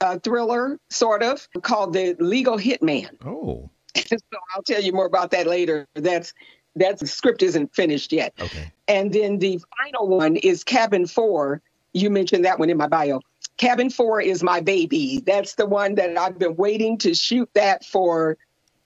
uh, 0.00 0.18
thriller, 0.18 0.78
sort 0.90 1.22
of, 1.22 1.48
called 1.62 1.92
the 1.92 2.16
Legal 2.18 2.58
Hitman. 2.58 3.10
oh. 3.24 3.70
so 4.06 4.16
I'll 4.54 4.62
tell 4.62 4.82
you 4.82 4.92
more 4.92 5.06
about 5.06 5.30
that 5.30 5.46
later. 5.46 5.86
That's 5.94 6.34
that 6.76 7.06
script 7.06 7.42
isn't 7.42 7.72
finished 7.74 8.12
yet. 8.12 8.34
Okay. 8.40 8.72
And 8.88 9.12
then 9.12 9.38
the 9.38 9.60
final 9.78 10.08
one 10.08 10.36
is 10.36 10.64
Cabin 10.64 11.06
Four. 11.06 11.62
You 11.92 12.10
mentioned 12.10 12.44
that 12.44 12.58
one 12.58 12.70
in 12.70 12.76
my 12.76 12.88
bio. 12.88 13.20
Cabin 13.56 13.90
Four 13.90 14.20
is 14.20 14.42
my 14.42 14.60
baby. 14.60 15.22
That's 15.26 15.54
the 15.54 15.66
one 15.66 15.94
that 15.94 16.16
I've 16.18 16.38
been 16.38 16.56
waiting 16.56 16.98
to 16.98 17.14
shoot 17.14 17.48
that 17.54 17.84
for 17.84 18.36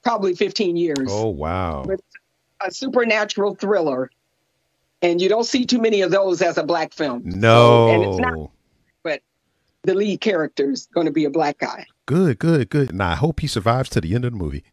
probably 0.02 0.34
15 0.34 0.76
years. 0.76 1.08
Oh 1.08 1.28
wow. 1.28 1.86
A 2.60 2.70
supernatural 2.70 3.54
thriller. 3.54 4.10
And 5.00 5.20
you 5.20 5.28
don't 5.28 5.44
see 5.44 5.64
too 5.64 5.80
many 5.80 6.00
of 6.00 6.10
those 6.10 6.42
as 6.42 6.58
a 6.58 6.64
black 6.64 6.92
film. 6.92 7.22
No. 7.24 7.88
And 7.88 8.04
it's 8.04 8.18
not 8.18 8.50
but 9.04 9.22
the 9.84 9.94
lead 9.94 10.20
character 10.20 10.70
is 10.70 10.86
going 10.92 11.06
to 11.06 11.12
be 11.12 11.24
a 11.24 11.30
black 11.30 11.58
guy. 11.58 11.86
Good, 12.06 12.38
good, 12.38 12.70
good. 12.70 12.94
Now 12.94 13.12
I 13.12 13.14
hope 13.14 13.40
he 13.40 13.46
survives 13.46 13.90
to 13.90 14.00
the 14.00 14.14
end 14.14 14.24
of 14.24 14.32
the 14.32 14.38
movie. 14.38 14.64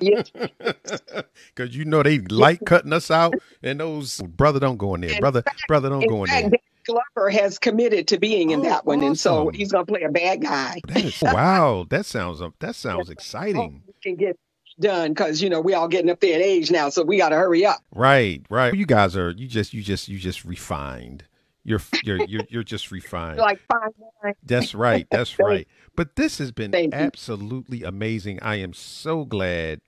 Yes. 0.00 0.30
Cause 1.54 1.74
you 1.74 1.84
know 1.84 2.02
they 2.02 2.18
like 2.18 2.64
cutting 2.66 2.92
us 2.92 3.10
out, 3.10 3.34
and 3.62 3.80
those 3.80 4.20
brother 4.22 4.60
don't 4.60 4.76
go 4.76 4.94
in 4.96 5.02
there. 5.02 5.18
Brother, 5.20 5.44
brother 5.66 5.88
don't 5.88 6.08
go 6.08 6.24
in 6.24 6.26
fact, 6.28 6.50
there. 6.50 6.60
Glover 6.88 7.30
has 7.30 7.58
committed 7.58 8.08
to 8.08 8.18
being 8.18 8.50
in 8.50 8.60
Oh, 8.60 8.64
that 8.64 8.86
one, 8.86 9.02
and 9.02 9.18
so 9.18 9.50
he's 9.50 9.70
going 9.72 9.86
to 9.86 9.92
play 9.92 10.02
a 10.02 10.10
bad 10.10 10.42
guy. 10.42 10.80
That 10.88 11.04
is 11.04 11.20
wow. 11.22 11.86
That 11.90 12.06
sounds 12.06 12.40
that 12.60 12.74
sounds 12.74 13.10
exciting. 13.10 13.82
We 13.86 13.92
can 14.02 14.16
get 14.16 14.38
done 14.80 15.12
because 15.12 15.42
you 15.42 15.50
know 15.50 15.60
we 15.60 15.74
all 15.74 15.88
getting 15.88 16.10
up 16.10 16.20
there 16.20 16.34
in 16.36 16.42
age 16.42 16.70
now, 16.70 16.88
so 16.88 17.02
we 17.04 17.18
got 17.18 17.30
to 17.30 17.36
hurry 17.36 17.64
up. 17.66 17.80
Right, 17.94 18.44
right. 18.50 18.74
You 18.74 18.86
guys 18.86 19.16
are 19.16 19.30
you 19.30 19.46
just 19.46 19.74
you 19.74 19.82
just 19.82 20.08
you 20.08 20.18
just 20.18 20.44
refined. 20.44 21.24
You're 21.64 21.80
you're 22.02 22.24
you're 22.24 22.44
you're 22.48 22.62
just 22.64 22.90
refined. 22.90 23.38
Like 23.38 23.60
fine 23.70 23.90
wine. 24.22 24.34
That's 24.42 24.74
right. 24.74 25.06
That's 25.10 25.38
right. 25.40 25.68
But 25.94 26.16
this 26.16 26.38
has 26.38 26.52
been 26.52 26.72
Thank 26.72 26.94
you. 26.94 27.00
absolutely 27.00 27.82
amazing. 27.82 28.38
I 28.40 28.56
am 28.56 28.72
so 28.72 29.24
glad 29.24 29.80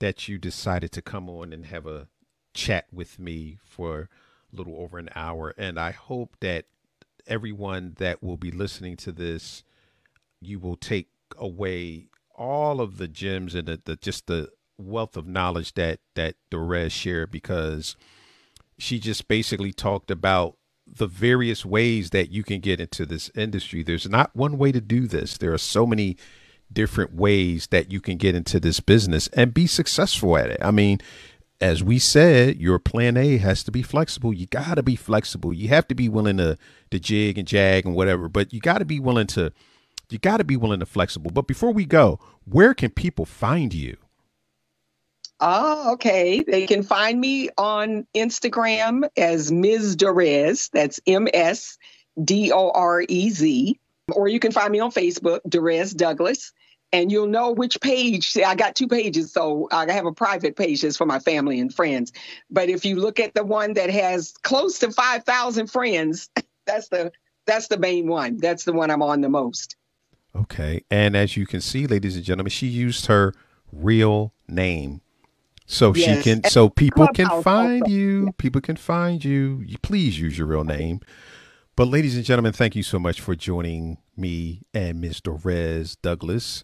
that 0.00 0.28
you 0.28 0.38
decided 0.38 0.92
to 0.92 1.02
come 1.02 1.28
on 1.28 1.52
and 1.52 1.66
have 1.66 1.86
a 1.86 2.08
chat 2.54 2.86
with 2.92 3.18
me 3.18 3.58
for 3.64 4.08
little 4.54 4.76
over 4.78 4.98
an 4.98 5.10
hour. 5.14 5.54
And 5.56 5.78
I 5.78 5.90
hope 5.92 6.36
that 6.40 6.66
everyone 7.26 7.94
that 7.98 8.22
will 8.22 8.36
be 8.36 8.50
listening 8.50 8.96
to 8.98 9.12
this, 9.12 9.64
you 10.40 10.58
will 10.58 10.76
take 10.76 11.08
away 11.36 12.08
all 12.34 12.80
of 12.80 12.98
the 12.98 13.08
gems 13.08 13.54
and 13.54 13.68
the, 13.68 13.80
the 13.84 13.96
just 13.96 14.26
the 14.26 14.50
wealth 14.76 15.16
of 15.16 15.26
knowledge 15.26 15.74
that 15.74 16.00
that 16.14 16.34
Dorez 16.50 16.90
shared 16.90 17.30
because 17.30 17.96
she 18.76 18.98
just 18.98 19.28
basically 19.28 19.72
talked 19.72 20.10
about 20.10 20.56
the 20.86 21.06
various 21.06 21.64
ways 21.64 22.10
that 22.10 22.30
you 22.30 22.42
can 22.42 22.60
get 22.60 22.80
into 22.80 23.06
this 23.06 23.30
industry. 23.34 23.82
There's 23.82 24.08
not 24.08 24.34
one 24.34 24.58
way 24.58 24.72
to 24.72 24.80
do 24.80 25.06
this. 25.06 25.38
There 25.38 25.52
are 25.52 25.58
so 25.58 25.86
many 25.86 26.16
different 26.72 27.14
ways 27.14 27.68
that 27.68 27.90
you 27.90 28.00
can 28.00 28.16
get 28.16 28.34
into 28.34 28.58
this 28.58 28.80
business 28.80 29.28
and 29.28 29.54
be 29.54 29.66
successful 29.66 30.36
at 30.36 30.50
it. 30.50 30.60
I 30.60 30.70
mean, 30.70 30.98
as 31.60 31.82
we 31.82 31.98
said, 31.98 32.58
your 32.58 32.78
plan 32.78 33.16
A 33.16 33.38
has 33.38 33.62
to 33.64 33.70
be 33.70 33.82
flexible. 33.82 34.32
You 34.32 34.46
got 34.46 34.74
to 34.74 34.82
be 34.82 34.96
flexible. 34.96 35.52
You 35.52 35.68
have 35.68 35.86
to 35.88 35.94
be 35.94 36.08
willing 36.08 36.36
to 36.38 36.58
to 36.90 36.98
jig 36.98 37.38
and 37.38 37.48
jag 37.48 37.86
and 37.86 37.94
whatever, 37.94 38.28
but 38.28 38.52
you 38.52 38.60
got 38.60 38.78
to 38.78 38.84
be 38.84 39.00
willing 39.00 39.26
to 39.28 39.52
you 40.10 40.18
got 40.18 40.38
to 40.38 40.44
be 40.44 40.56
willing 40.56 40.80
to 40.80 40.86
flexible. 40.86 41.30
But 41.30 41.46
before 41.46 41.72
we 41.72 41.84
go, 41.84 42.18
where 42.44 42.74
can 42.74 42.90
people 42.90 43.24
find 43.24 43.72
you? 43.72 43.96
Oh, 45.40 45.94
okay. 45.94 46.44
They 46.46 46.66
can 46.66 46.82
find 46.82 47.20
me 47.20 47.50
on 47.58 48.06
Instagram 48.14 49.08
as 49.16 49.50
Ms. 49.50 49.96
Dorez. 49.96 50.70
That's 50.70 51.00
M 51.06 51.28
S 51.32 51.78
D 52.22 52.52
O 52.52 52.70
R 52.70 53.04
E 53.08 53.30
Z. 53.30 53.80
Or 54.12 54.28
you 54.28 54.38
can 54.38 54.52
find 54.52 54.70
me 54.70 54.80
on 54.80 54.90
Facebook, 54.90 55.40
Dorez 55.48 55.96
Douglas. 55.96 56.52
And 56.94 57.10
you'll 57.10 57.26
know 57.26 57.50
which 57.50 57.80
page. 57.80 58.30
See, 58.30 58.44
I 58.44 58.54
got 58.54 58.76
two 58.76 58.86
pages, 58.86 59.32
so 59.32 59.66
I 59.72 59.90
have 59.90 60.06
a 60.06 60.12
private 60.12 60.54
page 60.54 60.82
that's 60.82 60.96
for 60.96 61.06
my 61.06 61.18
family 61.18 61.58
and 61.58 61.74
friends. 61.74 62.12
But 62.50 62.68
if 62.68 62.84
you 62.84 62.94
look 62.94 63.18
at 63.18 63.34
the 63.34 63.42
one 63.42 63.72
that 63.72 63.90
has 63.90 64.32
close 64.44 64.78
to 64.78 64.92
five 64.92 65.24
thousand 65.24 65.66
friends, 65.72 66.30
that's 66.66 66.88
the 66.88 67.10
that's 67.46 67.66
the 67.66 67.78
main 67.78 68.06
one. 68.06 68.36
That's 68.36 68.62
the 68.62 68.72
one 68.72 68.92
I'm 68.92 69.02
on 69.02 69.22
the 69.22 69.28
most. 69.28 69.74
Okay. 70.36 70.84
And 70.88 71.16
as 71.16 71.36
you 71.36 71.46
can 71.46 71.60
see, 71.60 71.88
ladies 71.88 72.14
and 72.14 72.24
gentlemen, 72.24 72.50
she 72.50 72.68
used 72.68 73.06
her 73.06 73.34
real 73.72 74.32
name. 74.46 75.00
So 75.66 75.92
she 75.94 76.12
Yes. 76.12 76.22
can 76.22 76.44
so 76.44 76.68
people 76.68 77.08
can 77.08 77.28
find 77.42 77.82
also. 77.82 77.92
you. 77.92 78.34
People 78.38 78.60
can 78.60 78.76
find 78.76 79.24
you. 79.24 79.64
You 79.66 79.78
please 79.78 80.20
use 80.20 80.38
your 80.38 80.46
real 80.46 80.64
name. 80.64 81.00
But 81.74 81.88
ladies 81.88 82.14
and 82.14 82.24
gentlemen, 82.24 82.52
thank 82.52 82.76
you 82.76 82.84
so 82.84 83.00
much 83.00 83.20
for 83.20 83.34
joining 83.34 83.98
me 84.16 84.62
and 84.72 85.00
Ms. 85.00 85.20
Dorez 85.20 85.96
Douglas. 86.00 86.62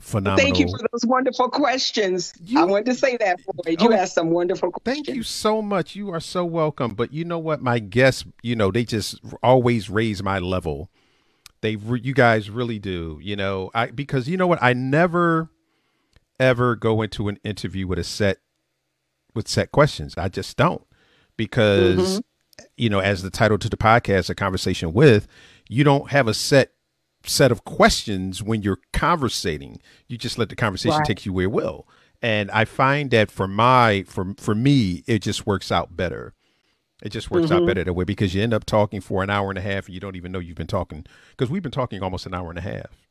Phenomenal. 0.00 0.44
Thank 0.44 0.58
you 0.58 0.66
for 0.66 0.78
those 0.90 1.04
wonderful 1.04 1.50
questions. 1.50 2.32
You- 2.42 2.58
I 2.58 2.64
wanted 2.64 2.86
to 2.86 2.94
say 2.94 3.18
that, 3.18 3.38
Floyd. 3.42 3.80
You 3.80 3.90
Oh, 3.90 3.92
asked 3.92 4.14
some 4.14 4.30
wonderful 4.30 4.70
questions. 4.72 5.06
Thank 5.06 5.16
you 5.16 5.22
so 5.22 5.60
much. 5.60 5.94
You 5.94 6.10
are 6.10 6.20
so 6.20 6.44
welcome. 6.44 6.94
But 6.94 7.12
you 7.12 7.24
know 7.24 7.38
what? 7.38 7.62
My 7.62 7.78
guests, 7.78 8.24
you 8.42 8.56
know, 8.56 8.70
they 8.70 8.84
just 8.84 9.20
always 9.42 9.90
raise 9.90 10.22
my 10.22 10.38
level. 10.38 10.90
They, 11.60 11.76
re- 11.76 12.00
you 12.02 12.14
guys 12.14 12.48
really 12.48 12.78
do. 12.78 13.18
You 13.22 13.36
know, 13.36 13.70
I 13.74 13.90
because 13.90 14.26
you 14.26 14.38
know 14.38 14.46
what? 14.46 14.58
I 14.62 14.72
never, 14.72 15.50
ever 16.40 16.76
go 16.76 17.02
into 17.02 17.28
an 17.28 17.38
interview 17.44 17.86
with 17.86 17.98
a 17.98 18.04
set, 18.04 18.38
with 19.34 19.48
set 19.48 19.70
questions. 19.70 20.14
I 20.16 20.28
just 20.30 20.56
don't 20.56 20.82
because, 21.36 22.20
mm-hmm. 22.20 22.64
you 22.78 22.88
know, 22.88 23.00
as 23.00 23.22
the 23.22 23.30
title 23.30 23.58
to 23.58 23.68
the 23.68 23.76
podcast, 23.76 24.30
a 24.30 24.34
conversation 24.34 24.94
with, 24.94 25.26
you 25.68 25.84
don't 25.84 26.10
have 26.10 26.26
a 26.26 26.34
set 26.34 26.72
set 27.24 27.52
of 27.52 27.64
questions 27.64 28.42
when 28.42 28.62
you're 28.62 28.80
conversating. 28.92 29.80
You 30.08 30.18
just 30.18 30.38
let 30.38 30.48
the 30.48 30.56
conversation 30.56 30.98
Right. 30.98 31.06
take 31.06 31.26
you 31.26 31.32
where 31.32 31.44
it 31.44 31.52
will. 31.52 31.86
And 32.22 32.50
I 32.50 32.64
find 32.64 33.10
that 33.12 33.30
for 33.30 33.48
my 33.48 34.04
for 34.06 34.34
for 34.36 34.54
me, 34.54 35.02
it 35.06 35.20
just 35.20 35.46
works 35.46 35.72
out 35.72 35.96
better. 35.96 36.34
It 37.02 37.10
just 37.10 37.30
works 37.30 37.50
out 37.50 37.58
mm-hmm. 37.58 37.66
better 37.66 37.84
that 37.84 37.94
way 37.94 38.04
because 38.04 38.34
you 38.34 38.42
end 38.42 38.52
up 38.52 38.66
talking 38.66 39.00
for 39.00 39.22
an 39.22 39.30
hour 39.30 39.48
and 39.48 39.58
a 39.58 39.62
half 39.62 39.86
and 39.86 39.94
you 39.94 40.00
don't 40.00 40.16
even 40.16 40.32
know 40.32 40.38
you've 40.38 40.56
been 40.56 40.66
talking 40.66 41.06
because 41.30 41.50
we've 41.50 41.62
been 41.62 41.72
talking 41.72 42.02
almost 42.02 42.26
an 42.26 42.34
hour 42.34 42.50
and 42.50 42.58
a 42.58 42.62
half. 42.62 43.08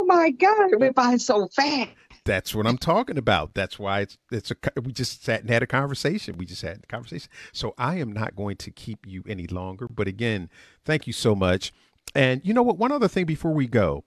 Oh 0.00 0.06
my 0.06 0.30
God, 0.30 0.72
it 0.72 0.80
went 0.80 0.96
by 0.96 1.16
so 1.18 1.46
fast. 1.46 1.90
That's 2.24 2.54
what 2.54 2.66
I'm 2.66 2.78
talking 2.78 3.18
about. 3.18 3.54
That's 3.54 3.78
why 3.78 4.00
it's 4.00 4.18
it's 4.32 4.50
a 4.50 4.56
we 4.80 4.92
just 4.92 5.24
sat 5.24 5.42
and 5.42 5.50
had 5.50 5.62
a 5.62 5.66
conversation. 5.66 6.36
We 6.36 6.46
just 6.46 6.62
had 6.62 6.80
a 6.82 6.86
conversation. 6.86 7.30
So 7.52 7.74
I 7.78 7.96
am 7.96 8.10
not 8.10 8.34
going 8.34 8.56
to 8.58 8.72
keep 8.72 9.06
you 9.06 9.22
any 9.28 9.46
longer. 9.46 9.86
But 9.86 10.08
again, 10.08 10.50
thank 10.84 11.06
you 11.06 11.12
so 11.12 11.36
much. 11.36 11.72
And 12.14 12.40
you 12.44 12.52
know 12.54 12.62
what? 12.62 12.78
One 12.78 12.92
other 12.92 13.08
thing 13.08 13.24
before 13.26 13.52
we 13.52 13.66
go, 13.66 14.04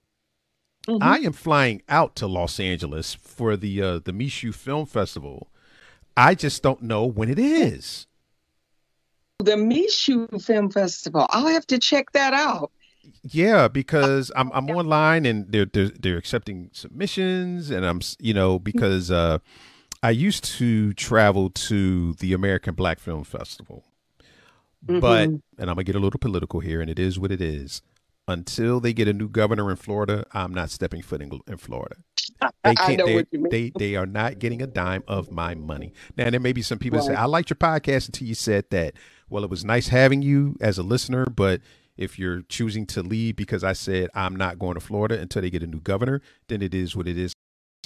Mhm. 0.88 1.00
I 1.02 1.18
am 1.20 1.34
flying 1.34 1.82
out 1.90 2.16
to 2.18 2.28
Los 2.28 2.60
Angeles 2.60 3.16
for 3.16 3.58
the 3.58 3.82
uh, 3.82 4.00
the 4.00 4.12
Micheaux 4.14 4.54
Film 4.54 4.86
Festival. 4.86 5.50
I 6.16 6.36
just 6.36 6.62
don't 6.62 6.82
know 6.84 7.06
when 7.06 7.30
it 7.30 7.40
is. 7.40 8.08
The 9.40 9.54
Micheaux 9.56 10.42
Film 10.44 10.70
Festival. 10.70 11.26
I'll 11.32 11.48
have 11.48 11.68
to 11.68 11.80
check 11.80 12.12
that 12.12 12.34
out. 12.34 12.72
Yeah, 13.24 13.68
because 13.68 14.32
I'm 14.36 14.52
I'm 14.54 14.70
online 14.70 15.26
and 15.26 15.52
they're 15.52 15.66
they're 15.66 15.90
they're 15.90 16.18
accepting 16.18 16.70
submissions 16.74 17.70
and 17.72 17.86
I'm 17.86 18.02
you 18.20 18.34
know 18.34 18.60
because 18.60 19.10
uh 19.12 19.40
I 20.04 20.12
used 20.12 20.44
to 20.60 20.94
travel 20.94 21.50
to 21.50 22.14
the 22.14 22.34
American 22.34 22.76
Black 22.76 23.00
Film 23.00 23.24
Festival. 23.24 23.84
But 24.88 25.30
Mhm. 25.30 25.42
and 25.58 25.70
I'm 25.70 25.76
going 25.76 25.78
to 25.78 25.84
get 25.84 25.96
a 25.96 26.00
little 26.00 26.20
political 26.20 26.60
here 26.60 26.82
and 26.82 26.90
it 26.90 27.00
is 27.00 27.18
what 27.20 27.32
it 27.32 27.42
is. 27.42 27.82
Until 28.28 28.80
they 28.80 28.92
get 28.92 29.08
a 29.08 29.14
new 29.14 29.30
governor 29.30 29.70
in 29.70 29.76
Florida, 29.78 30.26
I'm 30.32 30.52
not 30.52 30.72
stepping 30.72 31.04
foot 31.04 31.22
in, 31.22 31.40
in 31.48 31.58
Florida. 31.58 31.98
They 32.64 32.74
can't 32.74 33.06
they, 33.06 33.16
what 33.16 33.28
you 33.32 33.40
mean. 33.40 33.50
they 33.52 33.72
they 33.78 33.96
are 33.96 34.08
not 34.08 34.40
getting 34.40 34.64
a 34.64 34.68
dime 34.68 35.04
of 35.08 35.32
my 35.32 35.54
money. 35.54 35.94
Now 36.18 36.32
there 36.32 36.40
may 36.40 36.52
be 36.52 36.64
some 36.64 36.80
people 36.80 36.98
that 37.00 37.06
say, 37.06 37.14
I 37.14 37.26
liked 37.26 37.52
your 37.52 37.58
podcast 37.58 38.08
until 38.08 38.28
you 38.28 38.34
said 38.34 38.66
that. 38.72 38.96
Well, 39.30 39.44
it 39.44 39.50
was 39.52 39.64
nice 39.64 39.90
having 39.90 40.24
you 40.24 40.56
as 40.60 40.80
a 40.80 40.84
listener, 40.84 41.26
but 41.26 41.62
if 41.98 42.18
you're 42.18 42.42
choosing 42.50 42.88
to 42.88 43.04
leave 43.04 43.36
because 43.36 43.64
I 43.64 43.74
said 43.74 44.10
I'm 44.16 44.36
not 44.36 44.58
going 44.58 44.74
to 44.74 44.80
Florida 44.82 45.20
until 45.20 45.44
they 45.44 45.52
get 45.52 45.62
a 45.64 45.68
new 45.68 45.80
governor, 45.80 46.20
then 46.48 46.64
it 46.64 46.74
is 46.74 46.96
what 46.96 47.08
it 47.08 47.20
is. 47.20 47.34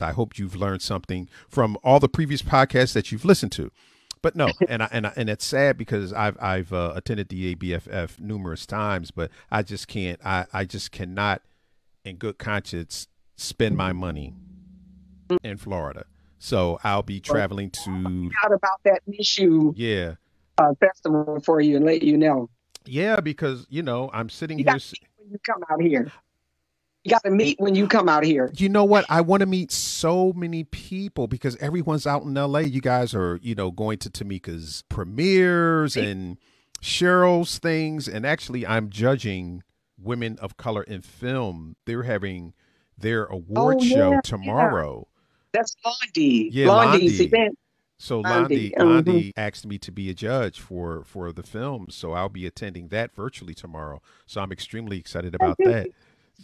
I 0.02 0.14
hope 0.14 0.40
you've 0.40 0.56
learned 0.56 0.82
something 0.82 1.28
from 1.50 1.78
all 1.84 2.00
the 2.00 2.08
previous 2.08 2.42
podcasts 2.42 2.94
that 2.94 3.12
you've 3.12 3.26
listened 3.26 3.52
to. 3.54 3.72
But 4.22 4.36
no, 4.36 4.50
and 4.68 4.84
I, 4.84 4.90
and 4.92 5.08
I, 5.08 5.14
and 5.16 5.30
it's 5.30 5.46
sad 5.46 5.78
because 5.78 6.12
I've 6.14 6.38
I've 6.42 6.74
uh, 6.74 6.94
attended 6.96 7.30
the 7.30 7.56
ABFF 7.56 8.20
numerous 8.20 8.66
times, 8.66 9.12
but 9.12 9.32
I 9.50 9.64
just 9.64 9.88
can't. 9.88 10.20
I 10.26 10.46
I 10.52 10.66
just 10.66 10.92
cannot, 10.92 11.42
in 12.04 12.18
good 12.18 12.38
conscience, 12.38 13.08
spend 13.38 13.78
my 13.78 13.94
money 13.94 14.34
in 15.44 15.58
Florida. 15.58 16.06
So 16.38 16.80
I'll 16.84 17.04
be 17.04 17.20
traveling 17.20 17.70
to 17.86 18.30
Out 18.44 18.54
about 18.54 18.80
that 18.86 19.02
issue. 19.08 19.74
yeah 19.76 20.16
uh, 20.58 20.74
festival 20.80 21.40
for 21.46 21.62
you 21.62 21.76
and 21.78 21.86
let 21.86 22.02
you 22.02 22.18
know. 22.18 22.50
yeah 22.86 23.20
because 23.22 23.66
you 23.70 23.84
know 23.84 24.10
I'm 24.14 24.30
sitting 24.30 24.58
You 24.60 24.66
here. 24.66 24.74
When 25.18 25.32
you 25.32 25.38
come 25.46 25.62
out 25.70 25.82
here, 25.82 26.12
you 27.04 27.12
got 27.12 27.24
to 27.24 27.32
meet 27.32 27.60
when 27.60 27.76
you 27.76 27.88
come 27.88 28.10
out 28.10 28.24
here. 28.24 28.52
You 28.58 28.70
know 28.70 28.84
what? 28.84 29.06
I 29.10 29.22
want 29.22 29.42
to 29.42 29.46
meet 29.46 29.72
so 29.72 30.34
many 30.34 30.64
people 30.66 31.28
because 31.28 31.56
everyone's 31.58 32.06
out 32.06 32.24
in 32.24 32.34
LA. 32.34 32.60
You 32.60 32.82
guys 32.82 33.14
are, 33.16 33.40
you 33.42 33.56
know, 33.56 33.72
going 33.72 33.98
to 34.00 34.10
Tamika's 34.10 34.84
premieres 34.90 35.96
and 35.96 36.38
Cheryl's 36.82 37.58
things. 37.60 38.08
And 38.08 38.26
actually, 38.26 38.66
I'm 38.68 38.90
judging 38.90 39.64
women 39.98 40.38
of 40.42 40.58
color 40.58 40.84
in 40.84 41.02
film. 41.02 41.76
They're 41.86 42.04
having 42.04 42.54
their 42.98 43.26
award 43.26 43.78
Oh, 43.80 43.84
show 43.84 44.12
yeah, 44.12 44.22
tomorrow. 44.22 45.08
That's 45.54 45.76
Londi. 45.86 46.50
Yeah, 46.52 46.68
Londi's 46.68 47.20
Londi. 47.20 47.26
event. 47.26 47.60
So 47.98 48.24
Londi, 48.24 48.72
Londi, 48.72 48.74
mhm. 48.76 49.04
Londi 49.04 49.32
asked 49.36 49.66
me 49.66 49.78
to 49.80 49.92
be 49.92 50.10
a 50.10 50.14
judge 50.14 50.60
for 50.60 51.04
for 51.04 51.34
the 51.34 51.44
film, 51.44 51.88
so 51.90 52.14
I'll 52.14 52.30
be 52.30 52.46
attending 52.46 52.90
that 52.90 53.14
virtually 53.14 53.54
tomorrow. 53.54 54.02
So 54.26 54.40
I'm 54.42 54.52
extremely 54.54 54.98
excited 54.98 55.36
about 55.36 55.58
that. 55.60 55.90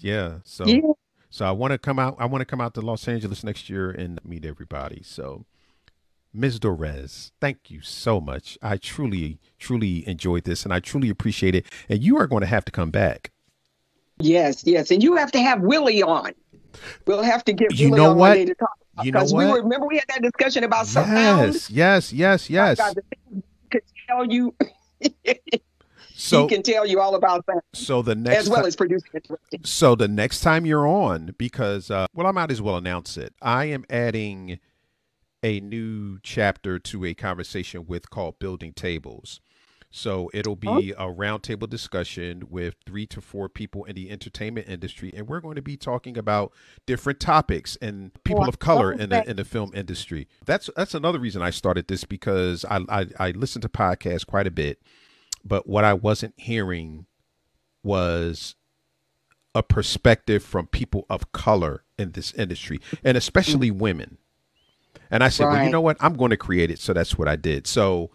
Yeah. 0.01 0.35
So 0.43 0.65
Yeah. 0.65 0.81
so 1.29 1.45
I 1.45 1.51
want 1.51 1.71
to 1.71 1.77
come 1.77 1.99
out. 1.99 2.15
I 2.19 2.25
want 2.25 2.41
to 2.41 2.45
come 2.45 2.61
out 2.61 2.73
to 2.75 2.81
Los 2.81 3.07
Angeles 3.07 3.43
next 3.43 3.69
year 3.69 3.89
and 3.91 4.19
meet 4.25 4.45
everybody. 4.45 5.01
So, 5.03 5.45
Ms. 6.33 6.59
Dorez, 6.59 7.31
thank 7.39 7.69
you 7.71 7.81
so 7.81 8.19
much. 8.19 8.57
I 8.61 8.77
truly, 8.77 9.39
truly 9.57 10.07
enjoyed 10.07 10.43
this, 10.43 10.63
and 10.63 10.73
I 10.73 10.79
truly 10.79 11.09
appreciate 11.09 11.55
it. 11.55 11.65
And 11.87 12.03
you 12.03 12.17
are 12.17 12.27
going 12.27 12.41
to 12.41 12.47
have 12.47 12.65
to 12.65 12.71
come 12.71 12.91
back. 12.91 13.31
Yes, 14.19 14.63
yes, 14.65 14.91
and 14.91 15.01
you 15.03 15.15
have 15.15 15.31
to 15.33 15.39
have 15.39 15.61
Willie 15.61 16.01
on. 16.03 16.31
We'll 17.07 17.21
have 17.23 17.43
to 17.45 17.53
get 17.53 17.77
You 17.77 17.89
Willie 17.89 18.01
know 18.01 18.11
on 18.11 18.17
what? 18.17 18.29
one 18.29 18.37
day 18.37 18.45
to 18.45 18.55
talk 18.55 18.69
You 19.03 19.11
know 19.11 19.19
because 19.19 19.33
we 19.33 19.45
what? 19.45 19.53
were, 19.53 19.63
remember 19.63 19.87
we 19.87 19.95
had 19.95 20.05
that 20.09 20.21
discussion 20.21 20.63
about 20.65 20.87
sound. 20.87 21.07
Yes, 21.53 21.69
yes, 21.71 22.13
yes, 22.13 22.49
yes. 22.49 22.77
God, 22.77 22.95
the 22.95 23.41
could 23.71 23.81
tell 24.07 24.25
you. 24.25 24.53
So, 26.25 26.47
he 26.47 26.55
can 26.55 26.63
tell 26.63 26.85
you 26.85 26.99
all 26.99 27.15
about 27.15 27.45
that, 27.47 27.63
so 27.73 28.01
the 28.01 28.15
next 28.15 28.37
as 28.37 28.49
well 28.49 28.61
ti- 28.63 28.67
as 28.67 28.75
producing. 28.75 29.21
So 29.63 29.95
the 29.95 30.07
next 30.07 30.41
time 30.41 30.65
you're 30.65 30.87
on, 30.87 31.35
because 31.37 31.91
uh, 31.91 32.07
well, 32.13 32.27
I 32.27 32.31
might 32.31 32.51
as 32.51 32.61
well 32.61 32.77
announce 32.77 33.17
it. 33.17 33.33
I 33.41 33.65
am 33.65 33.85
adding 33.89 34.59
a 35.43 35.59
new 35.59 36.17
chapter 36.23 36.79
to 36.79 37.05
a 37.05 37.13
conversation 37.13 37.85
with 37.85 38.09
called 38.09 38.39
Building 38.39 38.73
Tables. 38.73 39.39
So 39.91 40.29
it'll 40.33 40.57
be 40.57 40.91
a 40.91 41.05
roundtable 41.05 41.69
discussion 41.69 42.43
with 42.49 42.75
three 42.85 43.05
to 43.07 43.21
four 43.21 43.47
people 43.47 43.85
in 43.85 43.95
the 43.95 44.09
entertainment 44.11 44.67
industry, 44.67 45.13
and 45.15 45.25
we're 45.25 45.39
going 45.39 45.55
to 45.55 45.61
be 45.61 45.77
talking 45.77 46.17
about 46.17 46.51
different 46.85 47.21
topics 47.21 47.77
and 47.81 48.11
people 48.25 48.43
Oh, 48.43 48.47
of 48.47 48.59
color 48.59 48.91
in 48.91 49.09
the 49.09 49.29
in 49.29 49.37
the 49.37 49.45
film 49.45 49.71
industry. 49.73 50.27
That's 50.45 50.69
that's 50.75 50.95
another 50.95 51.19
reason 51.19 51.41
I 51.41 51.49
started 51.51 51.87
this 51.87 52.03
because 52.03 52.65
I 52.65 52.81
I, 52.89 53.05
I 53.17 53.31
listen 53.31 53.61
to 53.61 53.69
podcasts 53.69 54.25
quite 54.25 54.47
a 54.47 54.51
bit, 54.51 54.81
but 55.45 55.67
what 55.67 55.85
I 55.85 55.93
wasn't 55.93 56.33
hearing 56.37 57.05
was 57.83 58.55
a 59.53 59.63
perspective 59.63 60.43
from 60.43 60.67
people 60.67 61.05
of 61.09 61.31
color 61.31 61.83
in 61.97 62.11
this 62.11 62.33
industry 62.33 62.79
and 63.03 63.15
especially 63.15 63.71
women. 63.71 64.17
And 65.09 65.23
I 65.23 65.29
said, 65.29 65.45
well, 65.45 65.63
you 65.63 65.69
know 65.69 65.81
what? 65.81 65.97
I'm 65.99 66.15
going 66.15 66.31
to 66.31 66.37
create 66.37 66.71
it. 66.71 66.79
So 66.79 66.91
that's 66.91 67.17
what 67.17 67.27
I 67.27 67.35
did. 67.35 67.67
So 67.67 68.09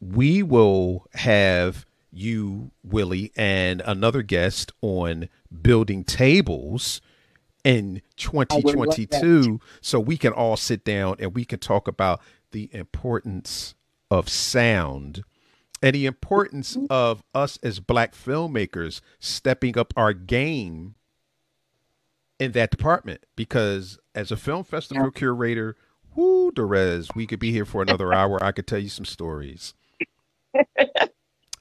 we 0.00 0.42
will 0.42 1.06
have 1.12 1.86
you, 2.10 2.72
Willie, 2.82 3.32
and 3.36 3.82
another 3.84 4.22
guest 4.22 4.72
on 4.80 5.28
building 5.62 6.04
tables 6.04 7.00
in 7.64 8.02
2022 8.16 9.60
so 9.80 10.00
we 10.00 10.16
can 10.16 10.32
all 10.32 10.56
sit 10.56 10.84
down 10.84 11.16
and 11.20 11.34
we 11.34 11.44
can 11.44 11.58
talk 11.58 11.86
about 11.86 12.20
the 12.50 12.68
importance 12.72 13.74
of 14.10 14.28
sound 14.28 15.22
and 15.82 15.94
the 15.94 16.06
importance 16.06 16.78
of 16.88 17.22
us 17.34 17.58
as 17.62 17.80
black 17.80 18.14
filmmakers 18.14 19.00
stepping 19.18 19.76
up 19.76 19.92
our 19.96 20.12
game 20.12 20.94
in 22.38 22.52
that 22.52 22.70
department 22.70 23.24
because 23.36 23.98
as 24.14 24.30
a 24.30 24.36
film 24.36 24.64
festival 24.64 25.10
curator 25.10 25.76
whoo 26.14 26.50
Dorez, 26.52 27.14
we 27.14 27.26
could 27.26 27.38
be 27.40 27.52
here 27.52 27.64
for 27.64 27.82
another 27.82 28.12
hour 28.14 28.42
i 28.42 28.52
could 28.52 28.66
tell 28.66 28.78
you 28.78 28.88
some 28.88 29.04
stories 29.04 29.74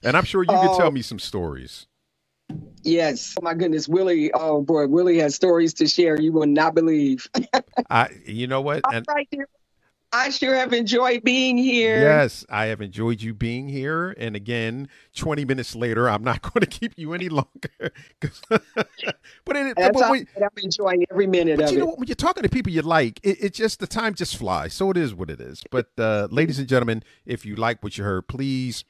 and 0.04 0.16
i'm 0.18 0.24
sure 0.26 0.44
you 0.44 0.50
could 0.50 0.78
tell 0.78 0.88
Oh. 0.88 0.92
me 0.92 1.02
some 1.02 1.20
stories 1.20 1.88
Yes. 2.84 3.36
Oh 3.40 3.44
my 3.44 3.54
goodness, 3.54 3.88
Willie. 3.88 4.32
Oh 4.34 4.62
boy, 4.64 4.88
Willie 4.88 5.20
has 5.20 5.36
stories 5.36 5.76
to 5.76 5.88
share 5.88 6.20
you 6.20 6.34
will 6.34 6.48
not 6.48 6.74
believe. 6.76 7.30
i 7.90 8.10
you 8.26 8.48
know 8.48 8.60
what 8.60 8.82
and 8.92 9.06
right. 9.08 9.30
I 10.14 10.30
sure 10.30 10.56
have 10.56 10.74
enjoyed 10.74 11.24
being 11.24 11.58
here. 11.58 12.02
Yes, 12.02 12.46
I 12.50 12.66
have 12.66 12.82
enjoyed 12.82 13.22
you 13.22 13.34
being 13.34 13.70
here. 13.70 14.14
And 14.18 14.36
again, 14.36 14.90
20 15.16 15.46
minutes 15.46 15.76
later, 15.76 16.10
I'm 16.10 16.24
not 16.24 16.42
going 16.54 16.62
to 16.62 16.68
keep 16.68 16.94
you 16.98 17.14
any 17.14 17.30
longer. 17.30 17.48
but 18.50 18.62
it, 19.56 19.76
That's 19.78 20.02
but 20.02 20.10
when. 20.10 20.28
I'm 20.38 20.50
enjoying 20.58 21.06
every 21.10 21.28
minute 21.28 21.58
but 21.58 21.68
of 21.68 21.72
you 21.72 21.78
know 21.80 21.86
it. 21.86 21.88
what? 21.90 22.00
When 22.00 22.08
you're 22.08 22.16
talking 22.16 22.44
to 22.44 22.50
people 22.50 22.72
you 22.72 22.82
like, 22.82 23.20
it, 23.24 23.42
it 23.42 23.54
just, 23.54 23.80
the 23.80 23.88
time 23.88 24.14
just 24.14 24.36
flies. 24.36 24.74
So 24.74 24.92
it 24.92 24.98
is 24.98 25.14
what 25.14 25.30
it 25.30 25.40
is. 25.40 25.64
But 25.72 25.92
uh, 25.98 26.28
ladies 26.30 26.60
and 26.60 26.68
gentlemen, 26.68 27.04
if 27.26 27.46
you 27.46 27.56
like 27.56 27.82
what 27.82 27.98
you 27.98 28.04
heard, 28.04 28.28
please 28.28 28.84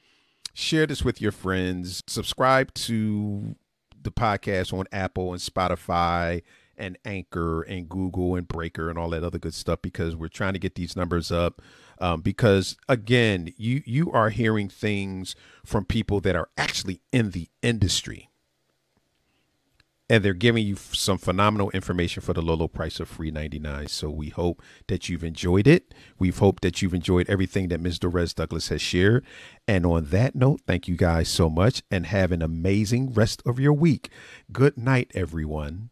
share 0.54 0.86
this 0.86 1.04
with 1.04 1.20
your 1.20 1.32
friends. 1.32 2.02
Subscribe 2.08 2.74
to 2.74 3.54
the 4.02 4.10
podcast 4.10 4.76
on 4.76 4.86
Apple 4.90 5.32
and 5.32 5.40
Spotify 5.40 6.42
and 6.76 6.98
Anchor 7.04 7.62
and 7.62 7.88
Google 7.88 8.34
and 8.34 8.48
Breaker 8.48 8.90
and 8.90 8.98
all 8.98 9.10
that 9.10 9.24
other 9.24 9.38
good 9.38 9.54
stuff 9.54 9.80
because 9.82 10.16
we're 10.16 10.28
trying 10.28 10.52
to 10.54 10.58
get 10.58 10.74
these 10.74 10.96
numbers 10.96 11.30
up. 11.30 11.62
Um, 11.98 12.20
because 12.20 12.76
again, 12.88 13.52
you 13.56 13.82
you 13.86 14.10
are 14.10 14.30
hearing 14.30 14.68
things 14.68 15.36
from 15.64 15.84
people 15.84 16.20
that 16.22 16.34
are 16.34 16.48
actually 16.56 17.00
in 17.12 17.30
the 17.30 17.48
industry, 17.62 18.28
and 20.10 20.24
they're 20.24 20.34
giving 20.34 20.66
you 20.66 20.74
some 20.74 21.16
phenomenal 21.16 21.70
information 21.70 22.20
for 22.20 22.32
the 22.32 22.42
low 22.42 22.54
low 22.54 22.66
price 22.66 22.98
of 22.98 23.08
free 23.08 23.30
ninety 23.30 23.60
nine. 23.60 23.86
So 23.86 24.10
we 24.10 24.30
hope 24.30 24.60
that 24.88 25.08
you've 25.08 25.22
enjoyed 25.22 25.68
it. 25.68 25.94
We've 26.18 26.38
hoped 26.38 26.64
that 26.64 26.82
you've 26.82 26.94
enjoyed 26.94 27.30
everything 27.30 27.68
that 27.68 27.80
Ms. 27.80 28.00
Dorez 28.00 28.34
Douglas 28.34 28.68
has 28.68 28.82
shared. 28.82 29.24
And 29.68 29.86
on 29.86 30.06
that 30.06 30.34
note, 30.34 30.62
thank 30.66 30.88
you 30.88 30.96
guys 30.96 31.28
so 31.28 31.48
much, 31.48 31.84
and 31.88 32.06
have 32.06 32.32
an 32.32 32.42
amazing 32.42 33.12
rest 33.12 33.44
of 33.46 33.60
your 33.60 33.74
week. 33.74 34.10
Good 34.50 34.76
night, 34.76 35.12
everyone. 35.14 35.91